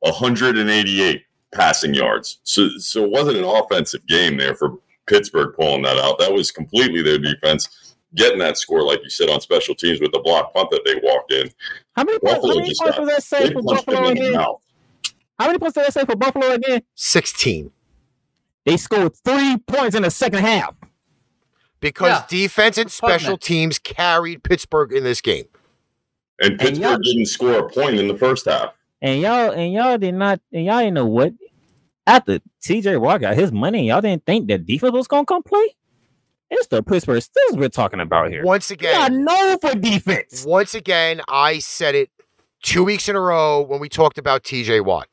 188 0.00 1.22
passing 1.52 1.94
yards. 1.94 2.40
So 2.44 2.68
so 2.78 3.04
it 3.04 3.10
wasn't 3.10 3.38
an 3.38 3.44
offensive 3.44 4.06
game 4.06 4.36
there 4.36 4.54
for 4.54 4.78
Pittsburgh 5.06 5.54
pulling 5.56 5.82
that 5.82 5.96
out. 5.98 6.18
That 6.18 6.32
was 6.32 6.50
completely 6.50 7.02
their 7.02 7.18
defense 7.18 7.94
getting 8.14 8.38
that 8.38 8.56
score, 8.56 8.82
like 8.82 9.02
you 9.02 9.10
said, 9.10 9.28
on 9.28 9.40
special 9.40 9.74
teams 9.74 10.00
with 10.00 10.12
the 10.12 10.20
block 10.20 10.54
punt 10.54 10.70
that 10.70 10.82
they 10.84 10.94
walked 11.02 11.32
in. 11.32 11.50
How 11.94 12.04
many 12.04 12.18
points, 12.18 12.34
how 12.36 12.40
Buffalo 12.40 12.54
many 12.56 12.68
points 12.68 12.80
got- 12.80 13.00
was 13.00 13.08
that 13.08 13.38
They 13.38 13.46
say 13.48 13.52
for 13.52 13.62
Buffalo 13.62 14.08
again? 14.08 14.34
How 14.34 15.46
many 15.46 15.58
points 15.58 15.74
did 15.74 15.84
that 15.84 15.92
say 15.92 16.04
for 16.04 16.16
Buffalo 16.16 16.52
again? 16.52 16.82
16. 16.94 17.70
They 18.68 18.76
scored 18.76 19.16
three 19.24 19.56
points 19.66 19.96
in 19.96 20.02
the 20.02 20.10
second 20.10 20.40
half. 20.40 20.74
Because 21.80 22.18
Yeah. 22.18 22.24
defense 22.28 22.76
and 22.76 22.90
special 22.92 23.38
teams 23.38 23.78
carried 23.78 24.42
Pittsburgh 24.42 24.92
in 24.92 25.04
this 25.04 25.22
game. 25.22 25.46
And 26.38 26.50
And 26.50 26.60
Pittsburgh 26.60 26.82
y'all- 26.82 26.98
didn't 26.98 27.26
score 27.26 27.54
a 27.66 27.68
point 27.70 27.98
in 27.98 28.08
the 28.08 28.16
first 28.18 28.44
half. 28.44 28.74
And 29.00 29.22
y'all 29.22 29.52
and 29.52 29.72
y'all 29.72 29.96
did 29.96 30.12
not 30.14 30.40
and 30.52 30.66
y'all 30.66 30.80
didn't 30.80 30.94
know 30.94 31.06
what 31.06 31.32
after 32.06 32.40
TJ 32.62 32.98
Watt 33.00 33.22
got 33.22 33.36
his 33.36 33.52
money, 33.52 33.88
y'all 33.88 34.02
didn't 34.02 34.26
think 34.26 34.48
that 34.48 34.66
defense 34.66 34.92
was 34.92 35.08
gonna 35.08 35.24
come 35.24 35.42
play? 35.42 35.74
It's 36.50 36.66
the 36.66 36.82
Pittsburgh 36.82 37.22
Steelers 37.22 37.56
we're 37.56 37.68
talking 37.70 38.00
about 38.00 38.30
here. 38.30 38.44
Once 38.44 38.68
They 38.68 38.74
are 38.74 39.06
again, 39.06 39.24
known 39.24 39.58
for 39.60 39.74
defense. 39.76 40.44
once 40.46 40.74
again, 40.74 41.22
I 41.26 41.58
said 41.60 41.94
it 41.94 42.10
two 42.62 42.84
weeks 42.84 43.08
in 43.08 43.16
a 43.16 43.20
row 43.20 43.62
when 43.62 43.80
we 43.80 43.88
talked 43.88 44.18
about 44.18 44.42
TJ 44.44 44.80
Watt. 44.84 45.08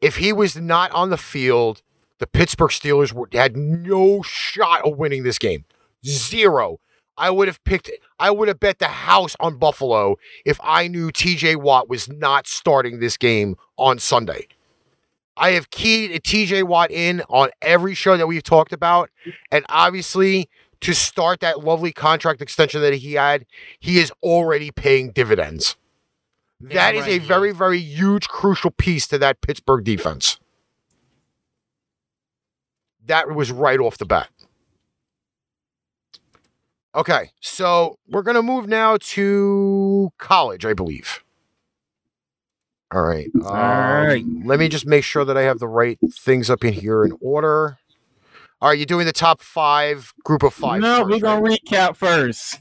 If 0.00 0.16
he 0.16 0.32
was 0.32 0.56
not 0.56 0.90
on 0.92 1.10
the 1.10 1.18
field, 1.18 1.82
the 2.18 2.26
Pittsburgh 2.26 2.70
Steelers 2.70 3.12
were, 3.12 3.28
had 3.32 3.56
no 3.56 4.22
shot 4.22 4.86
of 4.86 4.96
winning 4.96 5.22
this 5.22 5.38
game. 5.38 5.64
Zero. 6.04 6.78
I 7.16 7.30
would 7.30 7.46
have 7.46 7.62
picked 7.64 7.90
I 8.18 8.30
would 8.30 8.48
have 8.48 8.58
bet 8.58 8.78
the 8.78 8.88
house 8.88 9.36
on 9.38 9.58
Buffalo 9.58 10.16
if 10.46 10.58
I 10.62 10.88
knew 10.88 11.10
TJ 11.10 11.56
Watt 11.56 11.88
was 11.88 12.08
not 12.08 12.46
starting 12.46 13.00
this 13.00 13.16
game 13.16 13.56
on 13.76 13.98
Sunday. 13.98 14.48
I 15.36 15.50
have 15.50 15.70
keyed 15.70 16.10
a 16.12 16.20
TJ 16.20 16.64
Watt 16.64 16.90
in 16.90 17.22
on 17.28 17.50
every 17.60 17.94
show 17.94 18.16
that 18.16 18.26
we've 18.26 18.42
talked 18.42 18.72
about. 18.72 19.10
And 19.50 19.64
obviously, 19.68 20.48
to 20.82 20.94
start 20.94 21.40
that 21.40 21.64
lovely 21.64 21.92
contract 21.92 22.42
extension 22.42 22.80
that 22.82 22.94
he 22.94 23.14
had, 23.14 23.46
he 23.80 23.98
is 23.98 24.12
already 24.22 24.70
paying 24.70 25.10
dividends. 25.10 25.76
That 26.60 26.94
is 26.94 27.02
right, 27.02 27.10
a 27.10 27.18
yeah. 27.18 27.26
very, 27.26 27.52
very 27.52 27.78
huge, 27.78 28.28
crucial 28.28 28.70
piece 28.70 29.06
to 29.08 29.18
that 29.18 29.40
Pittsburgh 29.40 29.84
defense. 29.84 30.38
That 33.06 33.34
was 33.34 33.50
right 33.50 33.78
off 33.80 33.98
the 33.98 34.06
bat. 34.06 34.28
Okay, 36.94 37.30
so 37.40 37.96
we're 38.08 38.22
going 38.22 38.34
to 38.34 38.42
move 38.42 38.68
now 38.68 38.98
to 39.00 40.10
college, 40.18 40.66
I 40.66 40.74
believe. 40.74 41.24
All 42.92 43.00
right. 43.02 43.30
All 43.42 44.04
right. 44.04 44.22
um, 44.22 44.42
Let 44.44 44.58
me 44.58 44.68
just 44.68 44.86
make 44.86 45.02
sure 45.02 45.24
that 45.24 45.36
I 45.36 45.42
have 45.42 45.58
the 45.58 45.68
right 45.68 45.98
things 46.12 46.50
up 46.50 46.62
in 46.64 46.74
here 46.74 47.04
in 47.04 47.16
order. 47.20 47.78
All 48.60 48.68
right, 48.68 48.78
you're 48.78 48.86
doing 48.86 49.06
the 49.06 49.12
top 49.12 49.40
five, 49.40 50.12
group 50.22 50.42
of 50.44 50.54
five. 50.54 50.82
no, 50.82 50.98
first, 50.98 51.10
we're 51.10 51.18
gonna 51.18 51.40
right? 51.40 51.60
recap 51.66 51.96
first. 51.96 52.60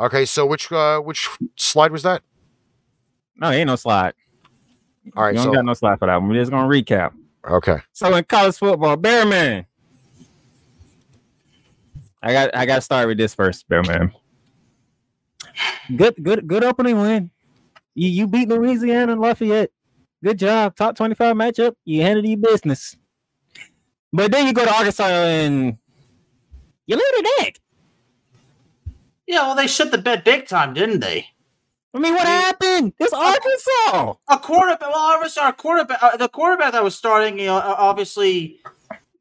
Okay, 0.00 0.24
so 0.24 0.44
which 0.46 0.72
uh, 0.72 0.98
which 0.98 1.28
slide 1.56 1.92
was 1.92 2.02
that? 2.02 2.22
No, 3.36 3.50
ain't 3.50 3.68
no 3.68 3.76
slide. 3.76 4.14
All 5.16 5.22
right, 5.22 5.30
you 5.34 5.36
don't 5.36 5.44
so 5.44 5.52
got 5.52 5.64
no 5.64 5.74
slide 5.74 6.00
for 6.00 6.06
that 6.06 6.16
one. 6.16 6.28
We're 6.28 6.40
just 6.40 6.50
gonna 6.50 6.66
recap. 6.66 7.12
okay. 7.48 7.76
So 7.92 8.12
in 8.16 8.24
college 8.24 8.56
football, 8.56 8.96
Bearman. 8.96 9.66
I 12.22 12.32
got 12.32 12.56
I 12.56 12.66
got 12.66 12.76
to 12.76 12.80
start 12.80 13.06
with 13.08 13.18
this 13.18 13.34
first, 13.34 13.68
Bearman. 13.68 14.12
Good, 15.96 16.16
good, 16.22 16.46
good 16.46 16.64
opening 16.64 17.00
win. 17.00 17.30
You 17.94 18.08
you 18.08 18.26
beat 18.26 18.48
Louisiana 18.48 19.12
and 19.12 19.20
Lafayette. 19.20 19.70
Good 20.22 20.38
job. 20.38 20.76
Top 20.76 20.96
twenty 20.96 21.14
five 21.14 21.36
matchup. 21.36 21.74
You 21.84 22.02
handled 22.02 22.26
your 22.26 22.38
business. 22.38 22.96
But 24.12 24.32
then 24.32 24.46
you 24.46 24.52
go 24.52 24.64
to 24.64 24.74
Arkansas 24.74 25.04
and 25.04 25.76
you 26.86 26.96
lose 26.96 27.12
an 27.18 27.46
egg. 27.46 27.58
Yeah, 29.26 29.42
well, 29.42 29.54
they 29.54 29.66
shit 29.66 29.90
the 29.90 29.98
bed 29.98 30.24
big 30.24 30.46
time, 30.46 30.72
didn't 30.72 31.00
they? 31.00 31.26
I 31.92 31.98
mean, 31.98 32.14
what 32.14 32.26
happened? 32.26 32.94
It's 32.98 33.12
Arkansas. 33.12 34.14
A 34.28 34.38
quarterback. 34.38 34.80
Well, 34.80 34.94
obviously, 34.94 35.42
our 35.42 35.52
quarterback, 35.52 36.02
uh, 36.02 36.16
the 36.16 36.28
quarterback 36.28 36.72
that 36.72 36.82
was 36.82 36.96
starting, 36.96 37.38
you 37.38 37.46
know, 37.46 37.56
obviously 37.56 38.60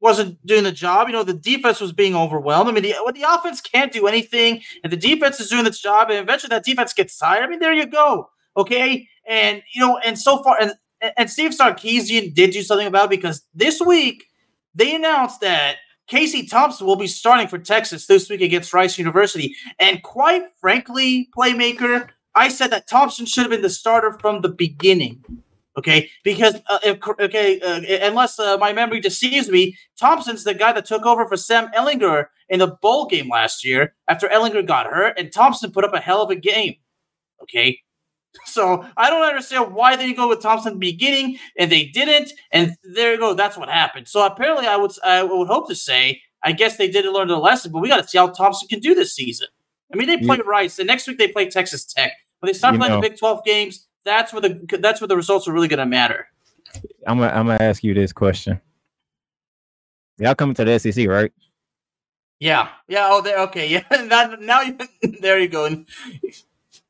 wasn't 0.08 0.44
doing 0.46 0.64
the 0.64 0.72
job. 0.72 1.08
You 1.08 1.14
know, 1.14 1.24
the 1.24 1.34
defense 1.34 1.82
was 1.82 1.92
being 1.92 2.16
overwhelmed. 2.16 2.70
I 2.70 2.72
mean, 2.72 2.84
the, 2.84 2.96
when 3.04 3.14
the 3.14 3.26
offense 3.28 3.60
can't 3.60 3.92
do 3.92 4.08
anything, 4.08 4.62
and 4.84 4.92
the 4.92 4.98
defense 4.98 5.40
is 5.42 5.50
doing 5.50 5.66
its 5.66 5.82
job, 5.82 6.10
and 6.10 6.18
eventually 6.18 6.50
that 6.50 6.64
defense 6.64 6.94
gets 6.94 7.18
tired. 7.18 7.44
I 7.44 7.48
mean, 7.48 7.60
there 7.60 7.74
you 7.74 7.86
go. 7.86 8.30
Okay, 8.56 9.10
and 9.28 9.62
you 9.74 9.82
know, 9.82 9.98
and 9.98 10.18
so 10.18 10.42
far, 10.42 10.58
and 10.60 10.72
and 11.18 11.30
Steve 11.30 11.52
Sarkisian 11.52 12.34
did 12.34 12.52
do 12.52 12.62
something 12.62 12.88
about 12.88 13.06
it 13.06 13.10
because 13.10 13.44
this 13.54 13.82
week 13.82 14.28
they 14.74 14.96
announced 14.96 15.42
that 15.42 15.76
Casey 16.08 16.48
Thompson 16.48 16.88
will 16.88 16.96
be 16.96 17.08
starting 17.08 17.50
for 17.50 17.60
Texas 17.60 18.08
this 18.08 18.30
week 18.30 18.42
against 18.42 18.74
Rice 18.74 18.98
University. 18.98 19.56
And 19.78 20.02
quite 20.02 20.44
frankly, 20.62 21.30
playmaker, 21.38 22.08
I 22.34 22.48
said 22.48 22.72
that 22.72 22.88
Thompson 22.88 23.26
should 23.26 23.44
have 23.44 23.52
been 23.52 23.62
the 23.62 23.70
starter 23.70 24.18
from 24.22 24.42
the 24.42 24.50
beginning. 24.50 25.24
Okay, 25.78 26.10
because 26.24 26.56
uh, 26.70 26.80
if, 26.84 26.98
okay, 27.20 27.60
uh, 27.60 28.08
unless 28.08 28.40
uh, 28.40 28.58
my 28.58 28.74
memory 28.74 29.00
deceives 29.00 29.48
me, 29.48 29.78
Thompson's 30.00 30.44
the 30.44 30.56
guy 30.56 30.74
that 30.74 30.86
took 30.86 31.06
over 31.06 31.28
for 31.28 31.38
Sam 31.38 31.70
Ehlinger 31.78 32.26
in 32.50 32.60
the 32.60 32.76
bowl 32.82 33.06
game 33.06 33.30
last 33.30 33.64
year 33.64 33.94
after 34.08 34.28
Ehlinger 34.28 34.66
got 34.66 34.88
hurt, 34.88 35.20
and 35.20 35.32
Thompson 35.32 35.72
put 35.72 35.84
up 35.84 35.94
a 35.94 36.00
hell 36.00 36.24
of 36.24 36.32
a 36.32 36.36
game. 36.36 36.76
Okay, 37.44 37.80
so 38.46 38.86
I 38.98 39.12
don't 39.12 39.24
understand 39.24 39.74
why 39.74 39.96
they 39.96 40.14
go 40.14 40.28
with 40.30 40.42
Thompson 40.42 40.72
at 40.72 40.74
the 40.76 40.80
beginning 40.80 41.38
and 41.60 41.72
they 41.72 41.86
didn't, 41.86 42.32
and 42.52 42.76
there 42.96 43.14
you 43.14 43.20
go. 43.20 43.36
That's 43.36 43.58
what 43.58 43.70
happened. 43.70 44.08
So 44.08 44.26
apparently, 44.26 44.66
I 44.66 44.78
would 44.78 44.92
I 45.04 45.22
would 45.22 45.48
hope 45.48 45.68
to 45.70 45.76
say 45.76 46.22
I 46.44 46.54
guess 46.54 46.78
they 46.78 46.88
didn't 46.90 47.14
learn 47.14 47.28
the 47.28 47.38
lesson, 47.38 47.72
but 47.72 47.80
we 47.82 47.90
got 47.90 48.02
to 48.02 48.08
see 48.08 48.18
how 48.18 48.28
Thompson 48.28 48.68
can 48.68 48.80
do 48.80 48.96
this 48.96 49.14
season. 49.14 49.48
I 49.94 49.98
mean, 49.98 50.08
they 50.08 50.18
play 50.18 50.40
Rice, 50.46 50.80
and 50.80 50.88
next 50.88 51.08
week 51.08 51.18
they 51.18 51.28
play 51.28 51.50
Texas 51.50 51.86
Tech. 51.86 52.14
When 52.40 52.52
they 52.52 52.58
start 52.58 52.74
You 52.74 52.80
playing 52.80 52.94
know. 52.94 53.02
the 53.02 53.10
Big 53.10 53.18
Twelve 53.18 53.44
games, 53.44 53.87
that's 54.08 54.34
where 54.34 54.42
the 54.42 54.80
that's 54.80 55.02
where 55.02 55.08
the 55.08 55.16
results 55.16 55.48
are 55.48 55.54
really 55.54 55.68
going 55.68 55.80
to 55.80 55.86
matter. 55.86 56.28
I'm 57.06 57.20
gonna 57.20 57.32
I'm 57.32 57.48
gonna 57.48 57.64
ask 57.64 57.84
you 57.84 57.94
this 57.94 58.14
question. 58.14 58.60
Y'all 60.18 60.36
coming 60.36 60.56
to 60.56 60.66
the 60.66 60.80
SEC, 60.80 61.08
right? 61.08 61.32
Yeah, 62.40 62.70
yeah. 62.88 63.08
Oh, 63.12 63.22
there. 63.22 63.40
Okay, 63.42 63.70
yeah. 63.72 63.84
That, 63.90 64.42
now 64.42 64.62
you 64.62 64.78
there 65.22 65.40
you 65.40 65.48
go. 65.48 65.66
And 65.66 65.86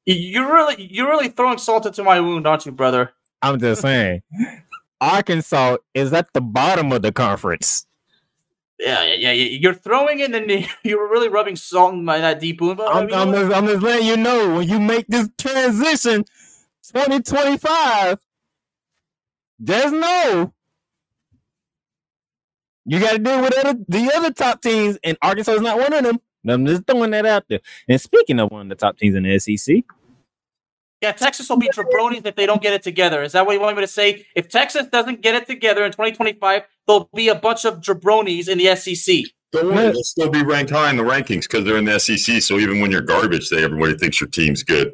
you're 0.05 0.51
really 0.51 0.81
you're 0.91 1.09
really 1.09 1.29
throwing 1.29 1.57
salt 1.57 1.85
into 1.85 2.03
my 2.03 2.19
wound, 2.19 2.47
aren't 2.47 2.65
you, 2.65 2.71
brother? 2.71 3.11
I'm 3.41 3.59
just 3.59 3.81
saying. 3.81 4.21
Arkansas 5.01 5.77
is 5.93 6.11
at 6.11 6.33
the 6.33 6.41
bottom 6.41 6.91
of 6.91 7.03
the 7.03 7.11
conference. 7.11 7.85
Yeah, 8.79 9.03
yeah, 9.03 9.31
yeah. 9.31 9.31
You're 9.31 9.73
throwing 9.73 10.19
it, 10.19 10.33
and 10.33 10.67
you're 10.83 11.09
really 11.09 11.29
rubbing 11.29 11.55
salt 11.55 11.93
in 11.93 12.03
my 12.03 12.19
that 12.19 12.39
deep 12.39 12.61
wound. 12.61 12.77
But, 12.77 12.87
I 12.87 12.99
I'm, 12.99 13.05
mean, 13.05 13.15
I'm, 13.15 13.31
just, 13.31 13.55
I'm 13.55 13.67
just 13.67 13.83
letting 13.83 14.07
you 14.07 14.17
know 14.17 14.55
when 14.55 14.67
you 14.67 14.79
make 14.79 15.07
this 15.07 15.29
transition 15.37 16.25
2025, 16.87 18.19
just 19.63 19.93
know 19.93 20.53
you 22.85 22.99
got 22.99 23.11
to 23.13 23.19
deal 23.19 23.41
with 23.41 23.57
other, 23.57 23.79
the 23.87 24.11
other 24.15 24.31
top 24.31 24.61
teams, 24.61 24.97
and 25.03 25.17
Arkansas 25.21 25.53
is 25.53 25.61
not 25.61 25.77
one 25.77 25.93
of 25.93 26.03
them. 26.03 26.19
I'm 26.47 26.65
just 26.65 26.87
throwing 26.87 27.11
that 27.11 27.25
out 27.25 27.43
there. 27.49 27.59
And 27.89 27.99
speaking 27.99 28.39
of 28.39 28.49
one 28.51 28.61
of 28.61 28.69
the 28.69 28.75
top 28.75 28.97
teams 28.97 29.15
in 29.15 29.23
the 29.23 29.37
SEC, 29.37 29.83
Yeah, 31.01 31.11
Texas 31.11 31.49
will 31.49 31.57
be 31.57 31.67
jabronis 31.69 32.25
if 32.25 32.35
they 32.35 32.45
don't 32.45 32.61
get 32.61 32.71
it 32.73 32.83
together. 32.83 33.21
Is 33.21 33.33
that 33.33 33.45
what 33.45 33.53
you 33.53 33.59
want 33.59 33.75
me 33.75 33.83
to 33.83 33.87
say? 33.87 34.25
If 34.35 34.47
Texas 34.47 34.87
doesn't 34.87 35.21
get 35.21 35.35
it 35.35 35.45
together 35.45 35.83
in 35.83 35.91
2025, 35.91 36.63
there'll 36.87 37.09
be 37.13 37.27
a 37.27 37.35
bunch 37.35 37.65
of 37.65 37.81
jabronis 37.81 38.47
in 38.47 38.57
the 38.57 38.73
SEC. 38.77 39.25
Don't 39.51 39.67
worry, 39.67 39.91
they'll 39.91 40.03
still 40.03 40.29
be 40.29 40.43
ranked 40.43 40.71
high 40.71 40.89
in 40.89 40.97
the 40.97 41.03
rankings 41.03 41.41
because 41.43 41.65
they're 41.65 41.77
in 41.77 41.85
the 41.85 41.99
SEC. 41.99 42.41
So 42.41 42.57
even 42.57 42.79
when 42.79 42.91
you're 42.91 43.01
garbage, 43.01 43.49
they 43.49 43.63
everybody 43.63 43.97
thinks 43.97 44.21
your 44.21 44.29
team's 44.29 44.63
good. 44.63 44.93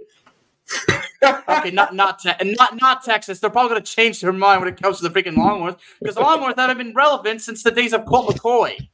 Okay, 1.24 1.72
not 1.72 1.96
not 1.96 2.20
te- 2.20 2.54
not 2.54 2.80
not 2.82 3.04
Texas. 3.04 3.40
They're 3.40 3.50
probably 3.50 3.70
going 3.70 3.84
to 3.84 3.92
change 3.92 4.22
their 4.22 4.34
mind 4.34 4.62
when 4.62 4.74
it 4.74 4.82
comes 4.82 5.00
to 5.00 5.08
the 5.08 5.10
freaking 5.10 5.38
Longhorns 5.38 5.78
because 6.00 6.16
the 6.16 6.22
Longhorns 6.22 6.56
haven't 6.58 6.78
been 6.78 6.94
relevant 6.94 7.42
since 7.42 7.64
the 7.64 7.72
days 7.72 7.94
of 7.94 8.06
Colt 8.06 8.36
McCoy. 8.36 8.90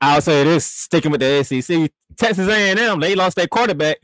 I'll 0.00 0.20
say 0.20 0.44
this: 0.44 0.64
sticking 0.64 1.10
with 1.10 1.20
the 1.20 1.42
SEC, 1.42 1.90
Texas 2.16 2.48
A&M, 2.48 3.00
they 3.00 3.14
lost 3.14 3.36
their 3.36 3.48
quarterback 3.48 3.98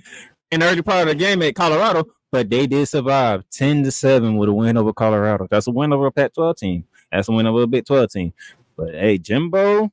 in 0.50 0.60
the 0.60 0.66
early 0.66 0.82
part 0.82 1.02
of 1.02 1.08
the 1.08 1.14
game 1.14 1.42
at 1.42 1.54
Colorado, 1.54 2.04
but 2.32 2.50
they 2.50 2.66
did 2.66 2.86
survive 2.88 3.44
ten 3.50 3.82
to 3.84 3.90
seven 3.90 4.36
with 4.36 4.48
a 4.48 4.52
win 4.52 4.76
over 4.76 4.92
Colorado. 4.92 5.46
That's 5.50 5.66
a 5.66 5.70
win 5.70 5.92
over 5.92 6.06
a 6.06 6.12
Pac-12 6.12 6.56
team. 6.56 6.84
That's 7.12 7.28
a 7.28 7.32
win 7.32 7.46
over 7.46 7.62
a 7.62 7.66
Big 7.66 7.86
12 7.86 8.10
team. 8.10 8.32
But 8.76 8.94
hey, 8.94 9.18
Jimbo, 9.18 9.90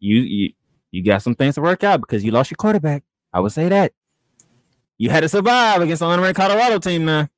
you 0.00 0.20
you 0.20 0.52
you 0.90 1.04
got 1.04 1.22
some 1.22 1.34
things 1.34 1.54
to 1.54 1.60
work 1.60 1.84
out 1.84 2.00
because 2.00 2.24
you 2.24 2.30
lost 2.30 2.50
your 2.50 2.56
quarterback. 2.56 3.04
I 3.32 3.40
would 3.40 3.52
say 3.52 3.68
that 3.68 3.92
you 4.98 5.10
had 5.10 5.20
to 5.20 5.28
survive 5.28 5.80
against 5.80 6.00
the 6.00 6.06
unranked 6.06 6.34
Colorado 6.34 6.78
team. 6.78 7.04
Now, 7.04 7.28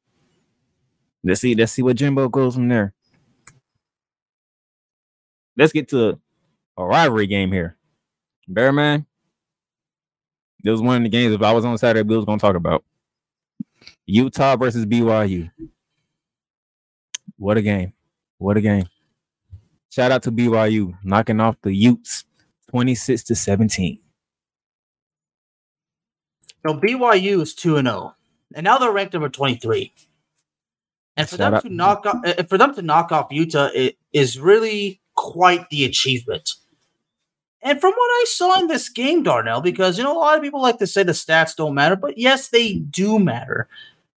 let's 1.23 1.43
see. 1.43 1.55
Let's 1.55 1.73
see 1.73 1.83
what 1.83 1.97
Jimbo 1.97 2.29
goes 2.29 2.55
from 2.55 2.69
there. 2.69 2.95
Let's 5.57 5.73
get 5.73 5.89
to 5.91 6.19
a 6.77 6.85
rivalry 6.85 7.27
game 7.27 7.53
here. 7.53 7.77
Bearman. 8.49 9.07
This 10.63 10.73
was 10.73 10.83
one 10.83 10.97
of 10.97 11.03
the 11.03 11.09
games. 11.09 11.35
If 11.35 11.43
I 11.43 11.53
was 11.53 11.65
on 11.65 11.79
Saturday, 11.79 12.07
we 12.07 12.17
was 12.17 12.25
gonna 12.25 12.39
talk 12.39 12.57
about 12.57 12.85
Utah 14.07 14.57
versus 14.57 14.87
BYU. 14.87 15.51
What 17.37 17.57
a 17.57 17.63
game! 17.63 17.95
What 18.39 18.59
a 18.59 18.61
game! 18.61 18.87
Shout 19.91 20.13
out 20.13 20.23
to 20.25 20.33
BYU 20.33 20.99
knocking 21.03 21.41
off 21.41 21.57
the 21.63 21.75
Utes, 21.75 22.25
twenty 22.69 22.95
six 22.95 23.23
to 23.25 23.35
seventeen. 23.35 24.01
No, 26.65 26.75
BYU 26.75 27.41
is 27.41 27.55
two 27.55 27.77
and 27.77 27.89
zero, 27.89 28.15
and 28.55 28.65
now 28.65 28.79
they're 28.79 28.93
ranked 28.93 29.15
number 29.15 29.29
twenty 29.29 29.57
three. 29.57 29.93
And 31.17 31.29
for 31.29 31.37
Shout 31.37 31.39
them 31.39 31.55
out- 31.55 31.63
to 31.63 31.71
knock 31.71 32.07
off, 32.07 32.17
uh, 32.25 32.43
for 32.45 32.59
them 32.59 32.75
to 32.75 32.83
knock 32.83 33.13
off 33.13 33.29
Utah, 33.31 33.69
it 33.75 33.97
is 34.13 34.39
really 34.39 35.01
quite 35.15 35.69
the 35.71 35.85
achievement. 35.85 36.55
And 37.63 37.79
from 37.79 37.93
what 37.93 38.09
I 38.09 38.25
saw 38.27 38.59
in 38.59 38.69
this 38.69 38.89
game, 38.89 39.23
Darnell, 39.23 39.61
because 39.61 39.99
you 39.99 40.05
know 40.05 40.17
a 40.17 40.19
lot 40.19 40.37
of 40.37 40.43
people 40.43 40.63
like 40.63 40.79
to 40.79 40.87
say 40.87 41.03
the 41.03 41.13
stats 41.13 41.55
don't 41.55 41.75
matter, 41.75 41.97
but 41.97 42.17
yes, 42.17 42.49
they 42.49 42.75
do 42.75 43.19
matter. 43.19 43.69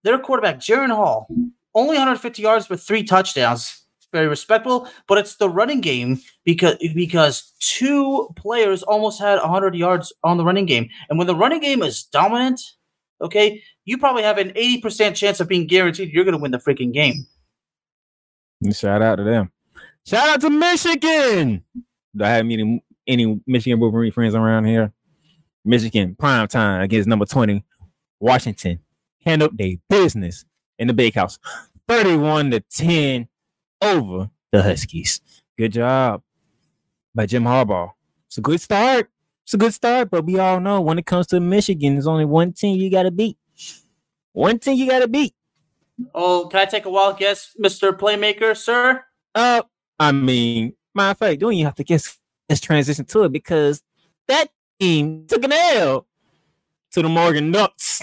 Their 0.03 0.17
quarterback, 0.17 0.59
Jaren 0.59 0.91
Hall, 0.95 1.27
only 1.75 1.95
150 1.95 2.41
yards 2.41 2.69
with 2.69 2.81
three 2.81 3.03
touchdowns. 3.03 3.82
Very 4.14 4.27
respectable, 4.27 4.88
but 5.07 5.18
it's 5.18 5.38
the 5.38 5.49
running 5.49 5.81
game 5.81 6.22
because 6.45 6.77
because 6.94 7.52
two 7.60 8.30
players 8.35 8.84
almost 8.84 9.19
had 9.19 9.40
100 9.40 9.76
yards 9.76 10.14
on 10.23 10.38
the 10.38 10.45
running 10.45 10.68
game, 10.68 10.88
and 11.10 11.18
when 11.18 11.26
the 11.26 11.35
running 11.35 11.60
game 11.60 11.81
is 11.81 12.03
dominant, 12.03 12.61
okay, 13.22 13.64
you 13.85 13.98
probably 13.98 14.22
have 14.22 14.38
an 14.38 14.52
80% 14.52 15.15
chance 15.15 15.40
of 15.40 15.48
being 15.48 15.65
guaranteed 15.65 16.14
you're 16.14 16.26
going 16.26 16.38
to 16.38 16.41
win 16.41 16.52
the 16.52 16.60
freaking 16.60 16.94
game. 16.94 17.26
Shout 18.72 19.02
out 19.02 19.15
to 19.15 19.23
them. 19.23 19.52
Shout 20.06 20.30
out 20.30 20.41
to 20.41 20.49
Michigan. 20.52 21.64
Do 22.15 22.23
I 22.23 22.30
have 22.30 22.45
any 22.45 22.84
any 23.07 23.41
Michigan 23.48 23.80
Wolverine 23.80 24.11
friends 24.11 24.35
around 24.35 24.65
here? 24.65 24.94
Michigan 25.65 26.15
prime 26.15 26.48
time 26.48 26.81
against 26.81 27.07
number 27.07 27.26
20, 27.26 27.64
Washington. 28.19 28.80
Handled 29.26 29.57
their 29.57 29.76
business 29.90 30.45
in 30.77 30.88
the 30.88 30.94
big 30.94 31.15
house. 31.15 31.40
31 31.88 32.52
to 32.52 32.60
10 32.60 33.27
over 33.84 34.30
the 34.51 34.61
Huskies. 34.61 35.22
Good 35.57 35.73
job 35.73 36.22
by 37.14 37.26
Jim 37.26 37.43
Harbaugh. 37.43 37.91
It's 38.27 38.38
a 38.38 38.41
good 38.41 38.61
start. 38.61 39.10
It's 39.43 39.53
a 39.53 39.57
good 39.57 39.73
start, 39.73 40.10
but 40.10 40.26
we 40.26 40.39
all 40.39 40.60
know 40.60 40.81
when 40.81 40.97
it 40.97 41.05
comes 41.05 41.27
to 41.27 41.39
Michigan, 41.39 41.93
there's 41.93 42.07
only 42.07 42.26
one 42.26 42.53
team 42.53 42.80
you 42.80 42.89
gotta 42.89 43.11
beat. 43.11 43.38
One 44.31 44.57
team 44.57 44.77
you 44.77 44.89
gotta 44.89 45.07
beat. 45.07 45.35
Oh, 46.15 46.47
can 46.49 46.61
I 46.61 46.65
take 46.65 46.85
a 46.85 46.89
wild 46.89 47.18
guess, 47.18 47.55
Mr. 47.61 47.91
Playmaker, 47.91 48.55
sir? 48.55 49.03
Uh, 49.35 49.61
I 49.99 50.11
mean, 50.11 50.73
matter 50.95 51.11
of 51.11 51.18
fact, 51.18 51.41
don't 51.41 51.55
you 51.55 51.65
have 51.65 51.76
to 51.76 51.84
guess 51.84 52.18
let's 52.49 52.61
transition 52.61 53.05
to 53.05 53.23
it 53.23 53.31
because 53.31 53.84
that 54.27 54.47
team 54.80 55.26
took 55.27 55.43
an 55.43 55.51
L 55.53 56.07
to 56.91 57.01
the 57.01 57.10
Oregon 57.10 57.51
Ducks. 57.51 58.01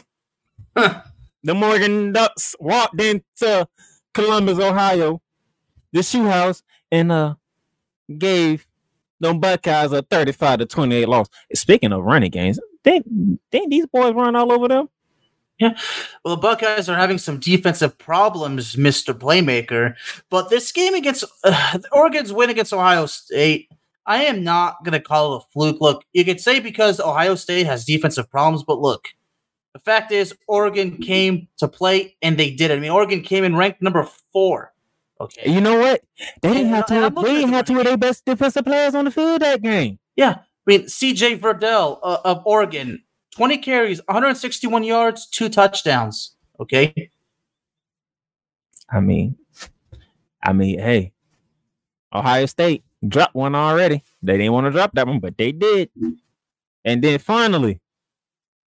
the 0.75 1.03
Oregon 1.49 2.13
Ducks 2.13 2.55
walked 2.61 3.01
into 3.01 3.67
Columbus, 4.15 4.59
Ohio, 4.59 5.21
the 5.93 6.03
shoe 6.03 6.27
house, 6.27 6.63
and 6.91 7.13
uh 7.13 7.35
gave 8.19 8.67
them 9.21 9.39
Buckeyes 9.39 9.93
a 9.93 10.03
35 10.03 10.61
to 10.61 10.67
28 10.67 11.09
loss. 11.09 11.29
Speaking 11.55 11.93
of 11.93 12.05
running 12.05 12.31
games, 12.31 12.59
didn't 12.85 13.41
these 13.53 13.87
boys 13.87 14.15
run 14.15 14.35
all 14.35 14.51
over 14.51 14.69
them? 14.69 14.89
Yeah. 15.59 15.77
Well, 16.25 16.37
the 16.37 16.41
Buckeyes 16.41 16.89
are 16.89 16.97
having 16.97 17.19
some 17.19 17.39
defensive 17.39 17.99
problems, 17.99 18.77
Mr. 18.77 19.13
Playmaker. 19.13 19.95
But 20.31 20.49
this 20.49 20.73
game 20.73 20.95
against 20.95 21.25
uh, 21.45 21.79
Oregon's 21.93 22.33
win 22.33 22.49
against 22.49 22.73
Ohio 22.73 23.05
State, 23.05 23.71
I 24.07 24.25
am 24.25 24.43
not 24.43 24.83
going 24.85 24.95
to 24.95 25.01
call 25.01 25.35
it 25.35 25.43
a 25.43 25.47
fluke. 25.53 25.81
Look, 25.81 26.05
you 26.15 26.25
could 26.25 26.41
say 26.41 26.61
because 26.61 26.99
Ohio 26.99 27.35
State 27.35 27.67
has 27.67 27.85
defensive 27.85 28.31
problems, 28.31 28.63
but 28.63 28.81
look, 28.81 29.09
the 29.75 29.81
fact 29.81 30.13
is 30.13 30.35
Oregon 30.49 30.97
came 30.97 31.47
to 31.59 31.69
play 31.69 32.17
and 32.23 32.39
they 32.39 32.51
did 32.51 32.71
it. 32.71 32.79
I 32.79 32.81
mean, 32.81 32.91
Oregon 32.91 33.21
came 33.21 33.45
in 33.45 33.55
ranked 33.55 33.83
number 33.83 34.09
four. 34.33 34.73
Okay. 35.21 35.51
You 35.51 35.61
know 35.61 35.79
what? 35.79 36.03
They 36.41 36.55
didn't 36.55 36.71
have 36.71 36.87
to. 36.87 37.13
They 37.23 37.35
didn't 37.35 37.53
have 37.53 37.67
two 37.67 37.79
of 37.79 37.85
their 37.85 37.99
best 37.99 38.25
defensive 38.25 38.65
players 38.65 38.95
on 38.95 39.05
the 39.05 39.11
field 39.11 39.43
that 39.43 39.63
game. 39.63 39.99
Yeah. 40.17 40.39
I 40.39 40.45
mean, 40.67 40.83
CJ 40.85 41.41
Verdell 41.41 41.99
uh, 42.03 42.19
of 42.25 42.43
Oregon, 42.47 43.03
20 43.33 43.59
carries, 43.59 44.01
161 44.07 44.85
yards, 44.85 45.27
two 45.27 45.49
touchdowns. 45.49 46.37
Okay. 46.59 47.11
I 48.91 49.01
mean, 49.01 49.37
I 50.43 50.53
mean, 50.53 50.79
hey, 50.79 51.13
Ohio 52.13 52.47
State 52.47 52.85
dropped 53.07 53.35
one 53.35 53.55
already. 53.55 54.03
They 54.23 54.37
didn't 54.37 54.53
want 54.53 54.67
to 54.67 54.71
drop 54.71 54.93
that 54.95 55.07
one, 55.07 55.21
but 55.21 55.37
they 55.37 55.53
did. 55.53 55.91
And 56.85 57.03
then 57.03 57.19
finally, 57.19 57.81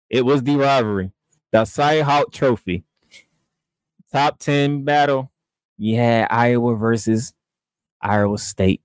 it 0.10 0.26
was 0.26 0.44
the 0.44 0.56
rivalry, 0.56 1.12
the 1.52 1.66
Cy 1.66 2.02
Hawk 2.02 2.32
Trophy, 2.32 2.84
top 4.12 4.40
ten 4.40 4.84
battle. 4.84 5.32
You 5.80 5.96
had 5.96 6.28
Iowa 6.30 6.76
versus 6.76 7.34
Iowa 8.02 8.38
State. 8.38 8.82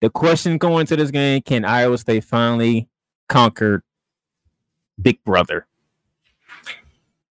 The 0.00 0.10
question 0.10 0.58
going 0.58 0.86
to 0.86 0.96
this 0.96 1.12
game: 1.12 1.40
Can 1.40 1.64
Iowa 1.64 1.96
State 1.98 2.24
finally 2.24 2.88
conquer 3.28 3.84
Big 5.00 5.22
Brother? 5.24 5.68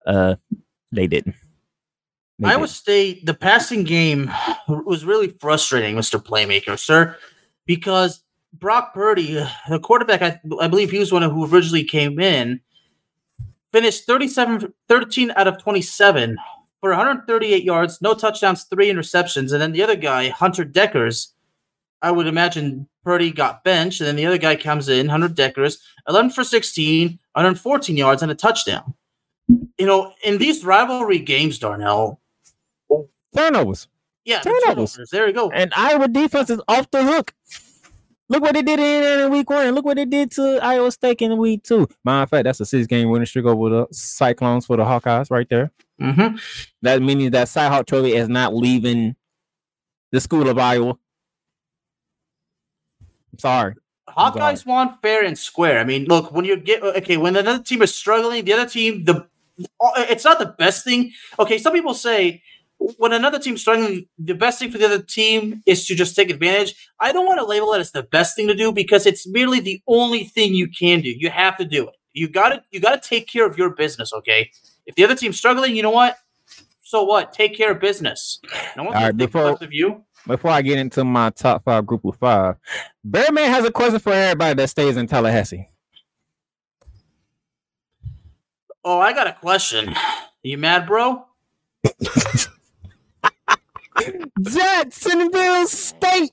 Uh, 0.06 0.36
they 0.92 1.06
didn't. 1.06 1.34
They 2.38 2.48
Iowa 2.48 2.66
didn't. 2.66 2.70
State, 2.70 3.24
the 3.24 3.32
passing 3.32 3.84
game 3.84 4.30
was 4.68 5.06
really 5.06 5.28
frustrating, 5.40 5.96
Mr. 5.96 6.22
Playmaker, 6.22 6.78
sir, 6.78 7.16
because 7.64 8.22
Brock 8.52 8.92
Purdy, 8.92 9.42
the 9.70 9.80
quarterback, 9.80 10.20
I, 10.20 10.38
I 10.60 10.68
believe 10.68 10.90
he 10.90 10.98
was 10.98 11.10
one 11.10 11.22
who 11.22 11.46
originally 11.46 11.84
came 11.84 12.20
in, 12.20 12.60
finished 13.72 14.04
37, 14.04 14.74
13 14.86 15.32
out 15.34 15.48
of 15.48 15.62
27 15.62 16.36
for 16.86 16.90
138 16.90 17.64
yards, 17.64 18.00
no 18.00 18.14
touchdowns, 18.14 18.62
three 18.62 18.88
interceptions. 18.88 19.50
And 19.52 19.60
then 19.60 19.72
the 19.72 19.82
other 19.82 19.96
guy, 19.96 20.28
Hunter 20.28 20.64
Dekkers, 20.64 21.32
I 22.00 22.12
would 22.12 22.28
imagine 22.28 22.86
Purdy 23.02 23.32
got 23.32 23.64
benched. 23.64 24.00
And 24.00 24.06
then 24.06 24.14
the 24.14 24.24
other 24.24 24.38
guy 24.38 24.54
comes 24.54 24.88
in, 24.88 25.08
Hunter 25.08 25.28
Dekkers, 25.28 25.78
11 26.08 26.30
for 26.30 26.44
16, 26.44 27.08
114 27.32 27.96
yards, 27.96 28.22
and 28.22 28.30
a 28.30 28.36
touchdown. 28.36 28.94
You 29.48 29.86
know, 29.86 30.12
in 30.22 30.38
these 30.38 30.64
rivalry 30.64 31.18
games, 31.18 31.58
Darnell, 31.58 32.20
turnovers. 33.34 33.88
yeah, 34.24 34.38
the 34.38 34.50
Turnovers. 34.50 34.92
turnovers. 34.92 35.10
There 35.10 35.26
you 35.26 35.32
go. 35.32 35.50
And 35.50 35.72
Iowa 35.74 36.06
defense 36.06 36.50
is 36.50 36.60
off 36.68 36.88
the 36.92 37.02
hook. 37.02 37.34
Look 38.28 38.42
what 38.42 38.54
they 38.54 38.62
did 38.62 38.78
in, 38.78 39.22
in 39.22 39.30
week 39.32 39.50
one. 39.50 39.74
Look 39.74 39.84
what 39.84 39.96
they 39.96 40.04
did 40.04 40.30
to 40.32 40.60
Iowa 40.62 40.92
State 40.92 41.20
in 41.20 41.36
week 41.36 41.64
two. 41.64 41.88
Matter 42.04 42.22
of 42.22 42.30
fact, 42.30 42.44
that's 42.44 42.60
a 42.60 42.66
six 42.66 42.86
game 42.86 43.10
winning 43.10 43.26
streak 43.26 43.44
over 43.44 43.68
the 43.70 43.86
Cyclones 43.90 44.66
for 44.66 44.76
the 44.76 44.84
Hawkeyes 44.84 45.32
right 45.32 45.48
there. 45.48 45.72
Mm-hmm. 46.00 46.36
That 46.82 47.02
means 47.02 47.30
that 47.30 47.48
Cy 47.48 47.68
Hawk 47.68 47.86
Trophy 47.86 48.14
is 48.14 48.28
not 48.28 48.54
leaving 48.54 49.16
the 50.12 50.20
school 50.20 50.48
of 50.48 50.58
Iowa. 50.58 50.98
I'm 53.32 53.38
sorry. 53.38 53.74
Hawkeyes 54.08 54.64
won 54.64 54.96
fair 55.02 55.24
and 55.24 55.38
square. 55.38 55.78
I 55.78 55.84
mean, 55.84 56.04
look, 56.04 56.32
when 56.32 56.44
you 56.44 56.56
get 56.56 56.82
okay, 56.82 57.16
when 57.16 57.36
another 57.36 57.62
team 57.62 57.82
is 57.82 57.94
struggling, 57.94 58.44
the 58.44 58.52
other 58.52 58.68
team, 58.68 59.04
the 59.04 59.26
it's 59.96 60.24
not 60.24 60.38
the 60.38 60.46
best 60.46 60.84
thing. 60.84 61.12
Okay, 61.38 61.58
some 61.58 61.72
people 61.72 61.94
say 61.94 62.42
when 62.78 63.12
another 63.12 63.38
team's 63.38 63.62
struggling, 63.62 64.06
the 64.18 64.34
best 64.34 64.58
thing 64.58 64.70
for 64.70 64.78
the 64.78 64.84
other 64.84 65.02
team 65.02 65.62
is 65.66 65.86
to 65.86 65.94
just 65.94 66.14
take 66.14 66.30
advantage. 66.30 66.74
I 67.00 67.12
don't 67.12 67.26
want 67.26 67.38
to 67.40 67.46
label 67.46 67.72
it 67.74 67.80
as 67.80 67.92
the 67.92 68.02
best 68.02 68.36
thing 68.36 68.48
to 68.48 68.54
do 68.54 68.72
because 68.72 69.06
it's 69.06 69.26
merely 69.26 69.60
the 69.60 69.82
only 69.86 70.24
thing 70.24 70.54
you 70.54 70.68
can 70.68 71.00
do. 71.00 71.10
You 71.10 71.30
have 71.30 71.56
to 71.58 71.64
do 71.64 71.88
it. 71.88 71.94
You 72.12 72.28
got 72.28 72.50
to 72.50 72.62
you 72.70 72.80
got 72.80 73.02
to 73.02 73.08
take 73.08 73.28
care 73.28 73.46
of 73.46 73.58
your 73.58 73.70
business. 73.70 74.12
Okay, 74.12 74.50
if 74.86 74.94
the 74.94 75.04
other 75.04 75.14
team's 75.14 75.36
struggling, 75.38 75.74
you 75.76 75.82
know 75.82 75.90
what? 75.90 76.16
So 76.82 77.02
what? 77.02 77.32
Take 77.32 77.56
care 77.56 77.72
of 77.72 77.80
business. 77.80 78.38
No 78.76 78.84
one's 78.84 78.94
All 78.96 79.00
going 79.00 79.04
right, 79.04 79.12
to 79.12 79.18
think 79.18 79.32
before- 79.32 79.58
of 79.60 79.72
you. 79.72 80.02
Before 80.26 80.50
I 80.50 80.60
get 80.62 80.78
into 80.78 81.04
my 81.04 81.30
top 81.30 81.62
five 81.64 81.86
group 81.86 82.04
of 82.04 82.16
five, 82.16 82.56
Bearman 83.04 83.44
has 83.44 83.64
a 83.64 83.70
question 83.70 84.00
for 84.00 84.12
everybody 84.12 84.54
that 84.54 84.68
stays 84.68 84.96
in 84.96 85.06
Tallahassee. 85.06 85.68
Oh, 88.84 88.98
I 88.98 89.12
got 89.12 89.28
a 89.28 89.32
question. 89.34 89.94
you 90.42 90.58
mad, 90.58 90.86
bro? 90.88 91.24
Jacksonville 94.42 95.66
State. 95.66 96.32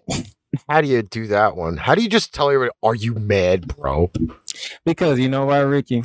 How 0.69 0.81
do 0.81 0.87
you 0.87 1.01
do 1.03 1.27
that 1.27 1.55
one? 1.55 1.77
How 1.77 1.95
do 1.95 2.01
you 2.03 2.09
just 2.09 2.33
tell 2.33 2.49
everybody, 2.49 2.71
"Are 2.83 2.95
you 2.95 3.13
mad, 3.15 3.67
bro"? 3.75 4.11
Because 4.85 5.19
you 5.19 5.29
know 5.29 5.45
why, 5.45 5.59
Ricky? 5.59 6.03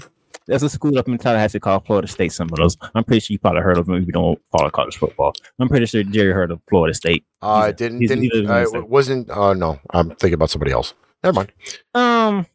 There's 0.48 0.62
a 0.62 0.68
school 0.70 0.98
up 0.98 1.06
in 1.08 1.18
Tallahassee 1.18 1.60
called 1.60 1.84
Florida 1.86 2.08
State 2.08 2.32
Seminoles. 2.32 2.78
I'm 2.94 3.04
pretty 3.04 3.20
sure 3.20 3.34
you 3.34 3.38
probably 3.38 3.60
heard 3.60 3.76
of 3.76 3.84
them 3.86 3.96
if 3.96 4.06
you 4.06 4.12
don't 4.12 4.40
follow 4.50 4.70
college 4.70 4.96
football. 4.96 5.34
I'm 5.60 5.68
pretty 5.68 5.84
sure 5.84 6.02
Jerry 6.02 6.32
heard 6.32 6.50
of 6.50 6.60
Florida 6.70 6.94
State. 6.94 7.24
Uh, 7.42 7.64
He's 7.66 7.70
a- 7.70 7.72
didn't 7.74 8.00
he's 8.00 8.08
didn't 8.08 8.22
leader 8.22 8.38
in 8.38 8.50
uh, 8.50 8.78
it 8.78 8.88
wasn't. 8.88 9.28
Uh, 9.30 9.52
no, 9.52 9.78
I'm 9.90 10.08
thinking 10.16 10.34
about 10.34 10.48
somebody 10.50 10.72
else. 10.72 10.94
Never 11.22 11.34
mind. 11.34 11.52
Um, 11.94 12.46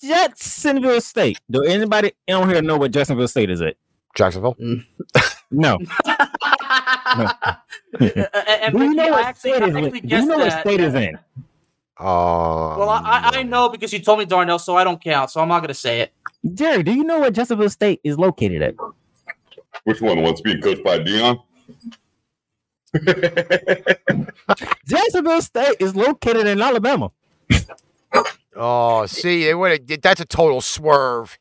Jacksonville 0.00 1.00
State. 1.00 1.40
Do 1.50 1.62
anybody 1.64 2.12
on 2.30 2.48
here 2.48 2.62
know 2.62 2.76
what 2.76 2.92
Jacksonville 2.92 3.26
State 3.28 3.50
is 3.50 3.60
It 3.60 3.76
Jacksonville. 4.14 4.56
No. 5.50 5.78
and 8.00 8.72
Do 8.78 8.84
you 8.84 8.94
know 8.94 9.08
what 9.10 9.36
state 9.36 9.62
is? 9.62 9.72
Do 9.74 10.00
you 10.16 10.26
know 10.26 10.38
what 10.38 10.60
state 10.60 10.80
is 10.80 10.94
in? 10.94 11.18
Uh, 11.98 12.74
Well, 12.78 12.88
I, 12.88 13.30
I, 13.32 13.38
I 13.38 13.42
know 13.44 13.68
because 13.68 13.92
you 13.92 14.00
told 14.00 14.18
me 14.18 14.24
Darnell, 14.24 14.58
so 14.58 14.76
I 14.76 14.84
don't 14.84 15.02
count. 15.02 15.30
So 15.30 15.40
I'm 15.40 15.48
not 15.48 15.60
gonna 15.60 15.74
say 15.74 16.00
it. 16.00 16.12
Jerry, 16.54 16.82
do 16.82 16.92
you 16.92 17.04
know 17.04 17.20
what 17.20 17.34
Jacksonville 17.34 17.70
State 17.70 18.00
is 18.04 18.18
located 18.18 18.62
at? 18.62 18.74
Which 19.84 20.00
one? 20.00 20.16
The 20.16 20.22
one's 20.22 20.40
being 20.40 20.60
coached 20.60 20.82
by 20.84 20.98
Deion? 20.98 21.40
Jacksonville 24.86 25.42
State 25.42 25.76
is 25.80 25.94
located 25.96 26.46
in 26.46 26.60
Alabama. 26.60 27.10
Oh, 28.56 29.06
see, 29.06 29.48
it 29.48 29.58
would. 29.58 29.86
That's 30.02 30.20
a 30.20 30.24
total 30.24 30.60
swerve. 30.60 31.36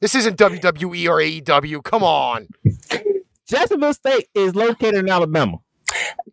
This 0.00 0.14
isn't 0.14 0.38
WWE 0.38 1.08
or 1.08 1.16
AEW. 1.18 1.84
Come 1.84 2.02
on. 2.02 2.48
Jacksonville 3.46 3.94
State 3.94 4.28
is 4.34 4.54
located 4.54 4.94
in 4.96 5.08
Alabama. 5.08 5.58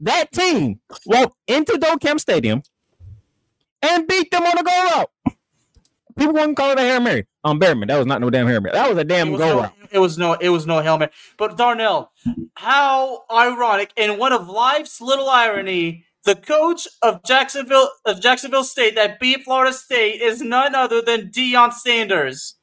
That 0.02 0.32
team 0.32 0.80
walked 1.06 1.36
into 1.48 1.74
Docam 1.74 2.20
Stadium 2.20 2.62
and 3.82 4.08
beat 4.08 4.32
them 4.32 4.44
on 4.44 4.56
the 4.56 4.64
goal 4.64 4.84
route. 4.84 5.10
People 6.18 6.34
wouldn't 6.34 6.58
call 6.58 6.72
it 6.72 6.80
a 6.80 6.82
Hail 6.82 7.00
Mary. 7.00 7.28
Um, 7.44 7.60
Bearman, 7.60 7.88
that 7.88 7.98
was 7.98 8.08
not 8.08 8.22
no 8.22 8.30
damn 8.30 8.48
Hail 8.48 8.60
Mary. 8.60 8.74
That 8.74 8.90
was 8.90 8.98
a 8.98 9.04
damn 9.04 9.32
was, 9.32 9.40
goal 9.40 9.56
no, 9.56 9.62
route. 9.62 9.74
it 9.92 10.00
was 10.00 10.18
no, 10.18 10.34
it 10.34 10.50
was 10.50 10.66
no 10.66 10.80
helmet. 10.80 11.14
But 11.38 11.58
Darnell, 11.58 12.12
how 12.56 13.24
ironic! 13.32 13.92
And 13.96 14.18
one 14.18 14.34
of 14.34 14.50
life's 14.50 15.00
little 15.00 15.30
irony, 15.30 16.06
the 16.26 16.36
coach 16.36 16.88
of 17.04 17.24
Jacksonville 17.24 17.90
of 18.06 18.20
Jacksonville 18.20 18.64
State 18.64 18.96
that 18.96 19.20
beat 19.20 19.44
Florida 19.44 19.72
State 19.74 20.22
is 20.22 20.42
none 20.42 20.74
other 20.76 21.02
than 21.02 21.30
Deion 21.30 21.72
Sanders. 21.72 22.56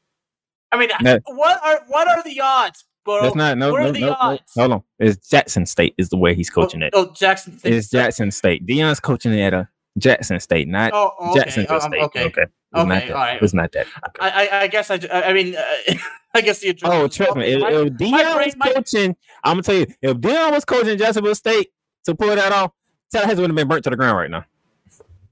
I 0.72 0.76
mean, 0.76 0.90
No. 1.00 1.20
what 1.26 1.64
are 1.64 1.84
what 1.86 2.08
are 2.08 2.22
the 2.24 2.40
odds, 2.40 2.84
bro? 3.04 3.22
That's 3.22 3.36
not 3.36 3.56
no 3.56 3.72
what 3.72 3.82
no, 3.82 3.88
are 3.88 3.92
the 3.92 4.00
no, 4.00 4.06
no. 4.08 4.38
Hold 4.56 4.72
on. 4.72 4.82
It's 4.98 5.28
Jackson 5.28 5.64
State 5.64 5.94
is 5.96 6.08
the 6.08 6.16
way 6.16 6.34
he's 6.34 6.50
coaching 6.50 6.82
oh, 6.82 6.86
it. 6.86 6.90
Oh, 6.94 7.12
Jackson. 7.14 7.56
State. 7.58 7.72
It's 7.72 7.88
Jackson 7.88 8.32
State. 8.32 8.66
Deion's 8.66 8.98
coaching 8.98 9.32
it 9.32 9.40
at 9.40 9.54
a 9.54 9.68
Jackson 9.98 10.40
State, 10.40 10.68
not 10.68 10.92
Oh, 10.92 11.12
okay. 11.30 11.40
Jacksonville 11.40 11.76
um, 11.76 11.80
State. 11.82 12.02
okay. 12.02 12.24
okay. 12.24 12.42
It's 12.42 12.50
not 12.72 12.88
that. 12.88 13.10
all 13.10 13.14
right. 13.16 13.42
It's 13.42 13.54
not 13.54 13.72
that. 13.72 13.86
I, 14.20 14.30
I, 14.48 14.60
I 14.62 14.66
guess 14.66 14.90
I, 14.90 14.98
I 15.12 15.32
mean, 15.32 15.54
uh, 15.54 15.94
I 16.34 16.40
guess 16.40 16.58
the 16.60 16.76
Oh, 16.82 17.06
trust 17.06 17.36
me. 17.36 17.52
If, 17.52 17.60
My- 17.60 17.70
if 17.70 17.88
Deion 17.92 18.34
brain 18.34 18.46
was 18.46 18.56
might- 18.56 18.74
coaching, 18.74 19.16
I'm 19.44 19.54
gonna 19.54 19.62
tell 19.62 19.74
you, 19.76 19.86
if 20.02 20.16
Deion 20.16 20.50
was 20.52 20.64
coaching 20.64 20.98
Jacksonville 20.98 21.34
State 21.36 21.68
to 22.06 22.14
pull 22.16 22.34
that 22.34 22.52
off, 22.52 22.72
Tallahassee 23.12 23.40
would 23.40 23.50
have 23.50 23.56
been 23.56 23.68
burnt 23.68 23.84
to 23.84 23.90
the 23.90 23.96
ground 23.96 24.16
right 24.18 24.30
now. 24.30 24.44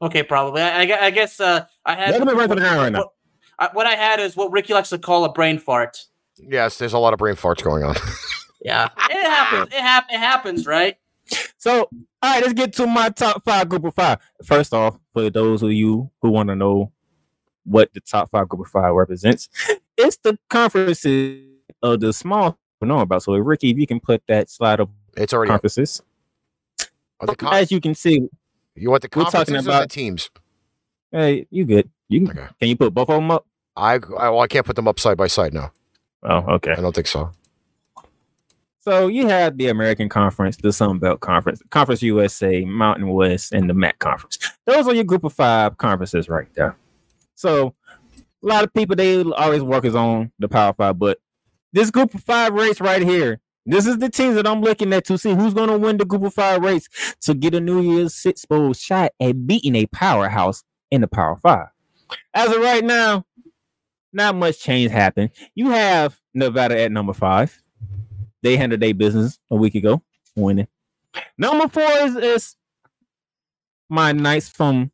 Okay, 0.01 0.23
probably. 0.23 0.63
I, 0.63 0.83
I 0.83 1.07
I 1.07 1.11
guess 1.11 1.41
uh, 1.41 1.65
I 1.85 1.95
had. 1.97 2.11
Let 2.13 2.23
him 2.23 2.37
run 2.37 2.49
to 2.49 2.55
the 2.55 2.61
ground 2.61 2.79
right 2.79 2.93
now. 2.93 2.99
What, 3.01 3.11
I- 3.59 3.71
what 3.73 3.87
I 3.87 3.95
had 3.97 4.21
is 4.21 4.37
what 4.37 4.53
Ricky 4.53 4.73
likes 4.75 4.91
to 4.91 4.99
call 4.99 5.25
a 5.25 5.33
brain 5.33 5.59
fart. 5.59 5.99
Yes, 6.37 6.79
there's 6.79 6.93
a 6.93 6.99
lot 6.99 7.13
of 7.13 7.19
brain 7.19 7.35
farts 7.35 7.63
going 7.63 7.83
on. 7.85 7.97
Yeah, 8.65 8.89
it 9.11 9.27
happens. 9.27 9.75
It, 9.75 9.81
hap- 9.81 10.07
it 10.11 10.19
happens, 10.19 10.67
right? 10.67 10.97
So, 11.63 11.83
all 11.83 11.89
right, 12.25 12.41
let's 12.43 12.55
get 12.55 12.73
to 12.73 12.89
my 12.89 13.09
top 13.11 13.45
five 13.45 13.69
group 13.69 13.85
of 13.85 13.95
five. 13.95 14.19
First 14.45 14.75
off, 14.75 14.99
for 15.13 15.31
those 15.31 15.63
of 15.63 15.71
you 15.71 16.11
who 16.21 16.31
want 16.31 16.49
to 16.49 16.57
know 16.57 16.91
what 17.63 17.95
the 17.95 18.01
top 18.01 18.31
five 18.31 18.49
group 18.49 18.67
of 18.67 18.73
five 18.73 18.93
represents, 18.93 19.49
it's 19.97 20.17
the 20.17 20.37
conferences 20.51 21.47
of 21.81 22.01
the 22.01 22.13
small 22.13 22.59
we 22.81 22.89
know 22.89 22.99
about. 22.99 23.23
So, 23.23 23.37
Ricky, 23.37 23.71
if 23.71 23.79
you 23.79 23.87
can 23.87 24.01
put 24.01 24.25
that 24.27 24.51
slide 24.51 24.81
up, 24.81 24.91
It's 25.17 25.33
already 25.33 25.51
conferences, 25.51 26.03
con- 27.25 27.55
as 27.55 27.71
you 27.71 27.81
can 27.81 27.95
see, 27.95 28.29
you 28.75 28.91
want 28.91 29.03
the 29.03 29.09
we're 29.15 29.23
talking 29.23 29.33
conferences 29.39 29.67
about- 29.69 29.89
teams? 29.89 30.31
hey, 31.13 31.47
you 31.51 31.65
good? 31.65 31.89
You 32.09 32.27
can, 32.27 32.31
Okay. 32.41 32.49
can 32.59 32.69
you 32.71 32.77
put 32.77 32.93
both 32.93 33.09
of 33.09 33.15
them 33.15 33.31
up? 33.31 33.47
I, 33.77 34.01
I 34.19 34.31
well, 34.31 34.41
I 34.41 34.49
can't 34.49 34.67
put 34.67 34.75
them 34.75 34.89
up 34.89 34.99
side 34.99 35.17
by 35.17 35.29
side 35.29 35.55
now. 35.55 35.71
Oh, 36.25 36.39
okay. 36.57 36.73
I 36.73 36.81
don't 36.81 36.93
think 36.93 37.07
so. 37.07 37.31
So 38.83 39.07
you 39.07 39.29
have 39.29 39.59
the 39.59 39.69
American 39.69 40.09
Conference, 40.09 40.57
the 40.57 40.73
Sun 40.73 40.99
Belt 40.99 41.21
Conference, 41.21 41.63
Conference 41.71 42.03
USA, 42.03 42.65
Mountain 42.65 43.07
West, 43.11 43.53
and 43.53 43.71
the 43.71 43.75
MAC 43.75 44.01
Conference. 44.01 44.39
Those 44.67 44.89
are 44.89 44.95
your 44.95 45.05
group 45.05 45.23
of 45.23 45.33
five 45.33 45.79
conferences 45.79 46.29
right 46.29 46.49
there. 46.55 46.77
So 47.37 47.77
a 48.17 48.47
lot 48.47 48.65
of 48.65 48.75
people 48.75 48.97
they 48.97 49.23
always 49.23 49.63
work 49.63 49.85
is 49.85 49.95
on 49.95 50.33
the 50.41 50.49
Power 50.49 50.73
Five, 50.73 50.99
but 50.99 51.19
this 51.73 51.93
group 51.93 52.13
of 52.13 52.25
five 52.25 52.55
race 52.55 52.81
right 52.81 53.03
here, 53.03 53.39
this 53.65 53.87
is 53.87 53.99
the 53.99 54.11
teams 54.11 54.35
that 54.35 54.49
I'm 54.49 54.63
looking 54.63 54.93
at 54.93 55.05
to 55.05 55.17
see 55.17 55.33
who's 55.33 55.55
going 55.55 55.69
to 55.69 55.79
win 55.79 55.99
the 55.99 56.05
group 56.05 56.25
of 56.25 56.35
five 56.35 56.61
race 56.61 56.89
to 57.21 57.35
get 57.35 57.55
a 57.55 57.61
New 57.61 57.81
Year's 57.81 58.17
Six 58.17 58.45
Bowl 58.47 58.73
shot 58.73 59.13
at 59.21 59.47
beating 59.47 59.77
a 59.77 59.87
powerhouse 59.87 60.65
in 60.91 61.03
the 61.03 61.09
Power 61.09 61.37
Five. 61.37 61.69
As 62.35 62.51
of 62.51 62.61
right 62.61 62.85
now, 62.85 63.27
not 64.13 64.35
much 64.35 64.59
change 64.59 64.91
happened. 64.91 65.31
You 65.55 65.71
have 65.71 66.19
Nevada 66.35 66.81
at 66.81 66.91
number 66.91 67.13
five 67.13 67.63
they 68.43 68.57
handled 68.57 68.81
their 68.81 68.95
business 68.95 69.39
a 69.51 69.57
week 69.57 69.75
ago, 69.75 70.03
winning. 70.35 70.69
Number 71.39 71.69
four 71.69 71.91
is, 72.05 72.17
is 72.17 72.57
my 73.89 74.13
Knights 74.13 74.49
from 74.49 74.91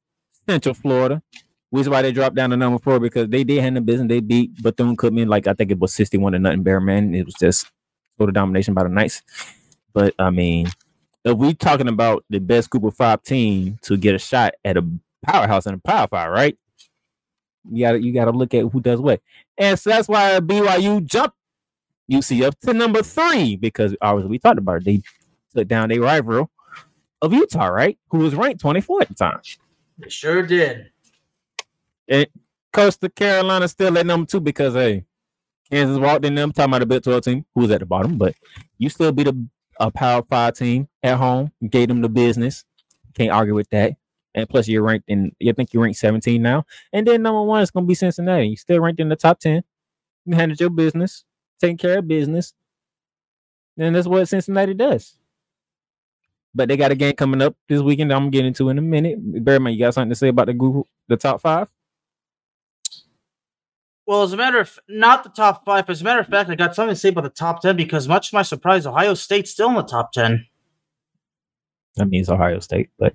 Central 0.49 0.75
Florida, 0.75 1.23
which 1.71 1.83
is 1.83 1.89
why 1.89 2.03
they 2.03 2.13
dropped 2.13 2.37
down 2.37 2.51
to 2.51 2.57
number 2.57 2.79
four 2.79 2.99
because 2.99 3.29
they 3.29 3.45
did 3.45 3.63
handle 3.63 3.83
business. 3.83 4.09
They 4.09 4.21
beat 4.21 4.63
Bethune 4.63 4.97
Cookman 4.97 5.29
like 5.29 5.47
I 5.47 5.55
think 5.55 5.71
it 5.71 5.79
was 5.79 5.95
sixty-one 5.95 6.33
to 6.33 6.39
nothing. 6.39 6.63
Bear 6.63 6.81
man, 6.81 7.15
it 7.15 7.25
was 7.25 7.35
just 7.35 7.71
total 8.19 8.33
domination 8.33 8.75
by 8.75 8.83
the 8.83 8.89
Knights. 8.89 9.23
But 9.95 10.15
I 10.19 10.31
mean, 10.31 10.69
if 11.25 11.37
we 11.37 11.55
talking 11.55 11.89
about 11.89 12.25
the 12.29 12.41
best 12.41 12.71
group 12.71 12.85
of 12.85 12.95
five 12.95 13.23
team 13.23 13.79
to 13.83 13.97
get 13.97 14.15
a 14.15 14.19
shot 14.19 14.55
at 14.65 14.77
a 14.77 14.85
powerhouse 15.25 15.67
in 15.67 15.75
a 15.75 15.79
power 15.79 16.09
five, 16.09 16.31
right? 16.31 16.57
You 17.71 17.85
gotta 17.85 18.03
you 18.03 18.13
gotta 18.13 18.33
look 18.33 18.55
at 18.55 18.65
who 18.73 18.81
does 18.81 19.01
what, 19.01 19.21
and 19.57 19.79
so 19.79 19.91
that's 19.91 20.09
why 20.09 20.41
BYU 20.41 21.05
jumped 21.05 21.37
UCF 22.11 22.59
to 22.61 22.73
number 22.73 23.03
three 23.03 23.57
because 23.57 23.95
obviously 24.01 24.31
we 24.31 24.39
talked 24.39 24.59
about 24.59 24.79
it. 24.79 24.85
They 24.85 25.03
took 25.55 25.69
down 25.69 25.89
their 25.89 26.01
rival 26.01 26.51
of 27.23 27.33
Utah, 27.33 27.67
right? 27.67 27.99
Who 28.11 28.19
was 28.19 28.35
ranked 28.35 28.61
24 28.61 29.03
at 29.03 29.09
the 29.09 29.15
time. 29.15 29.41
It 30.01 30.13
sure 30.13 30.43
did. 30.43 30.91
And 32.09 32.27
Coastal 32.73 33.09
Carolina 33.11 33.69
still 33.69 33.99
at 33.99 34.07
number 34.07 34.27
two 34.27 34.41
because 34.41 34.75
hey, 34.75 35.05
Kansas 35.71 35.99
walked 35.99 36.25
in 36.25 36.35
them 36.35 36.53
talking 36.53 36.71
about 36.71 36.83
a 36.83 36.87
Big 36.87 37.03
12 37.03 37.25
team 37.25 37.45
who 37.55 37.63
was 37.63 37.71
at 37.71 37.81
the 37.81 37.87
bottom, 37.87 38.17
but 38.17 38.35
you 38.79 38.89
still 38.89 39.13
beat 39.13 39.29
a, 39.29 39.37
a 39.81 39.91
power 39.91 40.23
five 40.23 40.55
team 40.55 40.89
at 41.03 41.17
home, 41.17 41.53
gave 41.69 41.89
them 41.89 42.01
the 42.01 42.09
business. 42.09 42.65
Can't 43.15 43.31
argue 43.31 43.55
with 43.55 43.69
that. 43.71 43.95
And 44.35 44.49
plus 44.49 44.69
you're 44.69 44.83
ranked 44.83 45.09
in 45.09 45.33
you 45.39 45.53
think 45.53 45.73
you're 45.73 45.83
ranked 45.83 45.99
17 45.99 46.41
now. 46.41 46.65
And 46.93 47.07
then 47.07 47.23
number 47.23 47.43
one 47.43 47.63
is 47.63 47.71
gonna 47.71 47.87
be 47.87 47.95
Cincinnati. 47.95 48.49
You 48.49 48.57
still 48.57 48.81
ranked 48.81 49.01
in 49.01 49.09
the 49.09 49.17
top 49.17 49.41
10. 49.41 49.63
You 50.27 50.37
handled 50.37 50.61
your 50.61 50.71
business, 50.71 51.25
taking 51.61 51.77
care 51.77 51.99
of 51.99 52.09
business. 52.09 52.53
And 53.77 53.95
that's 53.95 54.07
what 54.09 54.27
Cincinnati 54.27 54.75
does. 54.75 55.15
But 56.55 56.69
they 56.69 56.77
got 56.77 56.91
a 56.91 56.97
game 56.97 57.15
coming 57.15 57.43
up 57.43 57.55
this 57.69 57.81
weekend. 57.81 58.11
that 58.11 58.17
I'm 58.17 58.31
getting 58.31 58.49
into 58.49 58.69
in 58.71 58.79
a 58.79 58.83
minute. 58.83 59.19
Bearman, 59.45 59.73
you 59.75 59.79
got 59.79 59.95
something 59.95 60.09
to 60.11 60.17
say 60.17 60.29
about 60.29 60.47
the 60.47 60.55
group, 60.55 60.87
the 61.07 61.17
top 61.17 61.41
five? 61.41 61.69
Well, 64.07 64.23
as 64.23 64.33
a 64.33 64.37
matter 64.39 64.59
of 64.59 64.79
not 64.89 65.23
the 65.23 65.29
top 65.31 65.65
five, 65.67 65.87
but 65.87 65.93
as 65.93 66.01
a 66.01 66.05
matter 66.05 66.21
of 66.21 66.27
fact, 66.29 66.49
I 66.49 66.55
got 66.55 66.75
something 66.75 66.95
to 66.95 66.99
say 66.99 67.11
about 67.11 67.25
the 67.25 67.31
top 67.31 67.61
ten 67.61 67.77
because, 67.77 68.09
much 68.09 68.31
to 68.31 68.37
my 68.37 68.43
surprise, 68.43 68.87
Ohio 68.87 69.13
State's 69.15 69.51
still 69.51 69.69
in 69.69 69.75
the 69.75 69.83
top 69.83 70.13
ten. 70.13 70.47
That 71.97 72.07
means 72.09 72.31
Ohio 72.31 72.59
State, 72.61 72.89
but 72.99 73.15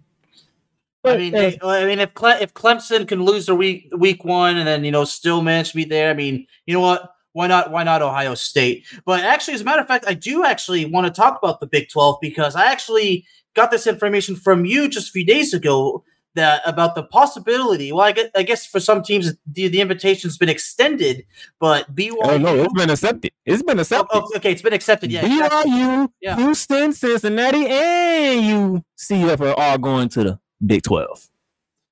I 1.04 1.18
mean, 1.18 1.34
hey, 1.34 1.58
they- 1.62 1.68
I 1.68 1.86
mean, 1.86 2.00
if 2.00 2.14
Cle- 2.14 2.38
if 2.42 2.54
Clemson 2.54 3.08
can 3.08 3.24
lose 3.24 3.48
their 3.48 3.56
week 3.56 3.90
week 3.98 4.24
one 4.24 4.56
and 4.58 4.68
then 4.68 4.86
you 4.86 4.92
know 4.92 5.04
still 5.04 5.42
manage 5.42 5.70
to 5.72 5.76
be 5.78 5.86
there, 5.86 6.12
I 6.12 6.14
mean, 6.14 6.46
you 6.68 6.76
know 6.76 6.80
what? 6.82 7.13
Why 7.34 7.48
not? 7.48 7.72
Why 7.72 7.84
not 7.84 8.02
Ohio 8.02 8.36
State? 8.36 8.86
But 9.06 9.22
actually, 9.24 9.56
as 9.56 9.62
a 9.62 9.66
matter 9.66 9.82
of 9.82 9.88
fact, 9.88 10.06
I 10.08 10.14
do 10.14 10.44
actually 10.46 10.86
want 10.86 11.08
to 11.08 11.12
talk 11.12 11.38
about 11.42 11.60
the 11.60 11.68
Big 11.68 11.90
Twelve 11.90 12.18
because 12.22 12.56
I 12.56 12.72
actually 12.72 13.26
got 13.56 13.70
this 13.72 13.86
information 13.88 14.36
from 14.36 14.66
you 14.66 14.88
just 14.88 15.10
a 15.10 15.12
few 15.12 15.26
days 15.26 15.54
ago 15.54 16.04
that 16.36 16.62
about 16.66 16.96
the 16.96 17.04
possibility. 17.04 17.92
Well, 17.92 18.06
I 18.06 18.12
guess, 18.12 18.30
I 18.36 18.42
guess 18.42 18.66
for 18.66 18.80
some 18.80 19.04
teams 19.04 19.34
the, 19.46 19.68
the 19.68 19.82
invitation's 19.82 20.36
been 20.38 20.50
extended, 20.50 21.26
but 21.60 21.94
BYU. 21.96 22.14
oh 22.24 22.38
no, 22.38 22.56
it's 22.64 22.74
been 22.74 22.90
accepted. 22.90 23.32
It's 23.46 23.62
been 23.62 23.78
Oh, 23.78 23.80
oh 23.80 23.82
accepted. 23.82 24.10
oh, 24.24 24.32
okay, 24.38 24.52
it's 24.52 24.62
been 24.64 24.74
accepted. 24.74 25.12
Yeah, 25.12 25.26
exactly. 25.26 25.72
BYU, 25.72 26.10
Yeah. 26.22 26.36
Houston, 26.38 26.94
Cincinnati, 26.94 27.68
and 27.68 28.46
you 28.48 28.84
see 28.96 29.16
UCF 29.16 29.42
are 29.42 29.60
all 29.60 29.78
going 29.78 30.10
to 30.10 30.24
the 30.24 30.40
Big 30.66 30.82
12. 30.82 31.28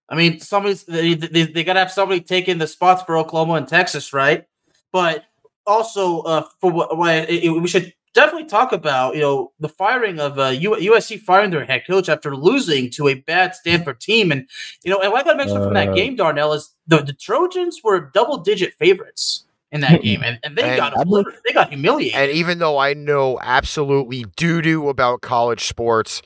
I 0.10 0.16
mean, 0.16 0.40
somebody's 0.40 0.84
they, 0.86 1.14
they, 1.14 1.44
they 1.44 1.64
got 1.64 1.74
to 1.74 1.80
have 1.80 1.92
somebody 1.92 2.22
taking 2.22 2.58
the 2.58 2.68
spots 2.68 3.04
for 3.04 3.18
Oklahoma 3.18 3.54
and 3.54 3.68
Texas, 3.68 4.12
right? 4.12 4.46
But 4.92 5.24
also, 5.66 6.22
uh, 6.22 6.46
for 6.60 6.72
what, 6.72 6.98
what 6.98 7.30
it- 7.30 7.44
it- 7.46 7.50
we 7.62 7.68
should 7.68 7.94
definitely 8.14 8.46
talk 8.48 8.74
about 8.74 9.16
you 9.16 9.22
know 9.22 9.52
the 9.60 9.70
firing 9.70 10.20
of 10.20 10.38
uh, 10.40 10.48
U- 10.48 10.76
USC 10.76 11.18
firing 11.20 11.52
their 11.52 11.66
head 11.66 11.84
coach 11.88 12.10
after 12.10 12.36
losing 12.36 12.90
to 12.92 13.08
a 13.08 13.16
bad 13.16 13.56
Stanford 13.56 14.00
team, 14.00 14.32
and 14.32 14.48
you 14.84 14.92
know, 14.92 15.00
and 15.00 15.12
what 15.12 15.22
I 15.22 15.24
got 15.24 15.32
to 15.34 15.38
mention 15.38 15.62
from 15.62 15.74
that 15.74 15.90
Uh, 15.90 15.94
game, 15.96 16.16
Darnell, 16.16 16.54
is 16.54 16.74
the, 16.88 16.98
the 16.98 17.14
Trojans 17.14 17.80
were 17.84 18.00
double 18.14 18.38
digit 18.38 18.74
favorites 18.74 19.46
in 19.72 19.82
that 19.82 20.02
game, 20.04 20.22
and, 20.24 20.40
and 20.44 20.58
they 20.58 20.64
And 20.64 20.78
got 20.78 20.94
I 20.98 21.04
they 21.48 21.54
got 21.54 21.70
humiliated. 21.70 22.16
And 22.20 22.32
even 22.32 22.60
though 22.60 22.78
I 22.78 22.94
know 22.94 23.40
absolutely 23.42 24.26
doo 24.36 24.62
doo 24.62 24.90
about 24.90 25.22
college 25.22 25.66
sports, 25.66 26.22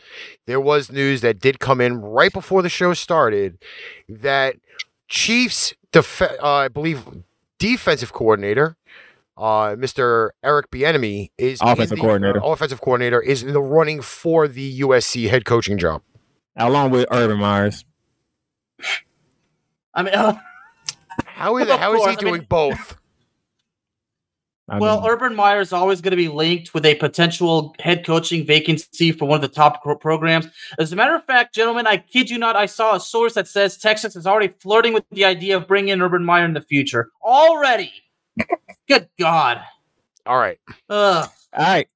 there 0.47 0.59
was 0.59 0.91
news 0.91 1.21
that 1.21 1.39
did 1.39 1.59
come 1.59 1.79
in 1.81 2.01
right 2.01 2.33
before 2.33 2.61
the 2.63 2.69
show 2.69 2.93
started 2.93 3.57
that 4.09 4.55
Chiefs, 5.07 5.73
def- 5.91 6.21
uh, 6.21 6.37
I 6.41 6.67
believe, 6.67 7.03
defensive 7.59 8.11
coordinator, 8.11 8.75
uh, 9.37 9.75
Mr. 9.75 10.29
Eric 10.43 10.69
Bieniemy, 10.71 11.29
is 11.37 11.59
Offensive 11.61 11.97
the- 11.97 12.01
coordinator. 12.01 12.43
uh, 12.43 12.47
offensive 12.47 12.81
coordinator 12.81 13.21
is 13.21 13.43
in 13.43 13.53
the 13.53 13.61
running 13.61 14.01
for 14.01 14.47
the 14.47 14.79
USC 14.81 15.29
head 15.29 15.45
coaching 15.45 15.77
job. 15.77 16.01
Along 16.55 16.89
with 16.91 17.05
Urban 17.11 17.37
Meyers. 17.39 17.83
I 19.93 20.03
mean, 20.03 20.13
uh, 20.13 20.35
How 21.25 21.57
is 21.57 21.69
Of 21.69 21.79
how 21.79 21.93
is 21.93 21.99
he 21.99 22.05
course, 22.05 22.17
I 22.19 22.23
mean- 22.23 22.33
doing 22.33 22.45
both? 22.49 22.97
I 24.67 24.79
well, 24.79 25.01
mean, 25.01 25.11
Urban 25.11 25.35
Meyer 25.35 25.59
is 25.61 25.71
always 25.71 26.01
going 26.01 26.09
to 26.09 26.17
be 26.17 26.27
linked 26.27 26.73
with 26.73 26.87
a 26.87 26.95
potential 26.95 27.75
head 27.79 28.03
coaching 28.03 28.47
vacancy 28.47 29.11
for 29.11 29.25
one 29.27 29.35
of 29.35 29.41
the 29.43 29.47
top 29.47 29.83
pro- 29.83 29.95
programs. 29.95 30.47
As 30.79 30.91
a 30.91 30.95
matter 30.95 31.13
of 31.13 31.23
fact, 31.25 31.53
gentlemen, 31.53 31.85
I 31.85 31.97
kid 31.97 32.31
you 32.31 32.39
not, 32.39 32.55
I 32.55 32.65
saw 32.65 32.95
a 32.95 32.99
source 32.99 33.35
that 33.35 33.47
says 33.47 33.77
Texas 33.77 34.15
is 34.15 34.25
already 34.25 34.47
flirting 34.59 34.93
with 34.93 35.03
the 35.11 35.23
idea 35.23 35.55
of 35.55 35.67
bringing 35.67 35.89
in 35.89 36.01
Urban 36.01 36.25
Meyer 36.25 36.45
in 36.45 36.53
the 36.53 36.61
future. 36.61 37.11
Already. 37.21 37.91
Good 38.87 39.09
God. 39.19 39.61
All 40.25 40.37
right. 40.37 40.59
Ugh. 40.89 41.29
all 41.53 41.63
right. 41.63 41.87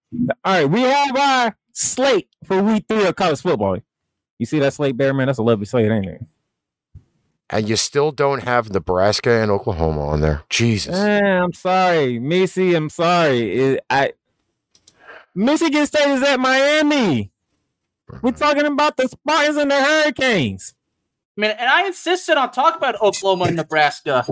All 0.44 0.54
right. 0.54 0.66
We 0.66 0.82
have 0.82 1.16
our 1.16 1.58
slate 1.74 2.30
for 2.44 2.62
week 2.62 2.86
three 2.88 3.06
of 3.06 3.16
college 3.16 3.42
football. 3.42 3.78
You 4.38 4.46
see 4.46 4.60
that 4.60 4.74
slate, 4.74 4.98
Bear 4.98 5.14
Man? 5.14 5.28
That's 5.28 5.40
a 5.40 5.44
lovely 5.44 5.66
slate, 5.66 5.92
ain't 5.92 6.06
it? 6.06 6.22
And 7.50 7.68
you 7.68 7.76
still 7.76 8.12
don't 8.12 8.44
have 8.44 8.72
Nebraska 8.72 9.32
and 9.32 9.50
Oklahoma 9.50 10.06
on 10.08 10.22
there. 10.22 10.44
Jesus. 10.50 10.96
Eh, 10.96 11.20
I'm 11.20 11.54
sorry, 11.54 12.20
Missy. 12.20 12.76
I'm 12.76 12.90
sorry. 12.90 13.52
It, 13.54 13.86
I 13.90 14.14
Michigan 15.34 15.88
State 15.88 16.10
is 16.10 16.22
at 16.22 16.40
Miami. 16.40 17.32
We're 18.22 18.32
talking 18.32 18.66
about 18.66 18.98
the 18.98 19.08
Spartans 19.08 19.58
and 19.58 19.72
the 19.72 19.82
Hurricanes. 19.82 20.74
Man, 21.38 21.56
and 21.58 21.70
I 21.70 21.88
insisted 21.88 22.38
on 22.38 22.52
talking 22.52 22.78
about 22.78 23.02
Oklahoma 23.02 23.46
and 23.46 23.56
Nebraska. 23.56 24.26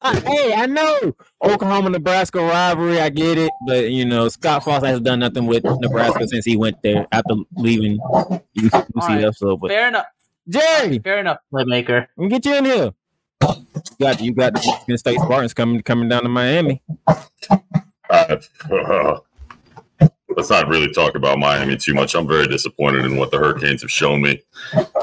Uh, 0.00 0.20
hey, 0.20 0.54
I 0.54 0.66
know 0.66 1.14
Oklahoma 1.42 1.90
Nebraska 1.90 2.38
rivalry. 2.38 3.00
I 3.00 3.08
get 3.10 3.36
it, 3.36 3.50
but 3.66 3.90
you 3.90 4.04
know 4.04 4.28
Scott 4.28 4.62
Frost 4.62 4.86
has 4.86 5.00
done 5.00 5.18
nothing 5.18 5.46
with 5.46 5.64
Nebraska 5.64 6.28
since 6.28 6.44
he 6.44 6.56
went 6.56 6.80
there 6.82 7.06
after 7.10 7.34
leaving 7.56 7.98
UCF. 8.56 9.34
So, 9.34 9.56
but 9.56 9.70
Fair 9.70 9.88
enough. 9.88 10.06
Jerry, 10.48 10.98
Fair 11.00 11.18
enough, 11.18 11.38
playmaker. 11.52 12.06
let 12.16 12.24
me 12.24 12.28
get 12.28 12.46
you 12.46 12.54
in 12.54 12.64
here. 12.64 12.92
You 13.42 13.56
got 14.00 14.20
you 14.20 14.32
got 14.32 14.54
the 14.54 14.60
Michigan 14.60 14.98
State 14.98 15.18
Spartans 15.20 15.52
coming 15.52 15.82
coming 15.82 16.08
down 16.08 16.22
to 16.22 16.28
Miami. 16.28 16.80
Uh, 18.08 18.36
let's 20.36 20.50
not 20.50 20.68
really 20.68 20.90
talk 20.92 21.16
about 21.16 21.38
Miami 21.38 21.76
too 21.76 21.92
much. 21.94 22.14
I'm 22.14 22.28
very 22.28 22.46
disappointed 22.46 23.04
in 23.04 23.16
what 23.16 23.32
the 23.32 23.38
Hurricanes 23.38 23.82
have 23.82 23.90
shown 23.90 24.22
me. 24.22 24.40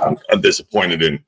I'm, 0.01 0.17
I'm 0.31 0.41
disappointed 0.41 1.03
in 1.03 1.23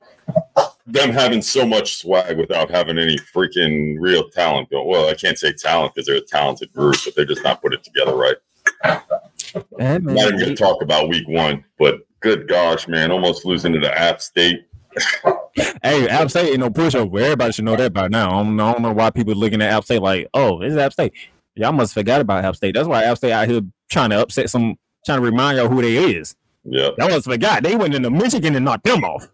them 0.88 1.10
having 1.10 1.42
so 1.42 1.66
much 1.66 1.96
swag 1.96 2.38
without 2.38 2.70
having 2.70 2.98
any 2.98 3.16
freaking 3.16 3.96
real 4.00 4.28
talent. 4.30 4.70
Going. 4.70 4.88
Well, 4.88 5.08
I 5.08 5.14
can't 5.14 5.38
say 5.38 5.52
talent 5.52 5.94
because 5.94 6.06
they're 6.06 6.16
a 6.16 6.20
talented 6.20 6.72
group, 6.72 6.96
but 7.04 7.14
they're 7.14 7.24
just 7.24 7.44
not 7.44 7.60
put 7.60 7.74
it 7.74 7.84
together 7.84 8.16
right. 8.16 8.36
I'm 9.78 10.04
not 10.04 10.16
even 10.16 10.38
going 10.38 10.48
to 10.48 10.56
talk 10.56 10.82
about 10.82 11.08
week 11.08 11.28
one, 11.28 11.64
but 11.78 12.00
good 12.20 12.48
gosh, 12.48 12.88
man, 12.88 13.10
almost 13.10 13.44
losing 13.44 13.72
to 13.74 13.80
the 13.80 13.96
App 13.96 14.20
State. 14.20 14.66
Hey, 15.82 16.08
App 16.08 16.30
State 16.30 16.50
ain't 16.50 16.60
no 16.60 16.70
pushover. 16.70 17.20
Everybody 17.20 17.52
should 17.52 17.64
know 17.64 17.76
that 17.76 17.92
by 17.92 18.08
now. 18.08 18.30
I 18.30 18.42
don't, 18.42 18.60
I 18.60 18.72
don't 18.72 18.82
know 18.82 18.92
why 18.92 19.10
people 19.10 19.34
looking 19.34 19.60
at 19.60 19.72
App 19.72 19.84
State 19.84 20.02
like, 20.02 20.28
oh, 20.34 20.62
is 20.62 20.76
App 20.76 20.92
State. 20.92 21.12
Y'all 21.54 21.72
must 21.72 21.94
forgot 21.94 22.20
about 22.20 22.44
App 22.44 22.56
State. 22.56 22.74
That's 22.74 22.88
why 22.88 23.04
App 23.04 23.16
State 23.18 23.32
out 23.32 23.48
here 23.48 23.60
trying 23.90 24.10
to 24.10 24.20
upset 24.20 24.50
some, 24.50 24.76
trying 25.04 25.18
to 25.18 25.24
remind 25.24 25.58
y'all 25.58 25.68
who 25.68 25.82
they 25.82 26.12
is. 26.14 26.36
Yeah, 26.64 26.90
Y'all 26.98 27.08
must 27.08 27.24
forgot. 27.24 27.62
They 27.62 27.76
went 27.76 27.94
into 27.94 28.10
Michigan 28.10 28.54
and 28.54 28.64
knocked 28.64 28.84
them 28.84 29.04
off. 29.04 29.28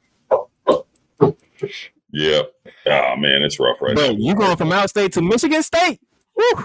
Yeah. 2.12 2.42
Ah, 2.86 3.16
man, 3.16 3.42
it's 3.42 3.58
rough 3.58 3.80
right 3.80 3.94
Bro, 3.94 4.12
now. 4.12 4.18
you 4.18 4.34
going 4.34 4.56
from 4.56 4.72
App 4.72 4.88
State 4.88 5.12
to 5.14 5.22
Michigan 5.22 5.62
State? 5.62 6.00
Woo. 6.36 6.64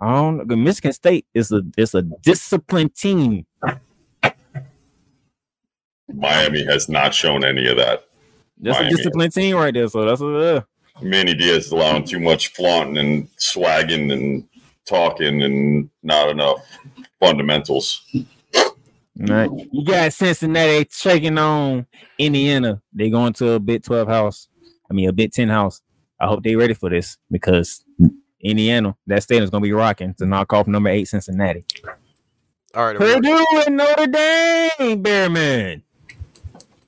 I 0.00 0.12
don't 0.14 0.46
know. 0.46 0.56
Michigan 0.56 0.92
State 0.92 1.26
is 1.34 1.52
a 1.52 1.62
it's 1.76 1.94
a 1.94 2.02
disciplined 2.02 2.94
team. 2.94 3.46
Miami 6.12 6.64
has 6.64 6.88
not 6.88 7.14
shown 7.14 7.44
any 7.44 7.66
of 7.66 7.76
that. 7.76 8.04
That's 8.58 8.78
Miami. 8.78 8.92
a 8.92 8.96
disciplined 8.96 9.32
team 9.32 9.56
right 9.56 9.72
there. 9.72 9.88
So 9.88 10.04
that's 10.04 10.20
a 10.20 10.56
uh, 10.56 10.60
Manny 11.02 11.34
Diaz 11.34 11.66
is 11.66 11.72
allowing 11.72 12.04
too 12.04 12.20
much 12.20 12.48
flaunting 12.48 12.98
and 12.98 13.28
swagging 13.38 14.12
and 14.12 14.48
talking 14.86 15.42
and 15.42 15.90
not 16.02 16.30
enough 16.30 16.58
fundamentals. 17.20 18.04
Right. 19.18 19.50
You 19.72 19.84
got 19.84 20.12
Cincinnati 20.12 20.84
taking 20.86 21.38
on 21.38 21.86
Indiana. 22.18 22.80
They 22.92 23.10
going 23.10 23.32
to 23.34 23.52
a 23.52 23.60
Big 23.60 23.82
Twelve 23.82 24.08
house. 24.08 24.48
I 24.90 24.94
mean 24.94 25.08
a 25.08 25.12
Big 25.12 25.32
Ten 25.32 25.48
house. 25.48 25.80
I 26.20 26.26
hope 26.26 26.42
they 26.42 26.56
ready 26.56 26.74
for 26.74 26.88
this 26.90 27.18
because 27.30 27.84
Indiana, 28.40 28.96
that 29.06 29.22
stadium's 29.22 29.50
gonna 29.50 29.62
be 29.62 29.72
rocking 29.72 30.14
to 30.14 30.26
knock 30.26 30.52
off 30.52 30.66
number 30.66 30.88
eight 30.90 31.06
Cincinnati. 31.08 31.64
All 32.74 32.84
right. 32.86 32.96
everybody. 32.96 33.20
Purdue 33.28 33.62
and 33.66 33.76
Notre 33.76 34.06
Dame, 34.06 35.02
Bearman. 35.02 35.82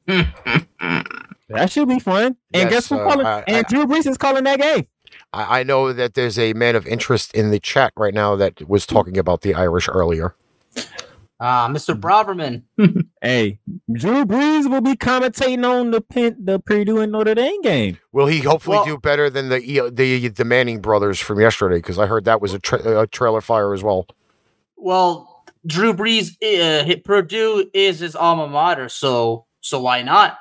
that 0.07 1.71
should 1.71 1.89
be 1.89 1.99
fun. 1.99 2.37
And 2.53 2.71
Yes, 2.71 2.71
guess 2.71 2.89
who 2.89 2.97
uh, 2.99 3.05
calling? 3.05 3.27
I- 3.27 3.45
and 3.47 3.57
I- 3.59 3.63
Drew 3.69 3.87
Brees 3.87 4.07
is 4.07 4.19
calling 4.19 4.45
that 4.45 4.61
game. 4.61 4.87
I, 5.33 5.61
I 5.61 5.63
know 5.63 5.93
that 5.93 6.15
there's 6.15 6.39
a 6.39 6.53
man 6.55 6.77
of 6.77 6.87
interest 6.87 7.35
in 7.35 7.51
the 7.51 7.59
chat 7.59 7.93
right 7.97 8.15
now 8.15 8.37
that 8.37 8.67
was 8.69 8.87
talking 8.87 9.17
about 9.19 9.41
the 9.43 9.55
Irish 9.55 9.89
earlier. 9.89 10.35
Ah, 11.41 11.69
Mr. 11.71 11.99
Braverman. 11.99 12.63
Hey, 13.21 13.59
Drew 13.93 14.25
Brees 14.25 14.71
will 14.71 14.81
be 14.81 14.95
commentating 14.95 15.69
on 15.69 15.91
the 15.91 16.01
Penn, 16.01 16.37
the 16.39 16.61
Purdue 16.61 17.01
and 17.01 17.11
Notre 17.11 17.35
Dame 17.35 17.61
game. 17.63 17.99
Will 18.13 18.27
he 18.29 18.39
hopefully 18.39 18.77
Well- 18.77 18.85
do 18.87 18.99
better 18.99 19.29
than 19.29 19.49
the 19.49 19.91
the 19.93 20.29
the 20.29 20.45
Manning 20.45 20.81
brothers 20.81 21.19
from 21.19 21.41
yesterday? 21.41 21.77
Because 21.79 21.99
I 21.99 22.07
heard 22.07 22.25
that 22.27 22.41
was 22.41 22.55
a, 22.55 22.61
tra- 22.61 23.01
a 23.03 23.07
trailer 23.09 23.41
fire 23.41 23.75
as 23.75 23.83
well. 23.83 24.07
Well, 24.77 25.45
Drew 25.67 25.93
Brees, 25.95 26.37
uh, 26.43 26.85
hit- 26.85 27.03
Purdue 27.05 27.69
is 27.75 27.99
his 27.99 28.15
alma 28.15 28.47
mater, 28.47 28.89
so 28.89 29.47
so 29.61 29.81
why 29.81 30.03
not? 30.03 30.39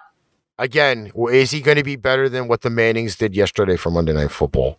Again, 0.59 1.11
is 1.31 1.49
he 1.49 1.59
going 1.61 1.77
to 1.77 1.83
be 1.83 1.95
better 1.95 2.29
than 2.29 2.47
what 2.47 2.61
the 2.61 2.69
Mannings 2.69 3.15
did 3.15 3.35
yesterday 3.35 3.75
for 3.75 3.89
Monday 3.89 4.13
Night 4.13 4.31
Football? 4.31 4.77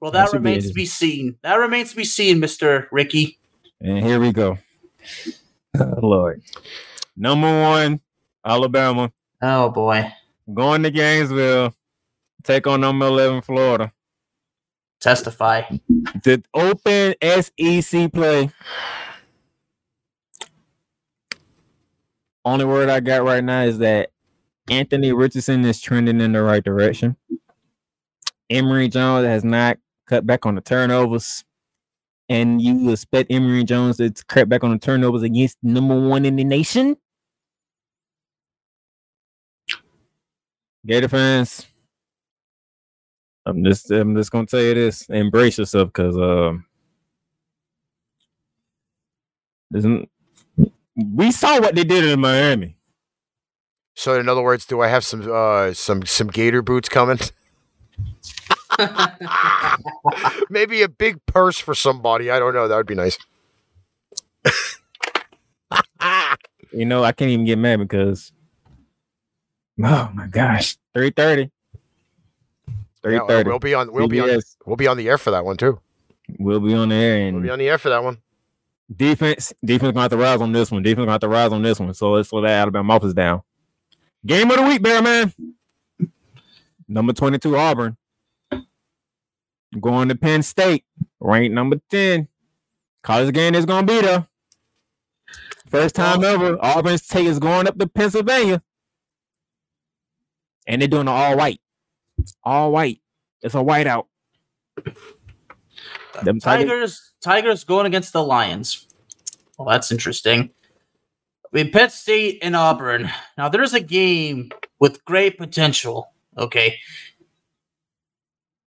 Well, 0.00 0.10
That 0.10 0.24
that 0.26 0.30
should 0.30 0.42
be 0.42 0.48
remains 0.50 0.66
to 0.68 0.74
be 0.74 0.84
seen. 0.86 1.36
That 1.42 1.54
remains 1.56 1.90
to 1.90 1.96
be 1.96 2.04
seen, 2.04 2.40
Mister 2.40 2.88
Ricky. 2.90 3.38
And 3.80 4.04
here 4.04 4.18
we 4.18 4.32
go. 4.32 4.58
Oh, 5.78 5.98
Lord. 6.02 6.42
Number 7.16 7.62
one, 7.62 8.00
Alabama. 8.44 9.12
Oh 9.42 9.68
boy, 9.70 10.12
Going 10.52 10.82
to 10.82 10.90
Gainesville. 10.90 11.74
Take 12.44 12.66
on 12.66 12.80
number 12.80 13.06
11, 13.06 13.42
Florida. 13.42 13.92
testify. 15.00 15.62
The 16.22 16.42
open 16.54 17.14
SEC 17.22 18.12
play. 18.12 18.50
Only 22.44 22.64
word 22.64 22.88
I 22.88 23.00
got 23.00 23.24
right 23.24 23.42
now 23.42 23.62
is 23.62 23.78
that 23.78 24.10
Anthony 24.70 25.12
Richardson 25.12 25.64
is 25.64 25.80
trending 25.80 26.20
in 26.20 26.32
the 26.32 26.42
right 26.42 26.62
direction. 26.62 27.16
Emory 28.48 28.88
Jones 28.88 29.26
has 29.26 29.42
not 29.44 29.78
cut 30.06 30.24
back 30.26 30.46
on 30.46 30.54
the 30.54 30.60
turnovers. 30.60 31.44
And 32.28 32.60
you 32.60 32.90
expect 32.90 33.32
Emory 33.32 33.64
Jones 33.64 33.98
to 33.98 34.12
cut 34.26 34.48
back 34.48 34.64
on 34.64 34.72
the 34.72 34.78
turnovers 34.78 35.22
against 35.22 35.58
number 35.62 35.98
one 35.98 36.24
in 36.24 36.36
the 36.36 36.44
nation? 36.44 36.96
Gator 40.84 41.08
fans, 41.08 41.66
I'm 43.44 43.64
just 43.64 43.90
I'm 43.90 44.16
just 44.16 44.30
gonna 44.30 44.46
tell 44.46 44.60
you 44.60 44.74
this: 44.74 45.08
embrace 45.08 45.58
yourself, 45.58 45.88
because 45.88 46.16
um, 46.16 46.64
isn't 49.74 50.08
we 50.96 51.30
saw 51.30 51.60
what 51.60 51.74
they 51.74 51.84
did 51.84 52.04
in 52.04 52.20
Miami. 52.20 52.76
So, 53.94 54.18
in 54.18 54.28
other 54.28 54.42
words, 54.42 54.66
do 54.66 54.80
I 54.80 54.88
have 54.88 55.04
some 55.04 55.26
uh, 55.30 55.72
some 55.72 56.04
some 56.04 56.28
Gator 56.28 56.62
boots 56.62 56.88
coming? 56.88 57.18
Maybe 60.50 60.82
a 60.82 60.88
big 60.88 61.24
purse 61.26 61.58
for 61.58 61.74
somebody. 61.74 62.30
I 62.30 62.38
don't 62.38 62.54
know. 62.54 62.68
That 62.68 62.76
would 62.76 62.86
be 62.86 62.94
nice. 62.94 63.18
You 66.72 66.84
know, 66.84 67.02
I 67.04 67.12
can't 67.12 67.30
even 67.30 67.44
get 67.46 67.58
mad 67.58 67.78
because 67.78 68.32
oh 69.82 70.10
my 70.14 70.26
gosh, 70.26 70.76
three 70.94 71.10
thirty. 71.10 71.50
Three 73.02 73.14
Yeah, 73.14 73.26
thirty. 73.26 73.48
we'll 73.48 73.58
be 73.58 73.74
on. 73.74 73.92
We'll 73.92 74.08
be 74.08 74.20
on. 74.20 74.40
We'll 74.66 74.76
be 74.76 74.88
on 74.88 74.96
the 74.96 75.08
air 75.08 75.18
for 75.18 75.30
that 75.30 75.44
one 75.44 75.56
too. 75.56 75.80
We'll 76.38 76.60
be 76.60 76.74
on 76.74 76.88
the 76.88 76.94
air 76.96 77.28
And 77.28 77.36
We'll 77.36 77.44
be 77.44 77.50
on 77.50 77.58
the 77.58 77.68
air 77.68 77.78
for 77.78 77.88
that 77.88 78.02
one. 78.02 78.18
Defense, 78.94 79.52
defense 79.64 79.92
gonna 79.92 80.02
have 80.02 80.10
to 80.10 80.16
rise 80.16 80.40
on 80.40 80.52
this 80.52 80.70
one. 80.70 80.82
Defense 80.82 81.02
gonna 81.02 81.12
have 81.12 81.20
to 81.22 81.28
rise 81.28 81.52
on 81.52 81.62
this 81.62 81.78
one. 81.80 81.94
So 81.94 82.12
let's 82.12 82.28
slow 82.28 82.40
that 82.42 82.50
Alabama 82.50 82.96
offense 82.96 83.14
down. 83.14 83.42
Game 84.24 84.50
of 84.50 84.56
the 84.56 84.62
week, 84.62 84.82
Bear 84.82 85.02
man. 85.02 85.32
Number 86.88 87.12
22, 87.12 87.56
Auburn. 87.56 87.96
Going 89.80 90.08
to 90.08 90.14
Penn 90.14 90.42
State, 90.42 90.84
ranked 91.20 91.54
number 91.54 91.80
10. 91.90 92.28
College 93.02 93.34
game 93.34 93.54
is 93.54 93.66
gonna 93.66 93.86
be 93.86 94.00
there. 94.00 94.26
First 95.70 95.94
time 95.94 96.22
ever, 96.24 96.56
Auburn's 96.60 97.06
take 97.06 97.26
is 97.26 97.38
going 97.38 97.66
up 97.66 97.78
to 97.78 97.86
Pennsylvania. 97.86 98.62
And 100.66 100.80
they're 100.80 100.88
doing 100.88 101.06
it 101.06 101.10
all 101.10 101.36
white. 101.36 101.60
All 102.42 102.72
white. 102.72 103.00
It's 103.42 103.54
a 103.54 103.58
whiteout. 103.58 104.06
Uh, 104.78 104.90
Them 106.22 106.40
Tigers, 106.40 106.40
Tigers, 106.40 107.12
Tigers 107.22 107.64
going 107.64 107.86
against 107.86 108.12
the 108.12 108.24
Lions. 108.24 108.86
Well, 109.58 109.68
that's 109.68 109.92
interesting. 109.92 110.50
I 111.44 111.48
mean, 111.52 111.70
Penn 111.70 111.90
State 111.90 112.38
and 112.42 112.56
Auburn. 112.56 113.10
Now, 113.38 113.48
there's 113.48 113.74
a 113.74 113.80
game 113.80 114.50
with 114.80 115.04
great 115.04 115.38
potential. 115.38 116.12
Okay. 116.36 116.78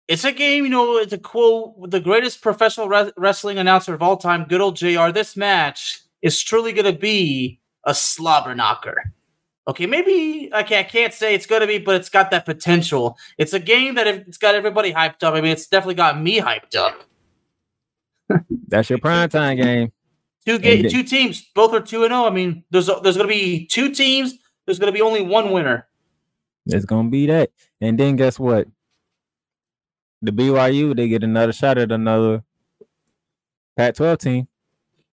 It's 0.09 0.25
a 0.25 0.33
game, 0.33 0.65
you 0.65 0.71
know, 0.71 0.99
it's 0.99 1.13
a 1.13 1.19
quote 1.19 1.77
with 1.77 1.91
the 1.91 2.01
greatest 2.01 2.41
professional 2.41 2.89
re- 2.89 3.13
wrestling 3.17 3.59
announcer 3.59 3.93
of 3.93 4.03
all 4.03 4.17
time, 4.17 4.45
good 4.49 4.61
old 4.61 4.77
JR. 4.77 5.11
This 5.11 5.37
match 5.37 6.01
is 6.23 6.43
truly 6.43 6.73
going 6.73 6.93
to 6.93 6.99
be 6.99 7.61
a 7.85 7.95
slobber 7.95 8.55
knocker. 8.55 9.13
Okay, 9.69 9.87
maybe 9.87 10.49
okay, 10.55 10.79
I 10.79 10.85
can't 10.85 11.13
say 11.13 11.35
it's 11.35 11.47
going 11.47 11.61
to 11.61 11.67
be, 11.67 11.79
but 11.79 11.97
it's 11.97 12.09
got 12.09 12.31
that 12.31 12.45
potential. 12.45 13.19
It's 13.37 13.53
a 13.53 13.59
game 13.59 13.97
that 13.97 14.07
it's 14.07 14.39
got 14.39 14.55
everybody 14.55 14.93
hyped 14.93 15.25
up. 15.25 15.35
I 15.35 15.41
mean, 15.41 15.51
it's 15.51 15.67
definitely 15.67 15.97
got 15.97 16.21
me 16.21 16.39
hyped 16.39 16.77
up. 16.77 17.03
That's 18.69 18.89
your 18.89 19.01
prime 19.01 19.29
time 19.29 19.57
game. 19.57 19.93
Two 20.47 20.61
ga- 20.61 20.89
two 20.89 21.03
teams, 21.03 21.43
both 21.53 21.75
are 21.75 21.81
two 21.81 22.05
and 22.05 22.13
zero. 22.13 22.27
I 22.27 22.31
mean, 22.31 22.63
there's 22.71 22.89
a, 22.89 23.01
there's 23.03 23.17
going 23.17 23.29
to 23.29 23.35
be 23.35 23.67
two 23.67 23.93
teams. 23.93 24.35
There's 24.67 24.79
going 24.79 24.93
to 24.93 24.97
be 24.97 25.03
only 25.03 25.23
one 25.23 25.51
winner. 25.51 25.89
It's 26.67 26.85
going 26.85 27.07
to 27.07 27.11
be 27.11 27.27
that, 27.27 27.51
and 27.81 27.99
then 27.99 28.15
guess 28.15 28.39
what? 28.39 28.69
The 30.23 30.33
BYU 30.33 30.97
they 30.97 31.09
get 31.09 31.23
another 31.23 31.53
shot 31.53 31.79
at 31.79 31.93
another 31.93 32.43
Pac-12 33.77 34.19
team. 34.19 34.49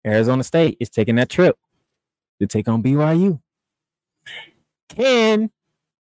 Arizona 0.05 0.43
State 0.43 0.77
is 0.79 0.89
taking 0.89 1.15
that 1.15 1.29
trip 1.29 1.57
to 2.39 2.47
take 2.47 2.67
on 2.67 2.83
BYU. 2.83 3.39
Can 4.89 5.51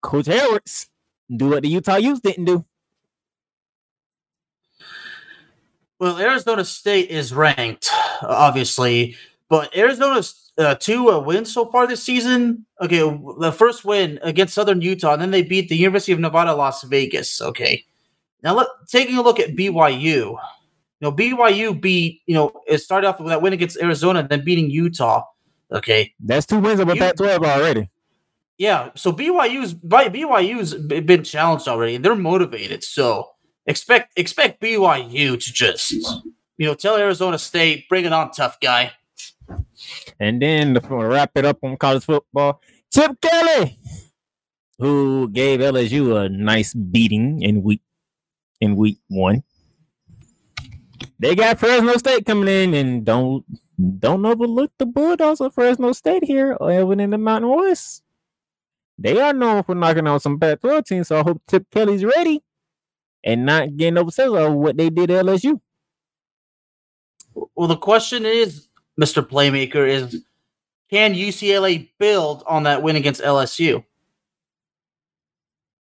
Coach 0.00 0.28
Edwards 0.28 0.88
do 1.34 1.50
what 1.50 1.62
the 1.62 1.68
Utah 1.68 1.96
Utes 1.96 2.20
didn't 2.20 2.44
do? 2.44 2.64
Well, 5.98 6.18
Arizona 6.18 6.64
State 6.64 7.10
is 7.10 7.32
ranked, 7.32 7.90
obviously, 8.22 9.16
but 9.48 9.74
Arizona's 9.74 10.52
uh, 10.58 10.74
two 10.74 11.10
uh, 11.10 11.20
wins 11.20 11.52
so 11.52 11.66
far 11.66 11.86
this 11.86 12.02
season. 12.02 12.66
Okay, 12.82 12.98
the 13.38 13.52
first 13.52 13.84
win 13.84 14.18
against 14.22 14.54
Southern 14.54 14.82
Utah, 14.82 15.14
and 15.14 15.22
then 15.22 15.30
they 15.30 15.42
beat 15.42 15.68
the 15.68 15.76
University 15.76 16.12
of 16.12 16.20
Nevada, 16.20 16.54
Las 16.54 16.82
Vegas. 16.84 17.40
Okay, 17.40 17.84
now 18.42 18.54
let 18.54 18.68
taking 18.88 19.16
a 19.18 19.22
look 19.22 19.40
at 19.40 19.56
BYU. 19.56 20.00
You 20.00 20.38
know, 21.00 21.12
BYU 21.12 21.80
beat. 21.80 22.22
You 22.26 22.34
know, 22.34 22.52
it 22.66 22.78
started 22.78 23.06
off 23.06 23.20
with 23.20 23.28
that 23.28 23.42
win 23.42 23.52
against 23.52 23.78
Arizona, 23.80 24.26
then 24.26 24.44
beating 24.44 24.70
Utah. 24.70 25.24
Okay, 25.72 26.14
that's 26.20 26.46
two 26.46 26.58
wins 26.58 26.80
over 26.80 26.94
Pac-12 26.94 27.44
already. 27.44 27.90
Yeah, 28.58 28.90
so 28.94 29.12
BYU's 29.12 29.74
BYU's 29.74 30.74
been 30.74 31.24
challenged 31.24 31.68
already. 31.68 31.96
and 31.96 32.04
They're 32.04 32.14
motivated, 32.14 32.82
so 32.82 33.28
expect 33.66 34.12
expect 34.16 34.62
BYU 34.62 35.32
to 35.32 35.52
just 35.52 35.92
you 35.92 36.66
know 36.66 36.74
tell 36.74 36.96
Arizona 36.96 37.38
State, 37.38 37.88
bring 37.88 38.04
it 38.04 38.12
on, 38.12 38.30
tough 38.30 38.58
guy. 38.60 38.92
And 40.18 40.40
then 40.40 40.74
to 40.74 40.80
wrap 40.88 41.32
it 41.34 41.44
up 41.44 41.58
on 41.62 41.76
college 41.76 42.04
football, 42.04 42.60
Chip 42.92 43.20
Kelly, 43.20 43.78
who 44.78 45.28
gave 45.28 45.60
LSU 45.60 46.24
a 46.24 46.28
nice 46.28 46.72
beating 46.72 47.42
in 47.42 47.62
week 47.62 47.82
in 48.60 48.76
week 48.76 48.98
one. 49.08 49.42
They 51.18 51.34
got 51.34 51.58
Fresno 51.58 51.96
State 51.96 52.26
coming 52.26 52.48
in, 52.48 52.74
and 52.74 53.04
don't 53.04 53.44
don't 53.98 54.24
overlook 54.24 54.72
the 54.78 54.86
Bulldogs 54.86 55.40
of 55.40 55.54
Fresno 55.54 55.92
State 55.92 56.24
here, 56.24 56.56
even 56.62 57.00
in 57.00 57.10
the 57.10 57.18
Mountain 57.18 57.50
West. 57.50 58.02
They 58.98 59.20
are 59.20 59.32
known 59.32 59.62
for 59.62 59.74
knocking 59.74 60.08
out 60.08 60.22
some 60.22 60.40
Pac-12 60.40 60.86
teams, 60.86 61.08
so 61.08 61.20
I 61.20 61.22
hope 61.22 61.42
Chip 61.50 61.66
Kelly's 61.70 62.04
ready 62.04 62.42
and 63.22 63.44
not 63.44 63.76
getting 63.76 63.98
upset 63.98 64.30
with 64.30 64.52
what 64.52 64.76
they 64.76 64.88
did 64.88 65.10
at 65.10 65.26
LSU. 65.26 65.60
Well, 67.54 67.68
the 67.68 67.76
question 67.76 68.24
is, 68.24 68.68
Mr. 68.98 69.26
Playmaker, 69.26 69.86
is 69.86 70.24
can 70.90 71.14
UCLA 71.14 71.90
build 71.98 72.44
on 72.46 72.62
that 72.62 72.82
win 72.82 72.96
against 72.96 73.20
LSU? 73.20 73.84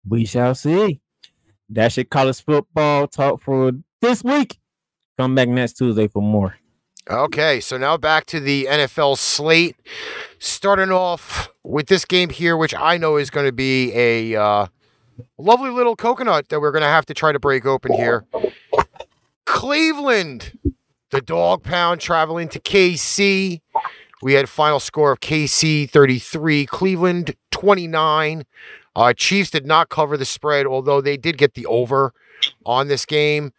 We 0.07 0.25
shall 0.25 0.55
see. 0.55 0.99
That's 1.69 1.97
your 1.97 2.05
college 2.05 2.43
football 2.43 3.07
talk 3.07 3.41
for 3.41 3.71
this 4.01 4.23
week. 4.23 4.59
Come 5.17 5.35
back 5.35 5.49
next 5.49 5.73
Tuesday 5.73 6.07
for 6.07 6.21
more. 6.21 6.57
Okay, 7.09 7.59
so 7.59 7.77
now 7.77 7.97
back 7.97 8.25
to 8.27 8.39
the 8.39 8.67
NFL 8.69 9.17
slate. 9.17 9.75
Starting 10.39 10.91
off 10.91 11.49
with 11.63 11.87
this 11.87 12.03
game 12.03 12.29
here, 12.29 12.57
which 12.57 12.73
I 12.73 12.97
know 12.97 13.17
is 13.17 13.29
going 13.29 13.45
to 13.45 13.51
be 13.51 13.93
a 13.93 14.35
uh, 14.35 14.67
lovely 15.37 15.69
little 15.69 15.95
coconut 15.95 16.49
that 16.49 16.59
we're 16.59 16.71
going 16.71 16.81
to 16.81 16.87
have 16.87 17.05
to 17.07 17.13
try 17.13 17.31
to 17.31 17.39
break 17.39 17.65
open 17.65 17.93
here. 17.93 18.25
Cleveland, 19.45 20.57
the 21.11 21.21
dog 21.21 21.63
pound 21.63 22.01
traveling 22.01 22.49
to 22.49 22.59
KC. 22.59 23.61
We 24.21 24.33
had 24.33 24.49
final 24.49 24.79
score 24.79 25.11
of 25.11 25.19
KC 25.19 25.89
33, 25.89 26.65
Cleveland 26.65 27.35
29. 27.51 28.43
Uh, 28.95 29.13
Chiefs 29.13 29.49
did 29.49 29.65
not 29.65 29.89
cover 29.89 30.17
the 30.17 30.25
spread, 30.25 30.65
although 30.65 31.01
they 31.01 31.17
did 31.17 31.37
get 31.37 31.53
the 31.53 31.65
over 31.65 32.13
on 32.65 32.87
this 32.87 33.05
game. 33.05 33.51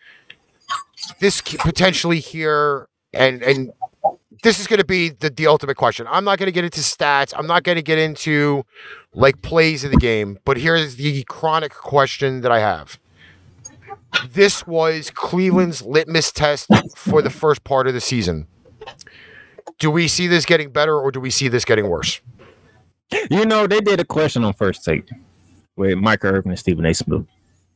This 1.21 1.41
potentially 1.41 2.21
here 2.21 2.89
and 3.13 3.43
and 3.43 3.73
this 4.43 4.61
is 4.61 4.67
going 4.67 4.79
to 4.79 4.85
be 4.85 5.09
the, 5.09 5.31
the 5.31 5.47
ultimate 5.47 5.77
question. 5.77 6.07
I'm 6.09 6.25
not 6.25 6.39
going 6.39 6.47
to 6.47 6.53
get 6.53 6.65
into 6.65 6.81
stats. 6.81 7.33
I'm 7.37 7.47
not 7.47 7.63
going 7.63 7.77
to 7.77 7.83
get 7.83 7.99
into 7.99 8.65
like 9.15 9.43
plays 9.43 9.83
of 9.85 9.91
the 9.91 9.97
game. 9.97 10.39
But 10.45 10.59
here's 10.59 10.97
the 10.97 11.25
chronic 11.25 11.73
question 11.73 12.43
that 12.43 12.53
I 12.53 12.61
have. 12.61 12.99
This 14.31 14.67
was 14.67 15.11
Cleveland's 15.11 15.83
litmus 15.83 16.33
test 16.33 16.71
for 16.97 17.23
the 17.23 17.31
first 17.31 17.65
part 17.65 17.87
of 17.87 17.95
the 17.95 18.01
season. 18.01 18.47
Do 19.79 19.91
we 19.91 20.09
see 20.09 20.27
this 20.27 20.47
getting 20.47 20.71
better 20.71 20.99
or 20.99 21.11
do 21.11 21.21
we 21.21 21.31
see 21.31 21.49
this 21.49 21.65
getting 21.65 21.89
worse? 21.89 22.21
You 23.31 23.47
know, 23.47 23.67
they 23.67 23.81
did 23.81 24.01
a 24.01 24.05
question 24.05 24.45
on 24.45 24.53
first 24.55 24.85
take 24.85 25.09
with 25.77 25.99
Mike 25.99 26.25
Irvin 26.25 26.51
and 26.51 26.59
Stephen 26.59 26.87
A. 26.87 26.95
Smith. 26.95 27.27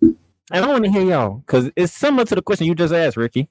And 0.02 0.16
I 0.52 0.66
want 0.66 0.84
to 0.84 0.90
hear 0.90 1.02
y'all 1.02 1.44
because 1.46 1.70
it's 1.76 1.92
similar 1.92 2.24
to 2.24 2.34
the 2.34 2.42
question 2.42 2.66
you 2.66 2.74
just 2.74 2.92
asked, 2.92 3.16
Ricky. 3.16 3.48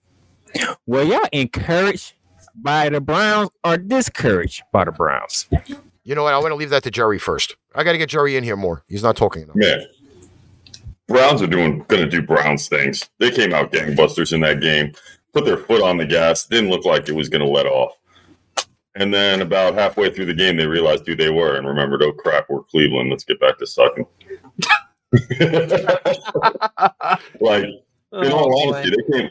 Were 0.85 1.03
y'all 1.03 1.27
encouraged 1.31 2.13
by 2.55 2.89
the 2.89 2.99
Browns 2.99 3.49
or 3.63 3.77
discouraged 3.77 4.63
by 4.71 4.83
the 4.83 4.91
Browns? 4.91 5.47
You 6.03 6.15
know 6.15 6.23
what? 6.23 6.33
I 6.33 6.39
want 6.39 6.51
to 6.51 6.55
leave 6.55 6.71
that 6.71 6.83
to 6.83 6.91
Jerry 6.91 7.19
first. 7.19 7.55
I 7.75 7.83
got 7.83 7.93
to 7.93 7.97
get 7.97 8.09
Jerry 8.09 8.35
in 8.35 8.43
here 8.43 8.57
more. 8.57 8.83
He's 8.87 9.03
not 9.03 9.15
talking 9.15 9.43
enough. 9.43 9.55
Yeah. 9.59 9.83
Browns 11.07 11.41
are 11.41 11.47
doing 11.47 11.85
going 11.87 12.03
to 12.03 12.09
do 12.09 12.21
Browns 12.21 12.67
things. 12.67 13.09
They 13.19 13.31
came 13.31 13.53
out 13.53 13.71
gangbusters 13.71 14.33
in 14.33 14.41
that 14.41 14.59
game, 14.59 14.93
put 15.33 15.45
their 15.45 15.57
foot 15.57 15.81
on 15.81 15.97
the 15.97 16.05
gas, 16.05 16.45
didn't 16.45 16.69
look 16.69 16.85
like 16.85 17.07
it 17.07 17.15
was 17.15 17.29
going 17.29 17.43
to 17.43 17.49
let 17.49 17.65
off. 17.65 17.93
And 18.95 19.13
then 19.13 19.41
about 19.41 19.75
halfway 19.75 20.13
through 20.13 20.25
the 20.25 20.33
game, 20.33 20.57
they 20.57 20.67
realized 20.67 21.07
who 21.07 21.15
they 21.15 21.29
were 21.29 21.55
and 21.55 21.67
remembered, 21.67 22.03
oh 22.03 22.11
crap, 22.11 22.49
we're 22.49 22.63
Cleveland. 22.63 23.09
Let's 23.09 23.23
get 23.23 23.39
back 23.39 23.57
to 23.59 23.67
sucking. 23.67 24.05
like, 27.41 27.65
in 28.11 28.31
all 28.31 28.53
oh, 28.53 28.73
honesty, 28.73 28.91
they 28.91 29.17
came 29.17 29.29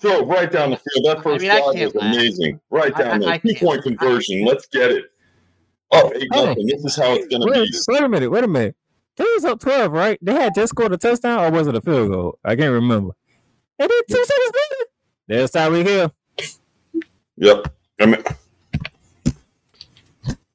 throw 0.00 0.24
right 0.26 0.50
down 0.50 0.70
the 0.70 0.76
field. 0.76 1.06
That 1.06 1.22
first 1.22 1.44
I 1.44 1.48
mean, 1.48 1.72
drive 1.72 1.86
was 1.86 1.94
laugh. 1.94 2.14
amazing. 2.14 2.60
Right 2.70 2.96
down 2.96 3.20
there. 3.20 3.38
Two 3.38 3.54
point 3.54 3.82
conversion. 3.82 4.44
Let's 4.44 4.66
get 4.66 4.90
it. 4.90 5.04
Oh, 5.90 6.12
eight 6.14 6.28
hey, 6.32 6.44
nothing. 6.44 6.66
This 6.66 6.84
is 6.84 6.96
how 6.96 7.14
it's 7.14 7.26
going 7.26 7.42
to 7.42 7.52
be. 7.52 7.70
Wait 7.88 8.02
a 8.02 8.08
minute. 8.08 8.30
Wait 8.30 8.44
a 8.44 8.48
minute. 8.48 8.76
They 9.16 9.24
was 9.24 9.44
up 9.44 9.60
12, 9.60 9.92
right? 9.92 10.18
They 10.22 10.32
had 10.32 10.54
just 10.54 10.70
scored 10.70 10.92
a 10.92 10.96
touchdown, 10.96 11.44
or 11.44 11.50
was 11.50 11.66
it 11.66 11.74
a 11.74 11.82
field 11.82 12.10
goal? 12.10 12.38
I 12.44 12.56
can't 12.56 12.72
remember. 12.72 13.12
And 13.78 13.90
then 13.90 14.00
two 14.08 14.24
seconds 14.24 14.52
later, 14.54 14.90
there's 15.28 15.50
Tyreek 15.50 15.86
Hill. 15.86 16.14
Yep. 17.36 17.74
I 18.00 18.06
mean, 18.06 18.24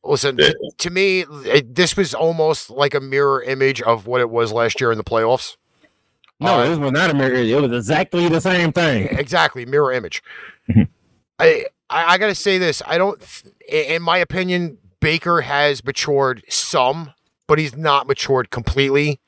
Listen, 0.08 0.38
yeah. 0.40 0.52
to 0.78 0.90
me, 0.90 1.26
it, 1.46 1.76
this 1.76 1.98
was 1.98 2.14
almost 2.14 2.70
like 2.70 2.94
a 2.94 3.02
mirror 3.02 3.44
image 3.44 3.82
of 3.82 4.08
what 4.08 4.22
it 4.22 4.30
was 4.30 4.52
last 4.54 4.80
year 4.80 4.92
in 4.92 4.98
the 4.98 5.04
playoffs. 5.04 5.58
No, 6.40 6.60
uh, 6.60 6.70
this 6.70 6.80
was 6.80 6.92
not 6.92 7.10
a 7.10 7.14
mirror. 7.14 7.34
It 7.34 7.62
was 7.62 7.72
exactly 7.72 8.30
the 8.30 8.42
same 8.42 8.72
thing. 8.72 9.08
Exactly, 9.18 9.66
mirror 9.66 9.92
image. 9.92 10.24
I, 11.40 11.66
I, 11.90 12.14
I 12.14 12.18
got 12.18 12.28
to 12.28 12.36
say 12.36 12.58
this. 12.58 12.82
I 12.86 12.98
don't, 12.98 13.22
in 13.68 14.02
my 14.02 14.18
opinion, 14.18 14.78
Baker 15.00 15.42
has 15.42 15.84
matured 15.84 16.44
some, 16.48 17.14
but 17.48 17.60
he's 17.60 17.76
not 17.76 18.08
matured 18.08 18.50
completely. 18.50 19.20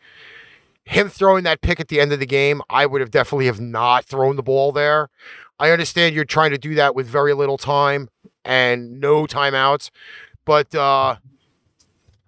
Him 0.86 1.10
throwing 1.10 1.44
that 1.44 1.62
pick 1.62 1.80
at 1.80 1.90
the 1.90 2.00
end 2.00 2.14
of 2.14 2.20
the 2.20 2.26
game, 2.26 2.62
I 2.70 2.86
would 2.86 3.02
have 3.02 3.12
definitely 3.12 3.48
have 3.48 3.60
not 3.60 4.06
thrown 4.06 4.36
the 4.38 4.44
ball 4.44 4.72
there. 4.72 5.10
I 5.60 5.72
understand 5.72 6.16
you're 6.16 6.26
trying 6.26 6.52
to 6.52 6.58
do 6.58 6.74
that 6.76 6.96
with 6.96 7.06
very 7.06 7.34
little 7.34 7.58
time, 7.58 8.10
and 8.46 9.00
no 9.00 9.26
timeouts. 9.26 9.90
But 10.46 10.74
uh, 10.74 11.16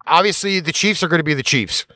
obviously, 0.06 0.60
the 0.60 0.72
Chiefs 0.72 1.02
are 1.02 1.08
going 1.08 1.20
to 1.20 1.24
be 1.24 1.34
the 1.34 1.42
Chiefs. 1.42 1.86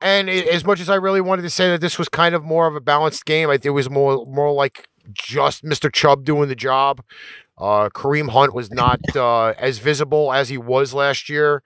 And 0.00 0.28
i 0.28 0.34
as 0.34 0.64
much 0.64 0.80
as 0.80 0.90
I 0.90 0.96
really 0.96 1.22
wanted 1.22 1.42
to 1.42 1.50
say 1.50 1.70
that 1.70 1.80
this 1.80 1.98
was 1.98 2.08
kind 2.08 2.34
of 2.34 2.44
more 2.44 2.66
of 2.66 2.76
a 2.76 2.80
balanced 2.80 3.24
game, 3.24 3.48
I 3.48 3.58
it 3.62 3.70
was 3.70 3.88
more 3.88 4.24
more 4.26 4.52
like 4.52 4.88
just 5.12 5.64
Mr. 5.64 5.90
Chubb 5.92 6.24
doing 6.24 6.48
the 6.48 6.54
job. 6.54 7.02
Uh, 7.56 7.88
Kareem 7.88 8.28
Hunt 8.30 8.54
was 8.54 8.70
not 8.70 9.00
uh, 9.16 9.54
as 9.58 9.78
visible 9.78 10.32
as 10.32 10.48
he 10.48 10.58
was 10.58 10.92
last 10.92 11.28
year, 11.28 11.62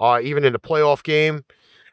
uh, 0.00 0.20
even 0.22 0.44
in 0.44 0.52
the 0.52 0.58
playoff 0.58 1.02
game. 1.02 1.44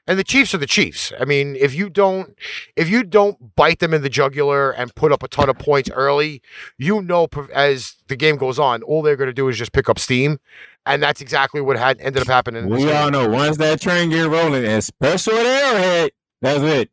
And 0.10 0.18
the 0.18 0.24
Chiefs 0.24 0.56
are 0.56 0.58
the 0.58 0.66
Chiefs. 0.66 1.14
I 1.20 1.26
mean, 1.26 1.56
if 1.56 1.76
you 1.76 1.88
don't, 1.88 2.36
if 2.76 2.90
you 2.90 3.04
don't 3.04 3.56
bite 3.56 3.78
them 3.78 3.94
in 3.94 4.02
the 4.02 4.10
jugular 4.10 4.72
and 4.72 4.94
put 4.96 5.12
up 5.12 5.22
a 5.22 5.28
ton 5.28 5.50
of 5.50 5.60
points 5.60 5.88
early, 5.92 6.42
you 6.80 7.04
know, 7.04 7.28
as 7.54 7.96
the 8.08 8.16
game 8.16 8.36
goes 8.38 8.58
on, 8.58 8.82
all 8.82 9.04
they're 9.04 9.16
going 9.16 9.28
to 9.30 9.34
do 9.34 9.48
is 9.50 9.56
just 9.58 9.72
pick 9.72 9.88
up 9.88 10.00
steam, 10.00 10.40
and 10.88 11.04
that's 11.04 11.22
exactly 11.22 11.62
what 11.62 11.78
had 11.78 12.02
ended 12.02 12.24
up 12.24 12.28
happening. 12.28 12.68
We 12.70 12.92
all 12.92 13.12
know 13.12 13.30
once 13.30 13.58
that 13.58 13.82
train 13.82 14.10
get 14.10 14.28
rolling, 14.28 14.66
especially 14.66 15.38
at 15.42 15.46
Arrowhead, 15.46 16.12
that's 16.42 16.64
it. 16.64 16.90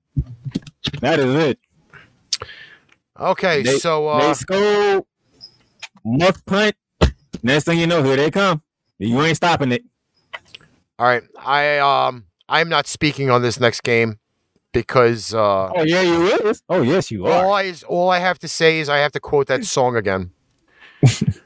That 1.01 1.19
is 1.19 1.35
it. 1.35 1.59
Okay, 3.19 3.63
They- 3.63 3.79
so 3.79 4.19
they 4.19 4.27
uh, 4.31 4.35
score, 4.35 5.07
muff 6.05 6.45
punt. 6.45 6.77
Next 7.43 7.65
thing 7.65 7.79
you 7.79 7.87
know, 7.87 8.03
here 8.03 8.17
they 8.17 8.31
come. 8.31 8.61
You 8.99 9.23
ain't 9.23 9.37
stopping 9.39 9.73
it. 9.73 9.85
all 10.99 11.07
right, 11.07 11.23
I 11.39 11.79
um, 11.79 12.26
I'm 12.49 12.69
not 12.69 12.87
speaking 12.87 13.31
on 13.31 13.43
this 13.43 13.59
next 13.59 13.83
game 13.83 14.19
because 14.73 15.35
uh, 15.35 15.71
Oh 15.75 15.83
yeah, 15.85 16.03
you 16.03 16.27
is. 16.27 16.63
Oh 16.69 16.83
yes, 16.83 17.11
you 17.11 17.27
all 17.27 17.51
are. 17.53 17.59
I 17.59 17.63
is 17.63 17.83
all 17.83 18.11
I 18.11 18.19
have 18.19 18.39
to 18.41 18.49
say 18.49 18.79
is 18.79 18.89
I 18.89 18.99
have 18.99 19.13
to 19.13 19.21
quote 19.21 19.47
that 19.49 19.65
song 19.65 19.97
again. 19.97 20.31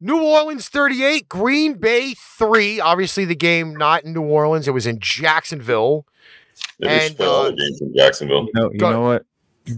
New 0.00 0.22
Orleans 0.22 0.68
38, 0.68 1.28
Green 1.28 1.74
Bay 1.74 2.14
3. 2.16 2.78
Obviously, 2.80 3.24
the 3.24 3.34
game 3.34 3.74
not 3.74 4.04
in 4.04 4.12
New 4.12 4.22
Orleans, 4.22 4.68
it 4.68 4.70
was 4.70 4.86
in 4.86 5.00
Jacksonville. 5.00 6.06
They 6.78 6.88
And, 6.88 7.00
just 7.00 7.16
play 7.16 7.26
all 7.26 7.40
uh, 7.46 7.50
the 7.50 7.56
games 7.56 7.80
in 7.80 7.94
Jacksonville. 7.96 8.44
You 8.44 8.50
know, 8.54 8.70
you 8.72 8.78
Go- 8.78 8.90
know 8.92 9.00
what? 9.00 9.26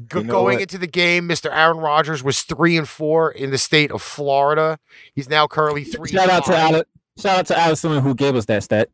Go- 0.08 0.20
You 0.20 0.26
know 0.26 0.32
going 0.32 0.54
what? 0.56 0.62
into 0.62 0.76
the 0.76 0.86
game, 0.86 1.26
Mr. 1.26 1.50
Aaron 1.50 1.78
Rodgers 1.78 2.22
was 2.22 2.42
3 2.42 2.76
and 2.76 2.88
4 2.88 3.30
in 3.32 3.50
the 3.50 3.56
state 3.56 3.90
of 3.90 4.02
Florida. 4.02 4.78
He's 5.14 5.28
now 5.30 5.46
currently 5.46 5.84
3 5.84 6.10
Shout 6.10 6.22
and 6.24 6.30
out 6.32 6.44
to 6.44 6.52
five. 6.52 6.60
Alex. 6.74 6.90
Shout 7.18 7.38
out 7.38 7.46
to 7.46 7.58
Allison 7.58 7.98
who 8.02 8.14
gave 8.14 8.36
us 8.36 8.44
that 8.44 8.62
stat. 8.62 8.90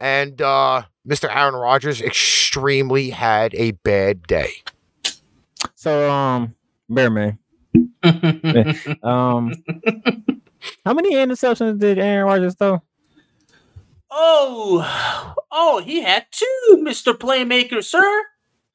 And 0.00 0.40
uh, 0.40 0.82
Mr. 1.06 1.34
Aaron 1.34 1.54
Rodgers 1.54 2.00
extremely 2.00 3.10
had 3.10 3.54
a 3.54 3.72
bad 3.72 4.22
day. 4.22 4.50
So 5.74 6.10
um, 6.10 6.54
Bear 6.88 7.10
Man. 7.10 7.38
Um, 9.02 9.52
how 10.84 10.92
many 10.94 11.14
interceptions 11.14 11.78
did 11.78 11.98
Aaron 11.98 12.26
Rodgers 12.26 12.54
throw? 12.54 12.82
oh, 14.10 15.34
oh, 15.52 15.78
he 15.84 16.02
had 16.02 16.26
two, 16.30 16.78
Mister 16.82 17.14
Playmaker, 17.14 17.82
sir. 17.84 18.02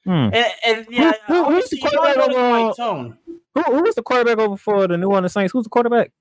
Hmm. 0.05 0.29
And, 0.33 0.45
and 0.65 0.87
yeah, 0.89 1.13
Who- 1.27 1.43
who- 1.43 1.53
who's 1.55 1.69
the 1.69 1.77
quarterback 1.79 2.17
notice 2.17 2.35
my 2.37 2.59
of, 2.61 2.69
uh, 2.69 2.73
tone. 2.75 3.17
Who, 3.55 3.61
who 3.63 3.81
was 3.83 3.95
the 3.95 4.03
quarterback 4.03 4.37
over 4.37 4.55
for 4.57 4.87
the 4.87 4.97
New 4.97 5.07
Orleans 5.09 5.33
Saints? 5.33 5.51
Who's 5.51 5.63
the 5.63 5.69
quarterback? 5.69 6.11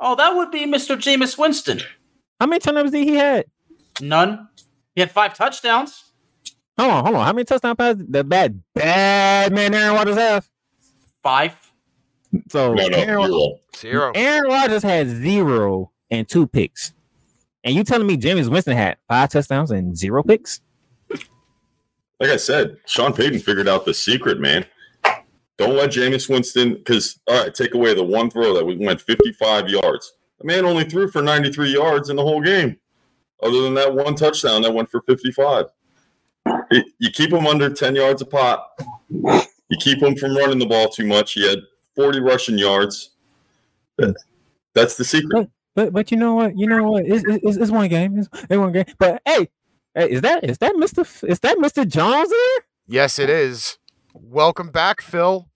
Oh, 0.00 0.14
that 0.16 0.34
would 0.34 0.50
be 0.50 0.64
Mister 0.66 0.96
Jameis 0.96 1.36
Winston. 1.36 1.80
How 2.40 2.46
many 2.46 2.60
turnovers 2.60 2.92
did 2.92 3.04
he 3.06 3.14
had? 3.16 3.44
None. 4.00 4.48
He 4.94 5.00
had 5.00 5.10
five 5.10 5.34
touchdowns. 5.34 6.12
Hold 6.78 6.90
on, 6.90 7.04
hold 7.04 7.16
on. 7.16 7.26
How 7.26 7.32
many 7.32 7.44
touchdown 7.44 7.76
passes 7.76 8.04
the 8.08 8.24
bad 8.24 8.62
bad 8.74 9.52
man 9.52 9.74
Aaron 9.74 9.94
Rodgers 9.94 10.16
have? 10.16 10.48
Five. 11.22 11.54
So 12.50 12.74
No, 12.74 12.86
no, 12.86 12.96
Aaron, 12.96 13.26
zero. 13.26 13.58
Zero. 13.76 14.12
Aaron 14.14 14.50
Rodgers 14.50 14.82
had 14.82 15.08
zero 15.08 15.90
and 16.10 16.28
two 16.28 16.46
picks. 16.46 16.92
And 17.64 17.74
you 17.74 17.84
telling 17.84 18.06
me 18.06 18.16
James 18.16 18.48
Winston 18.48 18.76
had 18.76 18.96
five 19.08 19.30
touchdowns 19.30 19.70
and 19.70 19.96
zero 19.96 20.22
picks? 20.22 20.60
Like 21.10 22.30
I 22.30 22.36
said, 22.36 22.76
Sean 22.86 23.12
Payton 23.12 23.40
figured 23.40 23.68
out 23.68 23.84
the 23.84 23.94
secret, 23.94 24.40
man. 24.40 24.64
Don't 25.58 25.76
let 25.76 25.90
Jameis 25.90 26.28
Winston, 26.28 26.74
because, 26.74 27.20
all 27.28 27.42
right, 27.42 27.54
take 27.54 27.74
away 27.74 27.94
the 27.94 28.02
one 28.02 28.30
throw 28.30 28.54
that 28.54 28.64
we 28.64 28.76
went 28.76 29.00
55 29.00 29.68
yards. 29.68 30.12
The 30.38 30.46
man 30.46 30.64
only 30.64 30.84
threw 30.84 31.08
for 31.08 31.22
93 31.22 31.72
yards 31.72 32.10
in 32.10 32.16
the 32.16 32.22
whole 32.22 32.40
game, 32.40 32.78
other 33.42 33.62
than 33.62 33.74
that 33.74 33.94
one 33.94 34.14
touchdown 34.14 34.62
that 34.62 34.72
went 34.72 34.90
for 34.90 35.02
55. 35.02 35.66
It- 36.70 36.86
you 36.98 37.10
keep 37.10 37.32
him 37.32 37.46
under 37.46 37.68
10 37.70 37.96
yards 37.96 38.22
a 38.22 38.26
pop. 38.26 38.80
You 39.10 39.78
keep 39.78 40.02
him 40.02 40.16
from 40.16 40.36
running 40.36 40.58
the 40.58 40.66
ball 40.66 40.88
too 40.88 41.06
much. 41.06 41.32
He 41.34 41.48
had 41.48 41.58
40 41.96 42.20
rushing 42.20 42.58
yards. 42.58 43.10
That's 44.74 44.96
the 44.96 45.04
secret. 45.04 45.48
But 45.74 45.92
but 45.92 46.10
you 46.10 46.16
know 46.18 46.34
what? 46.34 46.58
You 46.58 46.66
know 46.66 46.82
what? 46.82 47.04
It's, 47.06 47.24
it's, 47.26 47.56
it's 47.56 47.70
one 47.70 47.88
game. 47.88 48.18
It's, 48.18 48.28
it's 48.32 48.56
one 48.56 48.72
game. 48.72 48.84
But 48.98 49.22
hey, 49.24 49.48
hey, 49.94 50.10
is 50.10 50.20
that 50.22 50.44
is 50.44 50.58
that 50.58 50.74
Mr. 50.74 51.00
Is 51.28 51.40
that 51.40 51.56
Mr. 51.58 51.86
Jones 51.88 52.28
there? 52.28 52.64
Yes, 52.86 53.18
it 53.18 53.30
is. 53.30 53.78
Welcome 54.14 54.68
back, 54.68 55.00
Phil. 55.00 55.48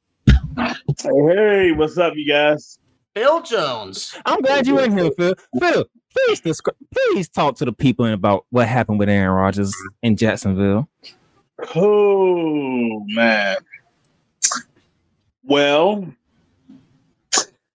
Hey, 1.02 1.72
what's 1.72 1.98
up, 1.98 2.14
you 2.16 2.26
guys? 2.26 2.78
Phil 3.14 3.42
Jones. 3.42 4.16
I'm 4.24 4.40
glad 4.40 4.66
you're 4.66 4.82
in 4.82 4.96
here, 4.96 5.10
Phil. 5.18 5.34
Phil, 5.60 5.84
please 6.16 6.40
describe, 6.40 6.76
please 6.93 7.28
talk 7.28 7.56
to 7.56 7.64
the 7.64 7.72
people 7.72 8.06
about 8.06 8.47
what 8.51 8.68
happened 8.68 8.98
with 8.98 9.09
Aaron 9.09 9.34
Rodgers 9.36 9.74
in 10.02 10.16
Jacksonville. 10.16 10.88
Oh 11.74 13.05
man. 13.06 13.56
Well, 15.44 16.06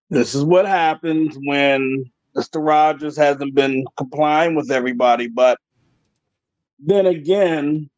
this 0.09 0.35
is 0.35 0.43
what 0.43 0.65
happens 0.65 1.37
when 1.45 2.05
Mr. 2.35 2.65
Rodgers 2.65 3.17
hasn't 3.17 3.55
been 3.55 3.85
complying 3.97 4.55
with 4.55 4.71
everybody, 4.71 5.27
but 5.27 5.57
then 6.79 7.05
again, 7.05 7.89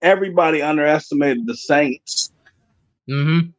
everybody 0.00 0.62
underestimated 0.62 1.46
the 1.46 1.56
Saints. 1.56 2.32
Mm-hmm. 3.08 3.50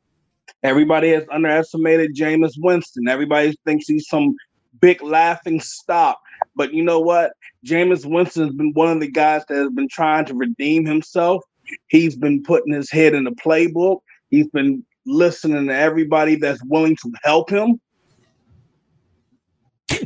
Everybody 0.64 1.12
has 1.12 1.24
underestimated 1.32 2.16
Jameis 2.16 2.54
Winston. 2.58 3.08
Everybody 3.08 3.56
thinks 3.66 3.88
he's 3.88 4.08
some 4.08 4.36
big 4.80 5.02
laughing 5.02 5.60
stock. 5.60 6.20
But 6.56 6.74
you 6.74 6.84
know 6.84 7.00
what? 7.00 7.34
Jameis 7.66 8.06
Winston 8.06 8.44
has 8.46 8.54
been 8.54 8.72
one 8.74 8.90
of 8.90 9.00
the 9.00 9.10
guys 9.12 9.44
that 9.48 9.58
has 9.58 9.70
been 9.72 9.88
trying 9.90 10.26
to 10.26 10.36
redeem 10.36 10.86
himself. 10.86 11.44
He's 11.88 12.16
been 12.16 12.44
putting 12.44 12.74
his 12.74 12.92
head 12.92 13.14
in 13.14 13.24
the 13.24 13.32
playbook. 13.32 14.00
He's 14.30 14.48
been 14.48 14.86
listening 15.06 15.68
to 15.68 15.76
everybody 15.76 16.36
that's 16.36 16.64
willing 16.66 16.96
to 16.98 17.12
help 17.24 17.50
him. 17.50 17.80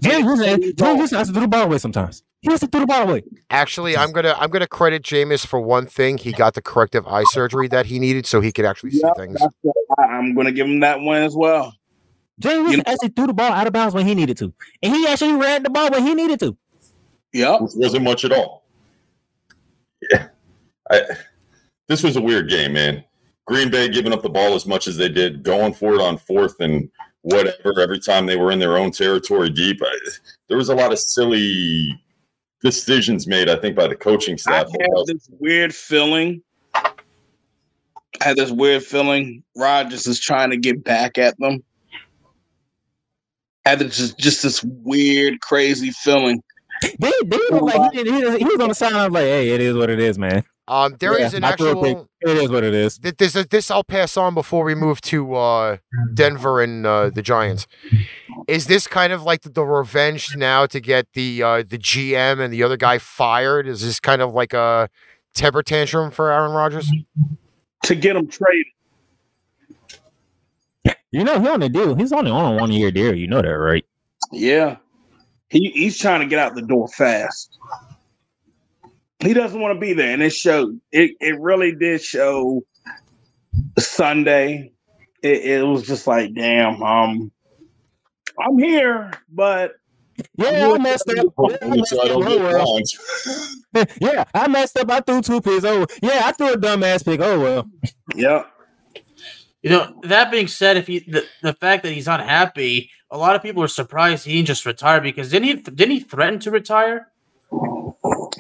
James 0.02 0.26
Winston, 0.26 0.62
James 0.76 1.00
Winston 1.00 1.18
has 1.18 1.28
to 1.28 1.34
do 1.34 1.40
the 1.42 1.48
ball 1.48 1.64
away 1.64 1.78
sometimes. 1.78 2.24
He 2.42 2.52
has 2.52 2.60
to 2.60 2.68
do 2.68 2.80
the 2.82 2.86
ball 2.86 3.04
away. 3.10 3.24
Actually, 3.50 3.98
I'm 3.98 4.12
gonna 4.12 4.36
I'm 4.38 4.50
gonna 4.50 4.68
credit 4.68 5.02
Jameis 5.04 5.46
for 5.46 5.60
one 5.60 5.86
thing. 5.88 6.18
He 6.18 6.32
got 6.32 6.54
the 6.54 6.62
corrective 6.62 7.08
eye 7.08 7.24
surgery 7.26 7.68
that 7.70 7.88
he 7.88 7.98
needed, 8.00 8.26
so 8.26 8.40
he 8.42 8.52
could 8.52 8.66
actually 8.66 8.92
see 8.92 9.02
things. 9.16 9.40
that's 9.40 9.56
it. 9.64 9.74
I- 9.98 10.04
I'm 10.04 10.36
going 10.36 10.46
to 10.46 10.52
give 10.54 10.68
him 10.68 10.82
that 10.82 11.00
one 11.02 11.24
as 11.24 11.36
well. 11.36 11.74
James 12.40 12.68
Winston 12.68 12.84
actually 12.86 13.10
threw 13.10 13.28
the 13.28 13.34
ball 13.34 13.52
out 13.52 13.68
of 13.68 13.74
bounds 13.74 13.96
when 13.96 14.06
he 14.06 14.14
needed 14.14 14.38
to, 14.38 14.54
and 14.84 14.94
he 14.94 15.08
actually 15.08 15.34
ran 15.34 15.64
the 15.64 15.70
ball 15.70 15.90
when 15.90 16.06
he 16.06 16.14
needed 16.14 16.40
to. 16.42 16.56
Yeah, 17.34 17.58
which 17.60 17.72
wasn't 17.76 18.04
much 18.04 18.26
at 18.26 18.32
all. 18.32 18.64
Yeah, 20.12 20.28
I, 20.90 21.02
this 21.88 22.04
was 22.04 22.16
a 22.16 22.22
weird 22.22 22.50
game, 22.50 22.74
man. 22.74 23.04
Green 23.46 23.72
Bay 23.72 23.90
giving 23.90 24.14
up 24.14 24.22
the 24.22 24.30
ball 24.30 24.54
as 24.54 24.66
much 24.66 24.88
as 24.88 24.98
they 24.98 25.10
did, 25.10 25.42
going 25.42 25.74
for 25.74 25.96
it 25.96 26.02
on 26.02 26.18
fourth 26.18 26.60
and 26.60 26.90
whatever 27.22 27.80
every 27.80 28.00
time 28.00 28.26
they 28.26 28.36
were 28.36 28.52
in 28.52 28.60
their 28.60 28.78
own 28.78 28.92
territory 28.92 29.50
deep. 29.50 29.82
I, 29.84 30.00
there 30.48 30.58
was 30.58 30.70
a 30.70 30.76
lot 30.76 30.92
of 30.92 31.00
silly 31.00 32.00
decisions 32.62 33.28
made, 33.28 33.50
I 33.50 33.56
think, 33.56 33.76
by 33.76 33.88
the 33.88 33.96
coaching 33.96 34.38
staff. 34.38 34.68
I 34.68 34.70
staff. 34.70 34.82
had 34.82 35.08
this 35.08 35.30
weird 35.40 35.74
feeling. 35.74 36.42
I 36.74 36.92
had 38.22 38.38
this 38.38 38.52
weird 38.52 38.84
feeling 38.84 39.44
Rodgers 39.56 40.08
is 40.08 40.20
trying 40.20 40.50
to 40.52 40.58
get 40.58 40.84
back 40.84 41.18
at 41.18 41.38
them. 41.40 41.64
I 43.68 43.72
had 43.72 43.80
this, 43.80 43.98
just, 43.98 44.18
just 44.18 44.44
this 44.44 44.64
weird, 44.64 45.42
crazy 45.42 45.92
feeling. 45.92 46.42
They, 47.00 47.12
they 47.26 47.38
look 47.52 47.64
like 47.64 47.92
he, 47.92 48.04
didn't, 48.04 48.14
he, 48.16 48.24
was- 48.26 48.38
he 48.38 48.46
was 48.46 48.60
on 48.62 48.70
the 48.70 48.76
sideline 48.76 49.12
like, 49.12 49.24
"Hey, 49.26 49.50
it 49.50 49.60
is 49.62 49.76
what 49.76 49.90
it 49.90 50.00
is, 50.00 50.18
man. 50.18 50.44
Um, 50.70 50.96
there 51.00 51.20
is 51.20 51.34
Yeah, 51.34 51.38
an 51.38 51.44
I 51.44 51.56
threw 51.56 51.74
pick. 51.82 51.98
actual. 51.98 52.10
It 52.22 52.38
is 52.38 52.50
what 52.50 52.64
it 52.64 52.74
is." 52.74 52.98
th- 53.00 53.18
This 53.18 53.34
this 53.34 53.70
I'll 53.72 53.84
pass 53.84 54.16
on 54.16 54.34
before 54.34 54.64
we 54.64 54.74
move 54.76 55.02
to 55.02 55.34
uh, 55.36 55.78
Denver 56.14 56.62
and 56.62 56.86
uh, 56.86 57.10
the 57.10 57.22
Giants. 57.22 57.68
Is 58.48 58.68
this 58.68 58.88
kind 58.88 59.12
of 59.12 59.24
like 59.24 59.42
the, 59.42 59.50
the 59.50 59.66
revenge 59.66 60.36
now 60.38 60.66
to 60.68 60.80
get 60.80 61.08
the 61.14 61.42
uh, 61.44 61.58
the 61.68 61.78
GM 61.78 62.40
and 62.40 62.54
the 62.54 62.64
other 62.64 62.78
guy 62.78 63.00
fired? 63.00 63.68
Is 63.68 63.82
this 63.82 64.00
kind 64.00 64.22
of 64.22 64.34
like 64.34 64.54
a 64.54 64.88
temper 65.34 65.64
tantrum 65.64 66.12
for 66.12 66.32
Aaron 66.32 66.52
Rodgers? 66.52 66.90
To 67.84 67.96
get 67.96 68.16
him 68.16 68.28
traded. 68.28 68.68
You 71.18 71.24
know, 71.24 71.42
he 71.42 71.48
on 71.48 71.62
the 71.62 71.70
deal. 71.70 71.96
He's 71.96 72.12
only 72.14 72.30
on 72.30 72.54
a 72.54 72.56
one 72.58 72.72
year 72.72 72.92
deal. 72.92 73.16
You 73.16 73.26
know 73.28 73.42
that, 73.42 73.50
right? 73.50 73.84
Yeah. 74.32 74.78
He 75.50 75.72
he's 75.74 75.98
trying 75.98 76.20
to 76.20 76.28
get 76.28 76.38
out 76.38 76.54
the 76.54 76.62
door 76.62 76.88
fast. 76.90 77.58
He 79.20 79.34
doesn't 79.34 79.60
want 79.60 79.74
to 79.74 79.80
be 79.80 79.94
there. 79.94 80.14
And 80.14 80.22
it 80.22 80.32
showed. 80.32 80.80
It 80.92 81.14
it 81.20 81.40
really 81.40 81.74
did 81.74 82.02
show 82.02 82.62
Sunday. 83.80 84.74
It, 85.24 85.46
it 85.46 85.64
was 85.66 85.88
just 85.88 86.06
like, 86.06 86.36
damn, 86.36 86.84
um, 86.84 87.32
I'm 88.40 88.60
here, 88.60 89.12
but 89.32 89.72
Yeah, 90.36 90.72
I 90.72 90.78
messed 90.78 91.10
up. 91.10 91.34
Yeah, 91.50 91.58
I 91.64 91.68
messed 91.76 91.94
up. 91.94 92.02
Oh, 92.04 92.22
get 92.24 92.40
well. 92.40 92.78
fined. 93.74 93.90
yeah, 94.02 94.24
I 94.36 94.48
messed 94.48 94.78
up. 94.78 94.92
I 94.92 95.00
threw 95.00 95.22
two 95.22 95.42
picks. 95.42 95.66
Oh, 95.66 95.88
yeah, 96.04 96.22
I 96.26 96.32
threw 96.34 96.54
a 96.54 96.58
dumbass 96.58 97.04
pick. 97.04 97.22
Oh 97.22 97.40
well. 97.40 97.68
yeah. 98.16 98.44
You 99.68 99.78
know, 99.78 100.00
that 100.04 100.32
being 100.32 100.48
said, 100.48 100.78
if 100.78 100.88
he 100.88 101.00
the, 101.00 101.26
the 101.42 101.54
fact 101.54 101.84
that 101.84 101.92
he's 101.92 102.08
unhappy, 102.08 102.90
a 103.12 103.18
lot 103.18 103.36
of 103.36 103.42
people 103.42 103.64
are 103.64 103.68
surprised 103.68 104.26
he 104.26 104.34
didn't 104.36 104.48
just 104.48 104.66
retire 104.66 105.02
because 105.02 105.30
didn't 105.30 105.46
he 105.46 105.54
didn't 105.56 105.92
he 105.92 106.00
threaten 106.00 106.40
to 106.40 106.52
retire? 106.52 107.08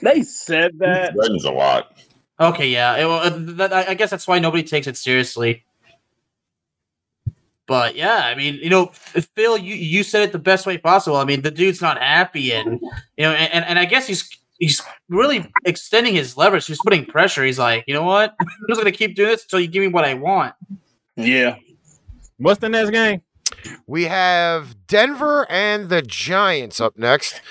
They 0.01 0.23
said 0.23 0.77
that. 0.79 1.13
Threatens 1.13 1.45
a 1.45 1.51
lot. 1.51 1.97
Okay, 2.39 2.69
yeah. 2.69 2.95
it- 2.97 3.05
well, 3.05 3.29
that, 3.55 3.73
I 3.73 3.87
I 3.89 3.93
guess 3.95 4.09
that's 4.09 4.27
why 4.27 4.39
nobody 4.39 4.63
takes 4.63 4.87
it 4.87 4.95
seriously. 4.97 5.63
But 7.65 7.95
yeah, 7.95 8.21
I 8.23 8.35
mean, 8.35 8.55
you 8.55 8.69
know, 8.69 8.85
Phil, 8.93 9.57
you, 9.57 9.75
you 9.75 10.03
said 10.03 10.21
it 10.23 10.31
the 10.31 10.39
best 10.39 10.65
way 10.65 10.77
possible. 10.77 11.17
I 11.17 11.25
mean, 11.25 11.41
the 11.41 11.51
dude's 11.51 11.81
not 11.81 11.97
happy, 12.01 12.53
and 12.53 12.79
you 13.17 13.25
know, 13.25 13.31
and, 13.33 13.65
and 13.65 13.77
I 13.77 13.83
guess 13.85 14.07
he's 14.07 14.29
he's 14.57 14.81
really 15.09 15.51
extending 15.65 16.13
his 16.15 16.37
leverage. 16.37 16.65
He's 16.65 16.79
putting 16.81 17.05
pressure. 17.05 17.43
He's 17.43 17.59
like, 17.59 17.83
you 17.85 17.93
know 17.93 18.03
what? 18.03 18.35
I'm 18.39 18.47
just 18.69 18.79
gonna 18.79 18.93
keep 18.93 19.15
doing 19.15 19.29
this 19.29 19.43
until 19.43 19.59
you 19.59 19.67
give 19.67 19.81
me 19.81 19.89
what 19.89 20.05
I 20.05 20.13
want. 20.13 20.53
Yeah. 21.17 21.57
What's 22.37 22.59
the 22.59 22.69
next 22.69 22.91
game? 22.91 23.21
We 23.87 24.03
have 24.03 24.75
Denver 24.87 25.45
and 25.49 25.89
the 25.89 26.01
Giants 26.01 26.79
up 26.79 26.97
next. 26.97 27.41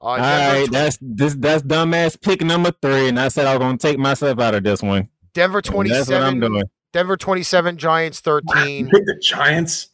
Uh, 0.00 0.04
All 0.04 0.16
Denver, 0.16 0.60
right, 0.60 0.70
that's 0.70 0.98
this 1.00 1.34
that's 1.34 1.62
dumbass 1.62 2.20
pick 2.20 2.42
number 2.42 2.70
three, 2.82 3.08
and 3.08 3.18
I 3.18 3.28
said 3.28 3.46
I 3.46 3.56
was 3.56 3.60
gonna 3.60 3.78
take 3.78 3.98
myself 3.98 4.38
out 4.38 4.54
of 4.54 4.62
this 4.62 4.82
one. 4.82 5.08
Denver 5.32 5.58
And 5.58 5.90
That's 5.90 6.08
what 6.08 6.22
I'm 6.22 6.38
27, 6.38 6.40
doing. 6.40 6.62
Denver 6.92 7.16
27, 7.16 7.76
Giants 7.76 8.20
13. 8.20 8.88
Pick 8.88 9.04
the 9.04 9.18
Giants. 9.20 9.88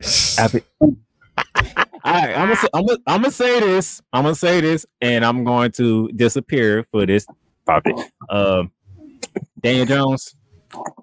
Happy. 0.38 0.62
All 0.80 0.94
right, 2.04 2.36
I'm 2.36 2.48
gonna 2.48 2.56
say, 2.56 2.68
I'm 2.72 2.86
gonna, 2.86 2.98
I'm 3.06 3.22
gonna 3.22 3.30
say 3.32 3.60
this. 3.60 4.00
I'm 4.12 4.22
gonna 4.24 4.34
say 4.34 4.60
this, 4.60 4.86
and 5.00 5.24
I'm 5.24 5.44
going 5.44 5.70
to 5.72 6.08
disappear 6.14 6.84
for 6.90 7.04
this 7.06 7.26
topic. 7.66 7.94
Um, 8.30 8.72
Daniel 9.62 9.86
Jones, 9.86 10.34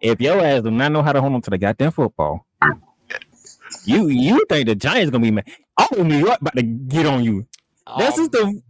if 0.02 0.20
your 0.22 0.40
ass 0.40 0.64
do 0.64 0.72
not 0.72 0.92
know 0.92 1.02
how 1.02 1.12
to 1.14 1.22
hold 1.22 1.34
on 1.34 1.42
to 1.44 1.50
the 1.50 1.58
goddamn 1.58 1.92
football, 1.92 2.46
you 3.86 4.08
you 4.08 4.46
think 4.50 4.68
the 4.68 4.76
Giants 4.76 5.12
gonna 5.12 5.24
be 5.24 5.32
mad? 5.32 5.50
Oh, 5.78 6.04
New 6.04 6.18
York 6.18 6.42
about 6.42 6.56
to 6.56 6.64
get 6.64 7.06
on 7.06 7.24
you. 7.24 7.46
This 7.98 8.18
Um, 8.18 8.24
is 8.24 8.30
the 8.30 8.62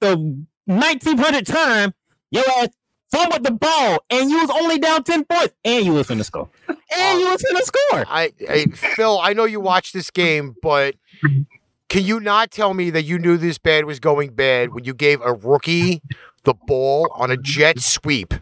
the 0.00 0.44
1900 0.66 1.46
time 1.46 1.94
your 2.30 2.44
ass 2.58 2.68
fumbled 3.12 3.44
the 3.44 3.52
ball, 3.52 3.98
and 4.10 4.30
you 4.30 4.38
was 4.40 4.50
only 4.50 4.78
down 4.78 5.04
10 5.04 5.24
points, 5.24 5.54
and 5.64 5.86
you 5.86 5.92
was 5.94 6.10
in 6.10 6.18
the 6.18 6.24
score, 6.24 6.50
and 6.68 7.20
you 7.20 7.26
was 7.30 7.44
in 7.48 7.54
the 7.54 7.62
score. 7.62 8.04
I, 8.08 8.32
I 8.48 8.66
Phil, 8.74 9.18
I 9.20 9.32
know 9.32 9.44
you 9.44 9.60
watched 9.60 9.94
this 9.94 10.10
game, 10.10 10.56
but 10.60 10.96
can 11.88 12.04
you 12.04 12.18
not 12.18 12.50
tell 12.50 12.74
me 12.74 12.90
that 12.90 13.04
you 13.04 13.18
knew 13.18 13.36
this 13.36 13.58
bad 13.58 13.84
was 13.84 14.00
going 14.00 14.34
bad 14.34 14.74
when 14.74 14.84
you 14.84 14.92
gave 14.92 15.20
a 15.22 15.32
rookie 15.32 16.02
the 16.42 16.54
ball 16.66 17.08
on 17.14 17.30
a 17.30 17.36
jet 17.36 17.78
sweep 17.80 18.34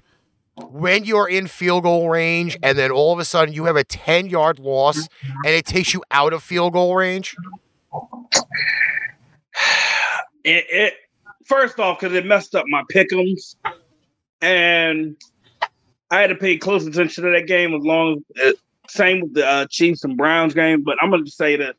when 0.56 1.04
you're 1.04 1.28
in 1.28 1.46
field 1.46 1.82
goal 1.82 2.08
range 2.08 2.56
and 2.62 2.78
then 2.78 2.90
all 2.90 3.12
of 3.12 3.18
a 3.18 3.24
sudden 3.24 3.52
you 3.52 3.64
have 3.64 3.76
a 3.76 3.84
10 3.84 4.26
yard 4.26 4.58
loss 4.58 5.08
and 5.44 5.54
it 5.54 5.66
takes 5.66 5.92
you 5.92 6.02
out 6.10 6.32
of 6.32 6.42
field 6.42 6.72
goal 6.72 6.94
range? 6.94 7.34
It, 10.44 10.66
it 10.68 10.94
first 11.46 11.78
off 11.78 11.98
because 11.98 12.14
it 12.14 12.26
messed 12.26 12.54
up 12.54 12.66
my 12.68 12.82
pickums, 12.92 13.56
and 14.40 15.16
I 16.10 16.20
had 16.20 16.28
to 16.28 16.34
pay 16.34 16.56
close 16.58 16.86
attention 16.86 17.24
to 17.24 17.30
that 17.30 17.46
game 17.46 17.74
as 17.74 17.82
long 17.82 18.22
as 18.42 18.52
uh, 18.52 18.56
same 18.88 19.22
with 19.22 19.34
the 19.34 19.46
uh, 19.46 19.66
Chiefs 19.70 20.04
and 20.04 20.16
Browns 20.16 20.54
game. 20.54 20.82
But 20.82 20.98
I'm 21.00 21.10
going 21.10 21.24
to 21.24 21.30
say 21.30 21.56
that 21.56 21.76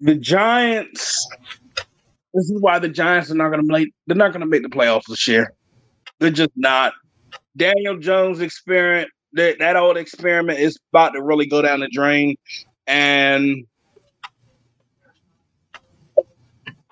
the 0.00 0.16
Giants. 0.16 1.28
This 2.32 2.48
is 2.48 2.60
why 2.60 2.78
the 2.78 2.88
Giants 2.88 3.30
are 3.30 3.34
not 3.34 3.50
going 3.50 3.66
to 3.66 3.72
make. 3.72 3.92
They're 4.06 4.16
not 4.16 4.32
going 4.32 4.40
to 4.40 4.46
make 4.46 4.62
the 4.62 4.68
playoffs 4.68 5.06
this 5.08 5.26
year. 5.26 5.52
They're 6.20 6.30
just 6.30 6.52
not. 6.54 6.92
Daniel 7.56 7.98
Jones 7.98 8.40
experiment. 8.40 9.10
That, 9.32 9.58
that 9.60 9.76
old 9.76 9.96
experiment 9.96 10.58
is 10.58 10.78
about 10.92 11.10
to 11.10 11.22
really 11.22 11.46
go 11.46 11.62
down 11.62 11.80
the 11.80 11.88
drain, 11.88 12.34
and 12.88 13.64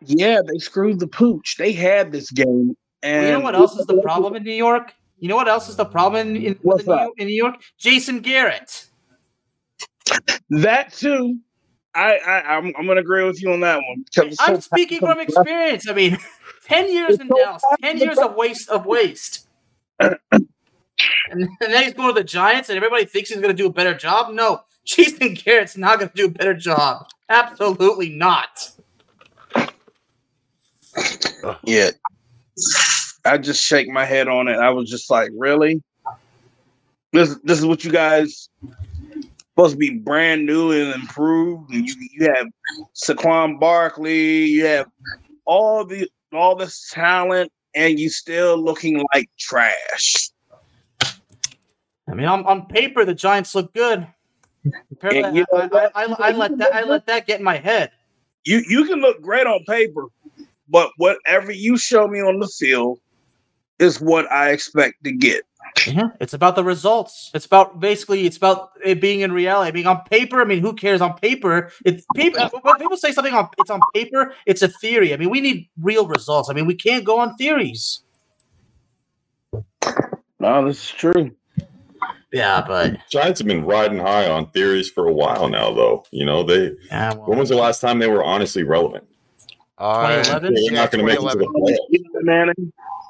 yeah, 0.05 0.41
they 0.47 0.59
screwed 0.59 1.01
the 1.01 1.09
pooch. 1.09 1.57
They 1.59 1.73
had 1.73 2.13
this 2.13 2.31
game, 2.31 2.77
and 3.03 3.23
Well, 3.23 3.27
you 3.27 3.39
know 3.39 3.41
what 3.41 3.55
else 3.57 3.77
is 3.77 3.87
the 3.87 4.01
problem 4.01 4.37
in 4.37 4.45
New 4.45 4.53
York? 4.53 4.93
You 5.19 5.29
know 5.29 5.35
what 5.35 5.49
else 5.49 5.69
is 5.69 5.75
the 5.75 5.85
problem 5.85 6.37
in, 6.37 6.43
in, 6.43 6.59
What's 6.63 6.87
New. 6.87 6.95
York, 6.95 7.13
in 7.19 7.27
New 7.27 7.35
York? 7.35 7.57
Jason 7.77 8.21
Garrett. 8.21 8.87
That 10.51 10.93
too. 10.93 11.41
I, 11.95 12.19
I 12.19 12.57
I'm 12.57 12.73
I'm 12.79 12.87
gonna 12.87 13.01
agree 13.01 13.25
with 13.25 13.43
you 13.43 13.53
on 13.53 13.61
that 13.61 13.81
one. 13.85 14.05
I'm 14.17 14.33
so 14.33 14.61
speaking 14.61 15.01
from 15.01 15.19
experience. 15.19 15.89
I 15.89 15.93
mean, 15.93 16.19
ten 16.69 16.93
years 16.93 17.15
It's 17.15 17.23
in 17.23 17.29
so 17.29 17.37
Dallas, 17.37 17.63
ten 17.81 17.99
years 17.99 18.19
of 18.19 18.35
waste 18.35 18.69
of 18.69 18.87
waste. 18.87 19.47
and, 20.01 20.19
then 21.61 21.83
he's 21.83 21.95
going 21.95 22.15
to 22.15 22.21
the 22.21 22.25
Giants, 22.25 22.69
and 22.69 22.77
everybody 22.77 23.05
thinks 23.05 23.31
he's 23.31 23.41
going 23.41 23.55
to 23.55 23.63
do 23.63 23.67
a 23.67 23.73
better 23.73 23.95
job. 23.95 24.33
No, 24.33 24.63
Jason 24.85 25.35
Garrett's 25.35 25.77
not 25.77 25.99
going 25.99 26.11
to 26.11 26.15
do 26.15 26.27
a 26.27 26.31
better 26.31 26.55
job. 26.55 27.07
Absolutely 27.29 28.11
not. 28.11 28.71
Yeah. 31.65 31.91
I 33.25 33.39
just 33.39 33.63
shake 33.63 33.89
my 33.89 34.05
head 34.05 34.29
on 34.29 34.49
it. 34.49 34.57
I 34.57 34.71
was 34.71 34.91
just 34.91 35.11
like, 35.11 35.31
really? 35.35 35.83
This 37.13 37.39
this 37.45 37.59
is 37.59 37.67
what 37.67 37.85
you 37.85 37.91
guys 37.91 38.49
supposed 39.59 39.73
to 39.75 39.79
be 39.79 39.99
brand 39.99 40.47
new 40.47 40.73
and 40.73 40.95
improved. 40.95 41.73
And 41.73 41.87
you 41.87 41.95
you 42.13 42.33
have 42.35 42.47
Saquon 42.95 43.59
Barkley, 43.59 44.45
you 44.45 44.67
have 44.67 44.87
all 45.45 45.85
the 45.85 46.09
all 46.33 46.57
this 46.57 46.91
talent, 46.91 47.53
and 47.75 47.99
you 47.99 48.09
still 48.09 48.57
looking 48.57 49.05
like 49.15 49.29
trash. 49.39 50.31
I 52.11 52.15
mean, 52.15 52.27
on, 52.27 52.45
on 52.47 52.67
paper, 52.67 53.05
the 53.05 53.15
Giants 53.15 53.55
look 53.55 53.73
good. 53.75 54.07
You 55.13 55.23
know 55.23 55.47
I. 55.53 55.91
I, 55.95 56.05
I, 56.05 56.17
I 56.19 56.31
let 56.33 56.59
that 56.59 56.75
I 56.75 56.83
let 56.83 57.07
that 57.07 57.27
get 57.27 57.39
in 57.39 57.45
my 57.45 57.59
head. 57.59 57.91
You 58.45 58.63
you 58.69 58.85
can 58.87 59.01
look 59.01 59.21
great 59.23 59.47
on 59.47 59.65
paper, 59.65 60.07
but 60.69 60.91
whatever 60.97 61.53
you 61.53 61.79
show 61.79 62.09
me 62.09 62.21
on 62.21 62.39
the 62.41 62.49
field 62.49 62.99
is 63.79 64.01
what 64.01 64.31
I 64.31 64.51
expect 64.51 65.05
to 65.05 65.13
get. 65.13 65.45
Yeah, 65.87 66.09
it's 66.21 66.35
about 66.35 66.57
the 66.57 66.65
results. 66.65 67.31
It's 67.35 67.47
about 67.47 67.81
basically 67.81 68.27
it's 68.27 68.37
about 68.37 68.71
it 68.85 69.01
being 69.01 69.21
in 69.21 69.33
reality. 69.33 69.69
I 69.69 69.73
mean, 69.73 69.87
on 69.87 70.03
paper, 70.05 70.41
I 70.41 70.45
mean, 70.45 70.61
who 70.61 70.75
cares? 70.75 71.01
On 71.01 71.15
paper, 71.19 71.71
it's 71.85 72.05
paper. 72.15 72.49
When 72.63 72.77
people 72.77 72.97
say 72.97 73.13
something 73.13 73.35
on 73.35 73.49
it's 73.59 73.71
on 73.71 73.81
paper, 73.95 74.35
it's 74.47 74.63
a 74.63 74.69
theory. 74.69 75.15
I 75.15 75.17
mean, 75.17 75.31
we 75.31 75.41
need 75.41 75.69
real 75.81 76.07
results. 76.07 76.51
I 76.51 76.53
mean, 76.53 76.67
we 76.67 76.75
can't 76.75 77.05
go 77.05 77.19
on 77.19 77.37
theories. 77.37 78.01
No, 80.41 80.65
this 80.67 80.85
is 80.85 80.91
true. 80.91 81.33
Yeah, 82.33 82.63
but 82.67 82.99
Giants 83.11 83.41
have 83.41 83.47
been 83.47 83.65
riding 83.65 83.99
high 83.99 84.29
on 84.29 84.51
theories 84.51 84.91
for 84.91 85.09
a 85.09 85.13
while 85.13 85.49
now, 85.49 85.73
though. 85.73 86.05
You 86.11 86.27
know, 86.27 86.43
they 86.43 86.73
yeah, 86.91 87.15
when 87.15 87.39
was 87.39 87.49
the 87.49 87.57
last 87.57 87.81
time 87.81 87.99
they 87.99 88.09
were 88.09 88.23
honestly 88.23 88.65
relevant? 88.65 89.05
Uh, 89.79 90.23
2011? 90.23 90.55
They're 90.55 90.73
not 90.73 90.91
going 90.91 91.07
to 91.07 91.07
make 91.07 91.19
it 91.19 91.33
to 91.33 91.39
the 91.39 91.45
2011. 91.45 92.55
playoffs. 92.55 93.08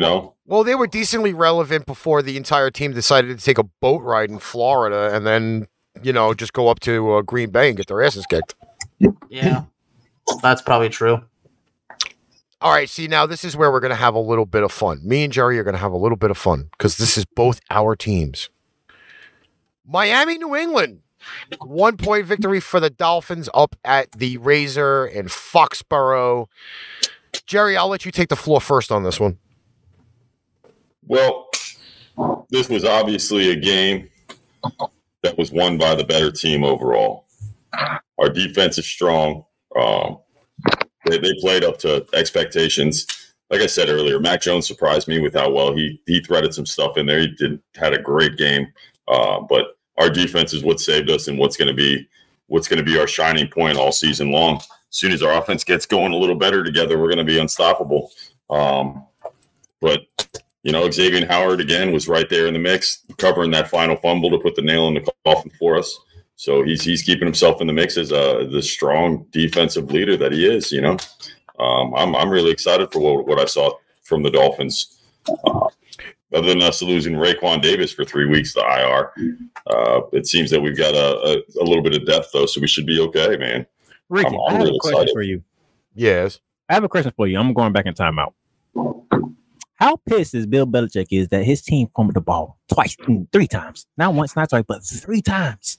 Manning. 0.00 0.16
You 0.16 0.20
know, 0.22 0.34
Well, 0.46 0.64
they 0.64 0.74
were 0.74 0.86
decently 0.86 1.32
relevant 1.32 1.86
before 1.86 2.22
the 2.22 2.36
entire 2.36 2.70
team 2.70 2.92
decided 2.92 3.38
to 3.38 3.44
take 3.44 3.58
a 3.58 3.64
boat 3.64 4.02
ride 4.02 4.30
in 4.30 4.38
Florida 4.38 5.14
and 5.14 5.26
then, 5.26 5.66
you 6.02 6.12
know, 6.12 6.34
just 6.34 6.52
go 6.52 6.68
up 6.68 6.80
to 6.80 7.14
uh, 7.14 7.22
Green 7.22 7.50
Bay 7.50 7.68
and 7.68 7.76
get 7.76 7.86
their 7.86 8.02
asses 8.02 8.26
kicked. 8.26 8.54
yeah, 9.28 9.64
that's 10.42 10.62
probably 10.62 10.88
true. 10.88 11.22
All 12.60 12.72
right, 12.72 12.88
see, 12.88 13.06
now 13.06 13.26
this 13.26 13.44
is 13.44 13.54
where 13.56 13.70
we're 13.70 13.80
going 13.80 13.90
to 13.90 13.96
have 13.96 14.14
a 14.14 14.20
little 14.20 14.46
bit 14.46 14.62
of 14.62 14.72
fun. 14.72 15.00
Me 15.04 15.24
and 15.24 15.32
Jerry 15.32 15.58
are 15.58 15.62
going 15.64 15.74
to 15.74 15.80
have 15.80 15.92
a 15.92 15.98
little 15.98 16.16
bit 16.16 16.30
of 16.30 16.38
fun 16.38 16.70
because 16.72 16.96
this 16.96 17.18
is 17.18 17.24
both 17.26 17.60
our 17.70 17.94
teams. 17.94 18.48
Miami, 19.86 20.38
New 20.38 20.56
England. 20.56 21.00
One 21.60 21.96
point 21.96 22.24
victory 22.24 22.60
for 22.60 22.80
the 22.80 22.88
Dolphins 22.90 23.48
up 23.52 23.76
at 23.84 24.12
the 24.12 24.38
Razor 24.38 25.06
in 25.06 25.26
Foxborough. 25.26 26.46
Jerry, 27.46 27.76
I'll 27.76 27.88
let 27.88 28.04
you 28.04 28.12
take 28.12 28.28
the 28.28 28.36
floor 28.36 28.60
first 28.60 28.90
on 28.90 29.02
this 29.02 29.20
one. 29.20 29.38
Well, 31.06 31.48
this 32.50 32.68
was 32.68 32.84
obviously 32.84 33.50
a 33.50 33.56
game 33.56 34.08
that 35.22 35.36
was 35.36 35.52
won 35.52 35.78
by 35.78 35.94
the 35.94 36.04
better 36.04 36.30
team 36.30 36.64
overall. 36.64 37.26
Our 38.18 38.28
defense 38.28 38.78
is 38.78 38.86
strong. 38.86 39.44
Um, 39.78 40.18
they, 41.06 41.18
they 41.18 41.34
played 41.40 41.64
up 41.64 41.78
to 41.80 42.06
expectations. 42.14 43.06
Like 43.50 43.60
I 43.60 43.66
said 43.66 43.88
earlier, 43.88 44.18
Mac 44.18 44.40
Jones 44.40 44.66
surprised 44.66 45.06
me 45.06 45.20
with 45.20 45.34
how 45.34 45.50
well 45.50 45.74
he 45.74 46.00
he 46.06 46.20
threaded 46.20 46.52
some 46.54 46.66
stuff 46.66 46.96
in 46.96 47.06
there. 47.06 47.20
He 47.20 47.28
did 47.28 47.60
had 47.76 47.92
a 47.92 48.02
great 48.02 48.36
game, 48.36 48.66
uh, 49.06 49.40
but 49.40 49.76
our 49.98 50.10
defense 50.10 50.52
is 50.52 50.64
what 50.64 50.80
saved 50.80 51.10
us 51.10 51.28
and 51.28 51.38
what's 51.38 51.56
going 51.56 51.68
to 51.68 51.74
be 51.74 52.08
what's 52.48 52.68
going 52.68 52.78
to 52.78 52.84
be 52.84 52.98
our 52.98 53.06
shining 53.06 53.48
point 53.48 53.78
all 53.78 53.92
season 53.92 54.32
long. 54.32 54.56
As 54.56 54.98
soon 54.98 55.12
as 55.12 55.22
our 55.22 55.40
offense 55.40 55.62
gets 55.64 55.86
going 55.86 56.12
a 56.12 56.16
little 56.16 56.34
better 56.34 56.64
together, 56.64 56.98
we're 56.98 57.08
going 57.08 57.18
to 57.18 57.24
be 57.24 57.38
unstoppable. 57.38 58.10
Um, 58.50 59.04
but 59.80 60.06
you 60.66 60.72
know, 60.72 60.90
Xavier 60.90 61.24
Howard 61.28 61.60
again 61.60 61.92
was 61.92 62.08
right 62.08 62.28
there 62.28 62.48
in 62.48 62.52
the 62.52 62.58
mix, 62.58 63.04
covering 63.18 63.52
that 63.52 63.70
final 63.70 63.94
fumble 63.94 64.30
to 64.30 64.38
put 64.38 64.56
the 64.56 64.62
nail 64.62 64.88
in 64.88 64.94
the 64.94 65.12
coffin 65.24 65.52
for 65.60 65.78
us. 65.78 65.96
So 66.34 66.64
he's 66.64 66.82
he's 66.82 67.02
keeping 67.02 67.24
himself 67.24 67.60
in 67.60 67.68
the 67.68 67.72
mix 67.72 67.96
as 67.96 68.10
uh, 68.10 68.48
the 68.50 68.60
strong 68.60 69.26
defensive 69.30 69.92
leader 69.92 70.16
that 70.16 70.32
he 70.32 70.44
is. 70.44 70.72
You 70.72 70.80
know, 70.80 70.96
um, 71.60 71.94
I'm 71.94 72.16
I'm 72.16 72.28
really 72.28 72.50
excited 72.50 72.90
for 72.90 72.98
what, 72.98 73.28
what 73.28 73.38
I 73.38 73.44
saw 73.44 73.78
from 74.02 74.24
the 74.24 74.30
Dolphins. 74.30 74.98
Uh, 75.44 75.68
other 76.34 76.48
than 76.48 76.62
us 76.62 76.82
losing 76.82 77.14
Raekwon 77.14 77.62
Davis 77.62 77.92
for 77.92 78.04
three 78.04 78.26
weeks 78.26 78.52
to 78.54 78.60
IR, 78.60 79.12
uh, 79.68 80.00
it 80.12 80.26
seems 80.26 80.50
that 80.50 80.60
we've 80.60 80.76
got 80.76 80.96
a, 80.96 80.98
a, 80.98 81.62
a, 81.62 81.64
little 81.64 81.82
bit 81.82 81.94
of 81.94 82.04
depth 82.04 82.30
though, 82.32 82.46
so 82.46 82.60
we 82.60 82.66
should 82.66 82.86
be 82.86 82.98
okay, 82.98 83.36
man. 83.36 83.64
Ricky, 84.08 84.30
I'm, 84.30 84.34
I'm 84.34 84.40
I 84.40 84.52
have 84.52 84.62
really 84.62 84.76
a 84.76 84.80
question 84.80 85.02
excited. 85.02 85.14
for 85.14 85.22
you. 85.22 85.44
Yes, 85.94 86.40
I 86.68 86.74
have 86.74 86.82
a 86.82 86.88
question 86.88 87.12
for 87.14 87.28
you. 87.28 87.38
I'm 87.38 87.54
going 87.54 87.72
back 87.72 87.86
in 87.86 87.94
timeout. 87.94 88.32
How 89.76 89.96
pissed 90.08 90.34
is 90.34 90.46
Bill 90.46 90.66
Belichick 90.66 91.08
is 91.10 91.28
that 91.28 91.44
his 91.44 91.62
team 91.62 91.88
fumbled 91.94 92.16
the 92.16 92.20
ball 92.20 92.58
twice, 92.68 92.96
mm, 92.96 93.30
three 93.32 93.46
times, 93.46 93.86
not 93.96 94.14
once, 94.14 94.34
not 94.34 94.48
twice, 94.48 94.64
but 94.66 94.82
three 94.82 95.20
times. 95.20 95.78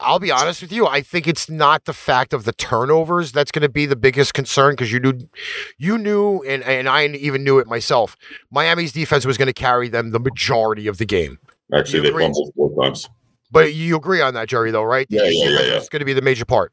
I'll 0.00 0.20
be 0.20 0.30
honest 0.30 0.62
with 0.62 0.72
you. 0.72 0.86
I 0.86 1.00
think 1.00 1.26
it's 1.26 1.50
not 1.50 1.84
the 1.84 1.92
fact 1.92 2.32
of 2.32 2.44
the 2.44 2.52
turnovers 2.52 3.32
that's 3.32 3.50
going 3.50 3.62
to 3.62 3.68
be 3.68 3.84
the 3.84 3.96
biggest 3.96 4.32
concern 4.32 4.72
because 4.72 4.92
you 4.92 5.00
knew, 5.00 5.28
you 5.76 5.98
knew, 5.98 6.40
and 6.42 6.62
and 6.62 6.88
I 6.88 7.06
even 7.06 7.42
knew 7.42 7.58
it 7.58 7.66
myself. 7.66 8.16
Miami's 8.50 8.92
defense 8.92 9.26
was 9.26 9.36
going 9.36 9.46
to 9.46 9.52
carry 9.52 9.88
them 9.88 10.10
the 10.10 10.20
majority 10.20 10.86
of 10.86 10.98
the 10.98 11.04
game. 11.04 11.38
Actually, 11.74 12.10
they 12.10 12.10
fumbled 12.10 12.52
four 12.54 12.84
times. 12.84 13.08
But 13.50 13.74
you 13.74 13.96
agree 13.96 14.20
on 14.20 14.34
that, 14.34 14.48
Jerry, 14.48 14.70
though, 14.70 14.82
right? 14.82 15.06
Yeah, 15.08 15.22
yeah, 15.24 15.48
yeah, 15.48 15.60
yeah. 15.60 15.76
It's 15.76 15.88
going 15.88 16.00
to 16.00 16.06
be 16.06 16.12
the 16.12 16.22
major 16.22 16.44
part. 16.44 16.72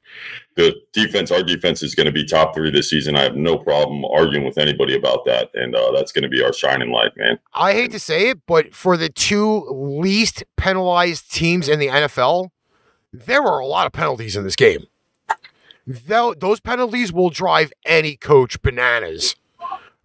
The 0.56 0.76
defense, 0.92 1.32
our 1.32 1.42
defense 1.42 1.82
is 1.82 1.96
going 1.96 2.06
to 2.06 2.12
be 2.12 2.26
top 2.26 2.54
three 2.54 2.70
this 2.70 2.90
season. 2.90 3.16
I 3.16 3.24
have 3.24 3.36
no 3.36 3.58
problem 3.58 4.04
arguing 4.06 4.46
with 4.46 4.58
anybody 4.58 4.96
about 4.96 5.24
that. 5.26 5.52
And 5.54 5.74
uh, 5.74 5.92
that's 5.92 6.12
going 6.12 6.24
to 6.24 6.30
be 6.30 6.44
our 6.44 6.52
shining 6.52 6.92
light, 6.92 7.12
man. 7.16 7.40
I 7.54 7.74
hate 7.74 7.92
to 7.92 8.00
say 8.00 8.30
it, 8.30 8.46
but 8.46 8.76
for 8.76 8.98
the 8.98 9.10
two 9.10 9.66
least 9.70 10.44
penalized 10.58 11.34
teams 11.34 11.70
in 11.70 11.80
the 11.80 11.88
NFL, 11.88 12.50
there 13.14 13.42
were 13.42 13.60
a 13.60 13.66
lot 13.66 13.86
of 13.88 13.94
penalties 13.94 14.36
in 14.36 14.44
this 14.44 14.56
game. 14.58 14.86
Those 15.88 16.60
penalties 16.60 17.14
will 17.14 17.30
drive 17.30 17.72
any 17.86 18.18
coach 18.18 18.62
bananas. 18.62 19.36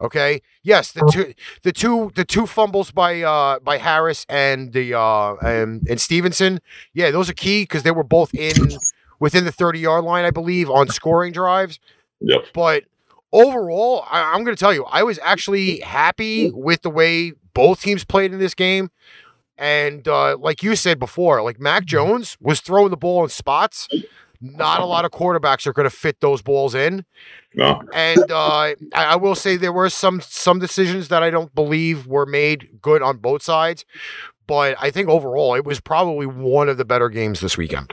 Okay. 0.00 0.42
Yes, 0.62 0.92
the 0.92 1.08
two, 1.10 1.34
the 1.62 1.72
two, 1.72 2.12
the 2.14 2.24
two 2.24 2.46
fumbles 2.46 2.90
by 2.90 3.22
uh 3.22 3.60
by 3.60 3.78
Harris 3.78 4.26
and 4.28 4.72
the 4.72 4.92
uh 4.98 5.36
and, 5.36 5.86
and 5.88 6.00
Stevenson. 6.00 6.60
Yeah, 6.92 7.10
those 7.10 7.30
are 7.30 7.34
key 7.34 7.62
because 7.62 7.82
they 7.82 7.90
were 7.90 8.04
both 8.04 8.34
in 8.34 8.72
within 9.18 9.44
the 9.44 9.52
thirty 9.52 9.78
yard 9.78 10.04
line, 10.04 10.24
I 10.24 10.30
believe, 10.30 10.68
on 10.70 10.88
scoring 10.88 11.32
drives. 11.32 11.78
Yep. 12.20 12.48
But 12.52 12.84
overall, 13.32 14.04
I, 14.10 14.34
I'm 14.34 14.44
going 14.44 14.54
to 14.54 14.60
tell 14.60 14.74
you, 14.74 14.84
I 14.84 15.02
was 15.02 15.18
actually 15.22 15.80
happy 15.80 16.50
with 16.50 16.82
the 16.82 16.90
way 16.90 17.32
both 17.54 17.80
teams 17.80 18.04
played 18.04 18.32
in 18.32 18.38
this 18.38 18.54
game. 18.54 18.90
And 19.56 20.08
uh, 20.08 20.36
like 20.38 20.62
you 20.62 20.74
said 20.76 20.98
before, 20.98 21.42
like 21.42 21.60
Mac 21.60 21.84
Jones 21.84 22.36
was 22.40 22.60
throwing 22.60 22.90
the 22.90 22.96
ball 22.96 23.22
in 23.24 23.30
spots. 23.30 23.88
Not 24.40 24.80
a 24.80 24.86
lot 24.86 25.04
of 25.04 25.10
quarterbacks 25.10 25.66
are 25.66 25.72
going 25.72 25.88
to 25.88 25.94
fit 25.94 26.20
those 26.20 26.40
balls 26.40 26.74
in. 26.74 27.04
No. 27.54 27.82
And 27.92 28.30
uh, 28.30 28.74
I 28.94 29.16
will 29.16 29.34
say 29.34 29.56
there 29.56 29.72
were 29.72 29.90
some 29.90 30.20
some 30.22 30.58
decisions 30.58 31.08
that 31.08 31.22
I 31.22 31.30
don't 31.30 31.54
believe 31.54 32.06
were 32.06 32.26
made 32.26 32.80
good 32.80 33.02
on 33.02 33.18
both 33.18 33.42
sides, 33.42 33.84
but 34.46 34.76
I 34.80 34.90
think 34.90 35.08
overall 35.08 35.54
it 35.54 35.64
was 35.64 35.80
probably 35.80 36.26
one 36.26 36.68
of 36.68 36.78
the 36.78 36.84
better 36.84 37.10
games 37.10 37.40
this 37.40 37.58
weekend. 37.58 37.92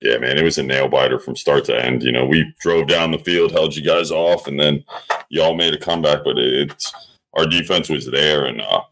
Yeah, 0.00 0.18
man, 0.18 0.36
it 0.36 0.44
was 0.44 0.58
a 0.58 0.62
nail 0.62 0.88
biter 0.88 1.18
from 1.18 1.36
start 1.36 1.64
to 1.66 1.82
end. 1.82 2.02
You 2.02 2.12
know, 2.12 2.26
we 2.26 2.52
drove 2.60 2.88
down 2.88 3.10
the 3.10 3.18
field, 3.18 3.52
held 3.52 3.74
you 3.74 3.82
guys 3.82 4.10
off, 4.10 4.46
and 4.46 4.60
then 4.60 4.84
y'all 5.28 5.54
made 5.54 5.72
a 5.74 5.78
comeback. 5.78 6.24
But 6.24 6.38
it's 6.38 6.92
our 7.34 7.46
defense 7.46 7.88
was 7.88 8.10
there, 8.10 8.44
and 8.44 8.60
uh, 8.60 8.82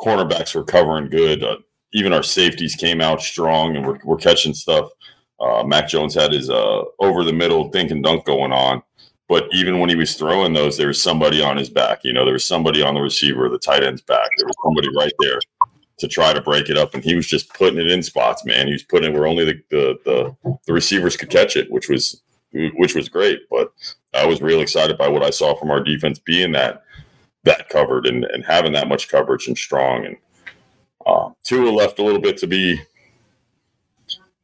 cornerbacks 0.00 0.54
were 0.54 0.64
covering 0.64 1.08
good. 1.08 1.42
Uh, 1.42 1.56
even 1.92 2.12
our 2.12 2.22
safeties 2.22 2.74
came 2.74 3.00
out 3.00 3.20
strong, 3.20 3.76
and 3.76 3.86
we're, 3.86 3.98
we're 4.04 4.16
catching 4.16 4.54
stuff. 4.54 4.90
Uh, 5.42 5.64
Mac 5.64 5.88
Jones 5.88 6.14
had 6.14 6.32
his 6.32 6.48
uh, 6.48 6.82
over 7.00 7.24
the 7.24 7.32
middle 7.32 7.68
dink 7.68 7.90
and 7.90 8.02
dunk 8.02 8.24
going 8.24 8.52
on. 8.52 8.82
But 9.28 9.48
even 9.52 9.80
when 9.80 9.88
he 9.88 9.96
was 9.96 10.14
throwing 10.14 10.52
those, 10.52 10.76
there 10.76 10.88
was 10.88 11.02
somebody 11.02 11.42
on 11.42 11.56
his 11.56 11.70
back. 11.70 12.00
You 12.04 12.12
know, 12.12 12.24
there 12.24 12.34
was 12.34 12.44
somebody 12.44 12.82
on 12.82 12.94
the 12.94 13.00
receiver, 13.00 13.48
the 13.48 13.58
tight 13.58 13.82
end's 13.82 14.02
back. 14.02 14.28
There 14.36 14.46
was 14.46 14.56
somebody 14.62 14.88
right 14.94 15.12
there 15.20 15.40
to 15.98 16.08
try 16.08 16.32
to 16.32 16.40
break 16.40 16.68
it 16.68 16.76
up, 16.76 16.94
and 16.94 17.02
he 17.02 17.14
was 17.14 17.26
just 17.26 17.52
putting 17.54 17.78
it 17.78 17.90
in 17.90 18.02
spots. 18.02 18.44
Man, 18.44 18.66
he 18.66 18.72
was 18.74 18.82
putting 18.82 19.10
it 19.10 19.14
where 19.14 19.26
only 19.26 19.44
the 19.44 19.62
the, 19.70 19.98
the, 20.04 20.58
the 20.66 20.72
receivers 20.72 21.16
could 21.16 21.30
catch 21.30 21.56
it, 21.56 21.70
which 21.70 21.88
was 21.88 22.22
which 22.52 22.94
was 22.94 23.08
great. 23.08 23.48
But 23.50 23.72
I 24.14 24.26
was 24.26 24.42
real 24.42 24.60
excited 24.60 24.98
by 24.98 25.08
what 25.08 25.22
I 25.22 25.30
saw 25.30 25.54
from 25.54 25.70
our 25.70 25.82
defense 25.82 26.18
being 26.18 26.52
that 26.52 26.84
that 27.44 27.68
covered 27.68 28.06
and, 28.06 28.24
and 28.24 28.44
having 28.44 28.72
that 28.74 28.86
much 28.88 29.08
coverage 29.08 29.48
and 29.48 29.58
strong. 29.58 30.04
And 30.04 30.16
uh, 31.06 31.30
Tua 31.42 31.70
left 31.70 31.98
a 31.98 32.04
little 32.04 32.20
bit 32.20 32.36
to 32.38 32.46
be. 32.46 32.80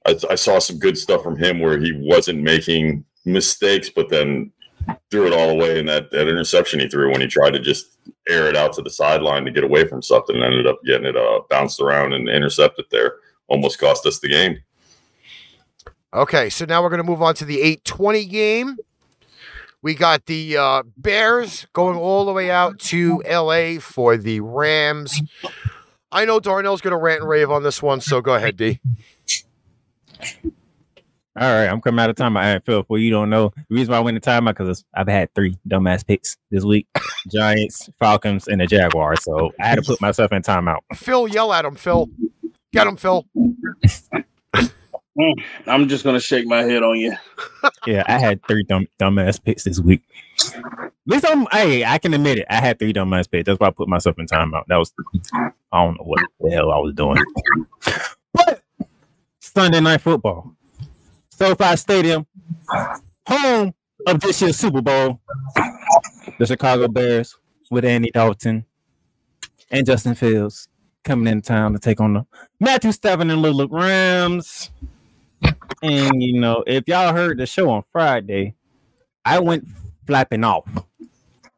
I, 0.09 0.33
I, 0.33 0.35
saw 0.35 0.59
some 0.59 0.79
good 0.79 0.97
stuff 0.97 1.23
from 1.23 1.37
him 1.37 1.61
where 1.61 1.79
he 1.79 1.93
wasn't 1.93 2.41
making 2.41 3.05
mistakes, 3.25 3.91
but 3.91 4.09
then 4.09 4.51
threw 5.11 5.27
it 5.27 5.33
all 5.33 5.51
away 5.51 5.79
in 5.79 5.87
that, 5.87 6.11
that 6.11 6.29
interception 6.29 6.81
he 6.81 6.89
threw 6.89 7.11
when 7.11 7.21
he 7.21 7.27
tried 7.27 7.51
to 7.51 7.59
just 7.59 7.99
air 8.29 8.49
it 8.49 8.57
out 8.57 8.73
to 8.75 8.83
the 8.83 8.91
sideline 8.91 9.45
to 9.45 9.51
get 9.51 9.65
away 9.65 9.87
from 9.87 10.03
something 10.03 10.35
and 10.35 10.45
ended 10.45 10.67
up 10.67 10.79
getting 10.85 11.07
it 11.07 11.17
uh, 11.17 11.41
bounced 11.51 11.81
around 11.81 12.13
and 12.13 12.29
intercepted 12.29 12.87
there. 12.91 13.17
Almost 13.49 13.79
cost 13.79 14.07
us 14.07 14.19
the 14.21 14.29
game. 14.29 14.59
Okay, 16.15 16.49
so 16.49 16.65
now 16.65 16.83
we're 16.83 16.89
going 16.89 17.03
to 17.03 17.05
move 17.05 17.23
on 17.23 17.35
to 17.35 17.45
the 17.45 17.61
820 17.61 18.25
game. 18.27 18.77
We 19.83 19.95
got 19.95 20.27
the 20.27 20.57
uh, 20.57 20.83
Bears 20.97 21.67
going 21.73 21.97
all 21.97 22.25
the 22.25 22.33
way 22.33 22.51
out 22.51 22.79
to 22.81 23.23
LA 23.31 23.79
for 23.79 24.17
the 24.17 24.41
Rams. 24.41 25.21
I 26.11 26.25
know 26.25 26.41
Darnell's 26.41 26.81
going 26.81 26.93
to 26.93 26.97
rant 26.97 27.21
and 27.21 27.29
rave 27.29 27.51
on 27.51 27.63
this 27.63 27.83
one, 27.83 28.01
so 28.01 28.21
go 28.21 28.35
ahead, 28.35 28.57
D. 28.57 28.81
All 31.41 31.49
right, 31.49 31.69
I'm 31.69 31.81
coming 31.81 32.01
out 32.01 32.11
of 32.11 32.17
time. 32.17 32.37
I 32.37 32.55
ain't 32.55 32.67
feel 32.67 32.83
for 32.83 32.99
you 32.99 33.11
don't 33.11 33.31
know 33.31 33.53
the 33.69 33.77
reason 33.77 33.93
why 33.93 33.99
I 33.99 34.01
went 34.01 34.21
to 34.21 34.31
timeout 34.31 34.57
because 34.57 34.85
I've 34.93 35.07
had 35.07 35.33
three 35.35 35.57
dumbass 35.69 36.05
picks 36.05 36.37
this 36.51 36.65
week: 36.65 36.89
Giants, 37.33 37.89
Falcons, 38.01 38.49
and 38.49 38.61
the 38.61 38.67
Jaguars. 38.67 39.23
So 39.23 39.53
I 39.61 39.69
had 39.69 39.77
to 39.77 39.83
put 39.83 40.01
myself 40.01 40.33
in 40.33 40.43
timeout. 40.43 40.81
Phil, 40.95 41.29
yell 41.29 41.53
at 41.53 41.65
him, 41.65 41.77
Phil. 41.77 42.09
Get 42.73 42.89
him, 42.89 42.97
Phil. 42.97 43.25
Mm, 45.19 45.43
I'm 45.67 45.89
just 45.89 46.05
gonna 46.05 46.21
shake 46.21 46.47
my 46.47 46.63
head 46.63 46.83
on 46.83 46.99
you. 46.99 47.15
yeah, 47.87 48.03
I 48.07 48.19
had 48.19 48.45
three 48.47 48.63
dumb 48.65 48.87
dumbass 49.01 49.43
picks 49.43 49.65
this 49.65 49.81
week. 49.81 50.03
At 50.55 50.93
least 51.07 51.25
I'm 51.29 51.47
hey, 51.53 51.85
I 51.85 51.99
can 51.99 52.15
admit 52.15 52.39
it. 52.39 52.47
I 52.49 52.57
had 52.57 52.79
three 52.79 52.93
dumbass 52.93 53.31
picks. 53.31 53.47
That's 53.47 53.59
why 53.59 53.69
I 53.69 53.71
put 53.71 53.89
myself 53.89 54.17
in 54.19 54.27
timeout. 54.27 54.65
That 54.69 54.77
was 54.77 54.93
I 55.35 55.85
don't 55.85 55.99
know 55.99 56.05
what 56.05 56.25
the 56.41 56.51
hell 56.51 56.71
I 56.71 56.79
was 56.79 56.95
doing. 56.95 57.17
Sunday 59.55 59.81
night 59.81 60.01
football. 60.01 60.55
SoFi 61.31 61.77
Stadium, 61.77 62.27
home 63.27 63.73
of 64.07 64.21
this 64.21 64.43
year's 64.43 64.57
Super 64.57 64.83
Bowl. 64.83 65.21
The 66.39 66.47
Chicago 66.47 66.89
Bears 66.89 67.37
with 67.71 67.85
Andy 67.85 68.11
Dalton 68.11 68.65
and 69.71 69.87
Justin 69.87 70.15
Fields 70.15 70.69
coming 71.05 71.33
in 71.33 71.43
town 71.43 71.73
to 71.73 71.79
take 71.79 72.01
on 72.01 72.15
the 72.15 72.27
Matthew 72.61 72.93
Stafford 72.93 73.29
and 73.29 73.43
Little 73.43 73.67
Rams. 73.69 74.71
And 75.83 76.23
you 76.23 76.39
know, 76.41 76.63
if 76.67 76.87
y'all 76.87 77.15
heard 77.15 77.39
the 77.39 77.47
show 77.47 77.71
on 77.71 77.85
Friday, 77.93 78.55
I 79.25 79.39
went 79.39 79.67
flapping 80.07 80.45
off. 80.45 80.69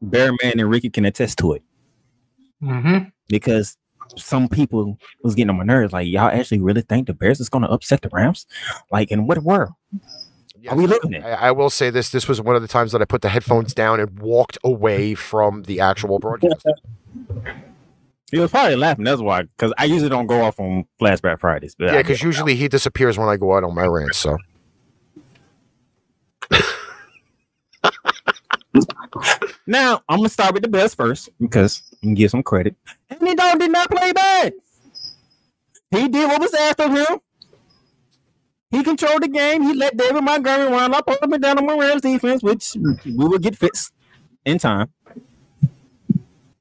Bear 0.03 0.33
Man 0.43 0.59
and 0.59 0.71
Ricky 0.71 0.91
can 0.91 1.05
attest 1.05 1.39
to 1.39 1.55
it. 1.55 1.63
Mm-hmm. 2.63 3.09
Because 3.29 3.77
some 4.17 4.49
people 4.49 4.99
was 5.23 5.35
getting 5.35 5.51
on 5.51 5.57
my 5.57 5.65
nerves. 5.65 5.93
Like, 5.93 6.07
y'all 6.07 6.29
actually 6.29 6.61
really 6.61 6.83
think 6.83 7.07
the 7.07 7.15
Bears 7.15 7.41
is 7.41 7.49
going 7.49 7.63
to 7.63 7.71
upset 7.71 8.03
the 8.03 8.11
Rams? 8.13 8.47
Like, 8.91 9.11
in 9.11 9.27
what 9.27 9.39
world? 9.39 9.73
Are 10.69 10.77
we 10.77 10.87
living 10.87 11.15
it? 11.15 11.25
I, 11.25 11.49
I, 11.49 11.51
will 11.53 11.71
say 11.71 11.89
this: 11.89 12.11
this 12.11 12.29
was 12.29 12.41
one 12.41 12.55
of 12.55 12.61
the 12.63 12.69
times 12.69 12.93
that 12.93 13.01
I 13.01 13.07
put 13.07 13.23
the 13.23 13.31
headphones 13.31 13.73
down 13.73 13.99
and 13.99 14.19
walked 14.19 14.59
away 14.63 15.15
from 15.15 15.63
the 15.63 15.81
actual 15.81 16.19
broadcast. 16.19 16.67
He 18.31 18.39
was 18.39 18.51
probably 18.51 18.77
laughing. 18.77 19.05
That's 19.05 19.21
why, 19.21 19.43
because 19.43 19.73
I 19.77 19.87
usually 19.87 20.09
don't 20.09 20.27
go 20.27 20.43
off 20.43 20.61
on 20.61 20.85
Flashback 21.01 21.41
Fridays. 21.41 21.75
But 21.77 21.87
yeah, 21.87 21.99
because 21.99 22.23
usually 22.23 22.55
he 22.55 22.69
disappears 22.69 23.19
when 23.19 23.29
I 23.29 23.37
go 23.37 23.57
out 23.57 23.65
on 23.65 23.75
my 23.75 23.87
rants. 23.87 24.19
So. 24.19 24.39
Now 29.67 30.03
I'm 30.09 30.19
gonna 30.19 30.29
start 30.29 30.55
with 30.55 30.63
the 30.63 30.69
best 30.69 30.97
first 30.97 31.29
because 31.41 31.83
gonna 32.03 32.15
give 32.15 32.31
some 32.31 32.43
credit. 32.43 32.77
Andy 33.09 33.35
Dalton 33.35 33.59
did 33.59 33.73
not 33.73 33.91
play 33.91 34.13
bad. 34.13 34.53
He 35.91 36.09
did 36.09 36.29
what 36.29 36.41
was 36.41 36.55
asked 36.55 36.81
of 36.81 36.93
him. 36.93 37.19
He 38.71 38.85
controlled 38.85 39.23
the 39.23 39.29
game. 39.29 39.63
He 39.63 39.75
let 39.75 39.97
David 39.97 40.23
Montgomery 40.23 40.71
run 40.71 40.95
up, 40.95 41.09
up 41.09 41.23
and 41.23 41.43
down 41.43 41.59
on 41.59 41.67
my 41.67 41.77
Rams 41.77 42.03
defense, 42.03 42.43
which 42.43 42.77
we 43.05 43.13
will 43.17 43.39
get 43.39 43.57
fixed 43.57 43.93
in 44.45 44.59
time. 44.59 44.89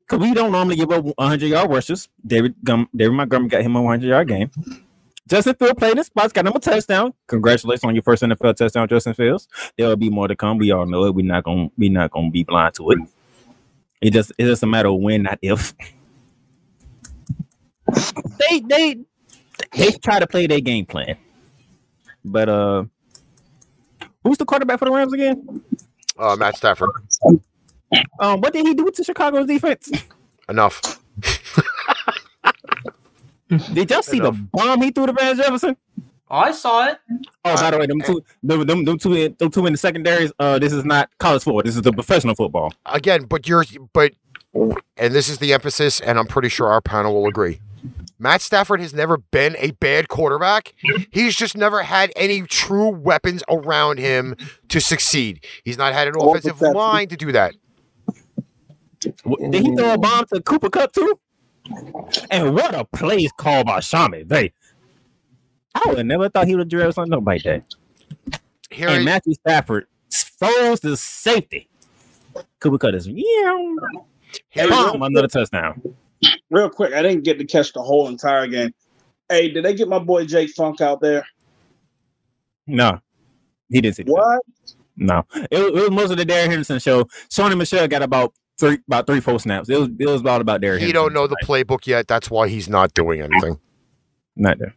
Because 0.01 0.19
we 0.19 0.33
don't 0.33 0.51
normally 0.51 0.75
give 0.75 0.91
up 0.91 1.05
100 1.05 1.45
yard 1.45 1.69
rushes. 1.69 2.09
David 2.25 2.55
Gum, 2.63 2.89
David 2.95 3.13
Montgomery 3.13 3.49
got 3.49 3.61
him 3.61 3.75
a 3.75 3.81
100 3.81 4.07
yard 4.07 4.27
game. 4.27 4.49
Justin 5.29 5.53
Fields 5.55 5.75
played 5.77 5.97
in 5.97 6.03
spots, 6.03 6.33
got 6.33 6.47
him 6.47 6.53
a 6.55 6.59
touchdown. 6.59 7.13
Congratulations 7.27 7.83
on 7.83 7.93
your 7.93 8.01
first 8.01 8.23
NFL 8.23 8.55
touchdown, 8.55 8.87
Justin 8.87 9.13
Fields. 9.13 9.47
There 9.77 9.87
will 9.87 9.95
be 9.95 10.09
more 10.09 10.27
to 10.27 10.35
come. 10.35 10.57
We 10.57 10.71
all 10.71 10.87
know 10.87 11.05
it. 11.05 11.13
We're 11.13 11.25
not 11.25 11.43
gonna 11.43 11.69
we 11.77 11.89
not 11.89 12.11
gonna 12.11 12.31
be 12.31 12.43
blind 12.43 12.73
to 12.75 12.89
it. 12.91 12.99
It 14.01 14.11
just 14.11 14.31
it's 14.39 14.49
just 14.49 14.63
a 14.63 14.67
matter 14.67 14.89
of 14.89 14.99
when, 14.99 15.23
not 15.23 15.37
if. 15.41 15.73
They 18.39 18.59
they 18.61 18.95
they 19.71 19.91
try 20.03 20.19
to 20.19 20.27
play 20.27 20.47
their 20.47 20.61
game 20.61 20.85
plan. 20.87 21.15
But 22.25 22.49
uh, 22.49 22.83
who's 24.23 24.37
the 24.37 24.45
quarterback 24.45 24.79
for 24.79 24.85
the 24.85 24.91
Rams 24.91 25.13
again? 25.13 25.61
Uh, 26.17 26.35
Matt 26.37 26.57
Stafford. 26.57 26.89
Um, 28.19 28.41
what 28.41 28.53
did 28.53 28.65
he 28.65 28.73
do 28.73 28.89
to 28.89 29.03
Chicago's 29.03 29.47
defense? 29.47 29.91
Enough. 30.49 30.99
Did 33.73 33.89
y'all 33.89 34.01
see 34.01 34.19
the 34.19 34.31
bomb 34.31 34.81
he 34.81 34.91
threw 34.91 35.07
to 35.07 35.13
Van 35.13 35.35
Jefferson? 35.35 35.75
Oh, 36.31 36.37
I 36.37 36.51
saw 36.51 36.87
it. 36.87 36.99
Oh, 37.43 37.55
by 37.55 37.71
the 37.71 37.79
way, 37.79 37.87
them 37.87 38.01
two, 38.01 38.23
them, 38.43 38.65
them, 38.67 38.85
them 38.85 38.97
two, 38.99 39.13
in- 39.15 39.35
them 39.39 39.49
two 39.49 39.65
in 39.65 39.73
the 39.73 39.77
secondaries. 39.77 40.31
Uh, 40.37 40.59
this 40.59 40.71
is 40.71 40.85
not 40.85 41.09
college 41.17 41.43
football. 41.43 41.63
This 41.63 41.75
is 41.75 41.81
the 41.81 41.91
professional 41.91 42.35
football. 42.35 42.71
Again, 42.85 43.23
but 43.23 43.47
you're 43.47 43.65
but 43.93 44.13
and 44.53 45.13
this 45.13 45.27
is 45.29 45.39
the 45.39 45.53
emphasis, 45.53 45.99
and 45.99 46.19
I'm 46.19 46.27
pretty 46.27 46.49
sure 46.49 46.67
our 46.67 46.81
panel 46.81 47.15
will 47.15 47.27
agree. 47.27 47.59
Matt 48.19 48.41
Stafford 48.41 48.81
has 48.81 48.93
never 48.93 49.17
been 49.17 49.55
a 49.59 49.71
bad 49.71 50.09
quarterback. 50.09 50.75
He's 51.09 51.35
just 51.35 51.55
never 51.57 51.81
had 51.81 52.11
any 52.15 52.41
true 52.41 52.89
weapons 52.89 53.41
around 53.49 53.97
him 53.97 54.35
to 54.67 54.81
succeed. 54.81 55.45
He's 55.63 55.77
not 55.77 55.93
had 55.93 56.09
an 56.09 56.15
offensive 56.19 56.61
line 56.61 57.07
to 57.07 57.15
do 57.15 57.31
that. 57.31 57.55
Did 58.99 59.53
he 59.65 59.75
throw 59.75 59.93
a 59.93 59.97
bomb 59.97 60.25
to 60.33 60.41
Cooper 60.41 60.69
Kupp 60.69 60.91
too? 60.91 61.17
And 62.31 62.53
what 62.53 62.73
a 62.75 62.85
play 62.85 63.27
called 63.37 63.67
by 63.67 63.79
Sean 63.79 64.11
McVay. 64.11 64.51
I 65.75 65.81
would 65.87 65.97
have 65.97 66.07
never 66.07 66.29
thought 66.29 66.47
he 66.47 66.55
would 66.55 66.69
drill 66.69 66.91
something 66.91 67.23
like 67.23 67.43
that. 67.43 67.63
Here, 68.71 68.89
And 68.89 68.99
is- 68.99 69.05
Matthew 69.05 69.33
Stafford 69.35 69.87
throws 70.11 70.79
the 70.79 70.97
safety. 70.97 71.69
Cooper 72.59 72.77
Kupp 72.77 72.93
is 72.93 73.07
yeah, 73.07 74.67
bomb 74.69 75.01
another 75.01 75.27
touchdown. 75.27 75.81
Real 76.49 76.69
quick, 76.69 76.93
I 76.93 77.01
didn't 77.01 77.23
get 77.23 77.37
to 77.39 77.45
catch 77.45 77.73
the 77.73 77.81
whole 77.81 78.07
entire 78.07 78.47
game. 78.47 78.73
Hey, 79.29 79.49
did 79.49 79.63
they 79.65 79.73
get 79.73 79.87
my 79.87 79.99
boy 79.99 80.25
Jake 80.25 80.51
Funk 80.51 80.81
out 80.81 81.01
there? 81.01 81.25
No, 82.67 82.99
he 83.69 83.81
didn't 83.81 83.95
see 83.95 84.03
that. 84.03 84.11
What? 84.11 84.41
No, 84.95 85.25
it 85.49 85.57
was, 85.57 85.67
it 85.69 85.73
was 85.73 85.91
most 85.91 86.11
of 86.11 86.17
the 86.17 86.25
Derrick 86.25 86.49
Henderson 86.49 86.79
show. 86.79 87.05
Sony 87.29 87.57
Michel 87.57 87.87
got 87.87 88.01
about 88.03 88.33
three, 88.59 88.77
about 88.87 89.07
three, 89.07 89.19
four 89.19 89.39
snaps. 89.39 89.69
It 89.69 89.79
was, 89.79 89.89
it 89.99 90.07
was 90.07 90.21
about 90.21 90.41
about 90.41 90.61
Derrick. 90.61 90.79
he 90.79 90.87
Henderson. 90.87 91.05
don't 91.05 91.13
know 91.13 91.27
the 91.27 91.37
playbook 91.43 91.87
yet. 91.87 92.07
That's 92.07 92.29
why 92.29 92.47
he's 92.47 92.69
not 92.69 92.93
doing 92.93 93.21
anything. 93.21 93.59
Not 94.35 94.59
there. 94.59 94.75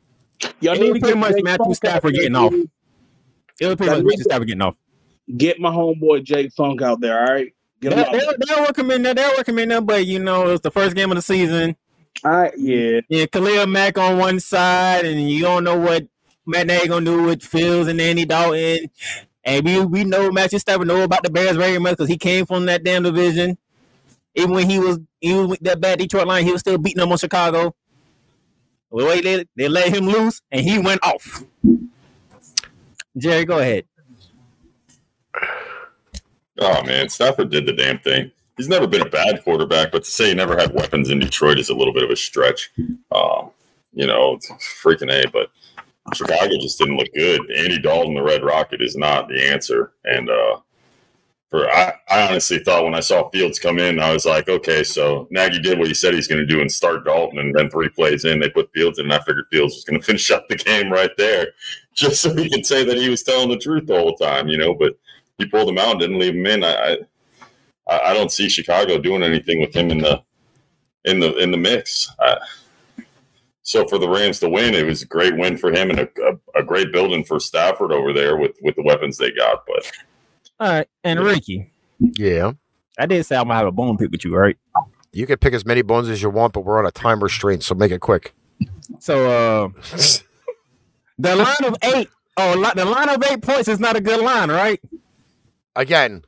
Y'all 0.61 0.75
need 0.75 0.95
to 0.95 1.01
pretty 1.01 1.07
get 1.09 1.17
much 1.19 1.35
Matthew 1.43 1.65
Funk 1.65 1.77
Stafford 1.77 2.15
getting 2.15 2.35
off. 2.35 2.53
It 3.61 3.67
was 3.67 3.77
pretty 3.77 3.93
much 3.95 4.05
Matthew 4.05 4.25
Stafford 4.25 4.49
getting 4.49 4.63
off. 4.63 4.77
Get 5.37 5.61
my 5.61 5.71
homeboy 5.71 6.25
Jake 6.25 6.53
Funk 6.53 6.83
out 6.83 7.01
there, 7.01 7.19
all 7.19 7.33
right? 7.33 7.53
Get 7.81 7.93
him 7.93 7.99
They're, 7.99 8.07
out 8.07 8.13
they're, 8.13 8.35
they're 8.57 8.65
working 8.65 8.91
in 8.91 9.03
there. 9.03 9.15
They're 9.15 9.31
working 9.37 9.59
in 9.59 9.69
there, 9.69 9.81
but 9.81 10.07
you 10.07 10.19
know, 10.19 10.49
it 10.49 10.53
was 10.53 10.61
the 10.63 10.71
first 10.71 10.97
game 10.97 11.11
of 11.11 11.17
the 11.17 11.23
season. 11.23 11.77
All 12.25 12.31
right, 12.31 12.53
yeah. 12.57 13.01
Yeah, 13.09 13.27
Khalil 13.27 13.67
Mack 13.67 13.99
on 13.99 14.19
one 14.19 14.41
side, 14.41 15.05
and 15.05 15.31
you 15.31 15.43
don't 15.43 15.65
know 15.65 15.77
what 15.79 16.07
Matt 16.47 16.67
Nagy 16.67 16.89
gonna 16.89 17.05
do 17.05 17.23
with 17.25 17.43
Fields 17.43 17.89
and 17.89 18.01
Andy 18.01 18.25
Dalton. 18.25 18.91
And 19.45 19.65
we 19.65 19.85
we 19.85 20.05
know 20.05 20.31
Matthew 20.31 20.59
Stafford 20.59 20.87
know 20.87 21.03
about 21.03 21.23
the 21.23 21.31
Bears 21.31 21.57
very 21.57 21.79
much 21.79 21.93
because 21.93 22.09
he 22.09 22.19
came 22.19 22.47
from 22.47 22.67
that 22.67 22.85
damn 22.85 23.03
division. 23.03 23.59
Even 24.35 24.53
when 24.53 24.69
he 24.69 24.79
was 24.79 24.99
he 25.21 25.35
was 25.35 25.49
with 25.49 25.61
that 25.61 25.81
bad 25.81 25.99
Detroit 25.99 26.27
line, 26.27 26.45
he 26.45 26.53
was 26.53 26.61
still 26.61 26.79
beating 26.79 27.01
them 27.01 27.13
on 27.13 27.19
Chicago. 27.19 27.75
The 28.91 29.05
way 29.05 29.45
they, 29.57 29.69
let 29.69 29.95
him 29.95 30.07
loose, 30.07 30.43
and 30.51 30.61
he 30.61 30.79
went 30.79 31.03
off. 31.03 31.43
Jerry, 33.17 33.45
go 33.45 33.59
ahead. 33.59 33.87
Oh 36.59 36.83
man, 36.85 37.09
Stafford 37.09 37.51
did 37.51 37.67
the 37.67 37.73
damn 37.73 37.99
thing. 38.01 38.31
He's 38.57 38.69
never 38.69 38.87
been 38.87 39.01
a 39.01 39.09
bad 39.09 39.43
quarterback, 39.43 39.93
but 39.93 40.05
to 40.05 40.11
say 40.11 40.29
he 40.29 40.35
never 40.35 40.57
had 40.57 40.75
weapons 40.75 41.09
in 41.09 41.19
Detroit 41.19 41.59
is 41.59 41.71
a 41.71 41.75
little 41.75 41.95
bit 41.95 42.05
of 42.05 42.11
a 42.11 42.17
stretch. 42.17 42.71
Um, 43.11 43.51
you 43.95 44.07
know, 44.07 44.35
it's 44.35 44.51
freaking 44.83 45.11
a. 45.11 45.29
But 45.31 45.51
Chicago 46.15 46.59
just 46.61 46.79
didn't 46.79 46.99
look 46.99 47.09
good. 47.15 47.51
Andy 47.51 47.81
Dalton, 47.81 48.15
the 48.15 48.23
Red 48.23 48.45
Rocket, 48.45 48.83
is 48.83 48.97
not 48.97 49.29
the 49.29 49.43
answer. 49.43 49.93
And 50.05 50.29
uh, 50.29 50.61
for 51.53 51.71
I, 51.71 51.93
I 52.09 52.29
honestly 52.29 52.61
thought 52.61 52.83
when 52.83 52.95
I 52.95 53.01
saw 53.01 53.29
Fields 53.29 53.59
come 53.59 53.79
in, 53.79 54.01
I 54.01 54.11
was 54.11 54.25
like, 54.25 54.49
okay, 54.49 54.83
so 54.83 55.29
Nagy 55.31 55.61
did 55.61 55.79
what 55.79 55.87
he 55.87 55.93
said 55.93 56.15
he's 56.15 56.27
going 56.27 56.41
to 56.41 56.47
do 56.47 56.63
and 56.63 56.73
start 56.73 57.05
Dalton, 57.05 57.39
and 57.39 57.55
then 57.55 57.69
three 57.69 57.91
plays 57.91 58.25
in, 58.25 58.41
they 58.41 58.49
put 58.49 58.73
Fields 58.73 58.99
in, 58.99 59.05
and 59.05 59.13
I 59.13 59.19
figured 59.19 59.45
Fields 59.53 59.75
was 59.75 59.85
going 59.85 60.01
to 60.01 60.05
finish 60.05 60.31
up 60.31 60.49
the 60.49 60.57
game 60.57 60.91
right 60.91 61.15
there, 61.19 61.49
just 61.95 62.23
so 62.23 62.35
he 62.35 62.49
could 62.49 62.65
say 62.65 62.85
that 62.85 62.97
he 62.97 63.11
was 63.11 63.23
telling 63.23 63.51
the 63.51 63.59
truth 63.59 63.87
the 63.87 63.99
whole 63.99 64.17
time, 64.17 64.49
you 64.49 64.57
know. 64.57 64.73
But 64.73 64.95
he 65.37 65.45
pulled 65.45 65.69
him 65.69 65.77
out 65.77 65.91
and 65.91 66.01
didn't 66.01 66.19
leave 66.19 66.35
him 66.35 66.47
in. 66.47 66.65
I, 66.65 66.73
I 66.75 66.97
I 67.87 68.11
I 68.11 68.15
don't 68.15 68.33
see 68.33 68.49
Chicago 68.49 68.99
doing 68.99 69.23
anything 69.23 69.61
with 69.61 69.77
him 69.77 69.91
in 69.91 69.99
the 69.99 70.23
in 71.05 71.21
the 71.21 71.37
in 71.37 71.51
the 71.51 71.59
mix. 71.59 72.11
I, 72.19 72.39
so 73.63 73.87
for 73.89 73.99
the 73.99 74.09
Rams 74.09 74.41
to 74.41 74.49
win, 74.49 74.75
it 74.75 74.87
was 74.87 75.03
a 75.03 75.07
great 75.07 75.37
win 75.37 75.57
for 75.57 75.71
him 75.71 75.91
and 75.91 76.01
a, 76.01 76.09
a, 76.27 76.61
a 76.61 76.65
great 76.65 76.93
building 76.93 77.25
for 77.25 77.39
Stafford 77.39 77.93
over 77.93 78.15
there 78.15 78.39
with 78.39 78.57
with 78.63 78.75
the 78.75 78.83
weapons 78.83 79.19
they 79.19 79.33
got. 79.33 79.67
But 79.67 79.93
All 80.61 80.69
right, 80.69 80.89
and 81.03 81.21
Ricky, 81.21 81.73
Yeah. 81.99 82.53
I 82.99 83.07
did 83.07 83.25
say 83.25 83.37
I'm 83.37 83.45
gonna 83.45 83.55
have 83.55 83.67
a 83.67 83.73
bone 83.73 83.97
pick 83.97 84.11
with 84.11 84.25
you, 84.25 84.37
right? 84.37 84.57
You 85.13 85.27
can 85.27 85.39
pick 85.39 85.55
as 85.55 85.65
many 85.67 85.83
bones 85.83 86.09
as 86.09 86.23
you 86.23 86.31
want, 86.31 86.53
but 86.53 86.61
we're 86.61 86.79
on 86.79 86.87
a 86.87 86.91
time 86.91 87.23
restraint, 87.23 87.63
so 87.65 87.75
make 87.75 87.91
it 87.91 88.01
quick. 88.01 88.35
So 89.01 89.31
uh 89.31 89.69
the 91.19 91.37
line 91.37 91.65
of 91.65 91.77
eight, 91.83 92.09
oh, 92.37 92.55
the 92.75 92.85
line 92.85 93.09
of 93.09 93.23
eight 93.31 93.43
points 93.43 93.69
is 93.69 93.81
not 93.81 93.97
a 93.97 94.01
good 94.01 94.21
line, 94.21 94.51
right? 94.51 94.81
Again, 95.75 96.25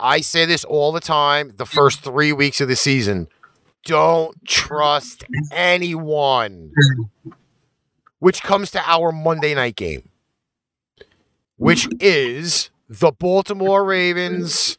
I 0.00 0.20
say 0.20 0.44
this 0.46 0.64
all 0.64 0.92
the 0.92 1.00
time 1.00 1.52
the 1.56 1.66
first 1.66 2.00
three 2.00 2.32
weeks 2.32 2.60
of 2.60 2.68
the 2.68 2.76
season. 2.76 3.28
Don't 3.84 4.34
trust 4.46 5.24
anyone. 5.52 6.72
Which 8.18 8.42
comes 8.42 8.70
to 8.72 8.82
our 8.90 9.12
Monday 9.12 9.54
night 9.54 9.76
game, 9.76 10.08
which 11.56 11.86
is 12.00 12.70
the 12.88 13.12
Baltimore 13.12 13.84
Ravens 13.84 14.78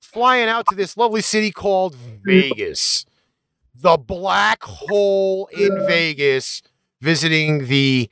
flying 0.00 0.48
out 0.48 0.66
to 0.70 0.76
this 0.76 0.96
lovely 0.96 1.20
city 1.20 1.50
called 1.50 1.94
Vegas. 1.94 3.06
The 3.74 3.96
black 3.96 4.62
hole 4.62 5.48
in 5.52 5.86
Vegas, 5.86 6.62
visiting 7.00 7.66
the 7.66 8.08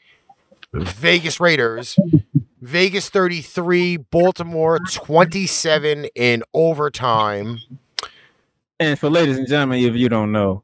Vegas 0.72 1.40
Raiders. 1.40 1.96
Vegas 2.60 3.08
33, 3.08 3.96
Baltimore 3.96 4.78
27 4.92 6.06
in 6.14 6.44
overtime. 6.54 7.58
And 8.78 8.96
for 8.96 9.10
ladies 9.10 9.36
and 9.36 9.48
gentlemen, 9.48 9.80
if 9.80 9.96
you 9.96 10.08
don't 10.08 10.30
know, 10.30 10.62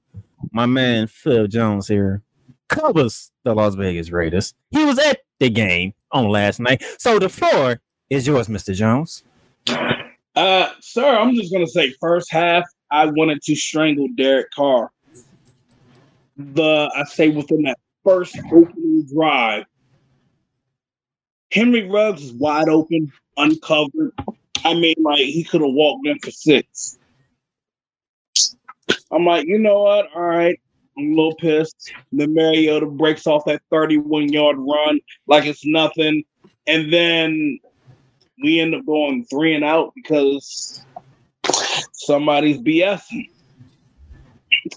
my 0.53 0.67
man 0.67 1.09
Phil 1.09 1.49
Jones 1.49 1.89
here 1.89 2.23
covers 2.69 3.33
the 3.43 3.55
Las 3.55 3.75
Vegas 3.75 4.11
Raiders. 4.11 4.55
He 4.71 4.85
was 4.85 4.99
at 5.01 5.23
the 5.41 5.51
game 5.51 5.95
on 6.13 6.29
last 6.29 6.61
night. 6.61 6.85
So 6.99 7.19
the 7.19 7.29
floor 7.29 7.81
is 8.11 8.27
yours, 8.27 8.49
Mr. 8.49 8.75
Jones. 8.75 9.25
Uh, 10.35 10.69
sir, 10.81 11.19
I'm 11.19 11.35
just 11.35 11.53
gonna 11.53 11.67
say 11.67 11.93
first 12.01 12.31
half, 12.31 12.65
I 12.91 13.07
wanted 13.07 13.43
to 13.43 13.57
strangle 13.57 14.09
Derek 14.17 14.51
Carr. 14.53 14.91
The 16.37 16.91
I 16.95 17.05
say 17.05 17.29
within 17.29 17.63
that 17.63 17.79
first 18.05 18.39
opening 18.53 19.07
drive, 19.13 19.65
Henry 21.53 21.89
Ruggs 21.89 22.23
is 22.23 22.33
wide 22.33 22.69
open, 22.69 23.11
uncovered. 23.37 24.13
I 24.65 24.75
mean, 24.75 24.95
like 25.03 25.19
he 25.19 25.45
could 25.45 25.61
have 25.61 25.73
walked 25.73 26.07
in 26.07 26.19
for 26.21 26.31
six. 26.31 26.99
I'm 29.11 29.25
like, 29.25 29.47
you 29.47 29.59
know 29.59 29.83
what? 29.83 30.07
All 30.15 30.23
right, 30.23 30.59
I'm 30.97 31.13
a 31.13 31.17
little 31.17 31.35
pissed. 31.35 31.93
Then 32.13 32.35
Mariota 32.35 32.87
breaks 32.87 33.27
off 33.27 33.45
that 33.47 33.63
31 33.71 34.33
yard 34.33 34.57
run 34.59 35.01
like 35.27 35.47
it's 35.47 35.67
nothing, 35.67 36.23
and 36.67 36.93
then 36.93 37.59
we 38.43 38.61
end 38.61 38.75
up 38.75 38.87
going 38.87 39.25
three 39.25 39.55
and 39.55 39.65
out 39.65 39.93
because 39.95 40.85
somebody's 41.93 42.59
BSing. 42.59 43.29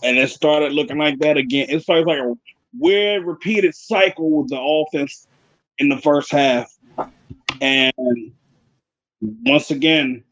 And 0.04 0.18
it 0.18 0.30
started 0.30 0.74
looking 0.74 0.98
like 0.98 1.20
that 1.20 1.38
again. 1.38 1.68
It 1.70 1.84
started 1.84 2.08
like 2.08 2.20
a 2.20 2.36
weird 2.78 3.26
repeated 3.26 3.76
cycle 3.76 4.32
with 4.32 4.50
the 4.50 4.60
offense 4.60 5.28
in 5.78 5.90
the 5.90 5.98
first 5.98 6.32
half. 6.32 6.72
And 7.60 7.94
once 9.22 9.72
again, 9.72 10.24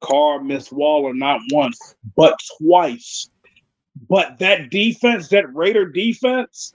Carr 0.00 0.42
missed 0.42 0.72
Waller 0.72 1.14
not 1.14 1.40
once, 1.52 1.94
but 2.16 2.38
twice. 2.58 3.30
But 4.08 4.38
that 4.38 4.70
defense, 4.70 5.28
that 5.28 5.52
Raider 5.54 5.86
defense, 5.86 6.74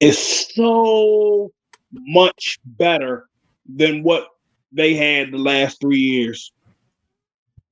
is 0.00 0.18
so 0.54 1.52
much 1.92 2.58
better 2.64 3.28
than 3.76 4.02
what 4.02 4.28
they 4.72 4.94
had 4.94 5.32
the 5.32 5.38
last 5.38 5.80
three 5.80 5.98
years. 5.98 6.52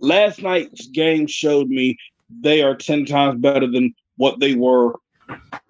Last 0.01 0.43
night's 0.43 0.89
game 0.89 1.27
showed 1.27 1.69
me 1.69 1.97
they 2.41 2.63
are 2.63 2.77
10 2.77 3.05
times 3.07 3.41
better 3.41 3.67
than 3.67 3.95
what 4.17 4.41
they 4.41 4.55
were 4.55 4.95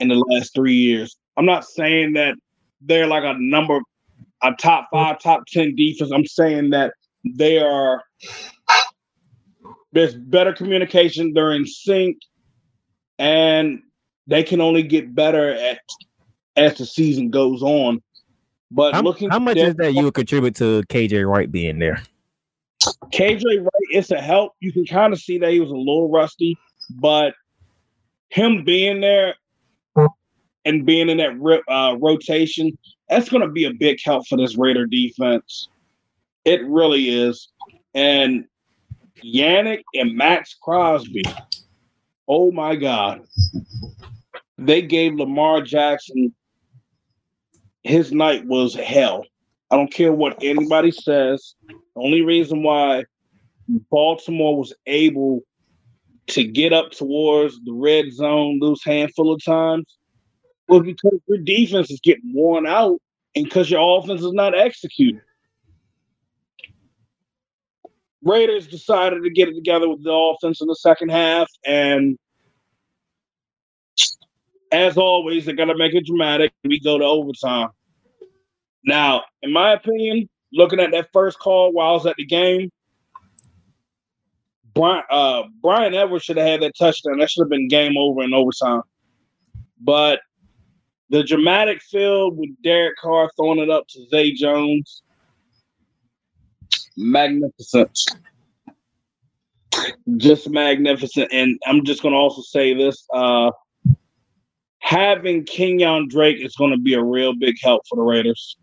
in 0.00 0.08
the 0.08 0.14
last 0.14 0.54
three 0.54 0.74
years. 0.74 1.16
I'm 1.36 1.46
not 1.46 1.64
saying 1.64 2.14
that 2.14 2.34
they're 2.80 3.06
like 3.06 3.24
a 3.24 3.36
number, 3.38 3.80
a 4.42 4.52
top 4.52 4.88
five, 4.92 5.20
top 5.20 5.44
10 5.46 5.76
defense. 5.76 6.10
I'm 6.10 6.26
saying 6.26 6.70
that 6.70 6.92
they 7.24 7.58
are, 7.58 8.02
there's 9.92 10.14
better 10.14 10.52
communication, 10.52 11.32
they're 11.32 11.52
in 11.52 11.66
sync, 11.66 12.18
and 13.18 13.80
they 14.26 14.42
can 14.42 14.60
only 14.60 14.82
get 14.82 15.14
better 15.14 15.54
at 15.54 15.80
as 16.56 16.76
the 16.76 16.86
season 16.86 17.30
goes 17.30 17.62
on. 17.62 18.02
But 18.70 18.94
How, 18.94 19.02
looking 19.02 19.30
how 19.30 19.38
much 19.38 19.56
is 19.56 19.74
that 19.76 19.94
you 19.94 20.04
would 20.04 20.14
contribute 20.14 20.54
to 20.56 20.82
KJ 20.88 21.28
Wright 21.28 21.50
being 21.50 21.78
there? 21.78 22.02
KJ 23.12 23.42
Wright, 23.44 23.88
it's 23.90 24.10
a 24.10 24.20
help. 24.20 24.52
You 24.60 24.72
can 24.72 24.84
kind 24.86 25.12
of 25.12 25.20
see 25.20 25.38
that 25.38 25.50
he 25.50 25.60
was 25.60 25.70
a 25.70 25.74
little 25.74 26.10
rusty, 26.10 26.56
but 26.90 27.34
him 28.28 28.64
being 28.64 29.00
there 29.00 29.34
and 30.64 30.84
being 30.84 31.08
in 31.08 31.16
that 31.18 31.62
uh, 31.68 31.96
rotation, 31.98 32.76
that's 33.08 33.28
going 33.30 33.42
to 33.42 33.48
be 33.48 33.64
a 33.64 33.72
big 33.72 33.98
help 34.04 34.26
for 34.26 34.36
this 34.36 34.56
Raider 34.58 34.86
defense. 34.86 35.68
It 36.44 36.60
really 36.66 37.08
is. 37.08 37.48
And 37.94 38.44
Yannick 39.24 39.82
and 39.94 40.14
Maxx 40.14 40.56
Crosby, 40.62 41.24
oh 42.28 42.52
my 42.52 42.76
God. 42.76 43.22
They 44.58 44.82
gave 44.82 45.14
Lamar 45.14 45.62
Jackson 45.62 46.34
his 47.88 48.12
night 48.12 48.44
was 48.46 48.74
hell. 48.74 49.24
I 49.70 49.76
don't 49.76 49.92
care 49.92 50.12
what 50.12 50.42
anybody 50.42 50.90
says. 50.90 51.54
The 51.68 51.74
only 51.96 52.20
reason 52.20 52.62
why 52.62 53.06
Baltimore 53.90 54.58
was 54.58 54.74
able 54.86 55.40
to 56.28 56.44
get 56.44 56.74
up 56.74 56.90
towards 56.90 57.58
the 57.64 57.72
red 57.72 58.12
zone 58.12 58.58
those 58.60 58.82
handful 58.84 59.32
of 59.32 59.42
times 59.42 59.86
was 60.68 60.82
because 60.82 61.18
your 61.26 61.38
defense 61.38 61.90
is 61.90 62.00
getting 62.00 62.34
worn 62.34 62.66
out 62.66 63.00
and 63.34 63.46
because 63.46 63.70
your 63.70 63.98
offense 63.98 64.20
is 64.22 64.32
not 64.32 64.56
executing. 64.56 65.22
Raiders 68.22 68.66
decided 68.66 69.22
to 69.22 69.30
get 69.30 69.48
it 69.48 69.54
together 69.54 69.88
with 69.88 70.04
the 70.04 70.12
offense 70.12 70.60
in 70.60 70.66
the 70.66 70.76
second 70.76 71.10
half, 71.10 71.48
and 71.64 72.18
as 74.70 74.98
always, 74.98 75.46
they're 75.46 75.54
gonna 75.54 75.76
make 75.76 75.94
it 75.94 76.04
dramatic. 76.04 76.52
We 76.64 76.80
go 76.80 76.98
to 76.98 77.04
overtime. 77.04 77.70
Now, 78.84 79.24
in 79.42 79.52
my 79.52 79.72
opinion, 79.72 80.28
looking 80.52 80.80
at 80.80 80.90
that 80.92 81.08
first 81.12 81.38
call 81.38 81.72
while 81.72 81.90
I 81.90 81.92
was 81.92 82.06
at 82.06 82.16
the 82.16 82.24
game, 82.24 82.70
Brian, 84.74 85.02
uh, 85.10 85.42
Bryan 85.60 85.94
Edwards 85.94 86.24
should 86.24 86.36
have 86.36 86.46
had 86.46 86.62
that 86.62 86.76
touchdown. 86.78 87.18
That 87.18 87.30
should 87.30 87.42
have 87.42 87.50
been 87.50 87.68
game 87.68 87.96
over 87.96 88.22
in 88.22 88.32
overtime. 88.32 88.82
But 89.80 90.20
the 91.10 91.24
dramatic 91.24 91.82
field 91.82 92.36
with 92.36 92.50
Derek 92.62 92.96
Carr 92.96 93.30
throwing 93.36 93.58
it 93.58 93.70
up 93.70 93.88
to 93.88 94.06
Zay 94.08 94.32
Jones, 94.32 95.02
magnificent. 96.96 97.98
Just 100.16 100.48
magnificent. 100.48 101.32
And 101.32 101.58
I'm 101.66 101.84
just 101.84 102.02
going 102.02 102.12
to 102.12 102.18
also 102.18 102.42
say 102.42 102.74
this. 102.74 103.06
Uh, 103.12 103.50
having 104.80 105.44
Kenyan 105.44 106.08
Drake 106.08 106.38
is 106.40 106.54
going 106.56 106.72
to 106.72 106.78
be 106.78 106.94
a 106.94 107.02
real 107.02 107.34
big 107.34 107.56
help 107.62 107.82
for 107.88 107.96
the 107.96 108.02
Raiders. 108.02 108.56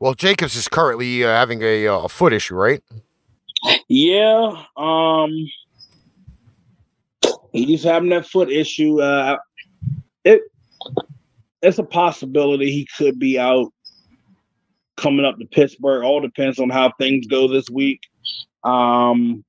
Well, 0.00 0.14
Jacobs 0.14 0.56
is 0.56 0.66
currently 0.66 1.24
uh, 1.24 1.28
having 1.28 1.60
a, 1.62 1.86
uh, 1.86 2.08
foot 2.08 2.32
issue, 2.32 2.54
right? 2.54 2.82
Yeah, 3.88 4.64
um, 4.78 5.46
he's 7.52 7.84
having 7.84 8.08
that 8.08 8.26
foot 8.26 8.50
issue. 8.50 9.02
Uh, 9.02 9.36
it 10.24 10.40
it's 11.60 11.78
a 11.78 11.82
possibility 11.82 12.70
he 12.72 12.88
could 12.96 13.18
be 13.18 13.38
out 13.38 13.70
coming 14.96 15.26
up 15.26 15.38
to 15.38 15.44
Pittsburgh. 15.44 16.02
All 16.02 16.22
depends 16.22 16.58
on 16.58 16.70
how 16.70 16.92
things 16.98 17.26
go 17.26 17.46
this 17.46 17.68
week. 17.68 18.00
Um, 18.64 19.44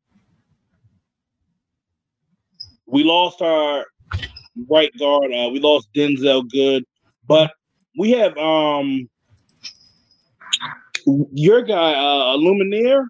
we 2.85 3.05
lost 3.05 3.41
our 3.41 3.85
right 4.69 4.91
guard. 4.99 5.31
Uh, 5.31 5.49
we 5.49 5.61
lost 5.61 5.87
Denzelle 5.95 6.49
Good, 6.49 6.83
but 7.25 7.53
we 7.97 8.11
have 8.11 8.37
um 8.37 9.09
your 11.33 11.61
guy, 11.61 11.93
uh, 11.93 12.37
Eluemunor. 12.37 13.05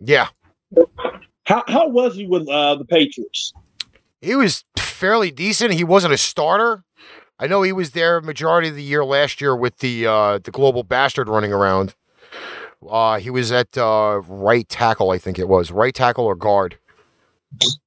Yeah. 0.00 0.28
How 1.44 1.62
how 1.68 1.88
was 1.88 2.16
he 2.16 2.26
with 2.26 2.48
uh, 2.48 2.76
the 2.76 2.84
Patriots? 2.84 3.52
He 4.20 4.34
was 4.34 4.64
fairly 4.78 5.30
decent. 5.30 5.74
He 5.74 5.84
wasn't 5.84 6.14
a 6.14 6.18
starter. 6.18 6.84
I 7.38 7.46
know 7.46 7.62
he 7.62 7.72
was 7.72 7.90
there 7.90 8.20
majority 8.20 8.68
of 8.68 8.76
the 8.76 8.82
year 8.82 9.04
last 9.04 9.40
year 9.40 9.56
with 9.56 9.78
the 9.78 10.06
uh, 10.06 10.38
the 10.38 10.50
global 10.50 10.82
bastard 10.84 11.28
running 11.28 11.52
around. 11.52 11.94
Uh, 12.88 13.18
he 13.18 13.30
was 13.30 13.52
at 13.52 13.76
uh, 13.78 14.20
right 14.26 14.68
tackle, 14.68 15.10
I 15.10 15.18
think 15.18 15.38
it 15.38 15.48
was 15.48 15.70
right 15.70 15.94
tackle 15.94 16.24
or 16.24 16.34
guard, 16.34 16.76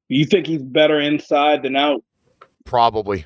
You 0.07 0.25
think 0.25 0.47
he's 0.47 0.61
better 0.61 0.99
inside 1.01 1.63
than 1.63 1.75
out? 1.75 2.01
probably. 2.63 3.25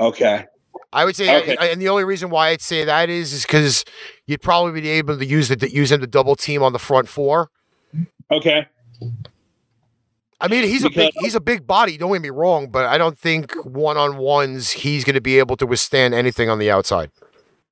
Okay. 0.00 0.46
I 0.94 1.04
would 1.04 1.16
say, 1.16 1.36
Okay. 1.42 1.56
and 1.72 1.82
the 1.82 1.88
only 1.88 2.04
reason 2.04 2.30
why 2.30 2.48
I'd 2.50 2.62
say 2.62 2.84
that 2.84 3.10
is, 3.10 3.32
is 3.32 3.42
because 3.44 3.84
you'd 4.26 4.40
probably 4.40 4.80
be 4.80 4.88
able 4.90 5.18
to 5.18 5.26
use 5.26 5.48
the 5.48 5.70
use 5.70 5.90
him 5.90 6.00
to 6.00 6.06
double 6.06 6.36
team 6.36 6.62
on 6.62 6.72
the 6.72 6.78
front 6.78 7.08
four. 7.08 7.50
Okay. 8.30 8.66
I 10.40 10.48
mean, 10.48 10.64
he's 10.64 10.84
a 10.84 10.90
big 10.90 11.12
he's 11.16 11.34
a 11.34 11.40
big 11.40 11.66
body. 11.66 11.96
Don't 11.96 12.12
get 12.12 12.22
me 12.22 12.30
wrong, 12.30 12.68
but 12.68 12.86
I 12.86 12.96
don't 12.96 13.18
think 13.18 13.52
one 13.64 13.96
on 13.96 14.16
ones 14.18 14.70
he's 14.70 15.04
going 15.04 15.14
to 15.14 15.20
be 15.20 15.38
able 15.38 15.56
to 15.56 15.66
withstand 15.66 16.14
anything 16.14 16.48
on 16.48 16.58
the 16.58 16.70
outside. 16.70 17.10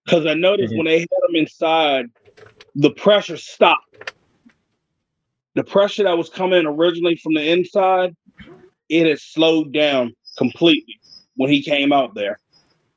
Because 0.04 0.26
I 0.26 0.34
noticed 0.34 0.72
Mhm. 0.74 0.78
when 0.78 0.86
they 0.86 0.98
had 1.00 1.08
him 1.28 1.36
inside, 1.36 2.06
the 2.74 2.90
pressure 2.90 3.36
stopped. 3.36 4.12
The 5.54 5.62
pressure 5.62 6.02
that 6.04 6.16
was 6.18 6.28
coming 6.28 6.66
originally 6.66 7.16
from 7.16 7.34
the 7.34 7.48
inside, 7.52 8.16
it 8.88 9.06
had 9.06 9.20
slowed 9.20 9.72
down 9.72 10.14
completely 10.38 10.98
when 11.36 11.50
he 11.50 11.62
came 11.62 11.92
out 11.92 12.14
there. 12.14 12.38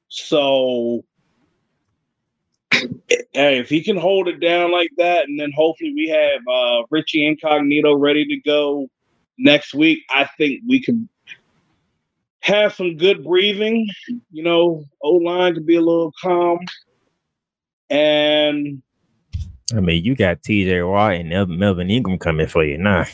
So, 0.08 1.04
hey, 2.72 3.60
if 3.60 3.70
he 3.70 3.84
can 3.84 3.98
hold 3.98 4.28
it 4.28 4.40
down 4.40 4.72
like 4.72 4.92
that, 4.98 5.28
and 5.28 5.40
then 5.40 5.52
hopefully 5.56 5.94
we 5.94 6.08
have 6.10 6.42
uh, 6.52 6.84
Richie 6.90 7.26
Incognito 7.26 7.96
ready 7.96 8.26
to 8.26 8.38
go 8.42 8.88
next 9.38 9.74
week, 9.74 10.00
I 10.10 10.28
think 10.38 10.62
we 10.68 10.82
can 10.82 11.10
have 12.42 12.74
some 12.74 12.96
good 12.98 13.24
breathing. 13.24 13.88
You 14.32 14.44
know, 14.44 14.86
O 15.04 15.12
line 15.12 15.56
could 15.56 15.66
be 15.66 15.76
a 15.76 15.82
little 15.82 16.14
calm. 16.22 16.60
And 17.90 18.82
I 19.76 19.80
mean, 19.80 20.04
you 20.04 20.16
got 20.16 20.44
TJ 20.44 20.90
Watt 20.90 21.14
and 21.14 21.34
El- 21.34 21.48
Melvin 21.48 21.90
Ingram 21.90 22.20
coming 22.20 22.48
for 22.48 22.64
you 22.64 22.78
now, 22.78 23.06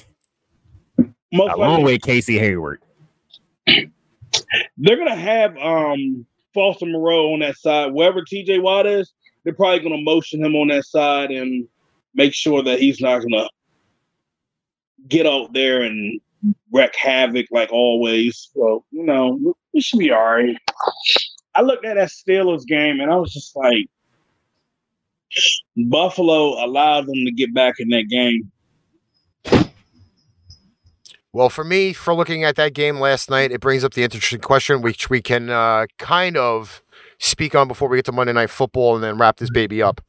most 1.31 1.53
along 1.53 1.83
with 1.83 2.01
Casey 2.01 2.37
Hayward. 2.37 2.81
they're 4.77 4.97
gonna 4.97 5.15
have 5.15 5.55
um 5.57 6.25
Foster 6.53 6.85
Moreau 6.85 7.33
on 7.33 7.39
that 7.39 7.57
side. 7.57 7.93
Wherever 7.93 8.21
TJ 8.21 8.61
Watt 8.61 8.85
is, 8.85 9.11
they're 9.43 9.53
probably 9.53 9.79
gonna 9.79 10.01
motion 10.01 10.43
him 10.43 10.55
on 10.55 10.67
that 10.67 10.85
side 10.85 11.31
and 11.31 11.67
make 12.13 12.33
sure 12.33 12.61
that 12.63 12.79
he's 12.79 13.01
not 13.01 13.21
gonna 13.21 13.47
get 15.07 15.25
out 15.25 15.53
there 15.53 15.81
and 15.81 16.19
wreak 16.71 16.95
havoc 16.95 17.45
like 17.51 17.71
always. 17.71 18.49
So, 18.53 18.83
you 18.91 19.03
know, 19.03 19.55
we 19.73 19.81
should 19.81 19.99
be 19.99 20.11
all 20.11 20.23
right. 20.23 20.57
I 21.55 21.61
looked 21.61 21.85
at 21.85 21.95
that 21.95 22.09
Steelers 22.09 22.65
game 22.65 22.99
and 22.99 23.11
I 23.11 23.15
was 23.15 23.33
just 23.33 23.55
like 23.55 23.87
Buffalo 25.77 26.63
allowed 26.63 27.07
them 27.07 27.25
to 27.25 27.31
get 27.31 27.53
back 27.53 27.75
in 27.79 27.89
that 27.89 28.09
game. 28.09 28.51
Well, 31.33 31.49
for 31.49 31.63
me, 31.63 31.93
for 31.93 32.13
looking 32.13 32.43
at 32.43 32.57
that 32.57 32.73
game 32.73 32.99
last 32.99 33.29
night, 33.29 33.51
it 33.51 33.61
brings 33.61 33.85
up 33.85 33.93
the 33.93 34.03
interesting 34.03 34.41
question, 34.41 34.81
which 34.81 35.09
we 35.09 35.21
can 35.21 35.49
uh, 35.49 35.85
kind 35.97 36.35
of 36.35 36.83
speak 37.19 37.55
on 37.55 37.69
before 37.69 37.87
we 37.87 37.97
get 37.97 38.05
to 38.05 38.11
Monday 38.11 38.33
Night 38.33 38.49
Football 38.49 38.95
and 38.95 39.03
then 39.03 39.17
wrap 39.17 39.37
this 39.37 39.49
baby 39.49 39.81
up. 39.81 40.01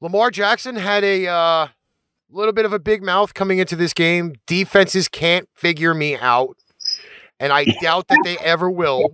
Lamar 0.00 0.30
Jackson 0.30 0.76
had 0.76 1.04
a 1.04 1.26
uh, 1.26 1.68
little 2.30 2.54
bit 2.54 2.64
of 2.64 2.72
a 2.72 2.78
big 2.78 3.02
mouth 3.02 3.34
coming 3.34 3.58
into 3.58 3.76
this 3.76 3.92
game. 3.92 4.34
Defenses 4.46 5.08
can't 5.08 5.46
figure 5.54 5.92
me 5.92 6.16
out, 6.16 6.56
and 7.38 7.52
I 7.52 7.64
doubt 7.82 8.08
that 8.08 8.20
they 8.24 8.38
ever 8.38 8.70
will. 8.70 9.12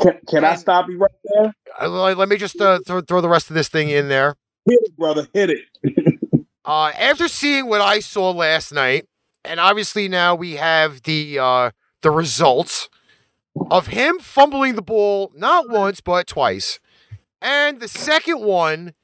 Can, 0.00 0.18
can 0.28 0.44
I 0.44 0.54
stop 0.54 0.88
you 0.88 0.98
right 0.98 1.10
there? 1.24 1.54
Uh, 1.80 1.88
let 1.88 2.16
let 2.18 2.28
me 2.28 2.36
just 2.36 2.60
uh, 2.60 2.78
throw, 2.86 3.00
throw 3.00 3.20
the 3.20 3.28
rest 3.28 3.50
of 3.50 3.54
this 3.54 3.68
thing 3.68 3.90
in 3.90 4.08
there. 4.08 4.36
Hit 4.64 4.78
it, 4.82 4.96
brother. 4.96 5.26
Hit 5.34 5.50
it. 5.50 6.11
Uh, 6.64 6.92
after 6.96 7.28
seeing 7.28 7.66
what 7.66 7.80
I 7.80 8.00
saw 8.00 8.30
last 8.30 8.72
night, 8.72 9.06
and 9.44 9.58
obviously 9.58 10.08
now 10.08 10.34
we 10.34 10.52
have 10.52 11.02
the 11.02 11.38
uh, 11.38 11.70
the 12.02 12.10
results 12.10 12.88
of 13.70 13.88
him 13.88 14.18
fumbling 14.18 14.76
the 14.76 14.82
ball 14.82 15.32
not 15.34 15.68
once 15.68 16.00
but 16.00 16.26
twice, 16.26 16.78
and 17.40 17.80
the 17.80 17.88
second 17.88 18.40
one 18.40 18.94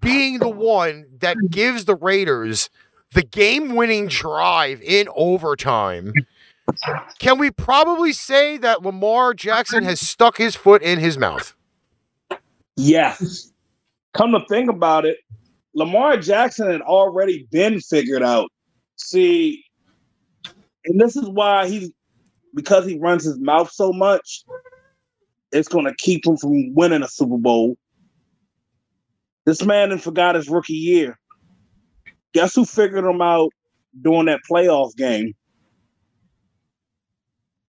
being 0.00 0.38
the 0.38 0.48
one 0.48 1.06
that 1.18 1.36
gives 1.50 1.84
the 1.84 1.94
Raiders 1.94 2.70
the 3.12 3.22
game-winning 3.22 4.06
drive 4.06 4.80
in 4.82 5.08
overtime. 5.14 6.12
Can 7.18 7.38
we 7.38 7.50
probably 7.50 8.12
say 8.12 8.56
that 8.58 8.82
Lamar 8.82 9.34
Jackson 9.34 9.84
has 9.84 10.00
stuck 10.00 10.38
his 10.38 10.56
foot 10.56 10.82
in 10.82 10.98
his 10.98 11.18
mouth? 11.18 11.54
Yes. 12.76 13.52
Come 14.14 14.32
to 14.32 14.40
think 14.48 14.70
about 14.70 15.04
it, 15.04 15.18
Lamar 15.74 16.16
Jackson 16.18 16.70
had 16.70 16.82
already 16.82 17.46
been 17.50 17.80
figured 17.80 18.22
out. 18.22 18.50
See, 18.96 19.64
and 20.84 21.00
this 21.00 21.16
is 21.16 21.28
why 21.28 21.68
he, 21.68 21.92
because 22.54 22.86
he 22.86 22.98
runs 22.98 23.24
his 23.24 23.38
mouth 23.38 23.70
so 23.70 23.92
much. 23.92 24.44
it's 25.52 25.68
going 25.68 25.84
to 25.84 25.94
keep 25.98 26.26
him 26.26 26.36
from 26.36 26.74
winning 26.74 27.02
a 27.02 27.08
Super 27.08 27.38
Bowl. 27.38 27.76
This 29.44 29.64
man 29.64 29.96
forgot 29.98 30.34
his 30.34 30.48
rookie 30.48 30.72
year. 30.72 31.18
Guess 32.32 32.54
who 32.54 32.64
figured 32.64 33.04
him 33.04 33.20
out 33.20 33.52
during 34.00 34.26
that 34.26 34.40
playoff 34.50 34.96
game? 34.96 35.34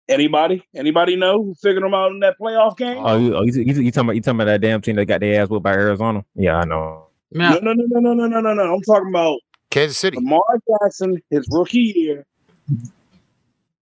Anybody? 0.09 0.67
Anybody 0.75 1.15
know 1.15 1.43
who 1.43 1.55
figured 1.55 1.85
him 1.85 1.95
out 1.95 2.11
in 2.11 2.19
that 2.21 2.37
playoff 2.41 2.77
game? 2.77 2.99
Oh, 2.99 3.17
you, 3.17 3.37
oh, 3.37 3.43
you, 3.43 3.53
you, 3.53 3.75
you 3.83 3.91
talking 3.93 4.09
about 4.09 4.17
you 4.17 4.21
talking 4.21 4.41
about 4.41 4.47
that 4.47 4.61
damn 4.61 4.81
team 4.81 4.97
that 4.97 5.07
got 5.07 5.21
their 5.21 5.41
ass 5.41 5.49
whooped 5.49 5.63
by 5.63 5.73
Arizona? 5.73 6.25
Yeah, 6.35 6.57
I 6.57 6.65
know. 6.65 7.10
Yeah. 7.33 7.59
No, 7.63 7.73
no, 7.73 7.73
no, 7.75 8.01
no, 8.01 8.13
no, 8.13 8.27
no, 8.27 8.27
no, 8.27 8.41
no, 8.41 8.55
no. 8.55 8.75
I'm 8.75 8.83
talking 8.83 9.09
about 9.09 9.39
Kansas 9.71 9.99
City. 9.99 10.17
Lamar 10.17 10.43
Jackson, 10.69 11.23
his 11.31 11.47
rookie 11.51 11.93
year, 11.95 12.27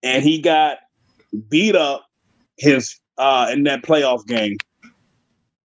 and 0.03 0.23
he 0.23 0.41
got 0.41 0.79
beat 1.49 1.77
up 1.77 2.07
his 2.57 2.99
uh 3.16 3.49
in 3.53 3.65
that 3.65 3.83
playoff 3.83 4.27
game. 4.27 4.57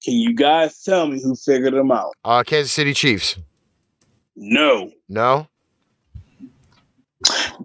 Can 0.04 0.14
you 0.14 0.34
guys 0.34 0.82
tell 0.82 1.06
me 1.06 1.22
who 1.22 1.34
figured 1.36 1.74
him 1.74 1.92
out? 1.92 2.12
Uh, 2.24 2.42
Kansas 2.42 2.72
City 2.72 2.92
Chiefs. 2.92 3.38
No. 4.34 4.90
No. 5.08 5.46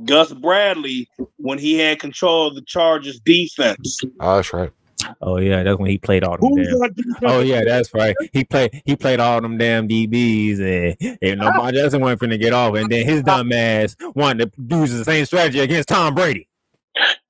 Gus 0.05 0.33
Bradley 0.33 1.09
when 1.37 1.57
he 1.57 1.79
had 1.79 1.99
control 1.99 2.47
of 2.47 2.55
the 2.55 2.61
Chargers 2.61 3.19
defense. 3.19 3.99
Oh, 4.19 4.35
that's 4.35 4.53
right. 4.53 4.71
Oh 5.21 5.37
yeah, 5.37 5.63
that's 5.63 5.77
when 5.77 5.89
he 5.89 5.97
played 5.97 6.23
all 6.23 6.37
them 6.37 6.55
damn. 6.55 6.95
Oh 7.23 7.41
yeah, 7.41 7.63
that's 7.63 7.93
right. 7.93 8.15
He 8.33 8.43
played 8.43 8.81
he 8.85 8.95
played 8.95 9.19
all 9.19 9.41
them 9.41 9.57
damn 9.57 9.87
DBs 9.87 10.59
and, 10.59 11.17
and 11.21 11.39
Lamar 11.39 11.71
Jackson 11.71 12.01
wasn't 12.01 12.21
finna 12.21 12.39
get 12.39 12.53
off, 12.53 12.75
and 12.75 12.89
then 12.89 13.05
his 13.05 13.21
dumb 13.21 13.51
ass 13.51 13.95
wanted 14.15 14.53
to 14.53 14.75
use 14.75 14.91
the 14.91 15.05
same 15.05 15.25
strategy 15.25 15.59
against 15.59 15.89
Tom 15.89 16.15
Brady. 16.15 16.47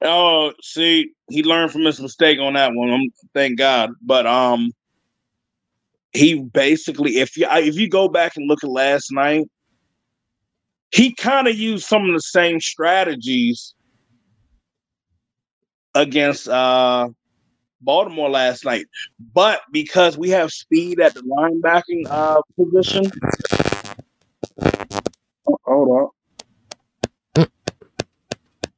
Oh, 0.02 0.54
see, 0.62 1.12
he 1.30 1.44
learned 1.44 1.72
from 1.72 1.82
his 1.84 2.00
mistake 2.00 2.40
on 2.40 2.54
that 2.54 2.74
one. 2.74 2.90
Um, 2.90 3.10
thank 3.34 3.58
God. 3.58 3.92
But 4.02 4.26
um, 4.26 4.72
he 6.14 6.42
basically, 6.42 7.18
if 7.18 7.36
you 7.36 7.48
if 7.50 7.76
you 7.76 7.90
go 7.90 8.08
back 8.08 8.38
and 8.38 8.48
look 8.48 8.64
at 8.64 8.70
last 8.70 9.12
night, 9.12 9.46
he 10.92 11.14
kind 11.14 11.48
of 11.48 11.56
used 11.56 11.86
some 11.86 12.06
of 12.06 12.14
the 12.14 12.22
same 12.22 12.60
strategies 12.60 13.74
against 15.96 16.48
uh 16.48 17.10
Baltimore 17.82 18.30
last 18.30 18.66
night. 18.66 18.86
But 19.34 19.62
because 19.72 20.18
we 20.18 20.30
have 20.32 20.52
speed 20.52 21.02
at 21.02 21.14
the 21.16 21.22
linebacking 21.22 22.06
uh 22.12 22.42
position, 22.60 23.12
Oh, 25.48 25.58
hold 25.66 25.90
on. 25.90 26.10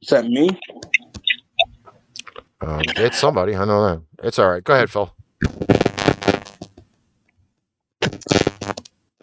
Is 0.02 0.08
that 0.10 0.26
me? 0.26 0.50
Um, 2.60 2.94
it's 2.96 3.18
somebody. 3.18 3.56
I 3.56 3.64
know 3.66 3.86
that. 3.86 4.02
It's 4.26 4.38
all 4.38 4.50
right. 4.50 4.64
Go 4.64 4.74
ahead, 4.74 4.90
Phil. 4.90 5.14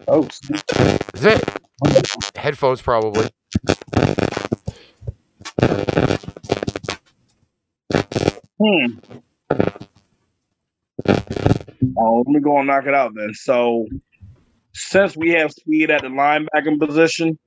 Oh, 0.08 0.28
Is 1.14 1.24
it? 1.24 1.44
Headphones, 2.36 2.82
probably. 2.82 3.30
Hmm. 8.60 8.86
Oh, 11.96 12.18
let 12.18 12.26
me 12.26 12.40
go 12.40 12.58
and 12.58 12.66
knock 12.66 12.86
it 12.86 12.94
out 12.94 13.14
then. 13.14 13.32
So, 13.34 13.86
since 14.72 15.16
we 15.16 15.30
have 15.30 15.52
speed 15.52 15.90
at 15.90 16.02
the 16.02 16.08
linebacking 16.08 16.78
position, 16.78 17.38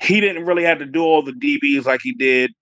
he 0.00 0.20
didn't 0.20 0.44
really 0.44 0.64
have 0.64 0.78
to 0.78 0.86
do 0.86 1.02
all 1.02 1.22
the 1.22 1.32
DBs 1.32 1.86
like 1.86 2.00
he 2.02 2.12
did 2.12 2.52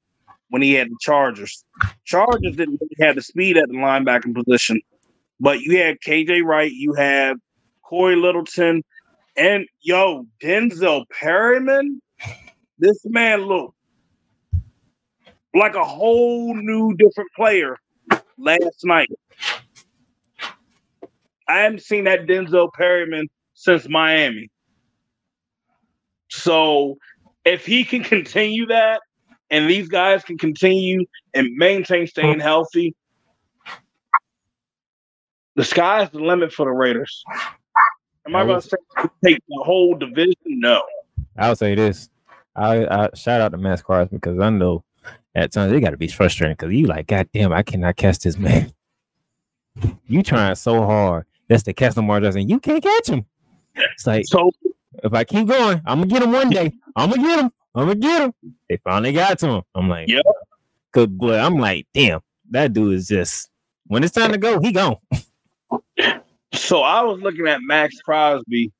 when 0.50 0.62
he 0.62 0.74
had 0.74 0.90
the 0.90 0.96
Chargers. 1.00 1.64
Chargers 2.04 2.56
didn't 2.56 2.78
really 2.80 3.06
have 3.06 3.16
the 3.16 3.22
speed 3.22 3.56
at 3.56 3.68
the 3.68 3.74
linebacking 3.74 4.34
position, 4.34 4.80
but 5.40 5.60
you 5.60 5.78
had 5.78 6.00
KJ 6.00 6.44
Wright, 6.44 6.70
you 6.70 6.92
have 6.94 7.38
Cory 7.82 8.16
Littleton, 8.16 8.82
and 9.36 9.66
yo, 9.80 10.26
Denzel 10.42 11.04
Perryman. 11.10 12.00
This 12.78 13.00
man 13.04 13.42
looked 13.42 13.76
like 15.54 15.74
a 15.74 15.84
whole 15.84 16.54
new 16.54 16.94
different 16.96 17.30
player 17.36 17.78
last 18.38 18.84
night. 18.84 19.08
I 21.46 21.58
haven't 21.58 21.82
seen 21.82 22.04
that 22.04 22.26
Denzel 22.26 22.72
Perryman 22.72 23.28
since 23.54 23.88
Miami. 23.88 24.50
So 26.30 26.98
if 27.44 27.66
he 27.66 27.84
can 27.84 28.02
continue 28.02 28.66
that 28.66 29.00
and 29.50 29.68
these 29.68 29.88
guys 29.88 30.24
can 30.24 30.38
continue 30.38 31.04
and 31.34 31.48
maintain 31.56 32.06
staying 32.06 32.40
healthy, 32.40 32.94
the 35.54 35.64
sky's 35.64 36.10
the 36.10 36.18
limit 36.18 36.52
for 36.52 36.64
the 36.64 36.72
Raiders. 36.72 37.22
Am 38.26 38.34
I 38.34 38.44
going 38.44 38.60
to 38.60 38.66
say 38.66 38.76
take 39.24 39.38
the 39.48 39.62
whole 39.62 39.94
division? 39.94 40.34
No. 40.46 40.82
I'll 41.36 41.56
say 41.56 41.74
this. 41.74 42.08
I, 42.56 42.86
I 42.86 43.10
shout 43.14 43.40
out 43.40 43.52
to 43.52 43.82
Cars 43.82 44.08
because 44.08 44.38
I 44.38 44.50
know 44.50 44.84
at 45.34 45.52
times 45.52 45.72
it 45.72 45.80
got 45.80 45.90
to 45.90 45.96
be 45.96 46.08
frustrating 46.08 46.54
because 46.54 46.72
you 46.72 46.86
like, 46.86 47.06
God 47.06 47.28
damn, 47.32 47.52
I 47.52 47.62
cannot 47.62 47.96
catch 47.96 48.18
this 48.20 48.38
man. 48.38 48.72
You 50.06 50.22
trying 50.22 50.54
so 50.54 50.84
hard 50.86 51.26
That's 51.48 51.64
the 51.64 51.72
catch 51.72 51.96
Lamar 51.96 52.20
Jackson, 52.20 52.48
you 52.48 52.60
can't 52.60 52.80
catch 52.80 53.08
him. 53.08 53.26
It's 53.74 54.06
like 54.06 54.24
So 54.24 54.52
if 55.02 55.12
I 55.12 55.24
keep 55.24 55.48
going, 55.48 55.82
I'm 55.84 55.98
gonna 55.98 56.06
get 56.06 56.22
him 56.22 56.30
one 56.30 56.48
day. 56.50 56.72
I'm 56.94 57.10
gonna 57.10 57.22
get 57.22 57.40
him. 57.40 57.50
I'm 57.74 57.88
gonna 57.88 57.96
get 57.96 58.22
him. 58.22 58.32
They 58.68 58.76
finally 58.84 59.12
got 59.12 59.36
to 59.40 59.48
him. 59.48 59.62
I'm 59.74 59.88
like, 59.88 60.08
yeah, 60.08 60.20
good 60.92 61.18
boy. 61.18 61.36
I'm 61.36 61.58
like, 61.58 61.88
damn, 61.92 62.20
that 62.50 62.72
dude 62.72 62.94
is 62.94 63.08
just 63.08 63.50
when 63.88 64.04
it's 64.04 64.14
time 64.14 64.30
to 64.30 64.38
go, 64.38 64.60
he 64.60 64.70
gone. 64.70 64.96
So 66.52 66.82
I 66.82 67.02
was 67.02 67.20
looking 67.20 67.48
at 67.48 67.60
Maxx 67.62 68.00
Crosby. 68.00 68.72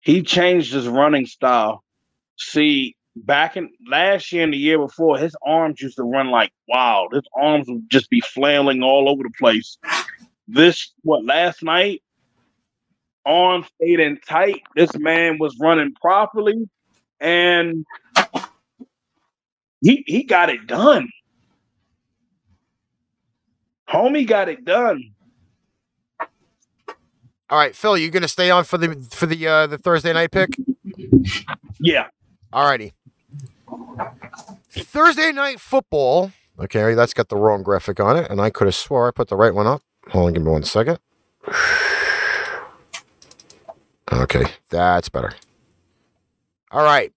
He 0.00 0.22
changed 0.22 0.72
his 0.72 0.88
running 0.88 1.26
style. 1.26 1.84
See, 2.38 2.96
back 3.24 3.56
in 3.56 3.70
last 3.86 4.32
year 4.32 4.44
and 4.44 4.52
the 4.52 4.58
year 4.58 4.78
before, 4.78 5.18
his 5.18 5.34
arms 5.46 5.80
used 5.80 5.96
to 5.96 6.02
run 6.02 6.30
like 6.30 6.52
wild. 6.68 7.14
His 7.14 7.24
arms 7.40 7.66
would 7.68 7.88
just 7.90 8.10
be 8.10 8.20
flailing 8.20 8.82
all 8.82 9.08
over 9.08 9.22
the 9.22 9.32
place. 9.38 9.78
This 10.46 10.92
what 11.02 11.24
last 11.24 11.62
night? 11.62 12.02
Arms 13.26 13.66
stayed 13.76 14.00
in 14.00 14.18
tight. 14.26 14.62
This 14.74 14.96
man 14.96 15.38
was 15.38 15.54
running 15.60 15.92
properly, 16.00 16.68
and 17.20 17.84
he 19.82 20.02
he 20.06 20.24
got 20.24 20.48
it 20.48 20.66
done. 20.66 21.10
Homie 23.88 24.26
got 24.26 24.48
it 24.48 24.64
done. 24.64 25.02
All 27.50 27.58
right, 27.58 27.74
Phil, 27.74 27.96
you 27.96 28.10
gonna 28.10 28.28
stay 28.28 28.50
on 28.50 28.64
for 28.64 28.78
the 28.78 28.94
for 29.10 29.26
the 29.26 29.46
uh, 29.46 29.66
the 29.66 29.78
Thursday 29.78 30.12
night 30.12 30.30
pick? 30.30 30.56
Yeah. 31.80 32.08
All 32.52 32.64
righty. 32.64 32.92
Thursday 34.70 35.32
night 35.32 35.60
football. 35.60 36.32
Okay, 36.58 36.94
that's 36.94 37.14
got 37.14 37.28
the 37.28 37.36
wrong 37.36 37.62
graphic 37.62 38.00
on 38.00 38.16
it, 38.16 38.30
and 38.30 38.40
I 38.40 38.50
could 38.50 38.66
have 38.66 38.74
swore 38.74 39.08
I 39.08 39.10
put 39.10 39.28
the 39.28 39.36
right 39.36 39.54
one 39.54 39.66
up. 39.66 39.82
Hold 40.08 40.28
on, 40.28 40.32
give 40.32 40.42
me 40.42 40.50
one 40.50 40.64
second. 40.64 40.98
Okay, 44.10 44.44
that's 44.70 45.08
better. 45.08 45.32
All 46.70 46.84
right. 46.84 47.12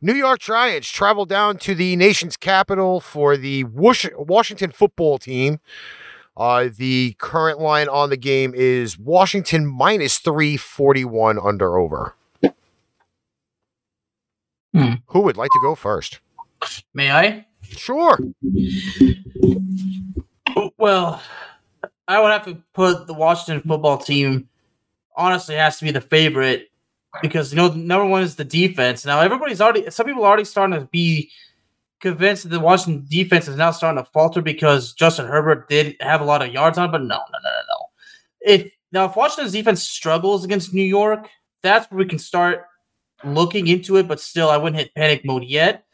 New 0.00 0.14
York 0.14 0.38
Giants 0.38 0.88
travel 0.88 1.26
down 1.26 1.56
to 1.58 1.74
the 1.74 1.96
nation's 1.96 2.36
capital 2.36 3.00
for 3.00 3.36
the 3.36 3.64
Washington 3.64 4.70
football 4.70 5.18
team. 5.18 5.58
Uh, 6.36 6.68
the 6.76 7.14
current 7.18 7.60
line 7.60 7.88
on 7.88 8.10
the 8.10 8.16
game 8.16 8.52
is 8.54 8.98
Washington 8.98 9.66
minus 9.66 10.18
341 10.18 11.38
under 11.38 11.78
over. 11.78 12.14
Hmm. 14.72 14.94
Who 15.08 15.20
would 15.20 15.36
like 15.36 15.50
to 15.52 15.60
go 15.62 15.74
first? 15.74 16.20
May 16.94 17.10
I? 17.10 17.46
Sure. 17.62 18.18
Well, 20.78 21.20
I 22.06 22.20
would 22.20 22.30
have 22.30 22.44
to 22.44 22.62
put 22.72 23.06
the 23.06 23.14
Washington 23.14 23.66
football 23.66 23.98
team. 23.98 24.48
Honestly, 25.16 25.54
has 25.54 25.78
to 25.78 25.84
be 25.84 25.90
the 25.90 26.00
favorite 26.00 26.70
because 27.22 27.52
you 27.52 27.56
know 27.56 27.68
number 27.68 28.06
one 28.06 28.22
is 28.22 28.36
the 28.36 28.44
defense. 28.44 29.04
Now 29.04 29.20
everybody's 29.20 29.60
already 29.60 29.88
some 29.90 30.06
people 30.06 30.24
are 30.24 30.28
already 30.28 30.44
starting 30.44 30.78
to 30.78 30.86
be 30.86 31.30
convinced 32.00 32.42
that 32.42 32.50
the 32.50 32.60
Washington 32.60 33.06
defense 33.08 33.48
is 33.48 33.56
now 33.56 33.70
starting 33.70 34.02
to 34.02 34.10
falter 34.10 34.42
because 34.42 34.92
Justin 34.92 35.26
Herbert 35.26 35.68
did 35.68 35.96
have 36.00 36.20
a 36.20 36.24
lot 36.24 36.42
of 36.42 36.52
yards 36.52 36.76
on, 36.76 36.90
but 36.90 37.00
no, 37.00 37.06
no, 37.06 37.16
no, 37.16 37.38
no, 37.42 37.60
no. 37.68 37.86
If 38.40 38.72
now 38.92 39.06
if 39.06 39.16
Washington's 39.16 39.52
defense 39.52 39.82
struggles 39.82 40.44
against 40.44 40.74
New 40.74 40.82
York, 40.82 41.28
that's 41.62 41.90
where 41.90 41.98
we 41.98 42.06
can 42.06 42.18
start 42.18 42.66
looking 43.24 43.68
into 43.68 43.96
it. 43.96 44.08
But 44.08 44.20
still, 44.20 44.50
I 44.50 44.56
wouldn't 44.56 44.80
hit 44.80 44.94
panic 44.94 45.24
mode 45.24 45.44
yet. 45.44 45.84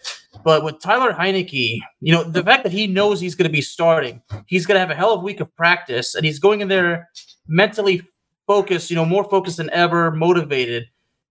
But 0.44 0.64
with 0.64 0.80
Tyler 0.80 1.12
Heinicke, 1.12 1.80
you 2.00 2.12
know, 2.12 2.22
the 2.22 2.42
fact 2.42 2.62
that 2.62 2.72
he 2.72 2.86
knows 2.86 3.20
he's 3.20 3.34
going 3.34 3.48
to 3.48 3.52
be 3.52 3.60
starting, 3.60 4.22
he's 4.46 4.64
going 4.64 4.76
to 4.76 4.80
have 4.80 4.90
a 4.90 4.94
hell 4.94 5.12
of 5.12 5.20
a 5.20 5.24
week 5.24 5.40
of 5.40 5.54
practice, 5.56 6.14
and 6.14 6.24
he's 6.24 6.38
going 6.38 6.60
in 6.60 6.68
there 6.68 7.08
mentally 7.46 8.02
focused, 8.46 8.90
you 8.90 8.96
know, 8.96 9.04
more 9.04 9.24
focused 9.24 9.56
than 9.56 9.70
ever, 9.70 10.10
motivated. 10.10 10.84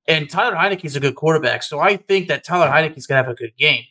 And 0.08 0.30
Tyler 0.30 0.56
Heinicke's 0.56 0.96
a 0.96 1.00
good 1.00 1.16
quarterback, 1.16 1.64
so 1.64 1.80
I 1.80 1.98
think 1.98 2.28
that 2.28 2.44
Tyler 2.44 2.68
Heinicke's 2.68 3.08
going 3.08 3.24
to 3.24 3.28
have 3.28 3.32
a 3.32 3.36
good 3.36 3.56
game. 3.58 3.84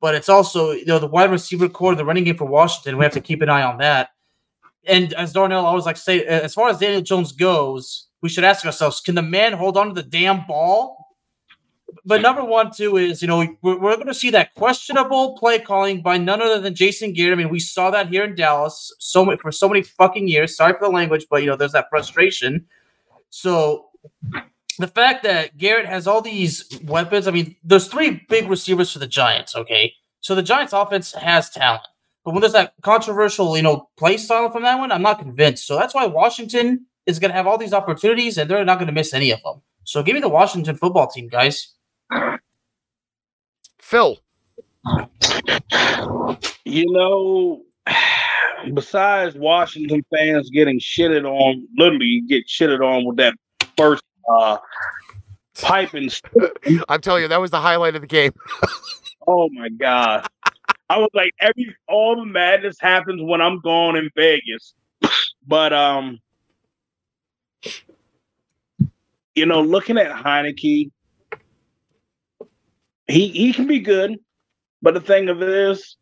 but 0.00 0.14
it's 0.14 0.28
also 0.28 0.72
you 0.72 0.86
know 0.86 0.98
the 0.98 1.06
wide 1.06 1.30
receiver 1.30 1.68
corps, 1.68 1.94
the 1.94 2.04
running 2.04 2.24
game 2.24 2.36
for 2.36 2.46
Washington. 2.46 2.96
We 2.96 3.04
have 3.04 3.12
to 3.12 3.20
keep 3.20 3.42
an 3.42 3.48
eye 3.48 3.62
on 3.62 3.78
that. 3.78 4.10
And 4.86 5.12
as 5.14 5.32
Darnell 5.32 5.66
always 5.66 5.84
like 5.84 5.96
to 5.96 6.02
say, 6.02 6.24
as 6.24 6.54
far 6.54 6.70
as 6.70 6.78
Daniel 6.78 7.02
Jones 7.02 7.32
goes, 7.32 8.08
we 8.22 8.28
should 8.28 8.44
ask 8.44 8.64
ourselves: 8.64 9.00
Can 9.00 9.14
the 9.14 9.22
man 9.22 9.52
hold 9.52 9.76
on 9.76 9.88
to 9.88 9.94
the 9.94 10.02
damn 10.02 10.46
ball? 10.46 10.99
But 12.04 12.22
number 12.22 12.44
one, 12.44 12.70
too, 12.72 12.96
is 12.96 13.22
you 13.22 13.28
know 13.28 13.46
we're, 13.62 13.78
we're 13.78 13.96
going 13.96 14.06
to 14.06 14.14
see 14.14 14.30
that 14.30 14.54
questionable 14.54 15.36
play 15.36 15.58
calling 15.58 16.02
by 16.02 16.18
none 16.18 16.40
other 16.40 16.60
than 16.60 16.74
Jason 16.74 17.12
Garrett. 17.12 17.38
I 17.38 17.42
mean, 17.42 17.50
we 17.50 17.60
saw 17.60 17.90
that 17.90 18.08
here 18.08 18.24
in 18.24 18.34
Dallas 18.34 18.94
so 18.98 19.24
many, 19.24 19.38
for 19.38 19.52
so 19.52 19.68
many 19.68 19.82
fucking 19.82 20.28
years. 20.28 20.56
Sorry 20.56 20.72
for 20.72 20.86
the 20.86 20.90
language, 20.90 21.26
but 21.30 21.42
you 21.42 21.48
know 21.48 21.56
there's 21.56 21.72
that 21.72 21.88
frustration. 21.90 22.66
So 23.30 23.86
the 24.78 24.88
fact 24.88 25.22
that 25.24 25.56
Garrett 25.58 25.86
has 25.86 26.06
all 26.06 26.22
these 26.22 26.66
weapons, 26.84 27.28
I 27.28 27.32
mean, 27.32 27.56
there's 27.62 27.86
three 27.86 28.22
big 28.28 28.48
receivers 28.48 28.92
for 28.92 28.98
the 28.98 29.06
Giants, 29.06 29.54
okay? 29.54 29.92
So 30.20 30.34
the 30.34 30.42
Giants 30.42 30.72
offense 30.72 31.12
has 31.12 31.50
talent. 31.50 31.82
But 32.24 32.32
when 32.32 32.40
there's 32.40 32.52
that 32.52 32.74
controversial, 32.82 33.56
you 33.56 33.62
know, 33.62 33.88
play 33.96 34.16
style 34.16 34.50
from 34.50 34.62
that 34.62 34.78
one, 34.78 34.92
I'm 34.92 35.02
not 35.02 35.18
convinced. 35.18 35.66
So 35.66 35.76
that's 35.76 35.94
why 35.94 36.06
Washington 36.06 36.86
is 37.06 37.18
going 37.18 37.30
to 37.30 37.36
have 37.36 37.46
all 37.46 37.58
these 37.58 37.72
opportunities 37.72 38.36
and 38.38 38.50
they're 38.50 38.64
not 38.64 38.78
going 38.78 38.88
to 38.88 38.92
miss 38.92 39.14
any 39.14 39.30
of 39.30 39.42
them. 39.42 39.62
So 39.84 40.02
give 40.02 40.14
me 40.14 40.20
the 40.20 40.28
Washington 40.28 40.76
football 40.76 41.08
team, 41.08 41.28
guys. 41.28 41.74
Phil. 43.78 44.18
You 46.64 46.92
know, 46.92 47.62
besides 48.74 49.36
Washington 49.36 50.04
fans 50.14 50.50
getting 50.50 50.78
shitted 50.78 51.24
on, 51.24 51.66
literally 51.76 52.22
get 52.28 52.46
shitted 52.46 52.80
on 52.80 53.04
with 53.04 53.16
that 53.16 53.34
first 53.76 54.02
uh 54.32 54.58
piping. 55.60 56.10
I'm 56.88 57.00
telling 57.00 57.22
you, 57.22 57.28
that 57.28 57.40
was 57.40 57.50
the 57.50 57.60
highlight 57.60 57.94
of 57.94 58.00
the 58.02 58.06
game. 58.06 58.32
Oh 59.26 59.48
my 59.52 59.68
god. 59.68 60.26
I 60.88 60.98
was 60.98 61.10
like, 61.14 61.32
every 61.38 61.76
all 61.86 62.16
the 62.16 62.24
madness 62.24 62.76
happens 62.80 63.20
when 63.22 63.40
I'm 63.40 63.60
gone 63.60 63.96
in 63.96 64.10
Vegas. 64.16 64.74
But 65.46 65.72
um, 65.72 66.18
you 69.34 69.46
know, 69.46 69.60
looking 69.62 69.98
at 69.98 70.10
Heinicke, 70.10 70.90
he 73.10 73.28
he 73.28 73.52
can 73.52 73.66
be 73.66 73.80
good, 73.80 74.18
but 74.82 74.94
the 74.94 75.00
thing 75.00 75.28
of 75.28 75.42
it 75.42 75.48
is, 75.48 75.96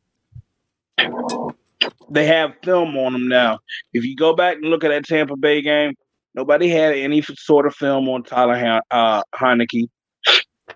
they 2.10 2.26
have 2.26 2.54
film 2.62 2.96
on 2.96 3.14
him 3.14 3.28
now. 3.28 3.58
If 3.92 4.04
you 4.04 4.16
go 4.16 4.34
back 4.34 4.56
and 4.56 4.66
look 4.66 4.84
at 4.84 4.88
that 4.88 5.06
Tampa 5.06 5.36
Bay 5.36 5.62
game, 5.62 5.94
nobody 6.34 6.68
had 6.68 6.94
any 6.94 7.22
sort 7.22 7.66
of 7.66 7.74
film 7.74 8.08
on 8.08 8.22
Tyler 8.22 8.80
uh, 8.90 9.22
Heinicke. 9.34 9.88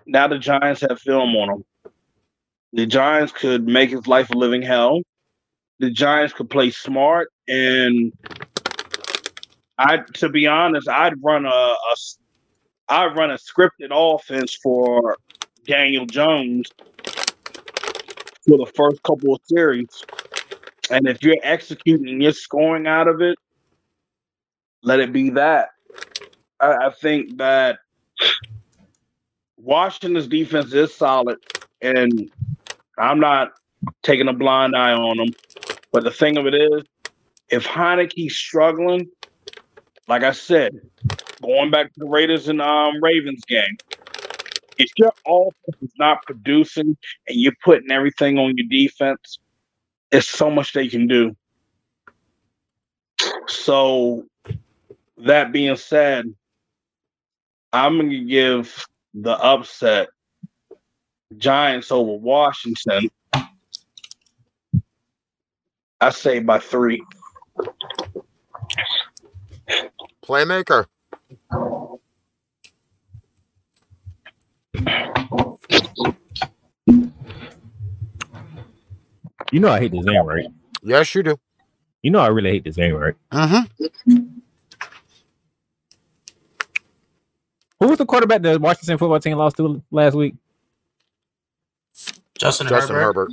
Now 0.05 0.27
the 0.27 0.39
Giants 0.39 0.81
have 0.81 0.99
film 0.99 1.35
on 1.35 1.49
him. 1.49 1.65
The 2.73 2.85
Giants 2.85 3.31
could 3.31 3.67
make 3.67 3.91
his 3.91 4.07
life 4.07 4.29
a 4.31 4.37
living 4.37 4.63
hell. 4.63 5.01
The 5.79 5.91
Giants 5.91 6.33
could 6.33 6.49
play 6.49 6.71
smart, 6.71 7.29
and 7.47 8.13
I, 9.77 9.97
to 10.15 10.29
be 10.29 10.47
honest, 10.47 10.87
I'd 10.87 11.21
run 11.21 11.45
a, 11.45 11.49
a 11.49 11.95
I'd 12.89 13.15
run 13.17 13.31
a 13.31 13.37
scripted 13.37 13.89
offense 13.91 14.55
for 14.55 15.17
Daniel 15.65 16.05
Jones 16.05 16.69
for 18.47 18.57
the 18.57 18.71
first 18.75 19.01
couple 19.03 19.35
of 19.35 19.41
series. 19.45 20.03
And 20.89 21.07
if 21.07 21.23
you're 21.23 21.37
executing 21.43 22.21
you're 22.21 22.33
scoring 22.33 22.87
out 22.87 23.07
of 23.07 23.21
it, 23.21 23.37
let 24.81 24.99
it 24.99 25.13
be 25.13 25.29
that. 25.31 25.69
I, 26.59 26.87
I 26.87 26.89
think 26.91 27.37
that 27.37 27.79
Washington's 29.57 30.27
defense 30.27 30.73
is 30.73 30.93
solid, 30.93 31.37
and 31.81 32.29
I'm 32.97 33.19
not 33.19 33.53
taking 34.01 34.27
a 34.27 34.33
blind 34.33 34.75
eye 34.75 34.91
on 34.91 35.17
them. 35.17 35.29
But 35.91 36.03
the 36.03 36.11
thing 36.11 36.37
of 36.37 36.45
it 36.45 36.53
is, 36.53 36.83
if 37.49 37.65
Heinicke's 37.65 38.35
struggling, 38.35 39.09
like 40.07 40.23
I 40.23 40.31
said, 40.31 40.81
going 41.41 41.71
back 41.71 41.93
to 41.93 41.99
the 41.99 42.07
Raiders 42.07 42.49
and 42.49 42.61
um, 42.61 43.01
Ravens 43.01 43.43
game, 43.45 43.77
if 44.77 44.89
your 44.97 45.13
offense 45.25 45.81
is 45.81 45.93
not 45.97 46.23
producing 46.23 46.97
and 47.27 47.39
you're 47.39 47.55
putting 47.63 47.91
everything 47.91 48.37
on 48.37 48.55
your 48.57 48.67
defense, 48.69 49.39
there's 50.11 50.27
so 50.27 50.49
much 50.49 50.73
they 50.73 50.87
can 50.87 51.07
do. 51.07 51.35
So, 53.47 54.25
that 55.17 55.51
being 55.51 55.75
said, 55.75 56.33
I'm 57.71 57.97
going 57.97 58.09
to 58.09 58.23
give 58.23 58.85
the 59.13 59.31
upset 59.31 60.09
Giants 61.37 61.91
over 61.91 62.13
Washington. 62.13 63.09
I 66.01 66.09
say 66.09 66.39
by 66.39 66.59
three. 66.59 67.03
Playmaker. 70.25 70.85
You 79.53 79.59
know 79.59 79.69
I 79.69 79.79
hate 79.79 79.91
this 79.91 80.03
game, 80.03 80.25
right? 80.25 80.47
Yes, 80.81 81.13
you 81.13 81.21
do. 81.21 81.39
You 82.01 82.09
know 82.09 82.17
I 82.21 82.27
really 82.29 82.49
hate 82.49 82.63
this 82.63 82.75
game, 82.75 82.95
right? 82.95 83.13
Mm-hmm. 83.31 84.17
Who 87.79 87.87
was 87.87 87.99
the 87.99 88.05
quarterback 88.07 88.41
the 88.41 88.57
Washington 88.59 88.97
football 88.97 89.19
team 89.19 89.37
lost 89.37 89.57
to 89.57 89.83
last 89.91 90.15
week? 90.15 90.33
Justin, 92.35 92.67
Justin 92.67 92.95
Herbert, 92.95 93.29
Herbert. 93.29 93.31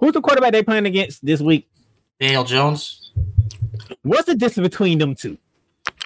Who's 0.00 0.12
the 0.12 0.20
quarterback 0.20 0.52
they 0.52 0.62
playing 0.62 0.84
against 0.84 1.24
this 1.24 1.40
week? 1.40 1.66
Daniel 2.20 2.44
Jones. 2.44 3.10
What's 4.02 4.26
the 4.26 4.34
distance 4.34 4.68
between 4.68 4.98
them 4.98 5.14
two? 5.14 5.38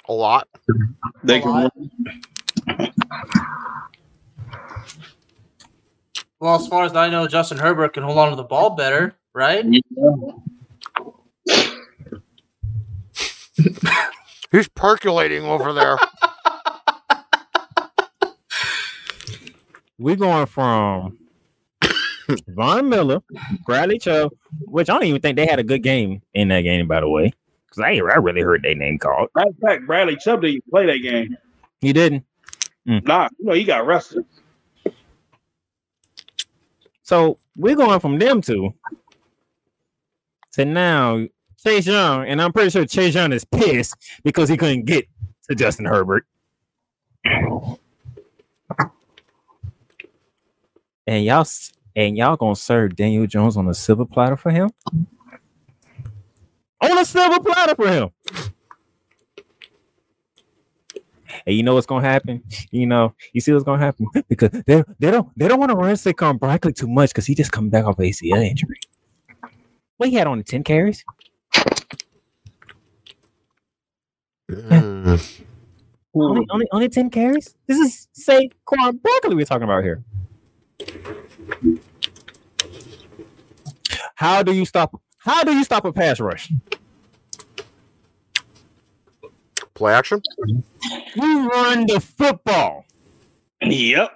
A 0.07 0.13
lot. 0.13 0.47
They 1.25 1.39
A 1.39 1.41
can 1.41 1.51
lot. 1.51 1.73
Well, 6.39 6.55
as 6.55 6.67
far 6.67 6.85
as 6.85 6.95
I 6.95 7.09
know, 7.09 7.27
Justin 7.27 7.57
Herbert 7.57 7.93
can 7.93 8.03
hold 8.03 8.17
on 8.17 8.29
to 8.29 8.37
the 8.37 8.43
ball 8.43 8.69
better, 8.71 9.13
right? 9.33 9.65
He's 14.51 14.69
percolating 14.69 15.43
over 15.43 15.73
there. 15.73 15.97
We're 19.97 20.15
going 20.15 20.45
from 20.45 21.17
Von 22.47 22.87
Miller, 22.87 23.19
Bradley 23.65 23.99
Chubb, 23.99 24.31
which 24.61 24.89
I 24.89 24.93
don't 24.93 25.03
even 25.03 25.19
think 25.21 25.35
they 25.35 25.45
had 25.45 25.59
a 25.59 25.63
good 25.63 25.83
game 25.83 26.21
in 26.33 26.47
that 26.47 26.61
game, 26.61 26.87
by 26.87 27.01
the 27.01 27.09
way. 27.09 27.33
Because 27.65 27.83
I, 27.83 27.89
I 27.97 28.15
really 28.15 28.41
heard 28.41 28.63
their 28.63 28.75
name 28.75 28.97
called. 28.97 29.29
Matter 29.35 29.49
of 29.49 29.57
fact, 29.57 29.85
Bradley 29.85 30.15
Chubb 30.15 30.41
didn't 30.41 30.63
play 30.71 30.85
that 30.85 30.99
game. 30.99 31.35
He 31.81 31.91
didn't. 31.91 32.23
Nah, 32.85 33.27
you 33.37 33.45
know, 33.45 33.53
he 33.53 33.65
got 33.65 33.81
arrested. 33.81 34.25
So 37.09 37.39
we're 37.55 37.75
going 37.75 37.99
from 37.99 38.19
them 38.19 38.39
two 38.39 38.71
to 40.51 40.63
now 40.63 41.25
Chase 41.57 41.87
Young, 41.87 42.27
and 42.27 42.39
I'm 42.39 42.53
pretty 42.53 42.69
sure 42.69 42.85
Chase 42.85 43.15
Young 43.15 43.33
is 43.33 43.43
pissed 43.43 43.95
because 44.23 44.47
he 44.47 44.55
couldn't 44.55 44.85
get 44.85 45.07
to 45.49 45.55
Justin 45.55 45.85
Herbert. 45.85 46.27
And 51.07 51.25
y'all 51.25 51.47
and 51.95 52.15
y'all 52.15 52.37
gonna 52.37 52.55
serve 52.55 52.95
Daniel 52.95 53.25
Jones 53.25 53.57
on 53.57 53.67
a 53.67 53.73
silver 53.73 54.05
platter 54.05 54.37
for 54.37 54.51
him? 54.51 54.69
On 56.79 56.95
a 56.95 57.03
silver 57.03 57.39
platter 57.39 57.73
for 57.73 57.89
him. 57.89 58.09
And 61.45 61.55
you 61.55 61.63
know 61.63 61.75
what's 61.75 61.85
gonna 61.87 62.07
happen? 62.07 62.43
You 62.71 62.87
know, 62.87 63.13
you 63.33 63.41
see 63.41 63.51
what's 63.51 63.63
gonna 63.63 63.83
happen 63.83 64.07
because 64.29 64.49
they 64.65 64.83
they 64.99 65.11
don't 65.11 65.29
they 65.37 65.47
don't 65.47 65.59
want 65.59 65.71
to 65.71 65.75
run 65.75 65.93
Saquon 65.95 66.39
Barkley 66.39 66.73
too 66.73 66.87
much 66.87 67.09
because 67.09 67.25
he 67.25 67.35
just 67.35 67.51
come 67.51 67.69
back 67.69 67.85
off 67.85 67.97
ACL 67.97 68.43
injury. 68.43 68.79
What 69.97 70.09
he 70.09 70.15
had 70.15 70.27
on 70.27 70.37
the 70.37 70.43
ten 70.43 70.63
carries? 70.63 71.03
Mm. 74.49 75.41
Only, 76.15 76.47
only 76.49 76.65
only 76.71 76.89
ten 76.89 77.11
carries. 77.11 77.55
This 77.67 77.77
is 77.77 78.07
Saquon 78.19 78.99
Barkley 79.01 79.35
we're 79.35 79.45
talking 79.45 79.63
about 79.63 79.83
here. 79.83 80.03
How 84.15 84.41
do 84.41 84.51
you 84.51 84.65
stop? 84.65 84.99
How 85.19 85.43
do 85.43 85.53
you 85.53 85.63
stop 85.63 85.85
a 85.85 85.93
pass 85.93 86.19
rush? 86.19 86.51
Play 89.75 89.93
action. 89.93 90.21
You 91.15 91.49
run 91.49 91.85
the 91.87 91.99
football. 91.99 92.85
Yep. 93.61 94.11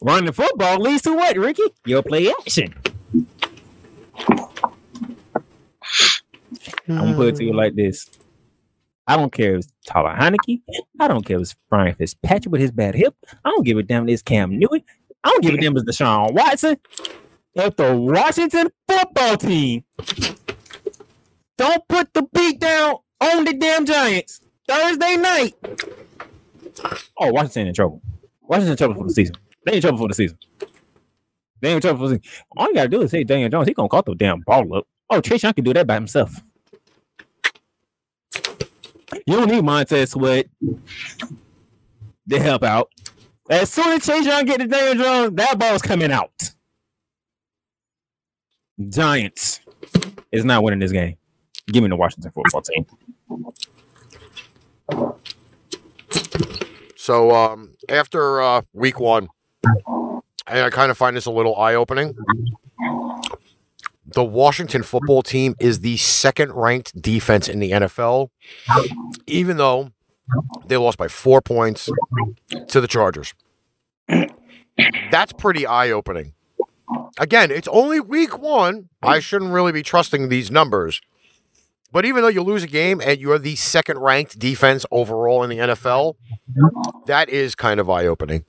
Run 0.00 0.26
the 0.26 0.32
football 0.32 0.78
leads 0.78 1.02
to 1.02 1.14
what, 1.14 1.36
Ricky? 1.36 1.62
Your 1.84 2.02
play 2.02 2.30
action. 2.30 2.74
I'm 6.88 6.96
gonna 6.96 7.14
put 7.14 7.28
it 7.28 7.36
to 7.36 7.44
you 7.44 7.54
like 7.54 7.74
this. 7.74 8.08
I 9.06 9.16
don't 9.16 9.32
care 9.32 9.54
if 9.54 9.58
it's 9.60 9.72
Tyler 9.86 10.14
Heinicke. 10.14 10.62
I 11.00 11.08
don't 11.08 11.24
care 11.24 11.36
if 11.36 11.42
it's 11.42 11.56
Brian 11.70 11.94
Fitzpatrick 11.94 12.52
with 12.52 12.60
his 12.60 12.70
bad 12.70 12.94
hip. 12.94 13.14
I 13.44 13.50
don't 13.50 13.64
give 13.64 13.78
a 13.78 13.82
damn 13.82 14.08
if 14.08 14.14
it's 14.14 14.22
Cam 14.22 14.58
Newton. 14.58 14.82
I 15.24 15.30
don't 15.30 15.42
give 15.42 15.54
a 15.54 15.56
damn 15.56 15.76
if 15.76 15.82
it's 15.86 15.98
Deshaun 15.98 16.32
Watson. 16.32 16.76
If 17.54 17.76
the 17.76 17.96
Washington 17.96 18.68
football 18.86 19.36
team 19.36 19.84
don't 21.56 21.88
put 21.88 22.12
the 22.14 22.22
beat 22.32 22.60
down 22.60 22.96
on 23.20 23.44
the 23.44 23.54
damn 23.54 23.84
Giants 23.86 24.40
Thursday 24.68 25.16
night. 25.16 25.54
Oh, 27.18 27.32
Washington 27.32 27.68
in 27.68 27.74
trouble. 27.74 28.02
Washington 28.42 28.72
in 28.72 28.76
trouble 28.76 28.94
for 28.94 29.04
the 29.04 29.14
season. 29.14 29.36
They 29.64 29.76
in 29.76 29.80
trouble 29.80 29.98
for 29.98 30.08
the 30.08 30.14
season. 30.14 30.38
They 31.60 31.72
in 31.72 31.80
trouble 31.80 31.98
for 31.98 32.08
the 32.08 32.18
season. 32.18 32.44
All 32.56 32.68
you 32.68 32.74
gotta 32.74 32.88
do 32.88 33.02
is 33.02 33.10
say 33.10 33.24
Daniel 33.24 33.48
Jones. 33.48 33.68
He 33.68 33.74
gonna 33.74 33.88
call 33.88 34.02
the 34.02 34.14
damn 34.14 34.40
ball 34.40 34.74
up. 34.76 34.86
Oh, 35.10 35.20
Chase 35.20 35.42
Young 35.42 35.54
can 35.54 35.64
do 35.64 35.72
that 35.74 35.86
by 35.86 35.94
himself. 35.94 36.40
You 39.26 39.36
don't 39.36 39.50
need 39.50 39.64
Montez 39.64 40.10
Sweat 40.10 40.48
to 42.28 42.40
help 42.40 42.62
out. 42.62 42.90
As 43.50 43.72
soon 43.72 43.88
as 43.88 44.04
Chase 44.04 44.26
Young 44.26 44.44
get 44.44 44.58
the 44.58 44.66
Daniel 44.66 45.04
Jones, 45.04 45.36
that 45.36 45.58
ball's 45.58 45.82
coming 45.82 46.12
out. 46.12 46.30
Giants 48.88 49.60
is 50.30 50.44
not 50.44 50.62
winning 50.62 50.78
this 50.78 50.92
game. 50.92 51.16
Give 51.68 51.82
me 51.82 51.88
the 51.88 51.96
Washington 51.96 52.30
football 52.30 52.62
team. 52.62 52.86
So 56.96 57.34
um, 57.34 57.74
after 57.88 58.40
uh, 58.40 58.62
week 58.72 59.00
one, 59.00 59.28
and 59.64 60.64
I 60.64 60.70
kind 60.70 60.90
of 60.90 60.98
find 60.98 61.16
this 61.16 61.26
a 61.26 61.30
little 61.30 61.56
eye 61.56 61.74
opening. 61.74 62.14
The 64.06 64.24
Washington 64.24 64.82
football 64.82 65.22
team 65.22 65.54
is 65.60 65.80
the 65.80 65.98
second 65.98 66.52
ranked 66.54 67.00
defense 67.00 67.48
in 67.48 67.58
the 67.58 67.72
NFL, 67.72 68.30
even 69.26 69.58
though 69.58 69.90
they 70.66 70.78
lost 70.78 70.96
by 70.96 71.08
four 71.08 71.42
points 71.42 71.90
to 72.68 72.80
the 72.80 72.88
Chargers. 72.88 73.34
That's 75.10 75.32
pretty 75.34 75.66
eye 75.66 75.90
opening. 75.90 76.32
Again, 77.18 77.50
it's 77.50 77.68
only 77.68 78.00
week 78.00 78.38
one. 78.38 78.88
I 79.02 79.18
shouldn't 79.20 79.52
really 79.52 79.72
be 79.72 79.82
trusting 79.82 80.28
these 80.30 80.50
numbers. 80.50 81.02
But 81.90 82.04
even 82.04 82.22
though 82.22 82.28
you 82.28 82.42
lose 82.42 82.62
a 82.62 82.66
game 82.68 83.00
and 83.00 83.18
you're 83.18 83.38
the 83.38 83.56
second 83.56 83.98
ranked 83.98 84.38
defense 84.38 84.84
overall 84.90 85.42
in 85.42 85.50
the 85.50 85.56
NFL, 85.56 86.16
that 87.06 87.28
is 87.28 87.54
kind 87.54 87.80
of 87.80 87.88
eye 87.88 88.06
opening. 88.06 88.44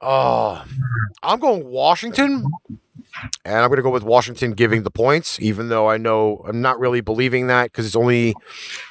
Uh, 0.00 0.64
I'm 1.22 1.38
going 1.38 1.64
Washington, 1.66 2.44
and 3.44 3.54
I'm 3.56 3.68
going 3.68 3.76
to 3.76 3.82
go 3.82 3.90
with 3.90 4.02
Washington 4.02 4.52
giving 4.52 4.82
the 4.82 4.90
points, 4.90 5.40
even 5.40 5.68
though 5.68 5.88
I 5.88 5.98
know 5.98 6.44
I'm 6.48 6.60
not 6.60 6.78
really 6.78 7.00
believing 7.00 7.46
that 7.48 7.64
because 7.64 7.86
it's 7.86 7.96
only 7.96 8.34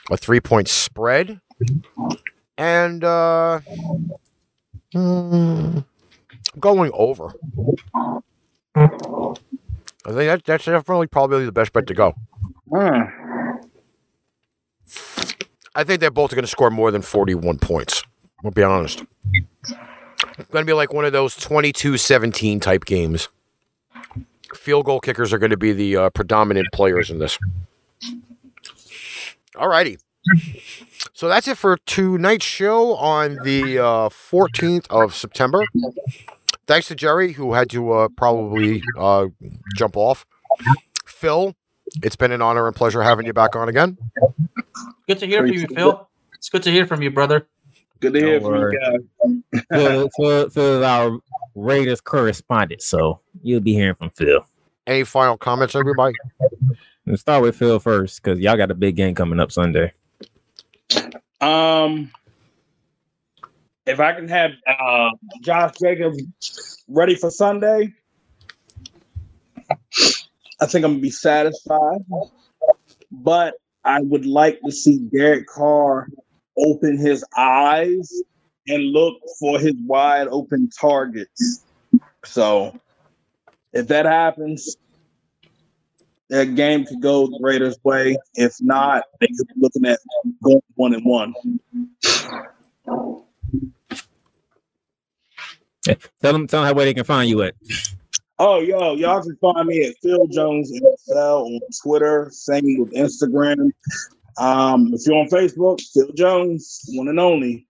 a 0.10 0.18
three 0.18 0.40
point 0.40 0.68
spread. 0.68 1.42
And 2.58 3.04
uh, 3.04 3.60
hmm, 4.94 5.80
I'm 6.54 6.60
going 6.60 6.92
over. 6.94 7.34
I 8.76 10.12
think 10.12 10.28
that, 10.28 10.44
that's 10.46 10.66
definitely 10.66 11.08
probably 11.08 11.46
the 11.46 11.52
best 11.52 11.74
bet 11.74 11.88
to 11.88 11.94
go. 11.94 12.14
Hmm. 12.70 13.02
I 15.76 15.84
think 15.84 16.00
they're 16.00 16.12
both 16.12 16.32
going 16.32 16.44
to 16.44 16.48
score 16.48 16.72
more 16.72 16.92
than 16.92 17.02
41 17.02 17.60
points. 17.60 18.04
We'll 18.44 18.52
be 18.52 18.64
honest. 18.64 19.04
Going 20.52 20.64
to 20.64 20.66
be 20.66 20.74
like 20.74 20.94
one 20.94 21.06
of 21.06 21.14
those 21.14 21.36
22 21.36 21.98
17 21.98 22.60
type 22.60 22.86
games. 22.86 23.30
Field 24.56 24.86
goal 24.86 25.00
kickers 25.00 25.34
are 25.34 25.38
going 25.38 25.52
to 25.52 25.58
be 25.58 25.74
the 25.74 25.96
uh, 25.98 26.10
predominant 26.12 26.68
players 26.74 27.10
in 27.10 27.20
this. 27.20 27.38
All 29.56 29.68
righty. 29.68 29.98
So 31.14 31.28
that's 31.28 31.48
it 31.48 31.58
for 31.58 31.78
tonight's 31.86 32.46
show 32.46 32.96
on 32.96 33.38
the 33.44 33.80
uh, 33.80 34.10
14th 34.10 34.88
of 34.90 35.16
September. 35.16 35.64
Thanks 36.68 36.88
to 36.90 36.96
Gerry, 36.96 37.34
who 37.34 37.54
had 37.54 37.70
to 37.72 37.92
uh, 37.92 38.08
probably 38.16 38.84
uh, 38.98 39.28
jump 39.76 39.98
off. 39.98 40.26
Phil, 41.06 41.56
it's 42.04 42.16
been 42.16 42.32
an 42.32 42.42
honor 42.42 42.68
and 42.68 42.76
pleasure 42.76 43.02
having 43.02 43.26
you 43.26 43.34
back 43.34 43.56
on 43.56 43.70
again. 43.70 43.98
Good 45.08 45.20
to 45.20 45.28
hear 45.28 45.40
from 45.40 45.54
you, 45.54 45.68
Phil. 45.68 46.10
It's 46.34 46.50
good 46.50 46.64
to 46.64 46.72
hear 46.72 46.86
from 46.86 47.02
you, 47.02 47.12
brother. 47.12 47.48
Good 48.00 48.14
to 48.14 48.20
hear 48.20 48.40
Don't 48.40 48.52
from 48.52 48.72
you 48.72 49.44
guys. 49.52 49.66
Phil, 49.72 50.10
Phil, 50.18 50.50
Phil 50.50 50.78
is 50.80 50.84
our 50.84 51.20
Raiders 51.56 52.02
correspondent, 52.02 52.82
so 52.82 53.22
you'll 53.42 53.62
be 53.62 53.74
hearing 53.74 53.96
from 53.96 54.12
Phil. 54.12 54.46
Any 54.86 55.04
final 55.04 55.38
comments, 55.38 55.76
everybody? 55.76 56.16
Let's 57.06 57.22
start 57.22 57.42
with 57.42 57.56
Phil 57.56 57.80
first, 57.80 58.22
because 58.22 58.40
y'all 58.40 58.58
got 58.58 58.70
a 58.70 58.76
big 58.76 58.96
game 58.96 59.16
coming 59.16 59.40
up 59.40 59.52
Sunday. 59.52 59.94
Um, 61.42 62.12
if 63.86 64.00
I 64.00 64.14
can 64.14 64.28
have 64.28 64.52
uh, 64.68 65.10
Josh 65.42 65.74
Jacobs 65.82 66.84
ready 66.88 67.16
for 67.16 67.32
Sunday, 67.32 67.94
I 70.60 70.66
think 70.66 70.86
I'm 70.86 70.94
gonna 70.94 71.02
be 71.02 71.12
satisfied. 71.12 72.06
But 73.12 73.56
I 73.84 74.02
would 74.02 74.26
like 74.26 74.60
to 74.66 74.72
see 74.72 75.00
Derek 75.14 75.48
Carr 75.48 76.08
open 76.58 76.98
his 76.98 77.24
eyes 77.38 78.22
and 78.68 78.84
look 78.92 79.16
for 79.40 79.60
his 79.60 79.76
wide 79.86 80.28
open 80.28 80.70
targets. 80.70 81.64
So, 82.26 82.78
if 83.72 83.88
that 83.88 84.06
happens, 84.06 84.76
that 86.30 86.56
game 86.56 86.86
could 86.86 87.02
go 87.02 87.28
the 87.28 87.40
Raiders' 87.42 87.78
way. 87.84 88.18
If 88.34 88.56
not, 88.60 89.04
they 89.22 89.28
could 89.28 89.48
be 89.48 89.54
looking 89.58 89.86
at 89.86 90.00
going 90.44 90.62
one 90.76 90.94
and 90.94 91.06
one. 91.06 91.34
Tell 96.22 96.34
them, 96.34 96.48
tell 96.48 96.62
them 96.62 96.68
how 96.68 96.74
where 96.74 96.86
they 96.86 96.94
can 96.94 97.06
find 97.06 97.30
you 97.30 97.44
at. 97.44 97.56
Oh, 98.40 98.60
yo, 98.60 98.94
y'all 98.94 99.24
can 99.24 99.36
find 99.38 99.68
me 99.68 99.84
at 99.84 99.96
Phil 100.04 100.28
Jones 100.28 100.72
NFL 100.72 101.46
on 101.46 101.60
Twitter. 101.82 102.30
Same 102.32 102.78
with 102.78 102.94
Instagram. 102.94 103.72
Um, 104.38 104.94
if 104.94 105.08
you're 105.08 105.16
on 105.16 105.28
Facebook, 105.28 105.82
Phil 105.92 106.12
Jones, 106.14 106.84
one 106.90 107.08
and 107.08 107.20
only. 107.20 107.66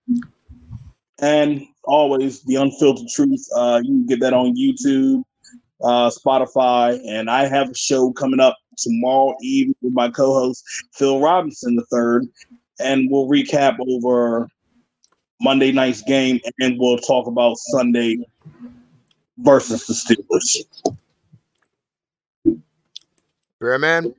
And 1.20 1.66
always 1.86 2.44
the 2.44 2.56
unfiltered 2.56 3.08
truth. 3.08 3.48
Uh, 3.56 3.80
you 3.82 3.92
can 3.92 4.06
get 4.08 4.20
that 4.20 4.34
on 4.34 4.58
YouTube, 4.58 5.24
uh, 5.82 6.10
Spotify, 6.10 7.00
and 7.08 7.30
I 7.30 7.48
have 7.48 7.70
a 7.70 7.76
show 7.76 8.12
coming 8.12 8.42
up 8.42 8.58
tomorrow 8.78 9.38
evening 9.42 9.76
with 9.82 9.94
my 9.94 10.10
co-host 10.10 10.66
Phil 10.94 11.22
Robinson 11.22 11.78
the 11.78 11.86
third, 11.86 12.28
and 12.78 13.10
we'll 13.10 13.30
recap 13.30 13.78
over 13.80 14.50
Monday 15.42 15.72
night's 15.72 16.02
game, 16.02 16.42
and 16.60 16.78
we'll 16.78 16.98
talk 16.98 17.26
about 17.26 17.58
Sunday 17.58 18.18
versus 19.38 19.86
the 19.86 19.94
Steelers. 19.94 20.66
Bearman? 23.60 24.14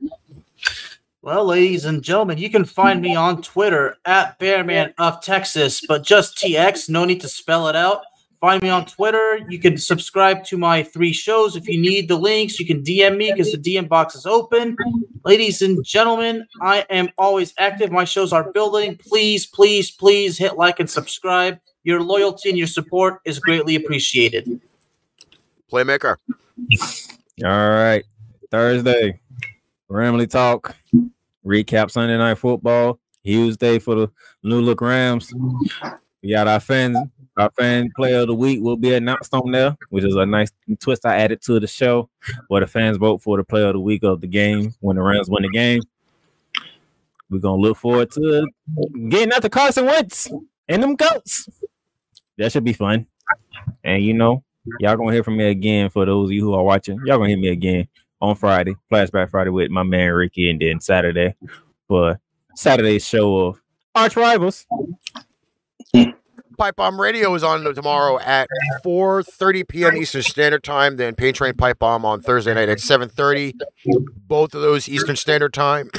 Well, 1.21 1.45
ladies 1.45 1.85
and 1.85 2.01
gentlemen, 2.01 2.37
you 2.37 2.49
can 2.49 2.65
find 2.65 3.01
me 3.01 3.15
on 3.15 3.41
Twitter 3.41 3.97
at 4.05 4.39
Bearman 4.39 4.93
of 4.97 5.21
Texas, 5.21 5.81
but 5.85 6.03
just 6.03 6.37
TX. 6.37 6.89
No 6.89 7.03
need 7.05 7.21
to 7.21 7.27
spell 7.27 7.67
it 7.67 7.75
out. 7.75 8.03
Find 8.39 8.61
me 8.63 8.69
on 8.69 8.85
Twitter. 8.85 9.39
You 9.49 9.59
can 9.59 9.77
subscribe 9.77 10.45
to 10.45 10.57
my 10.57 10.81
three 10.81 11.11
shows. 11.11 11.57
If 11.57 11.67
you 11.67 11.79
need 11.79 12.07
the 12.07 12.17
links, 12.17 12.57
you 12.57 12.65
can 12.65 12.83
DM 12.83 13.17
me 13.17 13.31
because 13.33 13.51
the 13.51 13.57
DM 13.57 13.89
box 13.89 14.15
is 14.15 14.25
open. 14.25 14.77
Ladies 15.25 15.61
and 15.61 15.83
gentlemen, 15.83 16.47
I 16.61 16.85
am 16.89 17.09
always 17.17 17.53
active. 17.57 17.91
My 17.91 18.05
shows 18.05 18.31
are 18.31 18.49
building. 18.53 18.95
Please, 18.95 19.45
please, 19.45 19.91
please 19.91 20.37
hit 20.37 20.55
like 20.55 20.79
and 20.79 20.89
subscribe. 20.89 21.59
Your 21.83 22.01
loyalty 22.01 22.47
and 22.47 22.57
your 22.57 22.67
support 22.67 23.19
is 23.25 23.39
greatly 23.39 23.75
appreciated. 23.75 24.61
Playmaker. 25.69 26.17
All 27.43 27.69
right. 27.69 28.03
Thursday, 28.51 29.19
Ramley 29.89 30.29
Talk. 30.29 30.75
Recap 31.45 31.89
Sunday 31.89 32.17
Night 32.17 32.37
Football. 32.37 32.99
Huge 33.23 33.57
day 33.57 33.79
for 33.79 33.95
the 33.95 34.11
New 34.43 34.61
Look 34.61 34.81
Rams. 34.81 35.33
We 36.21 36.31
got 36.31 36.47
our 36.47 36.59
fans, 36.59 36.97
our 37.37 37.49
fan 37.51 37.89
player 37.95 38.19
of 38.19 38.27
the 38.27 38.35
week 38.35 38.61
will 38.61 38.77
be 38.77 38.93
announced 38.93 39.33
on 39.33 39.51
there, 39.51 39.77
which 39.89 40.03
is 40.03 40.15
a 40.15 40.25
nice 40.25 40.51
twist 40.79 41.05
I 41.05 41.17
added 41.17 41.41
to 41.43 41.59
the 41.59 41.67
show 41.67 42.09
where 42.49 42.61
the 42.61 42.67
fans 42.67 42.97
vote 42.97 43.21
for 43.21 43.37
the 43.37 43.43
player 43.43 43.67
of 43.67 43.73
the 43.73 43.79
week 43.79 44.03
of 44.03 44.21
the 44.21 44.27
game 44.27 44.73
when 44.81 44.97
the 44.97 45.01
Rams 45.01 45.29
win 45.29 45.43
the 45.43 45.49
game. 45.49 45.81
We're 47.29 47.39
gonna 47.39 47.61
look 47.61 47.77
forward 47.77 48.11
to 48.11 48.47
getting 49.09 49.31
out 49.31 49.41
the 49.41 49.49
Carson 49.49 49.85
Wentz 49.85 50.29
and 50.67 50.83
them 50.83 50.97
Colts. 50.97 51.47
That 52.37 52.51
should 52.51 52.63
be 52.63 52.73
fun. 52.73 53.05
And 53.83 54.03
you 54.03 54.13
know, 54.13 54.43
y'all 54.79 54.95
gonna 54.95 55.13
hear 55.13 55.23
from 55.23 55.37
me 55.37 55.45
again 55.45 55.89
for 55.89 56.05
those 56.05 56.29
of 56.29 56.33
you 56.33 56.43
who 56.43 56.53
are 56.53 56.63
watching. 56.63 56.99
Y'all 57.05 57.17
gonna 57.17 57.29
hear 57.29 57.37
me 57.37 57.49
again 57.49 57.87
on 58.21 58.35
Friday, 58.35 58.75
Flashback 58.91 59.29
Friday 59.29 59.49
with 59.49 59.71
my 59.71 59.83
man 59.83 60.11
Ricky, 60.11 60.49
and 60.49 60.59
then 60.61 60.79
Saturday 60.79 61.35
for 61.87 62.19
Saturday's 62.55 63.05
show 63.05 63.39
of 63.39 63.61
Arch 63.95 64.15
Rivals. 64.15 64.65
Pipe 66.57 66.75
Bomb 66.75 66.99
Radio 66.99 67.33
is 67.35 67.43
on 67.43 67.63
tomorrow 67.73 68.19
at 68.19 68.49
4:30 68.85 69.67
p.m. 69.67 69.95
Eastern 69.95 70.23
Standard 70.23 70.61
Time. 70.61 70.97
Then 70.97 71.15
Pain 71.15 71.33
Train 71.33 71.53
Pipe 71.53 71.79
Bomb 71.79 72.03
on 72.03 72.19
Thursday 72.19 72.53
night 72.53 72.67
at 72.67 72.79
7:30. 72.79 73.53
Both 74.27 74.53
of 74.53 74.61
those 74.61 74.89
Eastern 74.89 75.15
Standard 75.15 75.53
Time. 75.53 75.89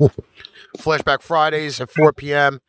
Flashback 0.78 1.22
Fridays 1.22 1.80
at 1.80 1.90
4 1.90 2.12
p.m. 2.12 2.60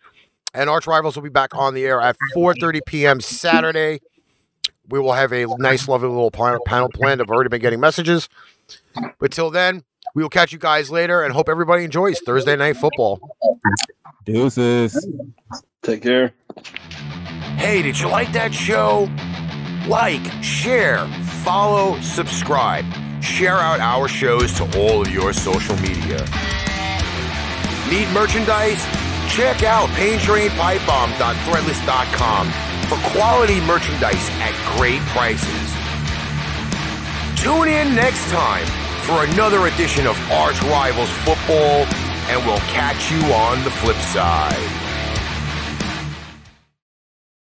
And 0.54 0.70
Arch 0.70 0.88
Rivals 0.88 1.16
will 1.16 1.24
be 1.24 1.30
back 1.30 1.56
on 1.56 1.74
the 1.74 1.86
air 1.86 2.00
at 2.00 2.16
4:30 2.36 2.82
p.m. 2.86 3.20
Saturday 3.20 4.00
we 4.90 5.00
will 5.00 5.14
have 5.14 5.32
a 5.32 5.46
nice, 5.58 5.88
lovely 5.88 6.10
little 6.10 6.32
panel, 6.32 6.60
panel 6.66 6.90
planned. 6.90 7.22
I've 7.22 7.30
already 7.30 7.50
been 7.50 7.62
getting 7.62 7.80
messages. 7.80 8.28
But 9.20 9.32
till 9.32 9.52
then, 9.52 9.84
we 10.16 10.24
will 10.24 10.30
catch 10.30 10.52
you 10.52 10.58
guys 10.60 10.90
later 10.90 11.22
and 11.22 11.34
hope 11.34 11.50
everybody 11.50 11.84
enjoys 11.84 12.20
Thursday 12.20 12.56
night 12.56 12.78
football. 12.78 13.20
Deuces. 14.26 15.08
Take 15.82 16.04
care. 16.04 16.34
Hey, 17.58 17.82
did 17.82 18.00
you 18.00 18.08
like 18.08 18.32
that 18.34 18.54
show? 18.54 19.10
Like, 19.88 20.22
share, 20.44 21.08
follow, 21.44 22.00
subscribe. 22.02 22.86
Share 23.22 23.58
out 23.58 23.80
our 23.80 24.08
shows 24.08 24.54
to 24.54 24.64
all 24.80 25.02
of 25.02 25.10
your 25.10 25.34
social 25.34 25.76
media. 25.78 26.26
Need 27.90 28.08
merchandise? 28.14 28.86
Check 29.30 29.64
out 29.64 29.90
paintrainpipebomb.threadless.com 29.90 32.69
for 32.90 32.98
quality 33.14 33.62
merchandise 33.62 34.28
at 34.42 34.54
great 34.76 35.00
prices. 35.14 35.70
Tune 37.38 37.70
in 37.70 37.96
next 37.96 38.28
time 38.32 38.66
for 39.06 39.24
another 39.32 39.68
edition 39.68 40.08
of 40.08 40.18
Arch 40.32 40.60
Rivals 40.64 41.12
Football, 41.24 41.86
and 42.34 42.46
we'll 42.46 42.66
catch 42.74 43.12
you 43.12 43.22
on 43.32 43.64
the 43.64 43.70
flip 43.70 43.98
side. 43.98 44.89